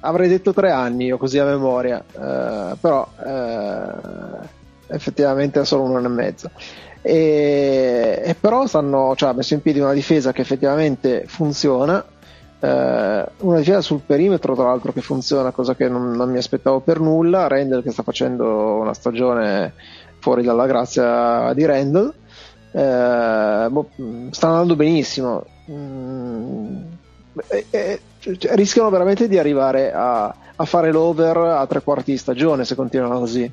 Avrei 0.00 0.28
detto 0.28 0.52
tre 0.52 0.70
anni 0.70 1.06
io 1.06 1.16
così 1.16 1.38
a 1.38 1.44
memoria, 1.44 2.02
eh, 2.02 2.76
però 2.80 3.08
eh, 3.24 3.84
effettivamente 4.88 5.60
è 5.60 5.64
solo 5.64 5.82
un 5.84 5.96
anno 5.96 6.08
e 6.08 6.10
mezzo. 6.10 6.50
E, 7.02 8.22
e 8.24 8.36
però 8.38 8.66
stanno, 8.66 9.14
cioè, 9.16 9.30
ha 9.30 9.32
messo 9.32 9.54
in 9.54 9.62
piedi 9.62 9.80
una 9.80 9.92
difesa 9.92 10.32
che 10.32 10.40
effettivamente 10.40 11.24
funziona, 11.26 12.04
eh, 12.60 13.26
una 13.38 13.58
difesa 13.58 13.80
sul 13.80 14.00
perimetro 14.06 14.54
tra 14.54 14.64
l'altro 14.64 14.92
che 14.92 15.00
funziona, 15.00 15.50
cosa 15.50 15.74
che 15.74 15.88
non, 15.88 16.12
non 16.12 16.30
mi 16.30 16.38
aspettavo 16.38 16.80
per 16.80 17.00
nulla, 17.00 17.48
Randall 17.48 17.82
che 17.82 17.90
sta 17.90 18.02
facendo 18.02 18.76
una 18.76 18.94
stagione 18.94 19.74
fuori 20.22 20.44
dalla 20.44 20.66
grazia 20.66 21.52
di 21.52 21.64
Randall. 21.66 22.14
Eh, 22.70 23.66
boh, 23.68 23.88
sta 24.30 24.46
andando 24.46 24.76
benissimo. 24.76 25.44
Mm, 25.68 26.82
eh, 27.48 27.66
eh, 27.70 28.00
cioè, 28.20 28.54
rischiano 28.54 28.88
veramente 28.88 29.26
di 29.26 29.36
arrivare 29.36 29.92
a, 29.92 30.32
a, 30.54 30.64
fare 30.64 30.92
l'over 30.92 31.36
a 31.36 31.66
tre 31.66 31.82
quarti 31.82 32.12
di 32.12 32.18
stagione 32.18 32.64
se 32.64 32.76
continuano 32.76 33.18
così. 33.18 33.50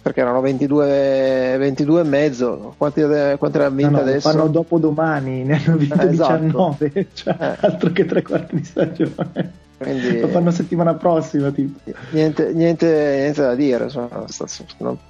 Perché 0.00 0.20
erano 0.20 0.42
22, 0.42 1.56
22 1.58 2.00
e 2.00 2.04
mezzo. 2.04 2.74
Quanti, 2.76 3.02
quanti 3.38 3.58
ne 3.58 3.64
hanno 3.64 3.74
vinte 3.74 3.90
no, 3.90 3.96
no, 3.96 4.02
adesso? 4.02 4.30
Fanno 4.30 4.46
dopo 4.48 4.78
domani, 4.78 5.42
ne 5.42 5.62
hanno 5.64 5.76
vinte 5.78 6.02
eh, 6.02 6.10
esatto. 6.10 6.38
19, 6.38 7.06
cioè, 7.14 7.36
eh. 7.40 7.56
altro 7.66 7.90
che 7.92 8.04
tre 8.04 8.22
quarti 8.22 8.56
di 8.56 8.64
stagione. 8.64 9.66
Quindi, 9.78 10.20
lo 10.20 10.28
fanno 10.28 10.50
settimana 10.50 10.94
prossima 10.94 11.52
tipo. 11.52 11.78
Niente, 12.10 12.52
niente, 12.52 13.18
niente 13.20 13.42
da 13.42 13.54
dire 13.54 13.88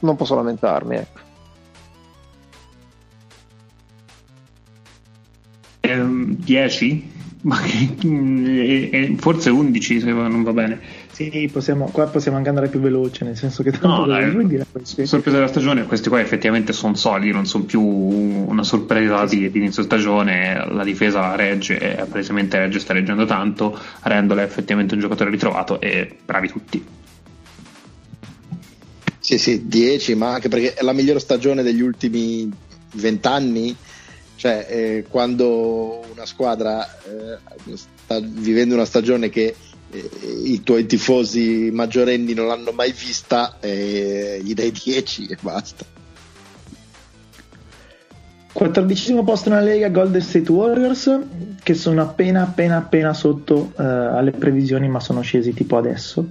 non, 0.01 0.16
posso 0.16 0.35
lamentarmi 0.35 0.97
ecco. 0.97 1.20
Ehm, 5.81 6.05
mm, 6.05 6.32
eh, 6.32 6.36
10 6.45 7.16
forse 9.16 9.49
11 9.49 10.01
se 10.01 10.12
non 10.12 10.43
va 10.43 10.53
bene 10.53 10.81
sì, 11.19 11.51
possiamo, 11.53 11.86
qua 11.90 12.07
possiamo 12.07 12.36
anche 12.36 12.49
andare 12.49 12.69
più 12.69 12.78
veloce, 12.78 13.24
nel 13.24 13.36
senso 13.36 13.65
che 13.65 13.73
tanto 13.73 13.89
no, 13.89 14.07
dai, 14.07 14.47
dire 14.47 14.65
questi. 14.70 15.05
sorpresa 15.05 15.39
della 15.39 15.49
stagione, 15.49 15.82
questi 15.85 16.09
qua 16.09 16.20
effettivamente 16.20 16.73
sono 16.73 16.95
solidi, 16.95 17.32
non 17.32 17.45
sono 17.45 17.65
più 17.65 17.82
una 17.82 18.62
sorpresa 18.62 19.27
sì, 19.27 19.39
di, 19.39 19.51
di, 19.51 19.59
inizio 19.59 19.82
stagione, 19.82 20.65
la 20.70 20.85
difesa 20.85 21.35
regge, 21.35 22.07
palesemente 22.09 22.57
regge, 22.59 22.78
sta 22.78 22.93
reggendo 22.93 23.24
tanto, 23.24 23.77
Rendola 24.03 24.43
è 24.43 24.45
effettivamente 24.45 24.95
un 24.95 25.01
giocatore 25.01 25.31
ritrovato 25.31 25.81
e 25.81 26.19
bravi 26.24 26.49
tutti. 26.49 26.86
Sì, 29.19 29.39
sì, 29.39 29.66
10, 29.66 30.15
ma 30.15 30.35
anche 30.35 30.49
perché 30.49 30.74
è 30.74 30.85
la 30.85 30.93
migliore 30.93 31.19
stagione 31.19 31.65
degli 31.65 31.81
ultimi 31.81 32.49
20 32.95 33.27
anni 33.27 33.77
cioè, 34.39 34.66
eh, 34.70 35.05
quando 35.09 36.01
una 36.12 36.24
squadra 36.24 36.86
eh, 37.03 37.74
sta 37.74 38.20
vivendo 38.20 38.74
una 38.74 38.85
stagione 38.85 39.31
che 39.31 39.47
eh, 39.47 39.57
i 39.90 40.62
tuoi 40.62 40.86
tifosi 40.86 41.70
maggiorenni 41.73 42.35
non 42.35 42.47
l'hanno 42.47 42.73
mai 42.73 42.93
vista, 42.93 43.56
eh, 43.60 44.40
gli 44.43 44.55
dai 44.55 44.70
10 44.70 45.27
e 45.27 45.36
basta. 45.40 45.85
14 48.52 49.15
posto 49.23 49.51
nella 49.51 49.62
Lega 49.62 49.89
Golden 49.89 50.20
State 50.20 50.51
Warriors 50.51 51.19
che 51.62 51.74
sono 51.74 52.02
appena 52.02 52.43
appena 52.43 52.77
appena 52.77 53.12
sotto 53.12 53.73
eh, 53.78 53.85
alle 53.85 54.32
previsioni 54.32 54.89
ma 54.89 54.98
sono 54.98 55.20
scesi 55.20 55.55
tipo 55.55 55.77
adesso 55.77 56.27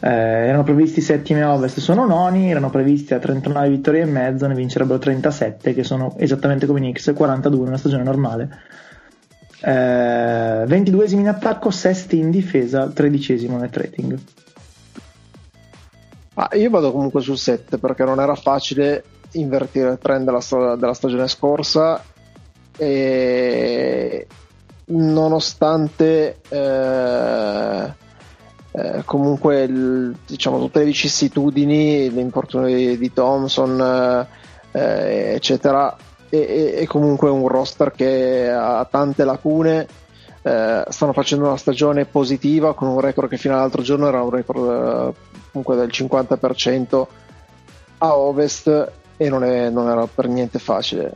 eh, 0.00 0.08
erano 0.08 0.62
previsti 0.62 1.00
settimi 1.00 1.40
a 1.40 1.52
ovest, 1.52 1.78
sono 1.78 2.06
noni, 2.06 2.50
erano 2.50 2.70
previsti 2.70 3.14
a 3.14 3.18
39 3.18 3.68
vittorie 3.68 4.02
e 4.02 4.06
mezzo, 4.06 4.46
ne 4.46 4.54
vincerebbero 4.54 4.98
37, 4.98 5.74
che 5.74 5.84
sono 5.84 6.14
esattamente 6.18 6.66
come 6.66 6.78
i 6.80 6.82
Knicks, 6.82 7.12
42 7.14 7.60
in 7.60 7.66
una 7.68 7.76
stagione 7.78 8.02
normale. 8.02 8.48
Eh, 9.66 10.64
22 10.64 11.06
in 11.06 11.26
attacco, 11.26 11.72
sesti 11.72 12.18
in 12.18 12.30
difesa, 12.30 12.86
13 12.88 13.48
net 13.48 13.76
rating. 13.76 14.18
Ah, 16.34 16.50
io 16.52 16.70
vado 16.70 16.92
comunque 16.92 17.20
sul 17.20 17.36
7 17.36 17.78
perché 17.78 18.04
non 18.04 18.20
era 18.20 18.36
facile 18.36 19.02
invertire 19.32 19.90
il 19.90 19.98
trend 19.98 20.24
della, 20.24 20.76
della 20.76 20.94
stagione 20.94 21.26
scorsa 21.26 22.00
e 22.76 24.26
nonostante 24.84 26.38
eh, 26.48 27.94
eh, 28.70 29.02
comunque 29.04 29.62
il, 29.62 30.16
diciamo 30.24 30.60
tutte 30.60 30.78
le 30.78 30.84
vicissitudini, 30.84 32.08
l'infortunio 32.10 32.96
di, 32.96 33.12
Thompson, 33.12 34.28
eh, 34.70 35.34
eh 35.34 35.38
eccetera, 36.28 36.80
è 36.80 36.86
comunque 36.86 37.30
un 37.30 37.48
roster 37.48 37.92
che 37.92 38.48
ha 38.50 38.86
tante 38.90 39.24
lacune. 39.24 39.86
Eh, 40.42 40.84
stanno 40.88 41.12
facendo 41.12 41.46
una 41.46 41.56
stagione 41.56 42.04
positiva 42.04 42.74
con 42.74 42.88
un 42.88 43.00
record 43.00 43.28
che 43.28 43.36
fino 43.36 43.54
all'altro 43.54 43.82
giorno 43.82 44.06
era 44.06 44.22
un 44.22 44.30
record 44.30 44.62
eh, 44.62 45.12
comunque 45.50 45.74
del 45.74 45.88
50% 45.92 47.06
a 47.98 48.16
ovest 48.16 48.92
e 49.16 49.28
non, 49.28 49.42
è, 49.42 49.70
non 49.70 49.88
era 49.88 50.06
per 50.06 50.28
niente 50.28 50.58
facile. 50.58 51.14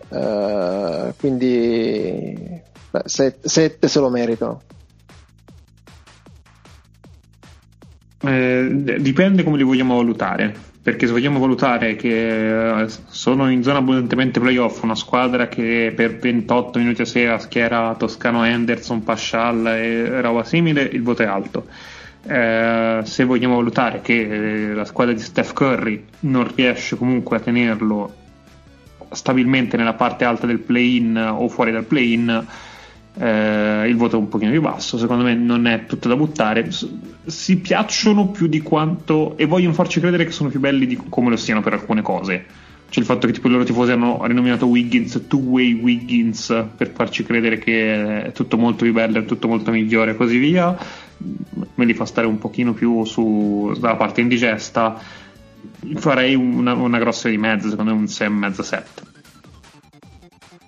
quindi 1.19 2.61
7 3.05 3.89
se 3.89 4.01
lo 4.01 4.09
meritano. 4.09 4.63
Eh, 8.23 8.97
dipende 8.99 9.43
come 9.43 9.57
li 9.57 9.63
vogliamo 9.63 9.97
valutare. 9.97 10.69
Perché 10.83 11.07
se 11.07 11.13
vogliamo 11.13 11.39
valutare 11.39 11.95
che 11.95 12.81
eh, 12.81 12.89
sono 13.09 13.51
in 13.51 13.63
zona 13.63 13.79
abbondantemente 13.79 14.41
playoff, 14.41 14.83
una 14.83 14.95
squadra 14.95 15.47
che 15.49 15.93
per 15.95 16.19
28 16.19 16.79
minuti 16.79 17.03
a 17.03 17.05
sera 17.05 17.39
schiera 17.39 17.95
Toscano 17.99 18.45
Henderson, 18.45 19.05
Pascial 19.05 19.67
e 19.67 20.21
roba 20.23 20.43
simile, 20.43 20.83
il 20.83 21.03
voto 21.03 21.23
è 21.23 21.27
alto. 21.27 21.67
Eh, 22.23 23.01
se 23.03 23.25
vogliamo 23.25 23.57
valutare 23.57 24.01
che 24.01 24.71
eh, 24.71 24.75
la 24.75 24.87
squadra 24.87 25.13
di 25.13 25.21
Steph 25.21 25.53
Curry 25.53 26.05
non 26.21 26.51
riesce 26.55 26.97
comunque 26.97 27.37
a 27.37 27.41
tenerlo 27.41 28.15
stabilmente 29.11 29.77
nella 29.77 29.95
parte 29.95 30.25
alta 30.25 30.47
del 30.47 30.61
play-in 30.61 31.17
o 31.17 31.49
fuori 31.49 31.73
dal 31.73 31.85
play-in, 31.85 32.47
eh, 33.19 33.89
il 33.89 33.97
voto 33.97 34.17
è 34.17 34.19
un 34.19 34.29
pochino 34.29 34.51
più 34.51 34.61
basso, 34.61 34.97
secondo 34.99 35.25
me 35.25 35.35
non 35.35 35.67
è 35.67 35.87
tutto 35.87 36.09
da 36.09 36.17
buttare, 36.17 36.69
si 37.27 37.59
piacciono 37.59 38.29
più 38.29 38.47
di 38.47 38.61
quanto 38.61 39.37
e 39.37 39.47
vogliono 39.47 39.75
farci 39.75 40.01
credere 40.01 40.25
che 40.25 40.31
sono 40.31 40.49
più 40.49 40.61
belli 40.61 40.87
di 40.87 40.99
come 41.09 41.31
lo 41.31 41.37
siano 41.37 41.61
per 41.61 41.73
alcune 41.73 42.03
cose. 42.03 42.69
C'è 42.91 42.99
il 42.99 43.07
fatto 43.07 43.29
che 43.29 43.33
tipo 43.33 43.47
i 43.47 43.53
loro 43.53 43.63
tifosi 43.63 43.93
hanno 43.93 44.27
rinominato 44.27 44.67
Wiggins 44.67 45.27
two-way 45.29 45.75
Wiggins 45.75 46.65
per 46.77 46.91
farci 46.91 47.23
credere 47.23 47.59
che 47.59 48.25
è 48.25 48.33
tutto 48.33 48.57
molto 48.59 48.83
più 48.83 48.93
bello, 48.93 49.19
è 49.19 49.25
tutto 49.25 49.47
molto 49.47 49.71
migliore 49.71 50.11
e 50.11 50.17
così 50.17 50.39
via. 50.39 50.77
Me 51.75 51.85
li 51.85 51.95
fa 51.95 52.05
stare 52.05 52.27
un 52.27 52.39
pochino 52.39 52.73
più 52.73 53.05
su, 53.05 53.73
dalla 53.79 53.95
parte 53.95 54.23
indigesta. 54.23 55.01
Farei 55.95 56.35
una, 56.35 56.75
una 56.75 56.99
grossa 56.99 57.29
di 57.29 57.39
mezzo, 57.39 57.69
secondo 57.69 57.95
me 57.95 58.01
un 58.01 58.07
6,5-7. 58.07 58.83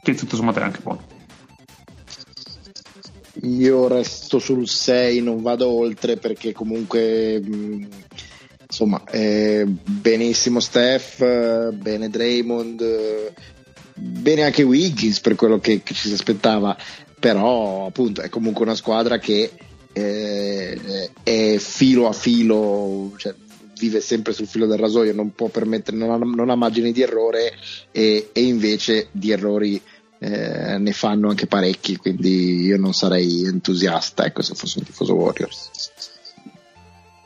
Che 0.01 0.14
tutto 0.14 0.36
sommato 0.36 0.60
è 0.60 0.62
anche 0.62 0.81
buono. 0.81 1.11
Io 3.40 3.88
resto 3.88 4.38
sul 4.38 4.68
6, 4.68 5.22
non 5.22 5.40
vado 5.40 5.68
oltre 5.68 6.16
perché 6.16 6.52
comunque 6.52 7.40
mh, 7.40 7.88
insomma 8.66 9.02
eh, 9.10 9.64
benissimo 9.66 10.60
Steph, 10.60 11.70
bene 11.70 12.10
Draymond, 12.10 13.32
bene 13.94 14.42
anche 14.42 14.62
Wiggins 14.62 15.20
per 15.20 15.34
quello 15.34 15.59
che, 15.59 15.82
che, 15.82 15.94
ci 15.94 16.09
si 16.09 16.14
aspettava, 16.14 16.76
però 17.18 17.86
appunto 17.86 18.20
è 18.20 18.28
comunque 18.28 18.64
una 18.64 18.74
squadra 18.74 19.18
che 19.18 19.50
eh, 19.92 21.10
è 21.22 21.56
filo 21.59 22.09
a 22.09 22.12
filo, 22.12 23.12
cioè, 23.16 23.34
vive 23.78 24.00
sempre 24.00 24.32
sul 24.32 24.46
filo 24.46 24.66
del 24.66 24.78
rasoio, 24.78 25.14
non 25.14 25.34
può 25.34 25.48
permettere, 25.48 25.96
non 25.96 26.10
ha, 26.10 26.16
non 26.16 26.50
ha 26.50 26.54
margini 26.54 26.92
di 26.92 27.02
errore 27.02 27.54
e, 27.90 28.28
e 28.32 28.42
invece 28.42 29.09
di 29.10 29.30
errori 29.30 29.80
eh, 30.24 30.78
ne 30.78 30.93
fanno 30.93 31.31
anche 31.31 31.49
parecchi, 31.49 31.97
quindi 31.97 32.61
io 32.61 32.78
non 32.78 32.94
sarei 32.94 33.44
entusiasta 33.44 34.24
ecco, 34.24 34.40
se 34.43 34.55
fossi 34.55 34.78
un 34.78 34.85
tifoso 34.85 35.15
Warriors. 35.15 35.70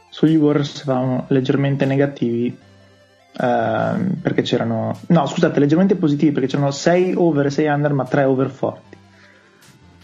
Sugli 0.08 0.36
Warriors 0.36 0.80
eravamo 0.80 1.26
leggermente 1.28 1.84
negativi 1.84 2.46
eh, 2.46 3.94
perché 4.22 4.40
c'erano, 4.40 4.98
no 5.08 5.26
scusate, 5.26 5.60
leggermente 5.60 5.96
positivi 5.96 6.32
perché 6.32 6.48
c'erano 6.48 6.70
6 6.70 7.12
over 7.16 7.44
e 7.44 7.50
6 7.50 7.66
under, 7.66 7.92
ma 7.92 8.04
3 8.06 8.24
over 8.24 8.48
forti. 8.48 8.96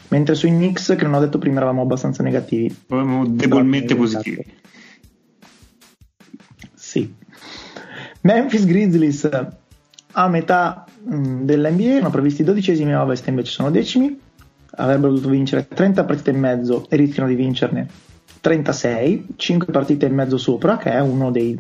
Mentre 0.09 0.35
sui 0.35 0.51
Knicks, 0.51 0.95
che 0.95 1.05
non 1.05 1.15
ho 1.15 1.21
detto 1.21 1.39
prima, 1.39 1.57
eravamo 1.57 1.81
abbastanza 1.81 2.23
negativi. 2.23 2.77
Eravamo 2.89 3.27
debolmente 3.27 3.97
positivi. 3.97 4.45
Sì. 6.75 7.15
Memphis 8.21 8.67
Grizzlies 8.67 9.27
a 10.13 10.29
metà 10.29 10.85
mh, 11.03 11.43
dell'NBA 11.43 11.83
erano 11.83 12.11
previsti 12.11 12.45
dodicesimi 12.45 12.93
a 12.93 13.03
ovest 13.03 13.27
invece 13.29 13.51
sono 13.51 13.71
decimi. 13.71 14.19
Avrebbero 14.75 15.13
dovuto 15.13 15.29
vincere 15.29 15.69
30 15.69 16.05
partite 16.05 16.31
e 16.31 16.35
mezzo 16.35 16.87
e 16.89 16.97
rischiano 16.97 17.29
di 17.29 17.35
vincerne 17.35 17.89
36 18.41 19.27
5 19.37 19.73
partite 19.73 20.07
e 20.07 20.09
mezzo 20.11 20.37
sopra 20.37 20.77
che 20.77 20.91
è 20.91 21.01
uno 21.01 21.31
dei 21.31 21.59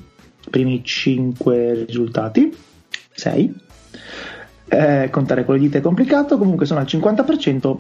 primi 0.51 0.83
5 0.83 1.85
risultati 1.87 2.55
6 3.12 3.55
eh, 4.69 5.09
contare 5.11 5.45
con 5.45 5.55
le 5.55 5.61
dita 5.61 5.79
è 5.79 5.81
complicato 5.81 6.39
comunque 6.39 6.66
sono 6.66 6.81
al 6.81 6.87
50% 6.87 7.77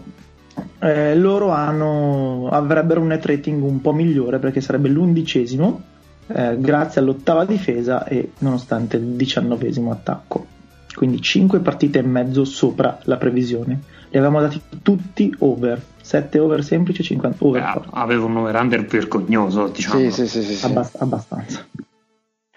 eh, 0.78 1.16
loro 1.16 1.50
hanno, 1.50 2.48
avrebbero 2.48 3.00
un 3.00 3.08
net 3.08 3.24
rating 3.24 3.62
un 3.62 3.80
po' 3.80 3.92
migliore 3.92 4.38
perché 4.38 4.60
sarebbe 4.60 4.88
l'undicesimo 4.88 5.82
eh, 6.28 6.56
grazie 6.58 7.00
all'ottava 7.00 7.44
difesa 7.44 8.06
e 8.06 8.32
nonostante 8.38 8.98
il 8.98 9.02
diciannovesimo 9.02 9.90
attacco 9.90 10.46
quindi 10.94 11.20
5 11.20 11.60
partite 11.60 11.98
e 11.98 12.02
mezzo 12.02 12.44
sopra 12.44 12.98
la 13.04 13.16
previsione. 13.16 13.80
Li 14.10 14.18
avevamo 14.18 14.40
dati 14.40 14.60
tutti 14.82 15.34
over, 15.38 15.82
7 16.00 16.38
over 16.38 16.62
semplice, 16.62 17.02
50 17.02 17.44
over. 17.44 17.60
Beh, 17.62 17.80
aveva 17.92 18.24
un 18.24 18.36
over-under 18.36 18.84
vergognoso, 18.84 19.68
diciamo. 19.68 20.10
Sì, 20.10 20.10
sì, 20.10 20.42
sì, 20.42 20.54
sì, 20.54 20.66
Abbast- 20.66 21.00
abbastanza. 21.00 21.66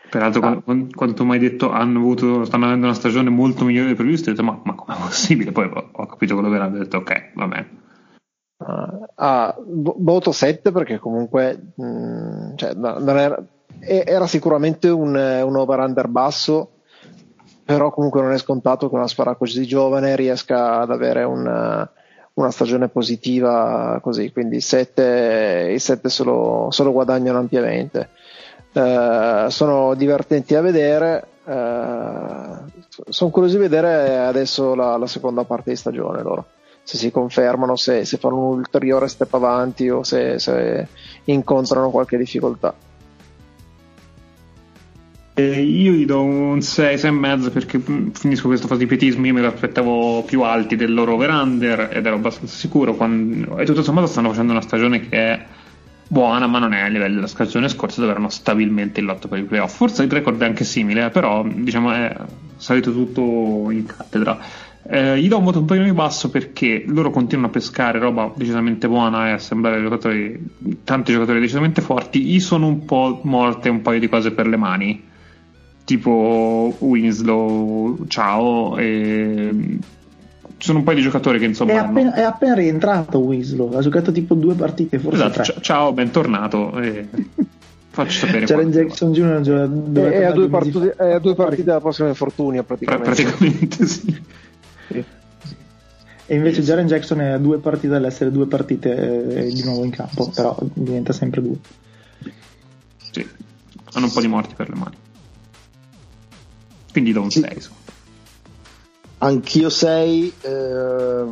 Peraltro, 0.09 0.41
ah. 0.41 0.61
quando, 0.61 0.87
quando 0.95 1.25
mi 1.25 1.31
hai 1.31 1.39
detto 1.39 1.71
hanno 1.71 1.99
avuto, 1.99 2.45
stanno 2.45 2.65
avendo 2.65 2.85
una 2.85 2.95
stagione 2.95 3.29
molto 3.29 3.65
migliore 3.65 3.87
del 3.87 3.95
previsto, 3.95 4.29
ho 4.29 4.33
detto 4.33 4.45
ma, 4.45 4.59
ma 4.63 4.73
com'è 4.73 4.95
possibile? 4.97 5.51
Poi 5.51 5.65
ho, 5.65 5.89
ho 5.91 6.05
capito 6.05 6.35
quello 6.35 6.49
che 6.49 6.55
era, 6.55 6.67
ho 6.67 6.69
detto 6.69 6.97
ok, 6.97 7.31
va 7.35 7.47
bene. 7.47 7.83
Uh, 8.57 9.05
ah, 9.15 9.55
voto 9.57 10.31
7 10.31 10.71
perché 10.71 10.97
comunque 10.99 11.73
mh, 11.75 11.85
mm, 11.85 12.55
cioè, 12.55 12.73
non 12.73 13.17
era, 13.17 13.43
era 13.79 14.27
sicuramente 14.27 14.87
un, 14.89 15.15
un 15.15 15.55
over-under 15.55 16.07
basso 16.07 16.74
però 17.65 17.89
comunque 17.89 18.21
non 18.21 18.31
è 18.31 18.37
scontato 18.37 18.87
che 18.87 18.95
una 18.95 19.07
squadra 19.07 19.33
così 19.33 19.65
giovane 19.65 20.15
riesca 20.15 20.79
ad 20.81 20.91
avere 20.91 21.23
una, 21.23 21.89
una 22.33 22.51
stagione 22.51 22.89
positiva 22.89 23.99
così, 24.03 24.31
quindi 24.31 24.57
i 24.57 24.61
7, 24.61 25.71
i 25.73 25.79
7 25.79 26.09
se, 26.09 26.23
lo, 26.23 26.69
guadagnano 26.69 27.39
ampiamente. 27.39 28.09
Uh, 28.71 29.49
sono 29.49 29.95
divertenti 29.95 30.53
a 30.53 30.61
vedere, 30.61 31.25
uh, 31.45 33.01
sono 33.09 33.29
curioso 33.31 33.55
di 33.55 33.61
vedere 33.61 34.17
adesso 34.17 34.75
la, 34.75 34.97
la, 34.97 35.07
seconda 35.07 35.43
parte 35.45 35.71
di 35.71 35.77
stagione 35.77 36.21
loro, 36.21 36.45
se 36.83 36.97
si 36.97 37.09
confermano, 37.09 37.77
se, 37.77 38.05
se, 38.05 38.17
fanno 38.17 38.49
un 38.49 38.57
ulteriore 38.57 39.07
step 39.07 39.33
avanti 39.33 39.89
o 39.89 40.03
se, 40.03 40.37
se 40.39 40.87
incontrano 41.23 41.89
qualche 41.89 42.17
difficoltà. 42.17 42.75
Eh, 45.37 45.61
io 45.61 45.91
gli 45.91 46.05
do 46.05 46.23
un 46.23 46.61
6, 46.61 46.97
6 46.97 47.09
e 47.09 47.13
mezzo 47.13 47.51
perché 47.51 47.77
mm, 47.77 48.11
finisco 48.11 48.47
questo 48.47 48.67
fase 48.67 48.79
di 48.79 48.85
pietismo. 48.85 49.25
Io 49.25 49.33
me 49.33 49.41
lo 49.41 49.47
aspettavo 49.47 50.23
più 50.23 50.43
alti 50.43 50.77
del 50.77 50.93
loro 50.93 51.15
over-under 51.15 51.89
ed 51.91 52.05
ero 52.05 52.15
abbastanza 52.15 52.55
sicuro. 52.55 52.95
Quando... 52.95 53.57
E 53.57 53.65
tutto 53.65 53.83
sommato 53.83 54.07
stanno 54.07 54.29
facendo 54.29 54.53
una 54.53 54.61
stagione 54.61 55.01
che 55.01 55.17
è 55.17 55.45
buona, 56.07 56.47
ma 56.47 56.59
non 56.59 56.73
è 56.73 56.79
a 56.79 56.87
livello 56.87 57.15
della 57.15 57.27
stagione 57.27 57.67
scorsa 57.67 57.99
dove 57.99 58.13
erano 58.13 58.29
stabilmente 58.29 59.01
in 59.01 59.07
lotta 59.07 59.27
per 59.27 59.39
i 59.39 59.43
playoff. 59.43 59.75
Forse 59.75 60.03
il 60.03 60.11
record 60.11 60.41
è 60.41 60.45
anche 60.45 60.63
simile, 60.63 61.09
però 61.09 61.45
diciamo 61.45 61.91
è 61.91 62.15
salito 62.55 62.93
tutto 62.93 63.69
in 63.71 63.85
cattedra. 63.85 64.39
Eh, 64.87 65.19
gli 65.19 65.27
do 65.27 65.39
un 65.39 65.43
voto 65.43 65.59
un 65.59 65.65
po' 65.65 65.73
più 65.73 65.93
basso 65.93 66.29
perché 66.29 66.85
loro 66.87 67.09
continuano 67.09 67.49
a 67.49 67.53
pescare 67.53 67.99
roba 67.99 68.31
decisamente 68.35 68.87
buona 68.87 69.29
e 69.29 69.31
a 69.31 69.37
sembrare 69.39 69.81
giocatori, 69.81 70.39
tanti 70.85 71.11
giocatori 71.11 71.41
decisamente 71.41 71.81
forti. 71.81 72.23
Gli 72.23 72.39
sono 72.39 72.67
un 72.67 72.85
po' 72.85 73.19
morte 73.23 73.67
un 73.67 73.81
paio 73.81 73.99
di 73.99 74.07
cose 74.07 74.31
per 74.31 74.47
le 74.47 74.57
mani, 74.57 75.13
tipo 75.85 76.75
Winslow, 76.79 78.05
ciao, 78.07 78.77
e 78.77 79.79
ci 80.57 80.67
sono 80.67 80.79
un 80.79 80.83
paio 80.83 80.97
di 80.97 81.03
giocatori 81.03 81.39
che 81.39 81.45
insomma. 81.45 81.73
È 81.73 81.75
appena, 81.75 82.11
hanno... 82.11 82.21
è 82.21 82.23
appena 82.23 82.53
rientrato 82.55 83.19
Winslow, 83.19 83.73
ha 83.73 83.81
giocato 83.81 84.11
tipo 84.11 84.33
due 84.33 84.55
partite, 84.55 84.99
forse. 84.99 85.23
Esatto, 85.23 85.41
c- 85.41 85.59
ciao, 85.61 85.93
bentornato. 85.93 86.77
E... 86.79 87.07
Faccio 87.95 88.25
sapere. 88.25 88.45
Jaren 88.45 88.71
Jackson 88.71 89.13
Jr. 89.13 89.39
Gioca, 89.39 90.11
è, 90.11 90.23
a 90.25 90.31
due, 90.31 90.49
partite, 90.49 90.95
è 90.97 91.13
a 91.13 91.19
due 91.19 91.33
partite 91.33 91.63
dalla 91.63 91.79
prossima 91.79 92.09
infortunio, 92.09 92.63
praticamente. 92.63 93.05
Pra- 93.05 93.15
praticamente 93.15 93.85
sì. 93.85 94.21
E 96.27 96.35
invece 96.35 96.63
Jaren 96.63 96.87
Jackson 96.87 97.21
è 97.21 97.29
a 97.29 97.37
due 97.37 97.59
partite 97.59 97.87
dall'essere 97.87 98.31
due 98.31 98.47
partite 98.47 99.45
eh, 99.45 99.53
di 99.53 99.63
nuovo 99.63 99.85
in 99.85 99.91
campo, 99.91 100.29
però 100.33 100.57
diventa 100.73 101.13
sempre 101.13 101.41
due. 101.41 101.57
Sì, 103.11 103.25
hanno 103.93 104.05
un 104.05 104.11
po' 104.11 104.21
di 104.21 104.27
morti 104.27 104.55
per 104.55 104.69
le 104.69 104.75
mani. 104.75 104.95
Quindi 106.95 107.11
do 107.11 107.23
un 107.23 107.29
6. 107.29 107.59
Sì. 107.59 107.69
Anch'io 109.17 109.69
6, 109.69 110.33
eh, 110.39 111.25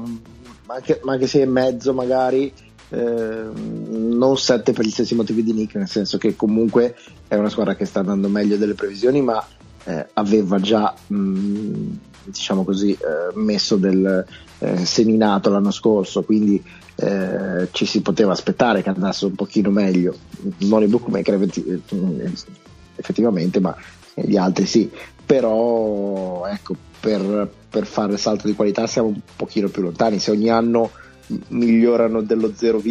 anche, 0.66 1.02
anche 1.06 1.26
6 1.28 1.42
e 1.42 1.46
mezzo 1.46 1.94
magari. 1.94 2.52
Eh, 2.90 3.46
non 3.54 4.38
7 4.38 4.74
per 4.74 4.84
gli 4.84 4.90
stessi 4.90 5.16
motivi 5.16 5.42
di 5.42 5.54
Nick, 5.54 5.76
nel 5.76 5.88
senso 5.88 6.18
che 6.18 6.36
comunque 6.36 6.98
è 7.30 7.36
una 7.36 7.48
squadra 7.48 7.76
che 7.76 7.86
sta 7.86 8.02
andando 8.02 8.28
meglio 8.28 8.58
delle 8.58 8.74
previsioni, 8.74 9.22
ma 9.22 9.42
eh, 9.86 10.06
aveva 10.12 10.60
già 10.60 10.94
mh, 11.08 11.16
mm, 11.16 11.92
diciamo 12.26 12.66
così, 12.66 12.92
eh, 12.92 13.32
messo 13.36 13.78
del 13.78 14.26
eh, 14.60 14.86
seminato 14.86 15.50
l'anno 15.50 15.72
scorso, 15.72 16.24
quindi 16.24 16.62
eh, 16.96 17.70
ci 17.72 17.86
si 17.86 18.02
poteva 18.02 18.34
aspettare 18.34 18.84
che 18.84 18.90
andasse 18.90 19.28
un 19.28 19.36
pochino 19.36 19.70
meglio, 19.70 20.14
non 20.58 20.84
i 20.84 20.88
bookmaker 20.88 21.40
effettivamente, 22.98 23.62
ma 23.62 23.74
gli 24.16 24.38
altri 24.38 24.66
sì, 24.66 24.90
però 25.26 26.46
ecco, 26.48 26.76
per, 27.00 27.50
per 27.70 27.86
fare 27.86 28.14
il 28.14 28.20
salto 28.20 28.48
di 28.48 28.54
qualità 28.54 28.88
siamo 28.88 29.10
un 29.10 29.20
pochino 29.36 29.68
più 29.70 29.82
lontani, 29.82 30.20
se 30.20 30.32
ogni 30.32 30.50
anno 30.50 30.92
migliorano 31.50 32.22
dello 32.22 32.54
0, 32.54 32.82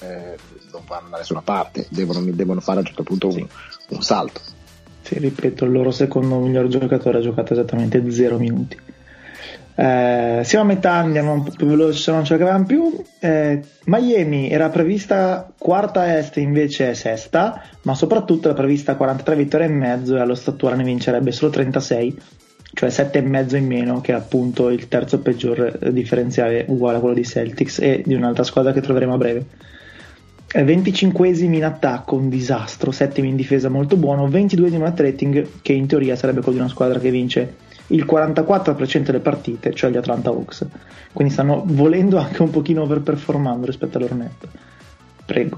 eh, 0.00 0.36
non 0.72 0.82
vanno 0.86 1.08
da 1.10 1.18
nessuna 1.18 1.42
parte, 1.42 1.86
devono, 1.90 2.20
devono, 2.20 2.60
fare 2.60 2.78
a 2.78 2.80
un 2.80 2.86
certo 2.86 3.02
punto 3.02 3.28
un, 3.28 3.46
un 3.88 4.02
salto. 4.02 4.40
Sì, 5.02 5.18
ripeto, 5.18 5.64
il 5.64 5.72
loro 5.72 5.90
secondo 5.90 6.38
miglior 6.38 6.68
giocatore 6.68 7.18
ha 7.18 7.22
giocato 7.22 7.52
esattamente 7.52 8.10
0 8.10 8.38
minuti. 8.38 8.78
Eh, 9.80 10.40
siamo 10.42 10.64
a 10.64 10.74
metà, 10.74 10.94
andiamo 10.94 11.34
un 11.34 11.44
po' 11.44 11.52
più 11.52 11.68
veloci 11.68 12.00
se 12.00 12.10
non 12.10 12.24
ce 12.24 12.36
l'avevamo 12.36 12.64
più. 12.64 13.00
Eh, 13.20 13.62
Miami 13.84 14.50
era 14.50 14.70
prevista 14.70 15.48
quarta 15.56 16.18
est, 16.18 16.36
invece 16.38 16.90
è 16.90 16.94
sesta, 16.94 17.62
ma 17.82 17.94
soprattutto 17.94 18.48
era 18.48 18.56
prevista 18.56 18.96
43 18.96 19.36
vittorie 19.36 19.66
e 19.66 19.70
mezzo 19.70 20.16
e 20.16 20.20
allo 20.20 20.34
stato 20.34 20.74
ne 20.74 20.82
vincerebbe 20.82 21.30
solo 21.30 21.52
36, 21.52 22.16
cioè 22.72 22.90
7 22.90 23.18
e 23.18 23.22
mezzo 23.22 23.54
in 23.54 23.66
meno, 23.66 24.00
che 24.00 24.10
è 24.10 24.16
appunto 24.16 24.68
il 24.68 24.88
terzo 24.88 25.20
peggior 25.20 25.78
differenziale 25.92 26.64
uguale 26.66 26.96
a 26.96 27.00
quello 27.00 27.14
di 27.14 27.24
Celtics 27.24 27.78
e 27.78 28.02
di 28.04 28.14
un'altra 28.14 28.42
squadra 28.42 28.72
che 28.72 28.80
troveremo 28.80 29.14
a 29.14 29.16
breve. 29.16 29.46
25esimi 30.54 31.54
in 31.54 31.64
attacco, 31.64 32.16
un 32.16 32.28
disastro, 32.28 32.90
settimi 32.90 33.28
in 33.28 33.36
difesa 33.36 33.68
molto 33.68 33.96
buono, 33.96 34.28
22esimo 34.28 34.82
net 34.82 34.98
rating 34.98 35.48
che 35.62 35.72
in 35.72 35.86
teoria 35.86 36.16
sarebbe 36.16 36.40
quello 36.40 36.56
di 36.56 36.64
una 36.64 36.72
squadra 36.72 36.98
che 36.98 37.12
vince 37.12 37.66
il 37.88 38.04
44% 38.04 38.98
delle 38.98 39.20
partite, 39.20 39.74
cioè 39.74 39.90
gli 39.90 39.96
Atlanta 39.96 40.30
Hawks. 40.30 40.66
Quindi 41.12 41.32
stanno 41.32 41.62
volendo 41.64 42.18
anche 42.18 42.42
un 42.42 42.50
pochino 42.50 42.82
overperformando 42.82 43.66
rispetto 43.66 43.98
all'Ornetto. 43.98 44.48
Prego. 45.24 45.56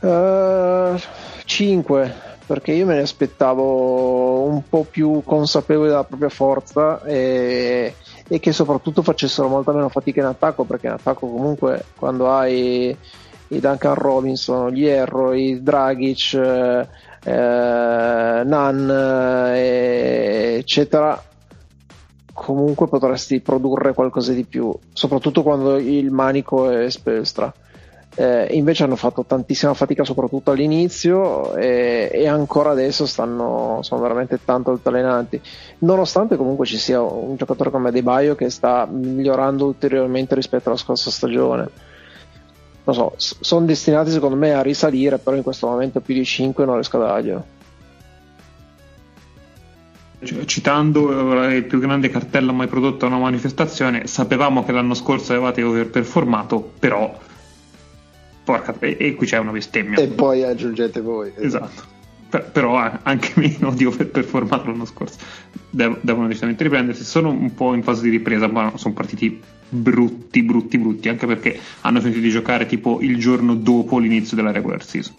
Uh, 0.00 1.00
5 1.44 2.32
perché 2.46 2.72
io 2.72 2.84
me 2.84 2.96
ne 2.96 3.00
aspettavo 3.00 4.42
un 4.42 4.68
po' 4.68 4.86
più 4.88 5.22
consapevoli 5.24 5.88
della 5.88 6.04
propria 6.04 6.28
forza 6.28 7.02
e 7.02 7.94
e 8.26 8.40
che 8.40 8.52
soprattutto 8.52 9.02
facessero 9.02 9.48
molta 9.48 9.72
meno 9.72 9.88
fatica 9.88 10.20
in 10.20 10.26
attacco 10.26 10.64
perché 10.64 10.86
in 10.86 10.92
attacco 10.92 11.26
comunque 11.26 11.84
quando 11.96 12.30
hai 12.30 12.96
i 13.48 13.60
Duncan 13.60 13.94
Robinson, 13.94 14.70
gli 14.70 14.86
Erro, 14.86 15.34
i 15.34 15.62
Dragic, 15.62 16.88
eh, 17.24 18.42
Nan, 18.44 18.90
eh, 19.54 20.56
eccetera, 20.58 21.20
comunque 22.32 22.86
potresti 22.88 23.40
produrre 23.40 23.94
qualcosa 23.94 24.32
di 24.32 24.44
più, 24.44 24.72
soprattutto 24.92 25.42
quando 25.42 25.76
il 25.76 26.10
manico 26.10 26.70
è 26.70 26.88
Spelstra 26.90 27.52
eh, 28.16 28.46
invece 28.52 28.84
hanno 28.84 28.96
fatto 28.96 29.24
tantissima 29.24 29.74
fatica 29.74 30.04
soprattutto 30.04 30.52
all'inizio 30.52 31.54
e, 31.56 32.10
e 32.12 32.28
ancora 32.28 32.70
adesso 32.70 33.06
stanno, 33.06 33.80
sono 33.82 34.00
veramente 34.00 34.38
tanto 34.44 34.70
altalenanti. 34.70 35.40
Nonostante 35.78 36.36
comunque 36.36 36.66
ci 36.66 36.78
sia 36.78 37.00
un 37.02 37.36
giocatore 37.36 37.70
come 37.70 37.90
De 37.90 38.02
Baio 38.02 38.34
che 38.34 38.50
sta 38.50 38.86
migliorando 38.90 39.66
ulteriormente 39.66 40.34
rispetto 40.34 40.68
alla 40.68 40.78
scorsa 40.78 41.10
stagione 41.10 41.92
non 42.84 42.94
so, 42.94 43.14
sono 43.16 43.64
destinati 43.64 44.10
secondo 44.10 44.36
me 44.36 44.52
a 44.52 44.62
risalire 44.62 45.18
però 45.18 45.36
in 45.36 45.42
questo 45.42 45.66
momento 45.66 46.00
più 46.00 46.14
di 46.14 46.24
5 46.24 46.64
non 46.64 46.74
riesco 46.74 46.96
a 46.96 47.06
darglielo 47.06 47.44
citando 50.46 51.46
il 51.48 51.64
più 51.64 51.78
grande 51.78 52.08
cartello 52.08 52.52
mai 52.54 52.66
prodotto 52.66 53.04
a 53.04 53.08
una 53.08 53.18
manifestazione, 53.18 54.06
sapevamo 54.06 54.64
che 54.64 54.72
l'anno 54.72 54.94
scorso 54.94 55.32
avevate 55.32 55.62
overperformato, 55.62 56.72
però 56.78 57.14
Porca, 58.44 58.74
e, 58.78 58.96
e, 59.00 59.14
qui 59.14 59.26
c'è 59.26 59.38
una 59.38 59.52
bestemmia. 59.52 59.98
E 59.98 60.08
poi 60.08 60.44
aggiungete 60.44 61.00
voi. 61.00 61.32
Esatto. 61.36 61.64
esatto. 61.64 61.93
Per, 62.34 62.50
però 62.50 62.76
anche 63.02 63.32
meno 63.36 63.72
di 63.72 63.84
aver 63.84 64.08
performato 64.08 64.66
l'anno 64.66 64.84
scorso. 64.86 65.18
Dev, 65.70 65.98
devono 66.00 66.26
decisamente 66.26 66.64
riprendersi. 66.64 67.04
Sono 67.04 67.30
un 67.30 67.54
po' 67.54 67.74
in 67.74 67.84
fase 67.84 68.02
di 68.02 68.08
ripresa, 68.10 68.48
ma 68.48 68.72
sono 68.74 68.92
partiti 68.92 69.40
brutti, 69.68 70.42
brutti, 70.42 70.78
brutti. 70.78 71.08
Anche 71.08 71.26
perché 71.26 71.56
hanno 71.82 72.00
finito 72.00 72.18
di 72.18 72.30
giocare 72.30 72.66
tipo 72.66 72.98
il 73.00 73.18
giorno 73.18 73.54
dopo 73.54 73.98
l'inizio 73.98 74.36
della 74.36 74.50
regular 74.50 74.82
season. 74.82 75.14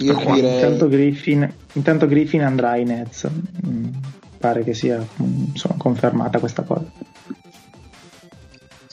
Io 0.00 0.16
direi... 0.16 0.54
intanto, 0.54 0.88
Griffin, 0.88 1.54
intanto 1.74 2.06
Griffin 2.08 2.42
andrà 2.42 2.74
in 2.76 2.88
Nets. 2.88 3.30
Mm, 3.66 3.86
pare 4.38 4.64
che 4.64 4.74
sia 4.74 5.06
insomma, 5.18 5.74
confermata 5.76 6.40
questa 6.40 6.62
cosa. 6.62 6.90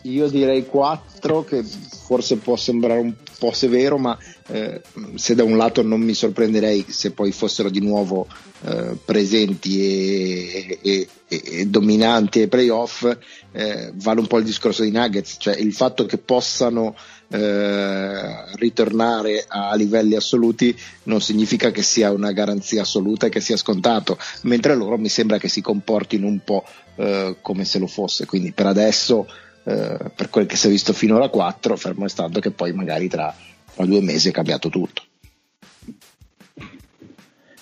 Io 0.04 0.28
direi 0.30 0.66
4 0.66 1.44
che 1.44 1.64
forse 1.64 2.38
può 2.38 2.56
sembrare 2.56 3.00
un 3.00 3.14
po' 3.40 3.52
severo, 3.52 3.98
ma 3.98 4.18
eh, 4.48 4.82
se 5.16 5.36
da 5.36 5.44
un 5.44 5.58
lato 5.58 5.82
non 5.82 6.02
mi 6.02 6.14
sorprenderei 6.14 6.86
se 6.88 7.12
poi 7.12 7.32
fossero 7.32 7.70
di 7.70 7.82
nuovo 7.82 8.28
eh, 8.64 8.96
presenti 9.04 9.82
e, 9.82 10.80
e, 10.82 11.08
e, 11.28 11.42
e, 11.44 11.66
dominanti 11.66 12.42
ai 12.42 12.48
playoff, 12.48 13.06
eh, 13.52 13.92
vale 13.96 14.20
un 14.20 14.28
po' 14.28 14.38
il 14.38 14.46
discorso 14.46 14.84
dei 14.84 14.92
Nuggets, 14.92 15.38
cioè 15.40 15.56
il 15.56 15.74
fatto 15.74 16.06
che 16.06 16.18
possano 16.18 16.96
eh, 17.30 18.56
ritornare 18.56 19.46
a 19.48 19.76
livelli 19.76 20.16
assoluti 20.16 20.76
non 21.04 21.22
significa 21.22 21.72
che 21.72 21.82
sia 21.82 22.12
una 22.12 22.32
garanzia 22.32 22.84
assoluta 22.84 23.26
e 23.26 23.30
che 23.30 23.42
sia 23.42 23.58
scontato, 23.58 24.18
mentre 24.44 24.76
loro 24.76 24.98
mi 24.98 25.10
sembra 25.10 25.38
che 25.38 25.50
si 25.50 25.62
comportino 25.62 26.28
un 26.28 26.40
po' 26.44 26.64
eh, 26.96 27.36
come 27.42 27.66
se 27.66 27.80
lo 27.80 27.88
fosse, 27.88 28.26
quindi 28.26 28.54
per 28.54 28.68
adesso 28.68 29.28
eh, 29.68 29.98
per 30.16 30.30
quel 30.30 30.46
che 30.46 30.56
si 30.56 30.68
è 30.68 30.70
visto 30.70 30.94
finora 30.94 31.28
4, 31.28 31.76
fermo 31.76 32.04
restando 32.04 32.40
che 32.40 32.52
poi 32.52 32.72
magari 32.72 33.10
tra, 33.10 33.34
tra 33.76 33.86
due 33.86 34.02
mesi 34.02 34.30
è 34.30 34.32
cambiato 34.32 34.70
tutto. 34.70 35.02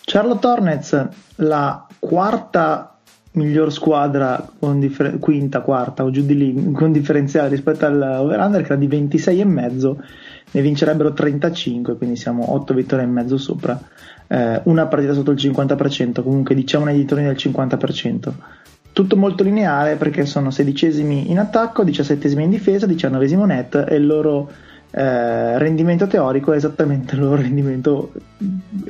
Charlotte 0.03 0.45
Hornets, 0.45 1.07
la 1.37 1.87
quarta 1.97 2.99
miglior 3.31 3.73
squadra 3.73 4.47
differ- 4.75 5.17
quinta, 5.17 5.61
quarta 5.61 6.03
o 6.03 6.11
giù 6.11 6.23
di 6.23 6.37
lì 6.37 6.71
con 6.71 6.91
differenziale 6.91 7.49
rispetto 7.49 7.85
all'over-under 7.85 8.61
che 8.61 8.67
era 8.67 8.75
di 8.75 8.87
26,5 8.87 9.95
ne 10.51 10.61
vincerebbero 10.61 11.11
35 11.11 11.97
quindi 11.97 12.15
siamo 12.15 12.53
8 12.53 12.73
vittorie 12.73 13.03
e 13.03 13.07
mezzo 13.07 13.37
sopra 13.37 13.77
eh, 14.27 14.61
una 14.65 14.85
partita 14.85 15.13
sotto 15.13 15.31
il 15.31 15.37
50% 15.37 16.23
comunque 16.23 16.55
diciamo 16.55 16.85
nei 16.85 16.95
dintorni 16.95 17.25
del 17.25 17.35
50% 17.35 18.31
tutto 18.95 19.17
molto 19.17 19.43
lineare 19.43 19.97
perché 19.97 20.25
sono 20.25 20.51
sedicesimi 20.51 21.29
in 21.29 21.37
attacco 21.37 21.83
17 21.83 22.29
in 22.29 22.49
difesa 22.49 22.85
19 22.85 23.45
net 23.45 23.85
e 23.89 23.95
il 23.95 24.05
loro 24.05 24.49
eh, 24.91 25.57
rendimento 25.57 26.07
teorico 26.07 26.53
è 26.53 26.55
esattamente 26.55 27.15
il 27.15 27.19
loro 27.19 27.35
rendimento 27.41 28.13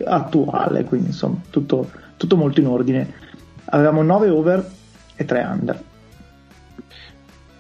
attuale 0.06 0.84
quindi 0.84 1.08
insomma 1.08 1.42
tutto, 1.50 1.90
tutto 2.18 2.38
molto 2.38 2.60
in 2.60 2.68
ordine 2.68 3.14
avevamo 3.66 4.04
9 4.04 4.30
over 4.30 4.70
e 5.16 5.26
3 5.26 5.44
under. 5.44 5.84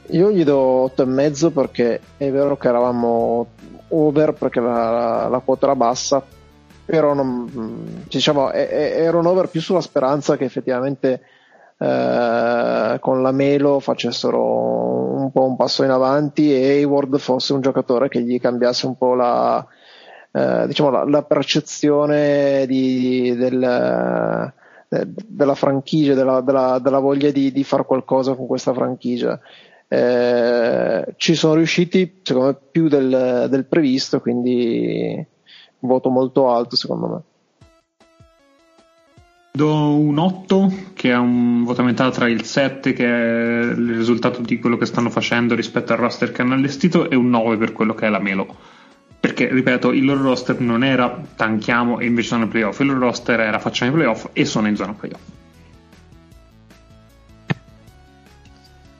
Io 0.10 0.32
gli 0.32 0.44
do 0.44 0.86
8,5 0.96 1.52
perché 1.52 2.00
è 2.18 2.30
vero 2.30 2.58
che 2.58 2.68
eravamo 2.68 3.48
over 3.88 4.34
perché 4.34 4.60
la, 4.60 5.28
la, 5.28 5.40
quota 5.40 5.66
era 5.66 5.76
bassa, 5.76 6.24
però 6.86 7.16
non, 7.16 8.04
diciamo, 8.08 8.52
era 8.52 9.18
un 9.18 9.26
over 9.26 9.48
più 9.48 9.62
sulla 9.62 9.82
speranza 9.82 10.38
che 10.38 10.44
effettivamente 10.44 11.22
eh, 11.78 12.98
con 13.00 13.22
la 13.22 13.32
Melo 13.32 13.80
facessero 13.80 15.14
un 15.16 15.32
po' 15.32 15.46
un 15.46 15.56
passo 15.56 15.84
in 15.84 15.92
avanti 15.92 16.54
e 16.54 16.78
Hayward 16.78 17.18
fosse 17.18 17.54
un 17.54 17.62
giocatore 17.62 18.10
che 18.10 18.22
gli 18.22 18.40
cambiasse 18.40 18.86
un 18.86 18.98
po' 18.98 19.14
la, 19.14 19.66
eh, 20.32 20.68
diciamo, 20.68 20.90
la, 20.90 21.04
la 21.04 21.24
percezione 21.24 22.66
di, 22.68 23.36
del 23.36 24.54
eh, 24.88 25.08
della 25.08 25.56
franchigia, 25.56 26.14
della, 26.14 26.42
della, 26.42 26.80
della 26.80 27.00
voglia 27.00 27.32
di, 27.32 27.52
di 27.52 27.64
fare 27.64 27.86
qualcosa 27.86 28.36
con 28.36 28.46
questa 28.48 28.74
franchigia. 28.74 29.40
Eh, 29.88 31.14
ci 31.18 31.36
sono 31.36 31.56
riusciti 31.56 32.20
secondo 32.24 32.50
me 32.50 32.58
più 32.72 32.88
del, 32.88 33.48
del 33.50 33.66
previsto, 33.66 34.22
quindi 34.22 35.26
voto 35.80 36.10
molto 36.10 36.50
alto 36.50 36.76
secondo 36.76 37.08
me. 37.08 37.22
Do 39.56 39.96
un 39.96 40.18
8 40.18 40.90
che 40.94 41.12
è 41.12 41.16
un 41.16 41.64
voto 41.64 41.80
a 41.80 41.86
metà 41.86 42.12
tra 42.12 42.28
il 42.28 42.44
7 42.44 42.92
che 42.92 43.06
è 43.06 43.64
il 43.64 43.96
risultato 43.96 44.42
di 44.42 44.60
quello 44.60 44.76
che 44.76 44.86
stanno 44.86 45.10
facendo 45.10 45.56
rispetto 45.56 45.94
al 45.94 46.00
roster 46.00 46.34
che 46.34 46.42
hanno 46.42 46.56
allestito 46.56 47.10
e 47.10 47.16
un 47.16 47.30
9 47.30 47.56
per 47.56 47.72
quello 47.72 47.94
che 47.94 48.06
è 48.06 48.10
la 48.10 48.20
Melo. 48.20 48.54
Perché 49.18 49.48
ripeto 49.48 49.94
il 49.94 50.04
loro 50.04 50.24
roster 50.24 50.60
non 50.60 50.84
era 50.84 51.22
tanchiamo 51.38 52.00
e 52.02 52.06
invece 52.06 52.28
sono 52.28 52.44
in 52.44 52.50
playoff. 52.50 52.78
Il 52.82 52.88
loro 52.88 53.00
roster 53.00 53.40
era 53.40 53.58
facciamo 53.60 53.92
i 53.92 53.94
playoff 53.94 54.28
e 54.34 54.44
sono 54.44 54.68
in 54.68 54.76
zona 54.76 54.92
playoff. 54.92 55.22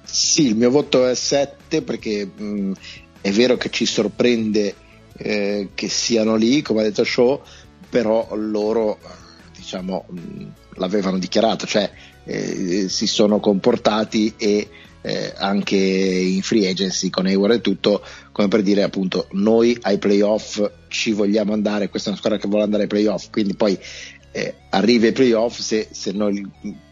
Sì 0.04 0.48
il 0.48 0.56
mio 0.56 0.70
voto 0.70 1.06
è 1.06 1.16
7 1.16 1.82
perché 1.82 2.26
mh, 2.34 2.72
è 3.20 3.32
vero 3.32 3.58
che 3.58 3.70
ci 3.70 3.86
sorprende 3.86 4.74
eh, 5.18 5.72
che 5.76 5.90
siano 5.90 6.36
lì 6.36 6.62
come 6.62 6.80
ha 6.80 6.84
detto 6.84 7.04
Show 7.04 7.42
però 7.90 8.30
loro 8.36 8.98
diciamo 9.66 10.06
mh, 10.08 10.44
l'avevano 10.76 11.18
dichiarato 11.18 11.66
cioè 11.66 11.90
eh, 12.24 12.88
si 12.88 13.08
sono 13.08 13.40
comportati 13.40 14.34
e 14.38 14.70
eh, 15.02 15.34
anche 15.38 15.76
in 15.76 16.42
free 16.42 16.68
agency 16.68 17.12
con 17.12 17.28
Hayward 17.28 17.54
e 17.54 17.62
tutto, 17.62 18.04
come 18.32 18.48
per 18.48 18.64
dire 18.64 18.82
appunto 18.82 19.28
noi 19.34 19.78
ai 19.82 20.00
playoff 20.00 20.64
ci 20.88 21.12
vogliamo 21.12 21.54
andare, 21.54 21.90
questa 21.90 22.10
è 22.10 22.12
una 22.12 22.18
squadra 22.18 22.40
che 22.40 22.48
vuole 22.48 22.64
andare 22.64 22.84
ai 22.84 22.90
playoff, 22.90 23.30
quindi 23.30 23.56
poi 23.56 23.78
eh, 24.32 24.56
arrivi 24.72 25.06
ai 25.08 25.12
playoff 25.12 25.60
se, 25.60 25.90
se 25.92 26.12
noi, 26.12 26.44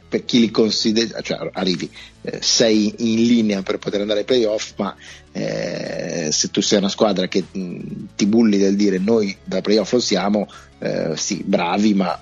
per 0.08 0.26
chi 0.26 0.40
li 0.40 0.52
considera, 0.52 1.22
cioè 1.22 1.50
arrivi, 1.54 1.90
eh, 2.22 2.38
sei 2.40 2.94
in 3.00 3.24
linea 3.24 3.64
per 3.64 3.80
poter 3.80 4.02
andare 4.02 4.20
ai 4.20 4.26
playoff, 4.26 4.74
ma 4.78 4.95
eh, 5.32 6.30
se 6.32 6.52
tu 6.52 6.62
sei 6.62 6.78
una 6.78 6.90
squadra 6.90 7.28
che 7.28 7.44
mh, 7.52 8.10
ti 8.16 8.28
bulli 8.28 8.60
del 8.60 8.76
dire 8.76 9.00
noi 9.00 9.36
da 9.44 9.62
playoff 9.62 9.91
lo 9.91 10.00
siamo, 10.00 10.48
eh, 10.78 11.14
sì, 11.16 11.41
bravi, 11.44 11.95
ma 11.95 12.22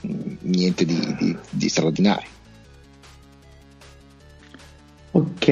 niente 0.00 0.84
di, 0.84 1.16
di, 1.18 1.36
di 1.50 1.68
straordinario. 1.68 2.36
Ok, 5.10 5.48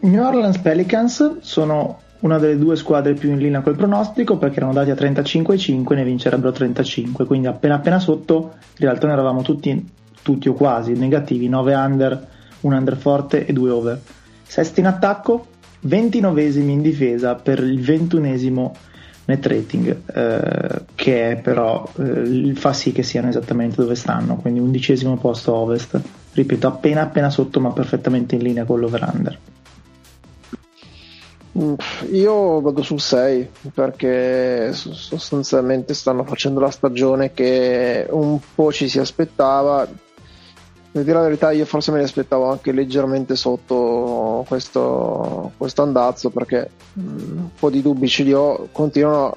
New 0.00 0.22
Orleans 0.22 0.58
Pelicans 0.58 1.38
sono 1.40 2.00
una 2.20 2.38
delle 2.38 2.58
due 2.58 2.76
squadre 2.76 3.14
più 3.14 3.30
in 3.30 3.38
linea 3.38 3.60
col 3.60 3.76
pronostico 3.76 4.38
perché 4.38 4.56
erano 4.56 4.72
dati 4.72 4.90
a 4.90 4.94
35,5 4.94 5.92
e 5.92 5.94
ne 5.94 6.04
vincerebbero 6.04 6.50
35, 6.52 7.24
quindi 7.24 7.46
appena 7.46 7.76
appena 7.76 8.00
sotto 8.00 8.54
in 8.78 8.86
realtà 8.86 9.06
ne 9.06 9.12
eravamo 9.12 9.42
tutti, 9.42 9.88
tutti 10.22 10.48
o 10.48 10.54
quasi 10.54 10.92
negativi, 10.92 11.48
9 11.48 11.74
under, 11.74 12.28
un 12.60 12.72
under 12.72 12.96
forte 12.96 13.46
e 13.46 13.52
2 13.52 13.70
over. 13.70 14.00
Sesti 14.42 14.80
in 14.80 14.86
attacco, 14.86 15.46
29 15.80 16.42
in 16.42 16.82
difesa 16.82 17.36
per 17.36 17.60
il 17.60 17.80
21esimo 17.80 18.72
net 19.28 19.46
rating, 19.46 19.96
eh, 20.06 20.84
che 20.94 21.38
però 21.42 21.86
eh, 21.98 22.54
fa 22.54 22.72
sì 22.72 22.92
che 22.92 23.02
siano 23.02 23.28
esattamente 23.28 23.82
dove 23.82 23.94
stanno, 23.94 24.36
quindi 24.36 24.58
undicesimo 24.60 25.16
posto 25.18 25.54
ovest. 25.54 26.00
Ripeto 26.32 26.66
appena 26.66 27.02
appena 27.02 27.28
sotto 27.28 27.60
ma 27.60 27.72
perfettamente 27.72 28.36
in 28.36 28.42
linea 28.42 28.64
con 28.64 28.80
l'over-under. 28.80 29.38
Io 32.12 32.60
vado 32.60 32.82
sul 32.82 33.00
6 33.00 33.50
perché 33.74 34.72
sostanzialmente 34.72 35.92
stanno 35.92 36.24
facendo 36.24 36.60
la 36.60 36.70
stagione 36.70 37.32
che 37.32 38.06
un 38.10 38.38
po' 38.54 38.72
ci 38.72 38.88
si 38.88 39.00
aspettava 39.00 39.86
per 40.90 41.02
dire 41.02 41.16
la 41.16 41.24
verità 41.24 41.50
io 41.50 41.64
forse 41.66 41.90
me 41.90 41.98
li 41.98 42.04
aspettavo 42.04 42.50
anche 42.50 42.72
leggermente 42.72 43.36
sotto 43.36 44.44
questo, 44.48 45.52
questo 45.56 45.82
andazzo 45.82 46.30
perché 46.30 46.70
mm, 46.98 47.38
un 47.38 47.50
po' 47.58 47.70
di 47.70 47.82
dubbi 47.82 48.08
ce 48.08 48.22
li 48.22 48.32
ho. 48.32 48.68
Continuano 48.72 49.36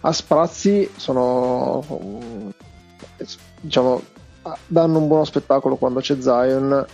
a 0.00 0.12
sprazzi 0.12 0.90
sono 0.96 1.82
diciamo 3.60 4.02
danno 4.66 4.98
un 4.98 5.06
buono 5.06 5.24
spettacolo 5.24 5.76
quando 5.76 6.00
c'è 6.00 6.20
Zion. 6.20 6.86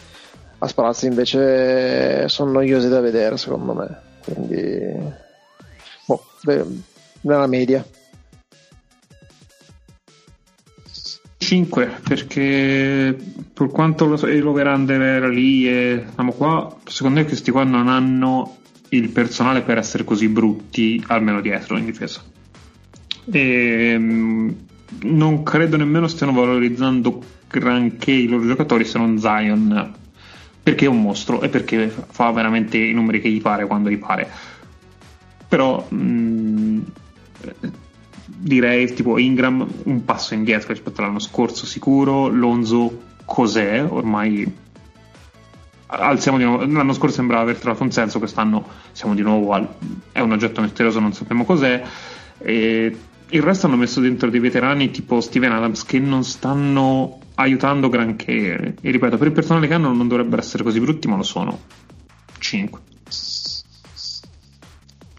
A 0.62 0.68
Sprazzi 0.68 1.06
invece 1.06 2.28
sono 2.28 2.50
noiosi 2.52 2.88
da 2.88 3.00
vedere 3.00 3.38
secondo 3.38 3.72
me. 3.72 4.00
Quindi 4.22 5.12
boh, 6.06 6.22
nella 7.22 7.46
media 7.46 7.82
5 11.50 12.00
perché 12.04 13.16
per 13.52 13.66
quanto 13.70 14.06
lo, 14.06 14.16
l'over-under 14.22 15.00
era 15.00 15.28
lì 15.28 15.66
e 15.66 16.04
siamo 16.14 16.30
qua 16.30 16.76
secondo 16.84 17.18
me 17.18 17.26
questi 17.26 17.50
qua 17.50 17.64
non 17.64 17.88
hanno 17.88 18.58
il 18.90 19.08
personale 19.08 19.62
per 19.62 19.76
essere 19.76 20.04
così 20.04 20.28
brutti 20.28 21.02
almeno 21.08 21.40
dietro 21.40 21.76
in 21.76 21.86
difesa. 21.86 22.22
E 23.32 23.96
mm, 23.98 24.50
non 25.02 25.42
credo 25.42 25.76
nemmeno 25.76 26.06
stiano 26.06 26.32
valorizzando 26.32 27.20
granché 27.48 28.12
i 28.12 28.28
loro 28.28 28.46
giocatori 28.46 28.84
se 28.84 28.98
non 28.98 29.18
Zion 29.18 29.94
perché 30.62 30.84
è 30.84 30.88
un 30.88 31.02
mostro 31.02 31.40
e 31.40 31.48
perché 31.48 31.88
fa 31.88 32.30
veramente 32.30 32.78
i 32.78 32.92
numeri 32.92 33.20
che 33.20 33.28
gli 33.28 33.40
pare 33.40 33.66
quando 33.66 33.90
gli 33.90 33.98
pare. 33.98 34.30
Però 35.48 35.84
mh, 35.88 35.96
mm, 35.96 36.80
direi 38.42 38.92
tipo 38.94 39.18
Ingram 39.18 39.66
un 39.84 40.04
passo 40.04 40.34
indietro 40.34 40.72
rispetto 40.72 41.00
all'anno 41.00 41.18
scorso 41.18 41.66
sicuro 41.66 42.28
Lonzo 42.28 43.08
cos'è 43.24 43.84
ormai 43.86 44.50
alziamo 45.86 46.38
di 46.38 46.44
nuovo 46.44 46.64
l'anno 46.64 46.92
scorso 46.92 47.16
sembrava 47.16 47.42
aver 47.42 47.58
trovato 47.58 47.82
un 47.82 47.92
senso 47.92 48.18
quest'anno 48.18 48.64
siamo 48.92 49.14
di 49.14 49.22
nuovo 49.22 49.52
al 49.52 49.68
è 50.12 50.20
un 50.20 50.32
oggetto 50.32 50.62
misterioso 50.62 51.00
non 51.00 51.12
sappiamo 51.12 51.44
cos'è 51.44 51.82
e 52.38 52.96
il 53.32 53.42
resto 53.42 53.66
hanno 53.66 53.76
messo 53.76 54.00
dentro 54.00 54.30
dei 54.30 54.40
veterani 54.40 54.90
tipo 54.90 55.20
Steven 55.20 55.52
Adams 55.52 55.84
che 55.84 55.98
non 55.98 56.24
stanno 56.24 57.18
aiutando 57.34 57.88
granché. 57.88 58.74
E 58.80 58.90
ripeto, 58.90 59.16
per 59.16 59.28
il 59.28 59.32
personale 59.32 59.66
che 59.66 59.74
hanno 59.74 59.92
non 59.92 60.08
dovrebbero 60.08 60.40
essere 60.40 60.62
così 60.62 60.80
brutti, 60.80 61.06
ma 61.08 61.16
lo 61.16 61.22
sono. 61.22 61.58
5. 62.38 62.80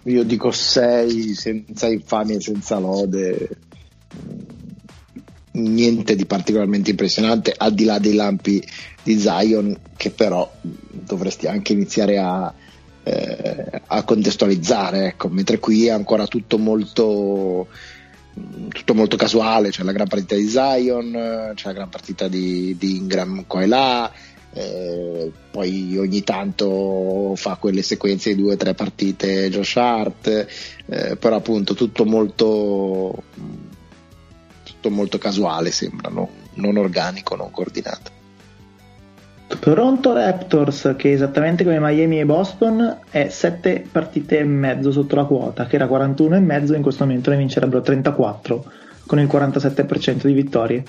Io 0.04 0.24
dico 0.24 0.52
6 0.52 1.34
senza 1.36 1.88
infamia 1.88 2.38
e 2.38 2.42
senza 2.42 2.80
lode. 2.80 3.50
Niente 5.54 6.16
di 6.16 6.26
particolarmente 6.26 6.90
impressionante, 6.92 7.54
al 7.56 7.74
di 7.74 7.84
là 7.84 8.00
dei 8.00 8.14
lampi 8.14 8.66
di 9.04 9.20
Zion, 9.20 9.78
che 9.98 10.10
però 10.12 10.50
dovresti 10.62 11.48
anche 11.48 11.74
iniziare 11.74 12.18
a, 12.18 12.54
eh, 13.04 13.82
a 13.86 14.04
contestualizzare. 14.04 15.08
Ecco. 15.08 15.28
Mentre 15.30 15.60
qui 15.60 15.88
è 15.88 15.92
ancora 15.92 16.26
tutto 16.26 16.58
molto 16.58 17.68
tutto 18.72 18.94
molto 18.94 19.18
casuale, 19.18 19.70
c'è 19.70 19.84
la 19.84 19.92
gran 19.92 20.08
partita 20.08 20.36
di 20.36 20.48
Zion, 20.48 21.52
c'è 21.54 21.68
la 21.68 21.74
gran 21.74 21.90
partita 21.90 22.28
di, 22.28 22.76
di 22.80 22.96
Ingram 22.96 23.44
qua 23.46 23.62
e 23.62 23.68
là, 23.68 24.12
eh, 24.54 25.32
poi 25.52 25.98
ogni 25.98 26.24
tanto 26.24 27.34
fa 27.36 27.56
quelle 27.56 27.82
sequenze 27.82 28.34
di 28.36 28.42
due 28.42 28.54
o 28.54 28.58
tre 28.58 28.74
partite 28.74 29.50
Josh 29.50 29.76
Hart, 29.78 30.48
eh, 30.88 31.16
però 31.16 31.38
appunto 31.38 31.74
tutto 31.74 32.06
molto, 32.06 33.24
tutto 34.64 34.90
molto 34.90 35.18
casuale 35.18 35.72
sembra, 35.72 36.10
no? 36.10 36.30
non 36.56 36.78
organico, 36.78 37.36
non 37.36 37.52
coordinato. 37.52 38.20
Toronto 39.60 40.14
Raptors, 40.14 40.96
che 40.98 41.12
esattamente 41.12 41.64
come 41.64 41.80
Miami 41.80 42.20
e 42.20 42.26
Boston, 42.26 43.00
è 43.10 43.28
7 43.30 43.88
partite 43.92 44.40
e 44.40 44.44
mezzo 44.44 44.92
sotto 44.92 45.16
la 45.16 45.26
quota, 45.26 45.66
che 45.68 45.76
era 45.76 45.88
41 45.88 46.36
e 46.36 46.40
mezzo, 46.40 46.74
in 46.74 46.82
questo 46.82 47.06
momento 47.06 47.30
ne 47.30 47.38
vincerebbero 47.38 47.82
34 47.82 48.72
con 49.06 49.20
il 49.20 49.28
47% 49.28 50.26
di 50.26 50.34
vittorie. 50.34 50.84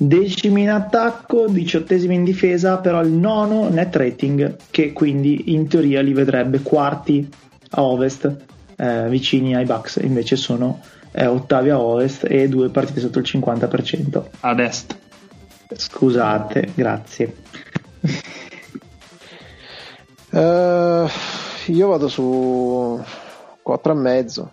Decimi 0.00 0.62
in 0.62 0.70
attacco, 0.70 1.48
diciottesimi 1.48 2.14
in 2.14 2.22
difesa, 2.22 2.78
però 2.78 3.02
il 3.02 3.10
nono 3.10 3.68
net 3.68 3.96
rating, 3.96 4.56
che 4.70 4.92
quindi 4.92 5.52
in 5.52 5.66
teoria 5.66 6.00
li 6.02 6.12
vedrebbe 6.12 6.60
quarti 6.60 7.28
a 7.70 7.82
ovest, 7.82 8.36
eh, 8.76 9.08
vicini 9.08 9.56
ai 9.56 9.64
Bucks, 9.64 9.96
invece 9.96 10.36
sono 10.36 10.80
eh, 11.10 11.26
ottavi 11.26 11.70
a 11.70 11.80
ovest 11.80 12.26
e 12.28 12.48
due 12.48 12.68
partite 12.70 13.00
sotto 13.00 13.18
il 13.18 13.24
50%. 13.26 14.22
Ad 14.40 14.60
est. 14.60 14.96
Scusate, 15.74 16.70
grazie. 16.74 17.34
uh, 20.30 21.08
io 21.66 21.88
vado 21.88 22.06
su 22.06 23.02
4,5. 23.66 24.46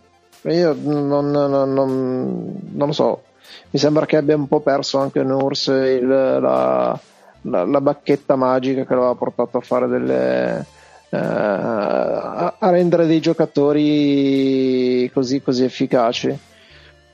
Io 0.51 0.75
non, 0.79 1.07
non, 1.07 1.29
non, 1.29 1.73
non, 1.73 2.87
lo 2.87 2.91
so, 2.91 3.23
mi 3.69 3.79
sembra 3.79 4.05
che 4.05 4.17
abbia 4.17 4.35
un 4.35 4.47
po' 4.47 4.61
perso 4.61 4.99
anche 4.99 5.23
Nurse 5.23 5.73
il, 5.73 6.07
la, 6.07 6.99
la, 7.41 7.65
la, 7.65 7.81
bacchetta 7.81 8.35
magica 8.35 8.85
che 8.85 8.93
lo 8.95 9.09
ha 9.09 9.15
portato 9.15 9.57
a 9.57 9.61
fare 9.61 9.87
delle. 9.87 10.65
Uh, 11.09 11.17
a, 11.17 12.55
a, 12.59 12.69
rendere 12.71 13.05
dei 13.05 13.19
giocatori 13.21 15.09
così, 15.13 15.41
così 15.41 15.63
efficaci. 15.63 16.37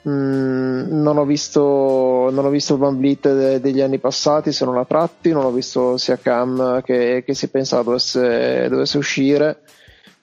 Mm, 0.07 1.01
non, 1.01 1.17
ho 1.17 1.25
visto, 1.25 2.29
non 2.31 2.45
ho 2.45 2.49
visto 2.49 2.77
Van 2.77 2.97
Vliet 2.97 3.31
de, 3.31 3.59
degli 3.59 3.81
anni 3.81 3.99
passati 3.99 4.51
se 4.51 4.65
non 4.65 4.77
a 4.77 4.85
tratti, 4.85 5.31
non 5.31 5.45
ho 5.45 5.51
visto 5.51 5.97
sia 5.97 6.17
Cam 6.17 6.81
che, 6.81 7.23
che 7.23 7.33
si 7.35 7.49
pensava 7.49 7.83
dovesse, 7.83 8.67
dovesse 8.69 8.97
uscire. 8.97 9.59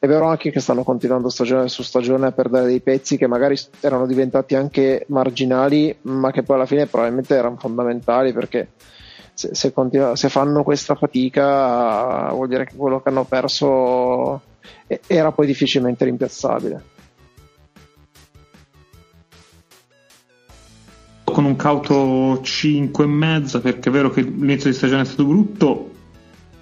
È 0.00 0.06
vero 0.06 0.28
anche 0.28 0.52
che 0.52 0.60
stanno 0.60 0.84
continuando 0.84 1.28
stagione 1.28 1.68
su 1.68 1.82
stagione 1.82 2.26
a 2.26 2.32
perdere 2.32 2.66
dei 2.66 2.80
pezzi 2.80 3.16
che 3.16 3.26
magari 3.26 3.58
erano 3.80 4.06
diventati 4.06 4.54
anche 4.54 5.04
marginali, 5.08 5.96
ma 6.02 6.30
che 6.30 6.44
poi 6.44 6.54
alla 6.54 6.66
fine 6.66 6.86
probabilmente 6.86 7.34
erano 7.34 7.56
fondamentali 7.56 8.32
perché 8.32 8.68
se, 9.34 9.56
se, 9.56 9.72
continua, 9.72 10.14
se 10.14 10.28
fanno 10.28 10.62
questa 10.62 10.94
fatica 10.94 12.28
vuol 12.30 12.46
dire 12.46 12.64
che 12.64 12.76
quello 12.76 13.00
che 13.00 13.08
hanno 13.08 13.24
perso 13.24 14.40
era 15.06 15.32
poi 15.32 15.46
difficilmente 15.46 16.04
rimpiazzabile. 16.04 16.96
con 21.38 21.44
un 21.44 21.54
cauto 21.54 22.40
5,5 22.40 23.60
perché 23.60 23.90
è 23.90 23.92
vero 23.92 24.10
che 24.10 24.22
l'inizio 24.22 24.70
di 24.70 24.76
stagione 24.76 25.02
è 25.02 25.04
stato 25.04 25.24
brutto, 25.24 25.90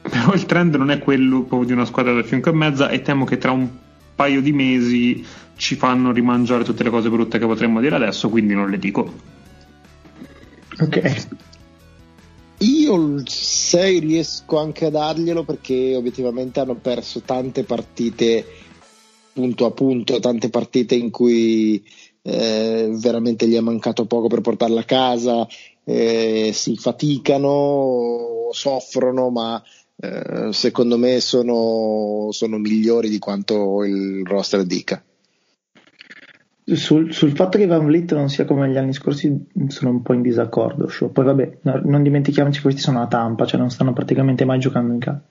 però 0.09 0.33
il 0.33 0.47
trend 0.47 0.75
non 0.77 0.91
è 0.91 0.99
quello 0.99 1.43
proprio 1.43 1.67
di 1.67 1.73
una 1.73 1.85
squadra 1.85 2.13
da 2.13 2.21
5,5 2.21 2.91
e 2.91 3.03
temo 3.03 3.25
che 3.25 3.39
tra 3.39 3.51
un 3.51 3.69
paio 4.15 4.41
di 4.41 4.53
mesi 4.53 5.25
ci 5.57 5.75
fanno 5.75 6.13
rimangiare 6.13 6.65
tutte 6.65 6.83
le 6.83 6.91
cose 6.91 7.09
brutte 7.09 7.39
che 7.39 7.47
potremmo 7.47 7.81
dire 7.81 7.97
adesso, 7.97 8.29
quindi 8.29 8.55
non 8.55 8.71
le 8.71 8.79
dico. 8.79 9.13
Ok. 10.81 11.27
Io 12.59 12.95
il 12.95 13.29
6 13.29 13.99
riesco 14.01 14.59
anche 14.59 14.87
a 14.87 14.91
darglielo 14.91 15.45
perché 15.45 15.95
obiettivamente 15.95 16.61
hanno 16.61 16.77
perso 16.77 17.21
tante 17.21 17.65
partite 17.65 18.45
punto 19.33 19.67
a 19.67 19.71
punto, 19.71 20.19
tante 20.21 20.49
partite 20.49 20.95
in 20.95 21.11
cui 21.11 21.85
eh, 22.23 22.89
veramente 22.93 23.47
gli 23.47 23.55
è 23.55 23.61
mancato 23.61 24.07
poco 24.07 24.29
per 24.29 24.41
portarla 24.41 24.81
a 24.81 24.85
casa, 24.85 25.47
eh, 25.85 26.51
si 26.55 26.77
faticano, 26.77 28.49
soffrono, 28.53 29.29
ma 29.29 29.63
eh, 29.99 30.53
secondo 30.53 30.99
me 30.99 31.21
sono, 31.21 32.29
sono, 32.31 32.59
migliori 32.59 33.09
di 33.09 33.19
quanto 33.19 33.83
il 33.85 34.27
roster 34.27 34.65
dica. 34.65 35.03
Sul, 36.69 37.13
sul, 37.15 37.35
fatto 37.35 37.59
che 37.59 37.67
Van 37.67 37.87
Vliet 37.87 38.13
non 38.13 38.29
sia 38.29 38.45
come 38.45 38.69
gli 38.69 38.77
anni 38.77 38.93
scorsi 38.93 39.47
sono 39.69 39.91
un 39.91 40.03
po' 40.03 40.13
in 40.13 40.23
disaccordo. 40.23 40.89
Show. 40.89 41.13
Poi 41.13 41.25
vabbè, 41.25 41.59
no, 41.63 41.81
non 41.85 42.03
dimentichiamoci 42.03 42.57
che 42.57 42.63
questi 42.63 42.81
sono 42.81 43.01
a 43.01 43.07
Tampa, 43.07 43.47
cioè 43.47 43.61
non 43.61 43.71
stanno 43.71 43.93
praticamente 43.93 44.45
mai 44.45 44.59
giocando 44.59 44.93
in 44.93 44.99
casa. 44.99 45.23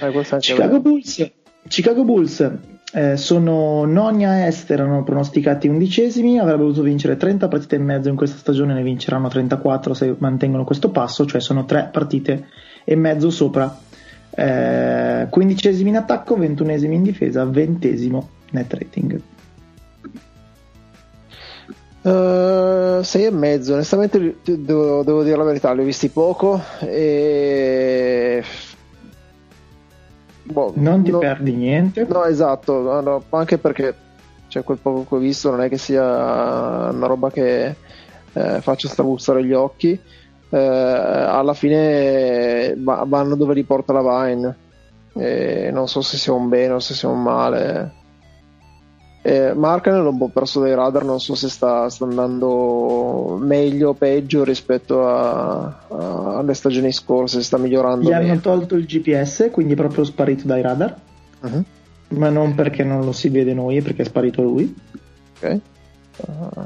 Eh, 0.00 0.38
Chicago 0.38 0.80
Bulls, 0.80 1.30
Chicago 1.68 2.04
Bulls 2.04 2.52
eh, 2.92 3.16
sono 3.16 3.84
nonni 3.84 4.26
a 4.26 4.46
est, 4.46 4.70
erano 4.70 5.02
pronosticati 5.04 5.68
undicesimi, 5.68 6.38
avrebbero 6.38 6.66
dovuto 6.66 6.82
vincere 6.82 7.16
30 7.16 7.48
partite 7.48 7.76
e 7.76 7.78
mezzo 7.78 8.08
in 8.08 8.16
questa 8.16 8.36
stagione, 8.36 8.74
ne 8.74 8.82
vinceranno 8.82 9.28
34 9.28 9.94
se 9.94 10.14
mantengono 10.18 10.64
questo 10.64 10.90
passo, 10.90 11.24
cioè 11.24 11.40
sono 11.40 11.64
3 11.64 11.88
partite 11.92 12.48
e 12.84 12.96
mezzo 12.96 13.30
sopra. 13.30 13.92
Eh, 14.36 15.26
quindicesimi 15.30 15.90
in 15.90 15.96
attacco, 15.96 16.36
ventunesimi 16.36 16.96
in 16.96 17.02
difesa, 17.02 17.44
ventesimo 17.44 18.28
net 18.50 18.72
rating. 18.72 19.20
Uh, 22.02 23.02
sei 23.02 23.24
e 23.24 23.30
mezzo, 23.30 23.72
onestamente 23.72 24.36
devo, 24.42 25.02
devo, 25.02 25.22
dire 25.22 25.36
la 25.38 25.44
verità, 25.44 25.72
li 25.72 25.80
ho 25.80 25.84
visti 25.84 26.08
poco 26.08 26.60
e 26.80 28.44
Boh, 30.42 30.72
non 30.76 31.02
ti 31.02 31.10
no, 31.10 31.18
perdi 31.18 31.52
niente. 31.52 32.04
No, 32.06 32.24
esatto, 32.24 32.82
no, 32.82 33.00
no, 33.00 33.24
anche 33.30 33.56
perché 33.56 33.94
cioè, 34.48 34.62
quel 34.62 34.78
poco 34.78 35.06
che 35.08 35.14
ho 35.14 35.18
visto 35.18 35.50
non 35.50 35.62
è 35.62 35.68
che 35.70 35.78
sia 35.78 36.02
una 36.04 37.06
roba 37.06 37.30
che 37.30 37.74
eh, 38.34 38.60
faccia 38.60 38.88
strabuzzare 38.88 39.44
gli 39.44 39.52
occhi. 39.54 39.98
Eh, 40.50 40.58
alla 40.58 41.54
fine 41.54 42.74
vanno 42.76 43.34
dove 43.34 43.54
li 43.54 43.64
porta 43.64 43.92
la 43.92 44.24
Vine. 44.24 44.56
E 45.16 45.70
non 45.72 45.88
so 45.88 46.00
se 46.00 46.16
sia 46.16 46.32
un 46.32 46.48
bene 46.48 46.74
o 46.74 46.80
se 46.80 46.94
sia 46.94 47.08
un 47.08 47.22
male. 47.22 48.02
Eh, 49.26 49.54
Marken 49.54 50.02
l'ho 50.02 50.10
un 50.10 50.18
po' 50.18 50.28
perso 50.28 50.60
dai 50.60 50.74
radar, 50.74 51.02
non 51.02 51.18
so 51.18 51.34
se 51.34 51.48
sta, 51.48 51.88
sta 51.88 52.04
andando 52.04 53.38
meglio 53.40 53.88
o 53.88 53.94
peggio 53.94 54.44
rispetto 54.44 55.08
a, 55.08 55.62
a, 55.88 56.36
alle 56.36 56.52
stagioni 56.52 56.92
scorse, 56.92 57.38
se 57.38 57.44
sta 57.44 57.56
migliorando. 57.56 58.06
Gli 58.06 58.12
meno. 58.12 58.32
hanno 58.32 58.40
tolto 58.40 58.74
il 58.74 58.84
GPS, 58.84 59.48
quindi 59.50 59.72
è 59.72 59.76
proprio 59.76 60.04
sparito 60.04 60.46
dai 60.46 60.60
radar, 60.60 60.94
uh-huh. 61.40 61.64
ma 62.08 62.28
non 62.28 62.54
perché 62.54 62.84
non 62.84 63.02
lo 63.02 63.12
si 63.12 63.30
vede 63.30 63.54
noi, 63.54 63.80
perché 63.80 64.02
è 64.02 64.04
sparito 64.04 64.42
lui. 64.42 64.76
Ok. 65.36 65.60
Uh, 66.16 66.60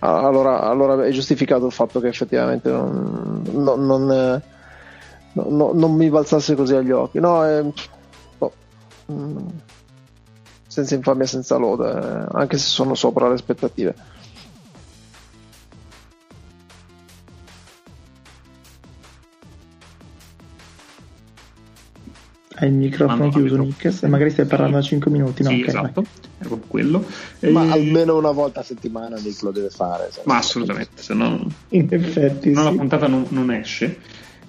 allora, 0.00 0.60
allora, 0.62 1.04
è 1.04 1.10
giustificato 1.10 1.66
il 1.66 1.72
fatto 1.72 2.00
che 2.00 2.08
effettivamente 2.08 2.70
non, 2.70 3.42
non, 3.52 4.42
non, 5.32 5.70
non 5.78 5.94
mi 5.94 6.08
balzasse 6.08 6.54
così 6.54 6.74
agli 6.74 6.92
occhi. 6.92 7.18
No, 7.18 7.44
è, 7.44 7.64
oh, 8.38 8.52
mm 9.12 9.36
senza 10.78 10.94
infamia 10.94 11.26
senza 11.26 11.56
lode, 11.56 11.90
eh, 11.90 12.26
anche 12.32 12.56
se 12.58 12.68
sono 12.68 12.94
sopra 12.94 13.26
le 13.26 13.34
aspettative. 13.34 13.94
Hai 22.60 22.68
il 22.68 22.74
microfono 22.74 23.28
chiuso, 23.28 23.56
Nick, 23.56 23.92
se 23.92 24.08
magari 24.08 24.30
stai 24.30 24.46
parlando 24.46 24.76
da 24.76 24.82
5 24.82 25.10
minuti. 25.10 25.42
No? 25.42 25.50
Sì, 25.50 25.60
okay, 25.60 25.68
esatto, 25.68 26.04
è 26.38 26.44
proprio 26.44 26.66
quello. 26.66 27.04
Ma 27.50 27.66
e... 27.66 27.70
almeno 27.70 28.16
una 28.16 28.32
volta 28.32 28.60
a 28.60 28.62
settimana 28.64 29.16
Nick 29.16 29.42
lo 29.42 29.50
deve 29.52 29.70
fare. 29.70 30.10
Ma 30.24 30.38
assolutamente, 30.38 31.02
se 31.02 31.14
no, 31.14 31.46
in 31.68 31.86
effetti, 31.90 32.50
no 32.50 32.62
sì. 32.62 32.64
la 32.64 32.72
puntata 32.72 33.06
non, 33.06 33.26
non 33.28 33.52
esce. 33.52 33.98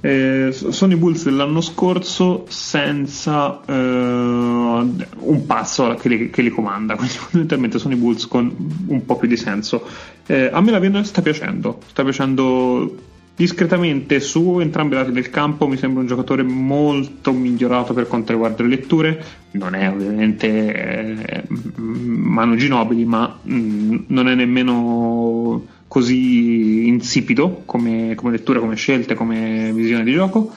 Eh, 0.02 0.52
sono 0.54 0.94
i 0.94 0.96
Bulls 0.96 1.26
dell'anno 1.26 1.60
scorso 1.60 2.46
senza 2.48 3.60
eh, 3.66 3.74
un 3.74 5.44
passo 5.46 5.94
che 5.96 6.08
li, 6.08 6.30
che 6.30 6.42
li, 6.42 6.50
comanda, 6.50 6.96
quindi 6.98 7.14
fondamentalmente 7.14 7.80
sono 7.80 7.94
i 7.94 7.98
Bulls 7.98 8.26
con 8.28 8.56
un 8.88 9.06
po' 9.06 9.18
più 9.18 9.28
di 9.28 9.38
senso. 9.38 9.86
Eh, 10.26 10.50
a 10.52 10.62
me 10.62 10.72
la 10.72 10.80
Vienna 10.80 11.04
sta 11.04 11.22
piacendo, 11.22 11.80
sta 11.88 12.04
piacendo 12.04 13.09
discretamente 13.40 14.20
su 14.20 14.60
entrambi 14.60 14.96
i 14.96 14.98
lati 14.98 15.14
del 15.14 15.30
campo, 15.30 15.66
mi 15.66 15.78
sembra 15.78 16.02
un 16.02 16.08
giocatore 16.08 16.44
molto 16.44 17.32
migliorato 17.32 17.94
per 17.94 18.06
quanto 18.06 18.34
riguarda 18.34 18.64
le 18.64 18.68
letture, 18.68 19.24
non 19.52 19.76
è 19.76 19.90
ovviamente 19.90 20.48
eh, 20.74 21.44
Manu 21.48 22.58
Ginobili, 22.58 23.06
ma 23.06 23.40
mh, 23.42 23.54
mm, 23.54 23.96
non 24.08 24.28
è 24.28 24.36
nemmeno 24.36 25.66
così 25.88 26.86
insipido 26.88 27.62
come, 27.64 28.14
come 28.16 28.32
lettura, 28.32 28.60
come 28.60 28.76
scelte, 28.76 29.16
come 29.16 29.72
visione 29.74 30.04
di 30.04 30.12
gioco. 30.12 30.54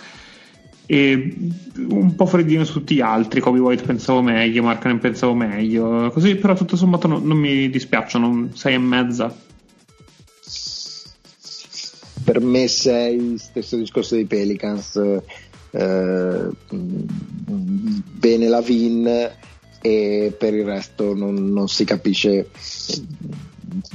E 0.85 1.37
un 1.89 2.17
po' 2.17 2.27
freddino 2.27 2.65
su 2.65 2.73
tutti 2.73 2.97
gli 2.97 3.01
altri. 3.01 3.41
Kobe 3.41 3.61
White 3.61 3.85
pensavo 3.85 4.23
meglio 4.23 4.65
Markkanen 4.65 4.99
pensavo 4.99 5.35
meglio 5.35 6.11
così 6.13 6.35
però 6.35 6.55
tutto 6.55 6.77
sommato 6.77 7.07
non, 7.07 7.25
non 7.25 7.39
mi 7.39 7.71
dispiacciono. 7.71 8.49
6 8.53 8.75
e 8.75 8.79
mezza 8.79 9.35
per 12.25 12.41
me 12.41 12.69
6 12.69 13.39
stesso 13.39 13.77
discorso 13.77 14.15
dei 14.15 14.27
Pelicans 14.27 15.01
eh, 15.71 16.49
bene 16.71 18.49
la 18.49 18.61
Vin 18.61 19.31
e 19.81 20.35
per 20.39 20.55
il 20.55 20.65
resto 20.65 21.15
non, 21.15 21.53
non 21.53 21.69
si 21.69 21.85
capisce 21.85 22.49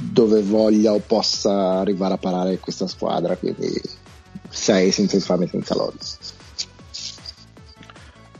dove 0.00 0.42
voglia 0.42 0.92
o 0.92 0.98
possa 0.98 1.78
arrivare 1.78 2.14
a 2.14 2.18
parare 2.18 2.58
questa 2.58 2.86
squadra, 2.86 3.36
quindi 3.36 3.80
sei 4.48 4.90
senza 4.90 5.16
infame 5.16 5.46
senza 5.46 5.74
lode. 5.74 5.98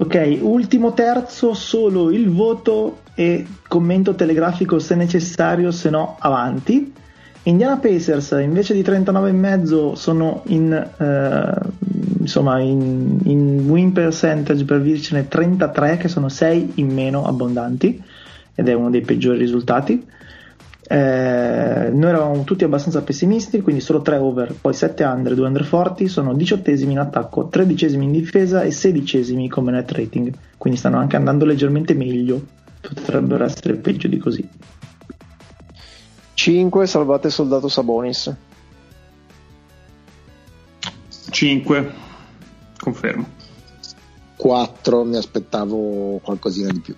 Ok, 0.01 0.39
ultimo 0.43 0.93
terzo, 0.93 1.55
solo 1.55 2.11
il 2.11 2.31
voto 2.31 3.01
e 3.15 3.47
commento 3.67 4.15
telegrafico 4.15 4.79
se 4.79 4.95
necessario, 4.95 5.71
se 5.73 5.91
no 5.91 6.17
avanti. 6.19 6.93
Indiana 7.49 7.79
Pacers 7.79 8.37
invece 8.43 8.75
di 8.75 8.83
39,5 8.83 9.95
sono 9.95 10.43
in, 10.49 10.71
eh, 10.71 11.59
insomma, 12.19 12.61
in, 12.61 13.21
in, 13.25 13.67
win 13.67 13.93
percentage 13.93 14.67
per 14.67 14.83
vincere 14.83 15.29
33 15.29 15.97
che 15.97 16.09
sono 16.09 16.29
6 16.29 16.73
in 16.75 16.93
meno 16.93 17.25
abbondanti 17.25 18.03
ed 18.55 18.69
è 18.69 18.75
uno 18.75 18.91
dei 18.91 19.01
peggiori 19.01 19.39
risultati. 19.39 20.07
Eh, 20.91 21.91
noi 21.91 22.09
eravamo 22.09 22.45
tutti 22.45 22.65
abbastanza 22.65 23.01
pessimisti, 23.01 23.63
quindi 23.63 23.81
solo 23.81 24.03
3 24.03 24.17
over, 24.17 24.55
poi 24.61 24.75
7 24.75 25.05
under, 25.05 25.35
2 25.35 25.47
under 25.47 25.65
forti, 25.65 26.07
sono 26.07 26.35
18 26.35 26.71
in 26.71 26.99
attacco, 26.99 27.49
13 27.49 27.95
in 27.95 28.13
difesa 28.13 28.61
e 28.61 28.71
16 28.71 29.49
come 29.49 29.73
net 29.73 29.91
rating, 29.93 30.33
quindi 30.59 30.79
stanno 30.79 30.99
anche 30.99 31.17
andando 31.17 31.47
leggermente 31.47 31.95
meglio, 31.95 32.43
potrebbero 32.81 33.45
essere 33.45 33.77
peggio 33.77 34.07
di 34.07 34.19
così. 34.19 34.49
5 36.49 36.87
salvate 36.87 37.29
soldato 37.29 37.69
Sabonis. 37.69 38.35
5, 41.29 41.93
confermo. 42.79 43.29
4 44.35 45.05
mi 45.05 45.17
aspettavo 45.19 46.19
qualcosina 46.23 46.73
di 46.73 46.81
più 46.81 46.95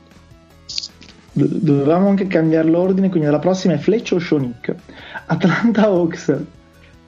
dovevamo 1.32 2.09
anche 2.09 2.27
cambiare 2.27 2.68
l'ordine, 2.68 3.09
quindi 3.09 3.28
la 3.28 3.39
prossima 3.39 3.74
è 3.74 3.78
Fletch 3.78 4.12
o 4.12 4.18
Shonik. 4.18 4.74
Atlanta 5.27 5.86
Hawks 5.86 6.28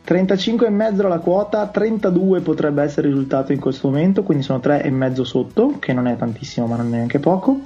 35,5 0.06 1.06
la 1.09 1.19
quota, 1.19 1.66
32 1.66 2.40
potrebbe 2.40 2.82
essere 2.82 3.09
il 3.09 3.14
risultato 3.14 3.52
in 3.52 3.60
questo 3.60 3.89
momento, 3.89 4.23
quindi 4.23 4.43
sono 4.43 4.59
3,5 4.59 5.23
sotto, 5.23 5.78
che 5.78 5.93
non 5.93 6.06
è 6.06 6.16
tantissimo 6.16 6.66
ma 6.66 6.77
non 6.77 6.86
è 6.86 6.97
neanche 6.97 7.19
poco. 7.19 7.60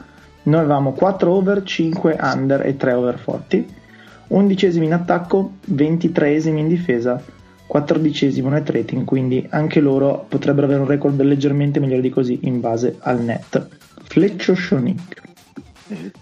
Noi 0.45 0.61
avevamo 0.61 0.93
4 0.93 1.33
over, 1.33 1.63
5 1.63 2.19
under 2.21 2.67
e 2.67 2.77
3 2.77 2.93
over 2.93 3.19
forti. 3.19 3.85
11 4.29 4.83
in 4.83 4.93
attacco, 4.93 5.53
23 5.67 6.37
in 6.47 6.69
difesa, 6.69 7.23
14 7.67 8.43
net 8.43 8.71
rating, 8.71 9.05
quindi 9.05 9.47
anche 9.51 9.81
loro 9.81 10.25
potrebbero 10.29 10.67
avere 10.67 10.81
un 10.81 10.87
record 10.87 11.21
leggermente 11.21 11.81
migliore 11.81 12.01
di 12.01 12.11
così 12.11 12.41
in 12.43 12.61
base 12.61 12.97
al 13.01 13.21
net. 13.21 13.69
Fleccio 14.05 14.55
Shonik. 14.55 15.25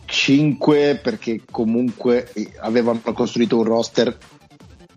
5 0.05 1.01
perché 1.03 1.41
comunque 1.51 2.31
avevano 2.61 3.01
costruito 3.15 3.57
un 3.57 3.65
roster 3.65 4.15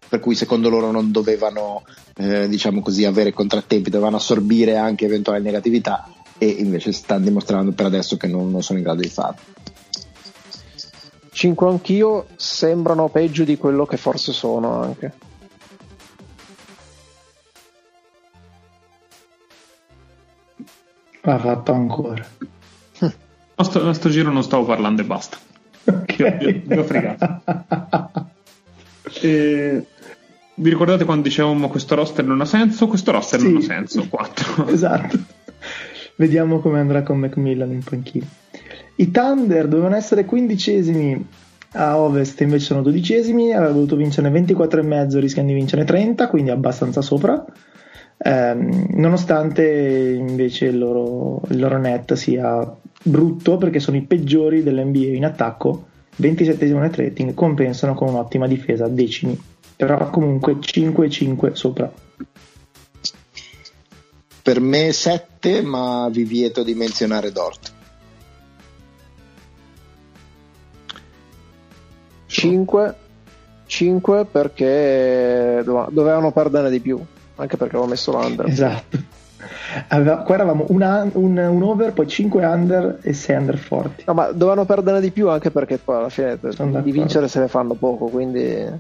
per 0.10 0.20
cui 0.20 0.36
secondo 0.36 0.70
loro 0.70 0.92
non 0.92 1.10
dovevano 1.12 1.84
eh, 2.18 2.50
diciamo 2.50 2.82
così 2.82 3.06
avere 3.06 3.32
contrattempi 3.32 3.90
dovevano 3.90 4.18
assorbire 4.18 4.76
anche 4.76 5.06
eventuali 5.06 5.42
negatività 5.42 6.10
e 6.38 6.48
invece 6.48 6.92
stanno 6.92 7.24
dimostrando 7.24 7.72
per 7.72 7.86
adesso 7.86 8.18
che 8.18 8.28
non, 8.28 8.52
non 8.52 8.62
sono 8.62 8.80
in 8.80 8.84
grado 8.84 9.02
di 9.02 9.10
farlo 9.10 9.40
5 11.38 11.70
anch'io 11.70 12.26
sembrano 12.36 13.10
peggio 13.10 13.44
di 13.44 13.58
quello 13.58 13.86
che 13.86 13.96
forse 13.96 14.34
sono 14.34 14.82
anche 14.82 15.14
ha 21.22 21.38
fatto 21.38 21.72
ancora 21.74 22.28
a 23.54 23.64
sto, 23.64 23.88
a 23.88 23.94
sto 23.94 24.10
giro 24.10 24.32
non 24.32 24.42
stavo 24.42 24.66
parlando 24.66 25.02
e 25.02 25.06
basta. 25.06 25.38
Okay. 25.84 26.64
Vi 26.66 26.78
ho 26.78 26.84
fregato. 26.84 27.42
E... 29.22 29.86
Vi 30.54 30.70
ricordate 30.70 31.06
quando 31.06 31.24
dicevamo 31.24 31.70
questo 31.70 31.96
roster 31.96 32.26
non 32.26 32.42
ha 32.42 32.46
senso? 32.46 32.88
Questo 32.88 33.12
roster 33.12 33.40
sì. 33.40 33.52
non 33.52 33.62
ha 33.62 33.66
senso. 33.66 34.06
4. 34.08 34.68
esatto. 34.70 35.18
Vediamo 36.18 36.60
come 36.60 36.80
andrà 36.80 37.04
con 37.04 37.18
Macmillan 37.18 37.72
in 37.72 37.84
panchina. 37.84 38.28
I 39.00 39.12
Thunder 39.12 39.68
dovevano 39.68 39.96
essere 39.96 40.26
quindicesimi 40.26 41.26
a 41.74 42.00
ovest, 42.00 42.42
invece 42.42 42.66
sono 42.66 42.82
dodicesimi. 42.82 43.54
Aveva 43.54 43.72
dovuto 43.72 43.96
vincere 43.96 44.30
24,5, 44.30 45.20
rischiano 45.20 45.48
di 45.48 45.54
vincere 45.54 45.84
30, 45.84 46.28
quindi 46.28 46.50
abbastanza 46.50 47.02
sopra. 47.02 47.46
Eh, 48.20 48.56
nonostante 48.94 50.16
invece 50.18 50.66
il 50.66 50.78
loro, 50.80 51.42
il 51.50 51.60
loro 51.60 51.78
net 51.78 52.14
sia 52.14 52.76
brutto 53.04 53.58
perché 53.58 53.80
sono 53.80 53.98
i 53.98 54.02
peggiori 54.02 54.64
dell'NBA 54.64 55.16
in 55.16 55.26
attacco, 55.26 55.86
27 56.16 56.66
net 56.66 56.96
rating, 56.96 57.34
compensano 57.36 57.94
con 57.94 58.10
un'ottima 58.10 58.48
difesa, 58.48 58.88
decimi, 58.88 59.40
però 59.76 60.10
comunque 60.10 60.56
5-5 60.56 61.54
sopra. 61.54 61.92
Per 64.42 64.60
me 64.62 64.92
7, 64.92 65.62
ma 65.62 66.10
vi 66.10 66.24
vieto 66.24 66.64
di 66.64 66.74
menzionare 66.74 67.32
Dort. 67.32 67.76
5, 72.38 72.96
5 73.66 74.26
perché 74.26 75.62
dovevano 75.64 76.32
perdere 76.32 76.70
di 76.70 76.80
più, 76.80 77.00
anche 77.36 77.58
perché 77.58 77.76
avevo 77.76 77.90
messo 77.90 78.12
l'under. 78.12 78.48
Esatto. 78.48 79.16
Aveva, 79.90 80.18
qua 80.18 80.36
eravamo 80.36 80.66
un, 80.70 81.10
un, 81.14 81.38
un, 81.38 81.64
over, 81.64 81.94
poi 81.94 82.08
5 82.08 82.46
under 82.46 83.00
e 83.02 83.14
6 83.14 83.36
under 83.36 83.58
forti. 83.58 84.04
No, 84.06 84.14
ma 84.14 84.32
dovevano 84.32 84.66
perdere 84.66 85.02
di 85.02 85.12
più 85.12 85.30
anche 85.30 85.50
perché 85.50 85.78
poi 85.78 85.98
alla 85.98 86.10
fine 86.10 86.38
di 86.84 86.92
vincere 86.92 87.28
se 87.28 87.40
ne 87.40 87.48
fanno 87.48 87.74
poco, 87.74 88.06
quindi... 88.06 88.44
Eh, 88.44 88.80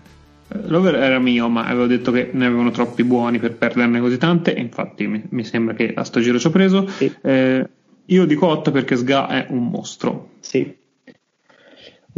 l'over 0.66 0.96
era 0.96 1.20
mio, 1.20 1.48
ma 1.50 1.66
avevo 1.66 1.88
detto 1.88 2.12
che 2.12 2.30
ne 2.32 2.46
avevano 2.46 2.70
troppi 2.70 3.04
buoni 3.04 3.40
per 3.40 3.56
perderne 3.56 4.00
così 4.00 4.18
tante, 4.18 4.54
e 4.54 4.62
infatti 4.62 5.08
mi, 5.08 5.24
mi 5.30 5.44
sembra 5.44 5.74
che 5.74 5.94
a 5.96 6.04
sto 6.04 6.20
giro 6.20 6.38
ci 6.38 6.48
ho 6.48 6.52
preso. 6.52 6.88
Sì. 6.88 7.12
Eh, 7.22 7.70
io 8.06 8.26
dico 8.26 8.48
8 8.48 8.72
perché 8.72 8.96
Sga 8.96 9.28
è 9.28 9.48
un 9.50 9.68
mostro. 9.68 10.30
Sì. 10.42 10.86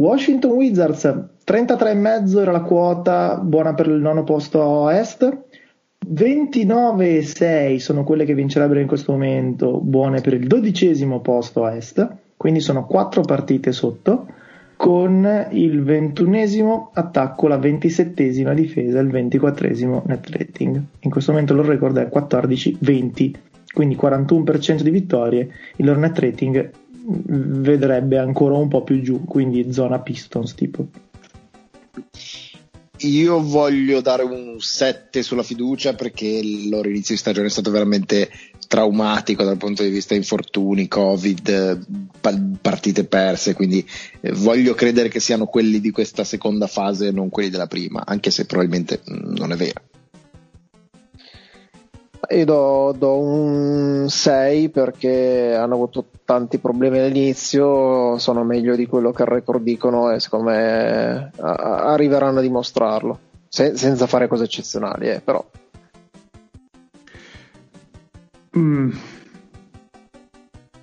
Washington 0.00 0.52
Wizards 0.52 1.04
33,5 1.44 2.38
era 2.38 2.52
la 2.52 2.62
quota 2.62 3.36
buona 3.36 3.74
per 3.74 3.86
il 3.86 4.00
nono 4.00 4.24
posto 4.24 4.86
a 4.86 4.98
est. 4.98 5.42
29 6.06 7.16
e 7.18 7.22
6 7.22 7.78
sono 7.78 8.02
quelle 8.02 8.24
che 8.24 8.32
vincerebbero 8.32 8.80
in 8.80 8.86
questo 8.86 9.12
momento, 9.12 9.78
buone 9.78 10.22
per 10.22 10.32
il 10.32 10.46
dodicesimo 10.46 11.20
posto 11.20 11.66
a 11.66 11.74
est, 11.74 12.16
quindi 12.38 12.60
sono 12.60 12.86
4 12.86 13.20
partite 13.20 13.72
sotto, 13.72 14.26
con 14.74 15.48
il 15.50 15.82
ventunesimo 15.82 16.92
attacco, 16.94 17.46
la 17.46 17.58
ventisettesima 17.58 18.54
difesa 18.54 19.00
e 19.00 19.02
il 19.02 19.10
ventiquattresimo 19.10 20.04
net 20.06 20.30
rating. 20.30 20.82
In 21.00 21.10
questo 21.10 21.32
momento 21.32 21.52
il 21.52 21.58
loro 21.58 21.72
record 21.72 21.98
è 21.98 22.08
14-20, 22.10 23.32
quindi 23.74 23.98
41% 24.00 24.80
di 24.80 24.90
vittorie, 24.90 25.50
il 25.76 25.84
loro 25.84 26.00
net 26.00 26.18
rating 26.18 26.70
vedrebbe 27.06 28.18
ancora 28.18 28.56
un 28.56 28.68
po' 28.68 28.82
più 28.82 29.00
giù, 29.02 29.24
quindi 29.24 29.72
zona 29.72 30.00
Pistons 30.00 30.54
tipo. 30.54 30.86
Io 33.02 33.42
voglio 33.42 34.02
dare 34.02 34.22
un 34.22 34.56
7 34.58 35.22
sulla 35.22 35.42
fiducia 35.42 35.94
perché 35.94 36.26
il 36.26 36.68
loro 36.68 36.88
inizio 36.88 37.14
di 37.14 37.20
stagione 37.20 37.46
è 37.46 37.50
stato 37.50 37.70
veramente 37.70 38.28
traumatico 38.68 39.42
dal 39.42 39.56
punto 39.56 39.82
di 39.82 39.88
vista 39.88 40.14
infortuni, 40.14 40.86
covid, 40.86 41.86
partite 42.60 43.04
perse, 43.04 43.54
quindi 43.54 43.84
eh, 44.20 44.32
voglio 44.32 44.74
credere 44.74 45.08
che 45.08 45.18
siano 45.18 45.46
quelli 45.46 45.80
di 45.80 45.90
questa 45.90 46.24
seconda 46.24 46.66
fase 46.66 47.06
e 47.06 47.10
non 47.10 47.30
quelli 47.30 47.48
della 47.48 47.66
prima, 47.66 48.04
anche 48.04 48.30
se 48.30 48.44
probabilmente 48.44 49.00
mm, 49.10 49.34
non 49.34 49.52
è 49.52 49.56
vero. 49.56 49.80
Io 52.32 52.44
do, 52.44 52.94
do, 52.96 53.18
un 53.18 54.06
6 54.08 54.68
perché 54.68 55.54
hanno 55.54 55.74
avuto 55.74 56.09
tanti 56.30 56.58
problemi 56.58 57.00
all'inizio, 57.00 58.16
sono 58.18 58.44
meglio 58.44 58.76
di 58.76 58.86
quello 58.86 59.10
che 59.10 59.22
il 59.22 59.28
record 59.28 59.64
dicono 59.64 60.12
e 60.12 60.20
secondo 60.20 60.50
me 60.50 61.32
arriveranno 61.40 62.38
a 62.38 62.42
dimostrarlo, 62.42 63.18
Se, 63.48 63.76
senza 63.76 64.06
fare 64.06 64.28
cose 64.28 64.44
eccezionali, 64.44 65.08
eh, 65.08 65.20
però. 65.20 65.44
Mm. 68.56 68.90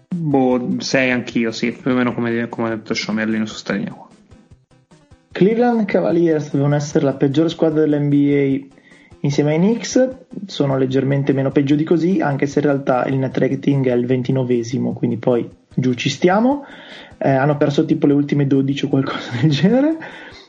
Boh, 0.09 0.75
6 0.79 1.11
anch'io, 1.11 1.53
sì, 1.53 1.71
più 1.71 1.91
o 1.91 1.93
meno 1.93 2.13
come, 2.13 2.49
come 2.49 2.67
ha 2.67 2.75
detto 2.75 2.93
Sciomerlino 2.93 3.45
su 3.45 3.55
Stadia. 3.55 3.95
Cleveland 5.31 5.85
Cavaliers 5.85 6.51
devono 6.51 6.75
essere 6.75 7.05
la 7.05 7.13
peggiore 7.13 7.47
squadra 7.47 7.85
dell'NBA 7.85 8.65
Insieme 9.21 9.53
ai 9.53 9.59
Knicks 9.59 10.09
sono 10.45 10.77
leggermente 10.77 11.33
meno 11.33 11.51
peggio 11.51 11.75
di 11.75 11.83
così, 11.83 12.21
anche 12.21 12.45
se 12.45 12.59
in 12.59 12.65
realtà 12.65 13.05
il 13.05 13.17
net 13.17 13.37
rating 13.37 13.87
è 13.87 13.93
il 13.93 14.05
ventinovesimo, 14.05 14.93
quindi 14.93 15.17
poi 15.17 15.49
giù 15.73 15.93
ci 15.93 16.09
stiamo. 16.09 16.65
Eh, 17.17 17.29
hanno 17.29 17.57
perso 17.57 17.85
tipo 17.85 18.05
le 18.05 18.13
ultime 18.13 18.45
12 18.45 18.85
o 18.85 18.89
qualcosa 18.89 19.31
del 19.41 19.49
genere. 19.49 19.97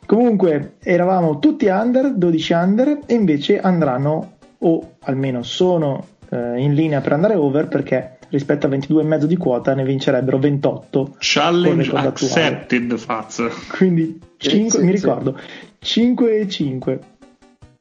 Comunque 0.04 0.74
eravamo 0.82 1.38
tutti 1.38 1.66
under, 1.66 2.14
12 2.14 2.52
under, 2.52 2.98
e 3.06 3.14
invece 3.14 3.60
andranno, 3.60 4.32
o 4.58 4.92
almeno 5.00 5.42
sono 5.42 6.04
eh, 6.30 6.58
in 6.60 6.74
linea 6.74 7.00
per 7.00 7.12
andare 7.12 7.34
over 7.34 7.68
perché 7.68 8.18
rispetto 8.30 8.66
a 8.66 8.70
22,5 8.70 9.24
di 9.24 9.36
quota 9.36 9.74
ne 9.74 9.84
vincerebbero 9.84 10.38
28. 10.38 11.16
Challenge 11.18 11.90
accepted, 11.94 12.96
Faz. 12.96 13.42
Quindi 13.76 14.20
5, 14.36 14.78
sì, 14.78 14.84
mi 14.84 14.90
ricordo, 14.90 15.38
5 15.78 16.38
e 16.38 16.48
5 16.48 17.00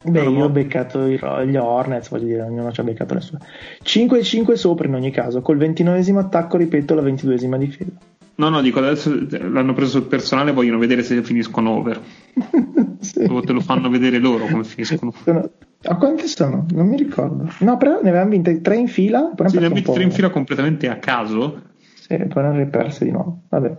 Beh, 0.09 0.23
io 0.23 0.43
ho 0.43 0.49
beccato 0.49 1.07
gli 1.07 1.55
Hornets, 1.55 2.09
voglio 2.09 2.25
dire, 2.25 2.41
ognuno 2.43 2.71
ci 2.71 2.79
ha 2.79 2.83
beccato 2.83 3.13
le 3.13 3.21
sue. 3.21 3.37
5 3.81 4.19
e 4.19 4.23
5 4.23 4.55
sopra 4.55 4.87
in 4.87 4.93
ogni 4.93 5.11
caso, 5.11 5.41
col 5.41 5.57
29 5.57 6.19
attacco, 6.19 6.57
ripeto, 6.57 6.95
la 6.95 7.01
22 7.01 7.35
difesa. 7.57 7.91
No, 8.35 8.49
no, 8.49 8.61
dico 8.61 8.79
adesso 8.79 9.11
l'hanno 9.31 9.73
preso 9.73 9.99
sul 9.99 10.07
personale, 10.07 10.51
vogliono 10.51 10.77
vedere 10.77 11.01
se 11.01 11.23
finiscono 11.23 11.71
over. 11.71 11.99
sì. 12.99 13.25
O 13.27 13.41
te 13.41 13.51
lo 13.51 13.61
fanno 13.61 13.89
vedere 13.89 14.19
loro 14.19 14.45
come 14.45 14.63
finiscono. 14.63 15.11
Sono... 15.23 15.49
A 15.83 15.95
quante 15.95 16.27
sono? 16.27 16.65
Non 16.69 16.87
mi 16.87 16.97
ricordo. 16.97 17.49
No, 17.59 17.77
però 17.77 17.99
ne 18.01 18.09
avevamo 18.09 18.29
vinte 18.29 18.61
tre 18.61 18.77
in 18.77 18.87
fila. 18.87 19.31
Poi 19.35 19.49
sì, 19.49 19.57
ne 19.57 19.65
abbiamo 19.65 19.75
vinte 19.75 19.91
tre 19.91 20.03
in 20.03 20.11
fila 20.11 20.29
completamente 20.29 20.87
a 20.87 20.97
caso. 20.97 21.61
Sì, 21.95 22.15
poi 22.15 22.43
ne 22.43 22.49
hanno 22.49 22.69
perse 22.69 23.05
di 23.05 23.11
nuovo. 23.11 23.41
Vabbè. 23.49 23.77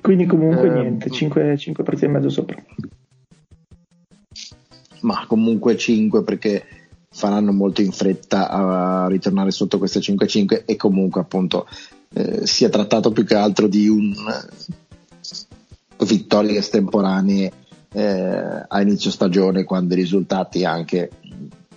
Quindi 0.00 0.26
comunque 0.26 0.68
eh, 0.68 0.80
niente, 0.80 1.10
5, 1.10 1.56
5 1.56 1.82
partite 1.82 2.06
e 2.06 2.08
mezzo 2.08 2.28
sopra. 2.28 2.56
Ma 5.00 5.24
comunque 5.26 5.76
5 5.76 6.22
perché 6.22 6.64
faranno 7.10 7.52
molto 7.52 7.80
in 7.80 7.92
fretta 7.92 8.48
a 8.48 9.06
ritornare 9.08 9.50
sotto 9.50 9.78
queste 9.78 10.00
5-5 10.00 10.64
e 10.64 10.76
comunque 10.76 11.20
appunto 11.20 11.66
eh, 12.12 12.46
si 12.46 12.64
è 12.64 12.68
trattato 12.68 13.12
più 13.12 13.24
che 13.24 13.34
altro 13.34 13.66
di 13.66 13.88
un 13.88 14.12
uh, 14.12 16.04
vittorie 16.04 16.58
estemporanee 16.58 17.52
eh, 17.92 18.64
a 18.68 18.80
inizio 18.80 19.10
stagione 19.10 19.64
quando 19.64 19.94
i 19.94 19.96
risultati 19.96 20.64
anche 20.64 21.10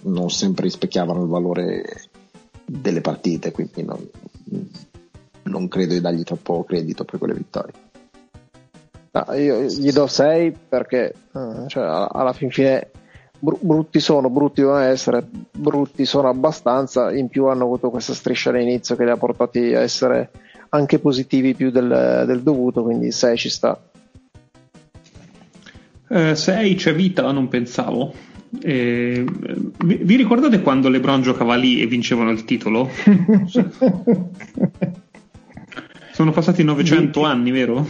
non 0.01 0.29
sempre 0.29 0.63
rispecchiavano 0.63 1.21
il 1.21 1.29
valore 1.29 2.09
delle 2.65 3.01
partite 3.01 3.51
quindi 3.51 3.83
non, 3.83 4.05
non 5.43 5.67
credo 5.67 5.93
di 5.93 6.01
dargli 6.01 6.23
troppo 6.23 6.63
credito 6.63 7.03
per 7.03 7.19
quelle 7.19 7.33
vittorie. 7.33 7.73
No, 9.13 9.33
io 9.33 9.63
gli 9.63 9.91
do 9.91 10.07
6 10.07 10.55
perché 10.69 11.13
eh, 11.33 11.67
cioè, 11.67 12.07
alla 12.09 12.31
fin 12.31 12.49
fine 12.49 12.90
brutti 13.41 13.99
sono, 13.99 14.29
brutti 14.29 14.61
devono 14.61 14.77
essere, 14.79 15.25
brutti 15.51 16.05
sono 16.05 16.29
abbastanza, 16.29 17.11
in 17.11 17.27
più 17.27 17.45
hanno 17.45 17.63
avuto 17.63 17.89
questa 17.89 18.13
striscia 18.13 18.51
all'inizio 18.51 18.95
che 18.95 19.03
li 19.03 19.09
ha 19.09 19.17
portati 19.17 19.73
a 19.73 19.81
essere 19.81 20.29
anche 20.69 20.99
positivi 20.99 21.55
più 21.55 21.71
del, 21.71 22.23
del 22.27 22.41
dovuto, 22.41 22.83
quindi 22.83 23.11
6 23.11 23.37
ci 23.37 23.49
sta. 23.49 23.79
6 26.07 26.71
eh, 26.71 26.75
c'è 26.75 26.93
vita, 26.93 27.31
non 27.31 27.47
pensavo. 27.47 28.13
Eh, 28.61 29.25
vi, 29.85 29.95
vi, 30.01 30.15
ricordate 30.17 30.61
quando 30.61 30.89
LeBron 30.89 31.21
giocava 31.21 31.55
lì 31.55 31.81
e 31.81 31.87
vincevano 31.87 32.31
il 32.31 32.43
titolo? 32.43 32.89
Sono 36.11 36.31
passati 36.31 36.63
900 36.63 37.23
anni, 37.23 37.51
vero? 37.51 37.87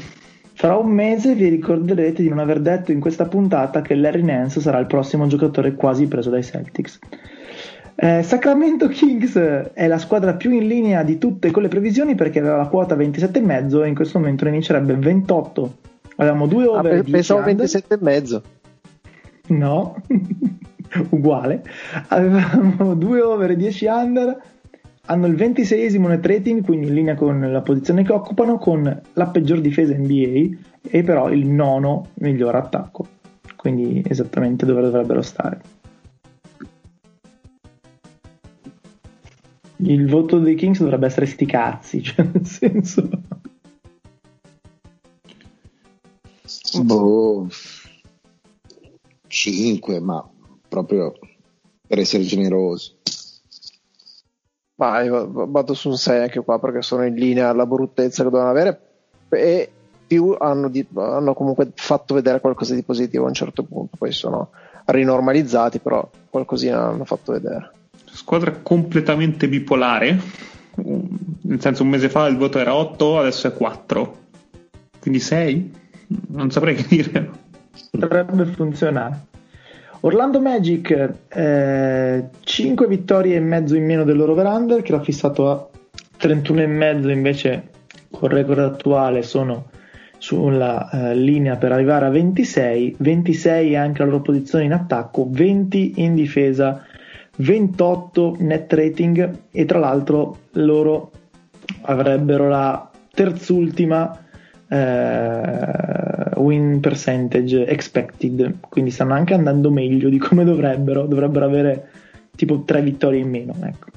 Fra 0.62 0.78
un 0.78 0.92
mese 0.92 1.34
vi 1.34 1.50
ricorderete 1.50 2.22
di 2.22 2.30
non 2.30 2.38
aver 2.38 2.60
detto 2.60 2.92
in 2.92 3.00
questa 3.00 3.26
puntata 3.26 3.82
che 3.82 3.96
Larry 3.96 4.22
Nance 4.22 4.62
sarà 4.62 4.78
il 4.78 4.86
prossimo 4.86 5.26
giocatore 5.26 5.74
quasi 5.74 6.06
preso 6.06 6.30
dai 6.30 6.44
Celtics. 6.44 7.00
Eh, 7.96 8.22
Sacramento 8.22 8.88
Kings 8.88 9.36
è 9.38 9.88
la 9.88 9.98
squadra 9.98 10.36
più 10.36 10.52
in 10.52 10.68
linea 10.68 11.02
di 11.02 11.18
tutte 11.18 11.50
con 11.50 11.64
le 11.64 11.68
previsioni 11.68 12.14
perché 12.14 12.38
aveva 12.38 12.58
la 12.58 12.68
quota 12.68 12.96
27,5 12.96 13.84
e 13.84 13.88
in 13.88 13.96
questo 13.96 14.20
momento 14.20 14.46
ne 14.46 14.52
vincerebbe 14.52 14.94
28. 14.94 15.78
Avevamo 16.18 16.46
due 16.46 16.66
ah, 16.66 16.78
over. 16.78 17.00
Ah, 17.00 17.04
pensavo 17.10 17.42
27,5. 17.42 18.42
No, 19.48 19.96
uguale. 21.10 21.64
Avevamo 22.10 22.94
due 22.94 23.20
over 23.22 23.50
e 23.50 23.56
10 23.56 23.86
under 23.88 24.42
hanno 25.06 25.26
il 25.28 25.34
26esimo 25.34 26.07
net 26.07 26.26
rating, 26.26 26.64
quindi 26.64 26.88
in 26.88 26.94
linea 26.94 27.15
con 27.15 27.40
la 27.40 27.61
posizione 27.61 28.03
che 28.03 28.14
occupano, 28.14 28.57
con 28.57 29.02
la 29.14 29.28
peggior 29.28 29.60
difesa 29.61 29.95
NBA 29.95 30.57
e 30.82 31.03
però 31.03 31.30
il 31.32 31.48
nono 31.48 32.10
miglior 32.15 32.56
attacco, 32.56 33.07
quindi 33.56 34.03
esattamente 34.07 34.65
dove 34.65 34.82
dovrebbero 34.82 35.22
stare. 35.22 35.61
Il 39.84 40.07
voto 40.07 40.38
dei 40.38 40.56
Kings 40.56 40.80
dovrebbe 40.80 41.07
essere 41.07 41.26
sti 41.26 41.45
cazzi, 41.45 42.02
cioè 42.03 42.28
nel 42.32 42.45
senso... 42.45 43.10
Boh, 46.84 47.48
5, 49.28 49.99
ma 49.99 50.30
proprio 50.68 51.14
per 51.88 51.99
essere 51.99 52.23
generoso. 52.23 52.95
Ma 54.82 55.02
io 55.03 55.30
vado 55.32 55.76
su 55.76 55.90
un 55.90 55.95
6 55.95 56.22
anche 56.22 56.40
qua 56.40 56.58
perché 56.58 56.82
sono 56.82 57.06
in 57.06 57.14
linea 57.14 57.49
alla 57.49 57.68
bruttezza 57.68 58.24
che 58.24 58.32
devono 58.32 58.49
avere 58.49 58.80
e 59.30 59.70
più 60.08 60.36
hanno, 60.40 60.70
di, 60.70 60.84
hanno, 60.95 61.36
comunque 61.36 61.72
fatto 61.76 62.16
vedere 62.16 62.41
qualcosa 62.41 62.74
di 62.74 62.82
positivo 62.82 63.26
a 63.26 63.28
un 63.28 63.36
certo 63.36 63.62
punto, 63.62 63.95
poi 63.95 64.12
sono 64.12 64.49
rinormalizzati, 64.86 65.78
però 65.78 66.10
qualcosina 66.32 66.88
hanno 66.88 67.06
fatto 67.06 67.32
vedere. 67.32 67.72
Squadra 68.06 68.52
completamente 68.52 69.48
bipolare, 69.48 70.20
nel 70.74 71.62
senso 71.62 71.84
un 71.84 71.90
mese 71.90 72.10
fa 72.10 72.26
il 72.26 72.38
voto 72.38 72.58
era 72.58 72.76
8, 72.76 73.20
adesso 73.20 73.48
è 73.48 73.53
4, 73.53 74.18
quindi 74.99 75.20
6? 75.20 75.74
Non 76.30 76.49
saprei 76.49 76.74
che 76.74 76.88
dire. 76.90 77.30
Dovrebbe 77.91 78.45
funzionare. 78.45 79.30
Orlando 80.03 80.41
Magic, 80.41 81.14
eh, 81.28 82.30
5 82.40 82.88
vittorie 82.88 83.36
e 83.36 83.40
mezzo 83.40 83.76
in 83.76 83.86
meno 83.86 84.03
del 84.03 84.18
loro 84.18 84.32
over 84.32 84.82
che 84.82 84.91
l'ha 84.91 84.99
fissato 84.99 85.52
a 85.52 85.68
31 86.18 86.61
e 86.61 86.65
mezzo 86.65 87.10
invece 87.10 87.69
col 88.10 88.30
record 88.30 88.60
attuale 88.60 89.22
sono 89.22 89.69
sulla 90.18 90.90
eh, 90.90 91.15
linea 91.15 91.56
per 91.56 91.72
arrivare 91.72 92.06
a 92.06 92.10
26, 92.10 92.95
26 92.98 93.76
anche 93.76 93.99
la 93.99 94.10
loro 94.10 94.22
posizione 94.22 94.65
in 94.65 94.73
attacco, 94.73 95.28
20 95.30 95.94
in 95.98 96.15
difesa, 96.15 96.84
28 97.36 98.38
net 98.40 98.73
rating 98.73 99.40
e 99.52 99.65
tra 99.65 99.78
l'altro 99.78 100.38
loro 100.53 101.11
avrebbero 101.82 102.49
la 102.49 102.90
terzultima 103.14 104.20
eh, 104.72 106.39
win 106.39 106.80
percentage 106.80 107.65
expected, 107.65 108.60
quindi 108.69 108.89
stanno 108.89 109.14
anche 109.14 109.34
andando 109.34 109.69
meglio 109.69 110.07
di 110.07 110.18
come 110.18 110.45
dovrebbero, 110.45 111.06
dovrebbero 111.06 111.45
avere 111.45 111.89
tipo 112.35 112.61
tre 112.64 112.81
vittorie 112.81 113.19
in 113.19 113.30
meno. 113.30 113.53
Ecco. 113.61 113.89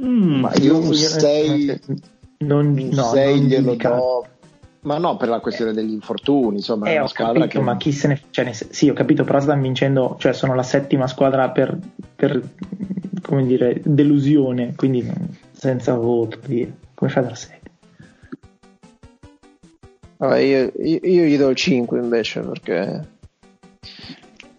Mm, 0.00 0.40
ma 0.40 0.52
io 0.54 0.78
un 0.78 0.94
6 0.94 1.80
non, 2.38 2.72
no, 2.72 3.12
non 3.12 3.34
glielo 3.36 3.74
do. 3.74 4.26
Ma 4.82 4.96
no 4.96 5.18
per 5.18 5.28
la 5.28 5.40
questione 5.40 5.74
degli 5.74 5.92
infortuni 5.92 6.56
insomma 6.56 6.88
eh, 6.88 6.94
è 6.94 6.98
una 7.00 7.08
squadra 7.08 7.40
capito, 7.40 7.58
che 7.58 7.64
ma 7.64 7.76
chi 7.76 7.92
se 7.92 8.08
ne 8.08 8.18
cioè, 8.30 8.46
ne, 8.46 8.54
sì 8.54 8.88
ho 8.88 8.94
capito 8.94 9.24
però 9.24 9.38
stanno 9.38 9.60
vincendo 9.60 10.16
cioè 10.18 10.32
sono 10.32 10.54
la 10.54 10.62
settima 10.62 11.06
squadra 11.06 11.50
per, 11.50 11.78
per 12.16 12.40
come 13.20 13.44
dire 13.44 13.82
delusione 13.84 14.72
quindi 14.74 15.06
senza 15.52 15.92
voto 15.92 16.38
dire 16.46 16.72
come 17.00 17.10
fai 17.10 17.22
a 17.22 17.26
dar 17.26 17.36
6? 17.38 17.58
Vabbè, 20.18 20.38
io, 20.38 20.72
io, 20.76 20.98
io, 21.02 21.24
gli 21.24 21.38
do 21.38 21.48
il 21.48 21.56
5 21.56 21.98
invece 21.98 22.40
perché, 22.40 23.08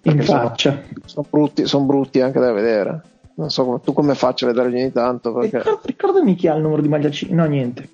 perché 0.02 0.18
in 0.18 0.24
faccia. 0.24 0.72
sono, 0.72 1.02
sono, 1.06 1.28
brutti, 1.30 1.68
sono 1.68 1.86
brutti 1.86 2.20
anche 2.20 2.40
da 2.40 2.52
vedere. 2.52 3.04
Non 3.36 3.52
so 3.52 3.64
come, 3.64 3.80
tu 3.82 3.94
come 3.94 4.16
faccio 4.16 4.46
a 4.46 4.48
vederli 4.48 4.82
ogni 4.82 4.92
tanto 4.92 5.34
perché... 5.34 5.58
Ricordo, 5.58 5.82
ricordami 5.84 6.34
chi 6.34 6.48
ha 6.48 6.56
il 6.56 6.64
numero 6.64 6.82
di 6.82 6.88
maglia 6.88 7.12
5 7.12 7.36
no 7.36 7.46
niente. 7.46 7.90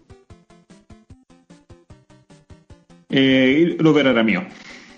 E 3.06 3.76
l'over 3.80 4.06
era 4.06 4.24
mio. 4.24 4.48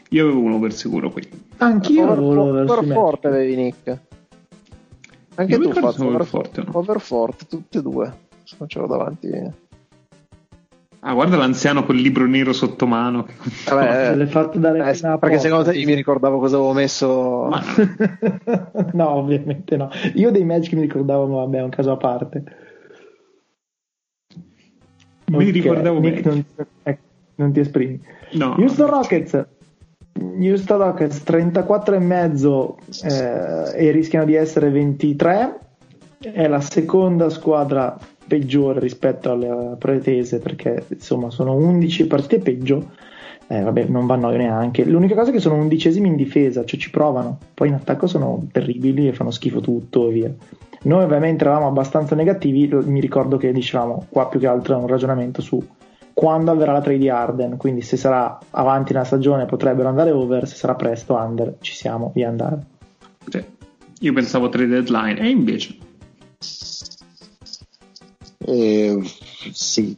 Io 0.10 0.26
avevo 0.26 0.42
un 0.42 0.52
over 0.52 0.74
sicuro 0.74 1.10
qui. 1.10 1.28
Anch'io 1.58 2.12
avevo 2.12 2.34
l'over 2.34 2.70
over 2.70 2.86
forte 2.86 3.28
avevi 3.28 3.56
Nick. 3.56 4.00
Anche 5.36 5.58
non 5.58 5.72
tu 5.72 5.80
fatto 5.80 6.06
over 6.06 6.26
forte 6.26 6.62
no? 6.62 6.70
over 6.74 7.00
forte 7.00 7.46
tutte 7.48 7.80
e 7.80 7.82
due 7.82 8.28
non 8.58 8.68
ce 8.68 8.80
l'ho 8.80 8.88
davanti. 8.88 9.68
Ah, 11.02 11.14
guarda 11.14 11.38
l'anziano 11.38 11.86
col 11.86 11.96
libro 11.96 12.26
nero 12.26 12.52
sotto 12.52 12.86
mano. 12.86 13.26
Vabbè, 13.66 14.16
l'hai 14.18 14.28
fatto 14.28 14.58
dare 14.58 14.80
eh, 14.80 15.18
perché 15.18 15.40
secondo 15.40 15.70
te 15.70 15.78
io 15.78 15.86
mi 15.86 15.94
ricordavo 15.94 16.40
cosa 16.40 16.58
avevo 16.58 16.74
messo. 16.74 17.48
Ma... 17.50 17.64
no, 18.94 19.10
ovviamente 19.12 19.78
no. 19.78 19.90
Io 20.16 20.30
dei 20.30 20.44
match 20.44 20.70
che 20.70 20.76
mi 20.76 20.82
ricordavo, 20.82 21.28
ma 21.28 21.38
vabbè, 21.38 21.58
è 21.60 21.64
un 21.64 21.70
caso 21.70 21.92
a 21.92 21.98
parte. 21.98 22.44
Mi 25.28 25.36
okay, 25.36 25.52
ricordavo 25.52 26.00
Nick, 26.00 26.26
non, 26.26 26.44
eh, 26.84 26.98
non, 27.36 27.52
ti 27.54 27.60
esprimi. 27.62 28.02
No, 28.34 28.56
Houston 28.58 28.90
Rockets. 28.90 29.48
Houston 30.38 30.78
Rockets 30.78 31.24
34 31.24 31.96
e 31.96 32.00
mezzo 32.00 32.78
eh, 33.04 33.72
e 33.74 33.92
rischiano 33.92 34.26
di 34.26 34.34
essere 34.34 34.70
23 34.70 35.60
è 36.20 36.48
la 36.48 36.60
seconda 36.60 37.30
squadra 37.30 37.98
peggiore 38.30 38.80
rispetto 38.80 39.32
alle 39.32 39.76
pretese 39.78 40.40
perché 40.40 40.86
insomma 40.88 41.30
sono 41.30 41.56
11 41.56 42.08
partite 42.08 42.40
peggio. 42.40 42.92
Eh, 43.48 43.62
vabbè 43.62 43.86
non 43.86 44.06
vanno 44.06 44.30
neanche. 44.30 44.86
L'unica 44.86 45.16
cosa 45.16 45.32
è 45.32 45.34
che 45.34 45.40
sono 45.40 45.56
undicesimi 45.56 46.08
in 46.08 46.16
difesa 46.16 46.64
cioè 46.64 46.80
ci 46.80 46.92
provano. 46.92 47.40
Poi 47.54 47.68
in 47.68 47.74
attacco 47.74 48.06
sono 48.08 48.48
terribili 48.52 49.08
e 49.08 49.14
fanno 49.14 49.32
schifo 49.32 49.60
tutto 49.60 50.08
e 50.08 50.12
via. 50.12 50.34
Noi 50.84 51.04
ovviamente 51.04 51.44
eravamo 51.44 51.68
abbastanza 51.68 52.16
negativi. 52.16 52.70
Mi 52.86 53.02
ricordo 53.02 53.38
che 53.38 53.52
dicevamo 53.52 54.06
qua 54.10 54.28
più 54.28 54.40
che 54.40 54.48
altro 54.48 54.78
un 54.78 54.88
ragionamento 54.88 55.42
su 55.42 55.62
quando 56.14 56.52
avverrà 56.52 56.74
la 56.74 56.82
trade 56.82 57.00
di 57.00 57.10
Arden. 57.10 57.58
Quindi 57.58 57.82
se 57.82 57.98
sarà 57.98 58.38
avanti 58.52 58.94
nella 58.94 59.06
stagione 59.06 59.46
potrebbero 59.46 59.90
andare 59.90 60.12
over, 60.12 60.48
se 60.48 60.56
sarà 60.56 60.76
presto 60.76 61.16
under. 61.16 61.56
Ci 61.60 61.74
siamo 61.74 62.12
di 62.14 62.24
andare. 62.24 62.62
Sì. 63.28 63.44
Io 64.02 64.14
pensavo 64.14 64.48
trade 64.50 64.68
deadline. 64.68 65.20
E 65.20 65.28
invece... 65.28 65.88
Eh, 68.52 69.00
sì, 69.52 69.96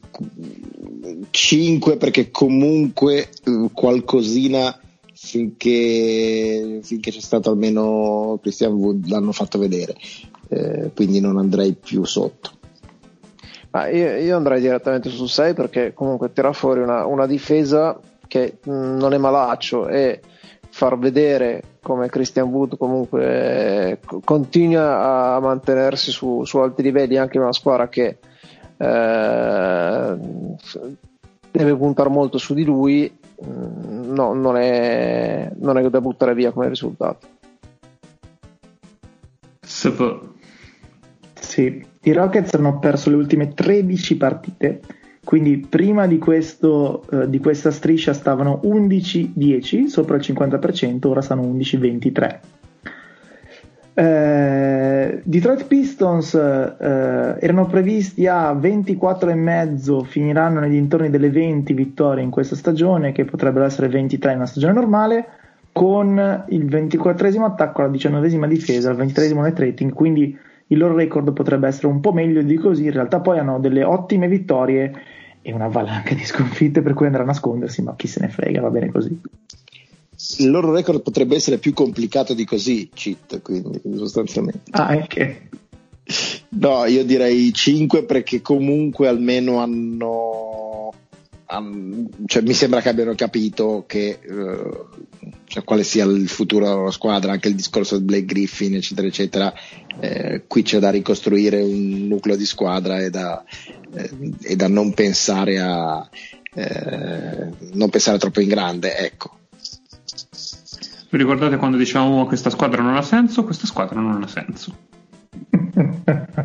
5 1.29 1.95
perché 1.95 2.31
comunque 2.31 3.29
eh, 3.45 3.69
qualcosina 3.71 4.77
finché, 5.13 6.81
finché, 6.83 7.11
c'è 7.11 7.21
stato 7.21 7.49
almeno 7.49 8.37
Christian 8.41 8.73
Wood 8.73 9.07
l'hanno 9.07 9.31
fatto 9.31 9.57
vedere 9.57 9.95
eh, 10.49 10.91
quindi 10.93 11.21
non 11.21 11.37
andrei 11.37 11.73
più 11.73 12.03
sotto. 12.03 12.49
Ah, 13.69 13.87
io, 13.87 14.17
io, 14.17 14.35
andrei 14.35 14.59
direttamente 14.59 15.07
su 15.07 15.27
6 15.27 15.53
perché 15.53 15.93
comunque 15.93 16.33
tira 16.33 16.51
fuori 16.51 16.81
una, 16.81 17.05
una 17.05 17.25
difesa 17.25 17.97
che 18.27 18.57
mm, 18.69 18.97
non 18.97 19.13
è 19.13 19.17
malaccio 19.17 19.87
e 19.87 20.19
far 20.69 20.97
vedere 20.99 21.63
come 21.81 22.09
Christian 22.09 22.49
Wood 22.49 22.75
comunque 22.77 23.91
eh, 23.91 23.99
continua 24.25 25.35
a 25.35 25.39
mantenersi 25.39 26.11
su, 26.11 26.43
su, 26.43 26.57
alti 26.57 26.81
livelli 26.81 27.15
anche 27.15 27.37
in 27.37 27.43
una 27.43 27.53
squadra 27.53 27.87
che 27.87 28.17
eh, 28.81 30.17
deve 31.51 31.75
puntare 31.75 32.09
molto 32.09 32.37
su 32.37 32.53
di 32.53 32.63
lui. 32.63 33.11
Mm, 33.45 34.13
no, 34.13 34.33
non, 34.33 34.57
è, 34.57 35.51
non 35.57 35.77
è 35.77 35.89
da 35.89 36.01
buttare 36.01 36.33
via 36.33 36.51
come 36.51 36.69
risultato. 36.69 37.27
Sì, 41.33 41.85
i 42.01 42.11
Rockets 42.11 42.53
hanno 42.55 42.79
perso 42.79 43.09
le 43.09 43.17
ultime 43.17 43.53
13 43.53 44.17
partite, 44.17 44.81
quindi 45.23 45.57
prima 45.57 46.07
di, 46.07 46.17
questo, 46.17 47.05
eh, 47.11 47.29
di 47.29 47.39
questa 47.39 47.71
striscia 47.71 48.13
stavano 48.13 48.61
11-10, 48.63 49.85
sopra 49.85 50.15
il 50.15 50.21
50%, 50.21 51.07
ora 51.07 51.21
stanno 51.21 51.43
11-23. 51.43 52.39
Eh, 54.01 55.21
Detroit 55.23 55.67
Pistons 55.67 56.33
eh, 56.33 57.35
erano 57.39 57.67
previsti 57.67 58.25
a 58.25 58.51
24,5, 58.51 60.05
finiranno 60.05 60.59
nei 60.59 60.71
dintorni 60.71 61.11
delle 61.11 61.29
20 61.29 61.71
vittorie 61.73 62.23
in 62.23 62.31
questa 62.31 62.55
stagione, 62.55 63.11
che 63.11 63.25
potrebbero 63.25 63.63
essere 63.63 63.89
23 63.89 64.31
in 64.31 64.37
una 64.37 64.47
stagione 64.47 64.73
normale, 64.73 65.27
con 65.71 66.45
il 66.49 66.65
24 66.65 67.45
attacco, 67.45 67.83
la 67.83 67.89
19 67.89 68.47
difesa, 68.47 68.89
il 68.89 68.97
23 68.97 69.33
net 69.33 69.59
rating, 69.59 69.93
quindi 69.93 70.35
il 70.65 70.77
loro 70.79 70.95
record 70.95 71.31
potrebbe 71.33 71.67
essere 71.67 71.85
un 71.85 71.99
po' 71.99 72.11
meglio 72.11 72.41
di 72.41 72.55
così, 72.55 72.85
in 72.85 72.93
realtà 72.93 73.19
poi 73.19 73.37
hanno 73.37 73.59
delle 73.59 73.83
ottime 73.83 74.27
vittorie 74.27 74.93
e 75.43 75.53
una 75.53 75.67
valanga 75.67 76.15
di 76.15 76.25
sconfitte 76.25 76.81
per 76.81 76.95
cui 76.95 77.05
andrà 77.05 77.21
a 77.21 77.27
nascondersi, 77.27 77.83
ma 77.83 77.93
chi 77.95 78.07
se 78.07 78.19
ne 78.21 78.29
frega, 78.29 78.61
va 78.61 78.69
bene 78.71 78.89
così. 78.89 79.21
Il 80.37 80.49
loro 80.49 80.71
record 80.71 81.01
potrebbe 81.01 81.35
essere 81.35 81.57
più 81.57 81.73
complicato 81.73 82.33
di 82.33 82.45
così, 82.45 82.89
cheat, 82.93 83.41
quindi 83.41 83.81
sostanzialmente. 83.95 84.71
Ah, 84.71 84.87
anche. 84.87 85.49
No, 86.49 86.85
io 86.85 87.03
direi 87.05 87.53
5 87.53 88.03
perché 88.03 88.41
comunque 88.41 89.07
almeno 89.07 89.57
hanno 89.57 90.93
um, 91.49 92.07
cioè, 92.25 92.41
mi 92.41 92.53
sembra 92.53 92.81
che 92.81 92.89
abbiano 92.89 93.15
capito 93.15 93.83
che, 93.87 94.19
uh, 94.27 94.87
cioè, 95.45 95.63
quale 95.63 95.83
sia 95.83 96.05
il 96.05 96.27
futuro 96.27 96.65
della 96.65 96.77
loro 96.77 96.91
squadra, 96.91 97.31
anche 97.31 97.49
il 97.49 97.55
discorso 97.55 97.97
di 97.97 98.03
Blake 98.03 98.25
Griffin, 98.25 98.75
eccetera, 98.75 99.07
eccetera. 99.07 99.53
Eh, 99.99 100.43
qui 100.47 100.63
c'è 100.63 100.79
da 100.79 100.89
ricostruire 100.89 101.61
un 101.61 102.07
nucleo 102.07 102.35
di 102.35 102.45
squadra 102.45 102.99
e 102.99 103.09
da, 103.09 103.43
eh, 103.93 104.09
e 104.41 104.55
da 104.55 104.67
non 104.67 104.93
pensare 104.93 105.59
a 105.59 106.09
eh, 106.53 107.49
non 107.73 107.89
pensare 107.89 108.17
troppo 108.17 108.41
in 108.41 108.47
grande, 108.47 108.97
ecco. 108.97 109.37
Vi 111.11 111.17
ricordate 111.17 111.57
quando 111.57 111.75
dicevamo 111.75 112.25
questa 112.25 112.49
squadra 112.49 112.81
non 112.81 112.95
ha 112.95 113.01
senso? 113.01 113.43
Questa 113.43 113.67
squadra 113.67 113.99
non 113.99 114.23
ha 114.23 114.27
senso. 114.27 114.73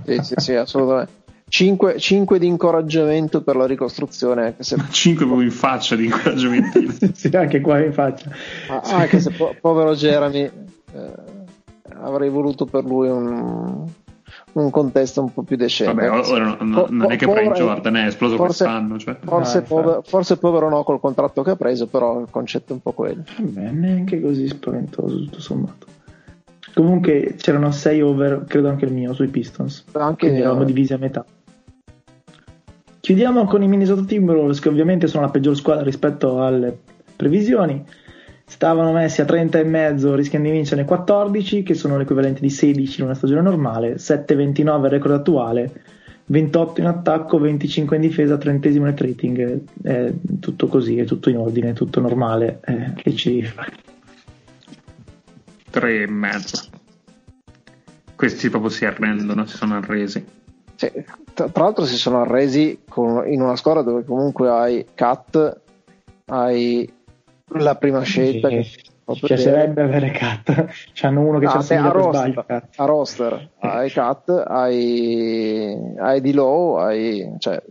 sì, 0.05 0.18
sì, 0.22 0.34
sì, 0.38 0.55
assolutamente. 0.55 1.12
5, 1.48 2.01
5 2.01 2.38
di 2.40 2.48
incoraggiamento 2.48 3.43
per 3.43 3.55
la 3.55 3.66
ricostruzione. 3.66 4.47
Anche 4.47 4.64
se... 4.64 4.76
5 4.90 5.24
proprio 5.24 5.47
in 5.47 5.52
faccia 5.52 5.94
di 5.94 6.06
incoraggiamento. 6.06 6.80
sì, 7.14 7.28
anche 7.28 7.60
qua 7.60 7.78
in 7.78 7.93
faccia. 7.93 8.28
Ah, 8.68 8.80
anche 8.97 9.20
se 9.20 9.30
po- 9.30 9.55
povero 9.60 9.94
Jeremy, 9.94 10.43
eh, 10.43 11.12
avrei 12.01 12.28
voluto 12.28 12.64
per 12.64 12.82
lui 12.84 13.09
un, 13.09 13.88
un 14.61 14.70
contesto 14.70 15.20
un 15.20 15.33
po' 15.33 15.43
più 15.43 15.57
decente. 15.57 16.07
Vabbè, 16.07 16.31
ora 16.31 16.45
no, 16.45 16.57
no, 16.61 16.87
non 16.89 17.12
è 17.12 17.16
che 17.16 17.27
Prime 17.27 17.53
Jordan 17.53 17.97
è 17.97 18.07
esploso 18.07 18.37
forse, 18.37 18.65
quest'anno. 18.65 18.99
Cioè. 18.99 19.16
Forse, 19.23 19.59
no, 19.59 19.65
povero, 19.66 20.03
forse, 20.03 20.37
povero, 20.39 20.69
no 20.69 20.83
col 20.83 21.01
contratto 21.01 21.43
che 21.43 21.51
ha 21.51 21.57
preso, 21.57 21.87
però 21.87 22.20
il 22.20 22.28
concetto 22.31 22.73
è 22.73 22.74
un 22.74 22.81
po' 22.81 22.93
quello. 22.93 23.23
Vabbè, 23.39 23.70
neanche 23.70 24.20
così 24.20 24.49
spaventoso 24.49 25.16
tutto 25.16 25.41
sommato. 25.41 25.87
Comunque 26.74 27.35
c'erano 27.39 27.70
6 27.70 28.01
over, 28.03 28.45
credo 28.47 28.69
anche 28.69 28.87
il 28.87 28.93
mio, 28.93 29.12
sui 29.12 29.28
Pistons. 29.28 29.85
Anche 29.93 30.27
Quindi 30.27 30.41
eravamo 30.41 30.65
divisi 30.65 30.93
a 30.93 30.99
metà. 30.99 31.24
Chiudiamo 33.01 33.45
con 33.45 33.62
i 33.62 33.69
Minnesota 33.69 34.03
Timberwolves 34.03 34.59
che 34.59 34.69
ovviamente 34.69 35.07
sono 35.07 35.24
la 35.24 35.31
peggior 35.31 35.55
squadra 35.55 35.85
rispetto 35.85 36.43
alle 36.43 36.77
previsioni. 37.15 37.85
Stavano 38.48 38.93
messi 38.93 39.20
a 39.20 39.24
30 39.24 39.59
e 39.59 39.64
mezzo, 39.64 40.14
rischiando 40.14 40.48
di 40.48 40.55
vincere 40.55 40.85
14, 40.85 41.64
che 41.64 41.74
sono 41.74 41.98
l'equivalente 41.98 42.40
di 42.40 42.48
16 42.48 43.01
in 43.01 43.06
una 43.06 43.14
stagione 43.14 43.40
normale, 43.43 43.97
7-29 43.97 44.85
il 44.85 44.90
record 44.90 45.14
attuale, 45.14 45.82
28 46.27 46.81
in 46.81 46.86
attacco, 46.86 47.39
25 47.39 47.97
in 47.97 48.02
difesa, 48.02 48.39
30 48.39 48.68
net 48.68 49.01
rating, 49.01 49.62
è 49.82 50.12
tutto 50.39 50.68
così, 50.68 50.98
è 50.98 51.05
tutto 51.05 51.28
in 51.28 51.39
ordine, 51.39 51.70
è 51.70 51.73
tutto 51.73 52.01
normale, 52.01 52.60
eh, 52.64 52.93
che 52.94 53.14
ci 53.14 53.43
fa? 53.43 53.66
3 55.70 56.02
e 56.02 56.06
mezzo. 56.09 56.62
Questi 58.14 58.48
proprio 58.48 58.70
si 58.70 58.85
arrendono, 58.85 59.44
si 59.47 59.56
sono 59.56 59.74
arresi. 59.74 60.24
Sì, 60.77 60.90
tra, 61.35 61.48
tra, 61.48 61.64
l'altro 61.64 61.85
si 61.85 61.97
sono 61.97 62.20
arresi 62.20 62.81
con, 62.89 63.27
in 63.27 63.43
una 63.43 63.56
squadra 63.56 63.82
dove 63.82 64.05
comunque 64.05 64.48
hai 64.48 64.86
Cat, 64.94 65.60
hai 66.27 66.90
la 67.55 67.77
prima 67.77 68.02
scelta. 68.02 68.48
Sì. 68.48 68.94
Che 69.06 69.20
piacerebbe 69.20 69.82
avere 69.82 70.10
Cat. 70.10 70.66
C'hanno 70.93 71.20
uno 71.20 71.39
che 71.39 71.47
ah, 71.47 71.59
c'è 71.59 71.77
a 71.77 71.89
roster, 71.90 72.68
a 72.74 72.85
roster 72.85 73.51
hai 73.60 73.89
Cat, 73.90 74.28
hai, 74.31 75.94
hai 75.98 76.20
di 76.20 76.32
low, 76.32 76.74
hai, 76.74 77.35
cioè, 77.39 77.62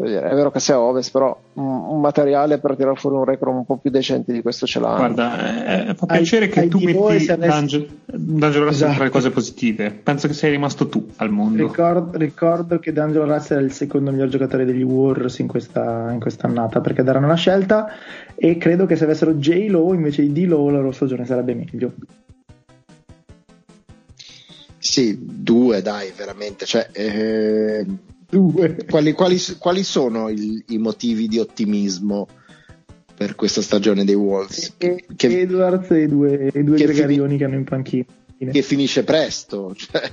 è 0.00 0.32
vero 0.32 0.52
che 0.52 0.60
sia 0.60 0.78
ovest, 0.78 1.10
però 1.10 1.36
un, 1.54 2.00
materiale 2.00 2.58
per 2.58 2.76
tirare 2.76 2.94
fuori 2.94 3.16
un 3.16 3.24
record 3.24 3.52
un 3.56 3.64
po' 3.64 3.78
più 3.78 3.90
decente 3.90 4.32
di 4.32 4.42
questo 4.42 4.64
ce 4.64 4.78
l'ha. 4.78 4.94
Guarda, 4.94 5.88
eh, 5.88 5.94
fa 5.94 6.06
piacere 6.06 6.44
ai, 6.44 6.50
che 6.52 6.60
ai 6.60 6.68
tu 6.68 6.78
metti 6.78 7.26
D'Angelo, 7.26 7.86
D'Angelo 8.04 8.66
Russell 8.66 8.82
esatto. 8.82 8.94
tra 8.94 9.04
le 9.04 9.10
cose 9.10 9.30
positive. 9.30 9.90
Penso 9.90 10.28
che 10.28 10.34
sei 10.34 10.52
rimasto 10.52 10.88
tu 10.88 11.04
al 11.16 11.30
mondo. 11.30 11.66
Ricordo, 11.66 12.16
ricordo 12.16 12.78
che 12.78 12.92
D'Angelo 12.92 13.24
Russell 13.24 13.58
è 13.58 13.62
il 13.62 13.72
secondo 13.72 14.12
miglior 14.12 14.28
giocatore 14.28 14.64
degli 14.64 14.82
Warriors 14.82 15.40
in 15.40 15.48
questa, 15.48 16.12
in 16.12 16.20
quest'annata 16.20 16.80
perché 16.80 17.02
daranno 17.02 17.26
la 17.26 17.34
scelta 17.34 17.88
e 18.36 18.56
credo 18.56 18.86
che 18.86 18.94
se 18.94 19.02
avessero 19.02 19.34
J-Lo 19.34 19.94
invece 19.94 20.22
di 20.22 20.30
D-Lo 20.30 20.70
la 20.70 20.78
loro 20.78 20.92
stagione 20.92 21.26
sarebbe 21.26 21.54
meglio. 21.54 21.92
Sì, 24.78 25.18
due 25.20 25.82
dai, 25.82 26.12
veramente. 26.16 26.66
Cioè, 26.66 26.88
eh 26.92 27.86
Due. 28.30 28.76
Quali, 28.88 29.12
quali, 29.12 29.38
quali 29.58 29.82
sono 29.82 30.28
il, 30.28 30.62
i 30.68 30.78
motivi 30.78 31.28
di 31.28 31.38
ottimismo 31.38 32.28
per 33.14 33.34
questa 33.34 33.62
stagione 33.62 34.04
dei 34.04 34.14
Wolves? 34.14 34.74
E, 34.76 35.06
che, 35.16 35.40
Edwards 35.40 35.90
e 35.90 36.02
i 36.02 36.08
due, 36.08 36.50
i 36.52 36.62
due 36.62 36.76
che 36.76 36.84
gregarioni 36.84 37.28
fini, 37.28 37.38
che 37.38 37.44
hanno 37.44 37.54
in 37.54 37.64
panchina. 37.64 38.04
Che 38.36 38.62
finisce 38.62 39.02
presto. 39.04 39.74
Cioè. 39.74 40.12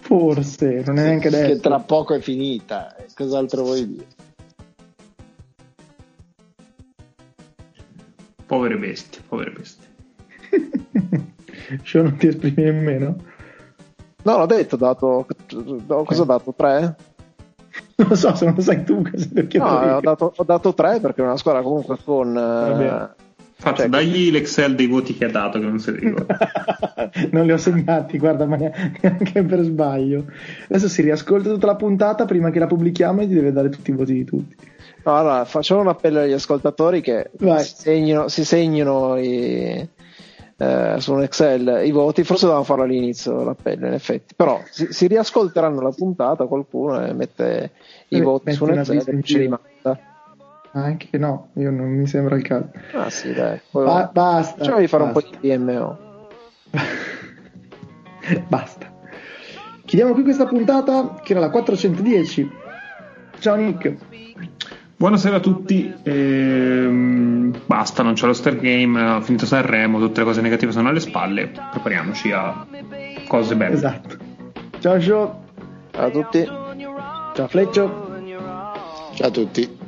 Forse, 0.00 0.84
non 0.86 0.98
è 0.98 1.02
neanche 1.02 1.28
adesso. 1.28 1.54
Che 1.54 1.60
tra 1.60 1.80
poco 1.80 2.14
è 2.14 2.20
finita. 2.20 2.94
Cos'altro 3.14 3.64
vuoi 3.64 3.86
dire? 3.88 4.06
Povere 8.46 8.78
bestie, 8.78 9.20
povere 9.26 9.50
bestie. 9.50 9.86
Cioè 11.82 12.02
non 12.02 12.16
ti 12.16 12.28
esprimi 12.28 12.62
nemmeno? 12.62 13.16
No, 14.22 14.38
l'ho 14.38 14.46
detto, 14.46 14.76
ho 14.76 14.78
dato, 14.78 15.26
cosa 16.04 16.22
ho 16.22 16.24
dato? 16.24 16.54
3? 16.56 16.96
Non 18.00 18.10
lo 18.10 18.14
so, 18.14 18.32
se 18.36 18.44
non 18.44 18.54
lo 18.54 18.60
sai 18.60 18.84
tu, 18.84 19.02
no, 19.54 19.64
ho 19.64 20.00
dato, 20.00 20.32
ho 20.36 20.44
dato 20.44 20.72
3 20.72 21.00
perché 21.00 21.20
è 21.20 21.24
una 21.24 21.36
squadra 21.36 21.62
comunque 21.62 21.98
con... 22.04 22.36
Eh, 22.36 23.26
Faccio, 23.60 23.78
cioè, 23.78 23.88
dagli 23.88 24.30
l'Excel 24.30 24.76
dei 24.76 24.86
voti 24.86 25.16
che 25.16 25.24
ha 25.24 25.30
dato, 25.30 25.58
che 25.58 25.64
non 25.64 25.80
si 25.80 25.90
ricorda. 25.90 26.38
non 27.32 27.44
li 27.44 27.50
ho 27.50 27.56
segnati, 27.56 28.16
guarda, 28.16 28.46
ma 28.46 28.54
neanche 28.56 29.42
per 29.42 29.62
sbaglio. 29.62 30.26
Adesso 30.68 30.88
si 30.88 31.02
riascolta 31.02 31.50
tutta 31.50 31.66
la 31.66 31.74
puntata 31.74 32.24
prima 32.24 32.50
che 32.50 32.60
la 32.60 32.68
pubblichiamo 32.68 33.22
e 33.22 33.26
ti 33.26 33.34
deve 33.34 33.50
dare 33.50 33.68
tutti 33.68 33.90
i 33.90 33.94
voti 33.94 34.12
di 34.12 34.24
tutti. 34.24 34.54
Allora, 35.02 35.44
facciamo 35.44 35.80
un 35.80 35.88
appello 35.88 36.20
agli 36.20 36.32
ascoltatori 36.32 37.00
che 37.00 37.30
si 37.36 37.74
segnino, 37.74 38.28
si 38.28 38.44
segnino 38.44 39.16
i, 39.16 39.88
eh, 40.60 40.96
su 40.98 41.12
un 41.12 41.22
Excel 41.22 41.82
i 41.84 41.92
voti, 41.92 42.24
forse 42.24 42.42
dovevamo 42.42 42.64
farlo 42.64 42.82
all'inizio 42.82 43.44
l'appello 43.44 43.86
in 43.86 43.92
effetti, 43.92 44.34
però 44.34 44.60
si, 44.68 44.92
si 44.92 45.06
riascolteranno 45.06 45.80
la 45.80 45.92
puntata 45.92 46.46
qualcuno 46.46 47.04
e 47.04 47.12
mette 47.12 47.70
i 48.08 48.18
eh, 48.18 48.22
voti 48.22 48.52
su 48.52 48.64
un 48.64 48.78
Excel 48.78 49.04
e 49.06 49.22
ci 49.22 49.38
rimanda. 49.38 49.98
anche 50.72 51.16
no, 51.16 51.50
io 51.54 51.70
non 51.70 51.88
mi 51.90 52.06
sembra 52.06 52.34
il 52.36 52.42
caso. 52.42 52.70
Ah 52.92 53.08
sì, 53.08 53.32
dai. 53.32 53.60
Ba- 53.70 54.10
basta. 54.12 54.56
Facciamo 54.58 54.80
di 54.80 54.88
fare 54.88 55.04
basta. 55.04 55.18
un 55.18 55.30
po' 55.30 55.38
di 55.40 55.56
DMO. 55.56 55.98
basta. 58.48 58.96
Chiudiamo 59.84 60.12
qui 60.12 60.22
questa 60.24 60.46
puntata, 60.46 61.20
che 61.22 61.32
era 61.32 61.40
la 61.40 61.50
410. 61.50 62.50
Ciao 63.38 63.54
Nick. 63.54 63.96
Buonasera 64.98 65.36
a 65.36 65.40
tutti. 65.40 65.94
Ehm, 66.02 67.56
basta, 67.66 68.02
non 68.02 68.14
c'è 68.14 68.26
lo 68.26 68.32
Star 68.32 68.56
Game, 68.56 69.00
ha 69.00 69.20
finito 69.20 69.46
Sanremo, 69.46 70.00
tutte 70.00 70.18
le 70.18 70.26
cose 70.26 70.40
negative 70.40 70.72
sono 70.72 70.88
alle 70.88 70.98
spalle. 70.98 71.52
Prepariamoci 71.70 72.32
a 72.32 72.66
cose 73.28 73.54
belle. 73.54 73.74
Esatto. 73.74 74.16
Ciao 74.80 75.00
Show. 75.00 75.42
Ciao 75.92 76.04
a 76.04 76.10
tutti. 76.10 76.44
Ciao 76.44 77.46
Fleccio. 77.46 78.08
Ciao 79.14 79.28
a 79.28 79.30
tutti. 79.30 79.78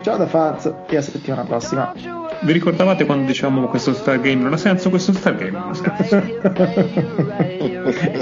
Ciao 0.00 0.16
da 0.16 0.26
Faz 0.26 0.72
e 0.88 0.96
a 0.96 1.02
settimana 1.02 1.44
prossima. 1.44 1.92
Vi 2.40 2.52
ricordavate 2.52 3.04
quando 3.04 3.26
dicevamo 3.26 3.68
questo 3.68 3.92
Star 3.92 4.18
Game 4.18 4.42
non 4.42 4.54
ha 4.54 4.56
senso? 4.56 4.88
Questo 4.88 5.12
Star 5.12 5.36
Game 5.36 5.50
non 5.50 5.68
ha 5.68 5.74
senso. 5.74 6.16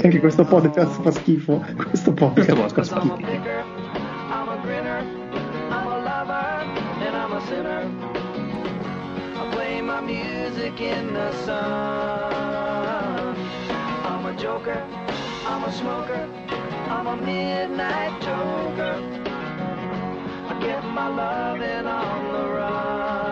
Anche 0.03 0.19
questo 0.19 0.43
podcast 0.43 1.01
fa 1.03 1.11
schifo. 1.11 1.63
Questo 1.87 2.11
podcast, 2.11 2.33
Questo 2.33 2.55
podcast 2.55 2.93
fa 2.93 2.99
fa 2.99 3.15
schifo. 3.15 3.70
in 10.85 11.13
the 11.13 11.31
sun. 11.45 13.35
I'm 14.03 14.25
a 14.25 14.33
joker, 14.35 14.83
I'm 15.45 15.63
a 15.63 15.71
smoker, 15.71 16.27
I'm 16.89 17.07
a 17.07 17.15
midnight 17.17 18.21
joker. 18.21 18.95
I 20.49 20.59
get 20.61 20.83
my 20.83 21.07
loving 21.07 21.85
on 21.87 22.33
the 22.33 22.49
run. 22.49 23.30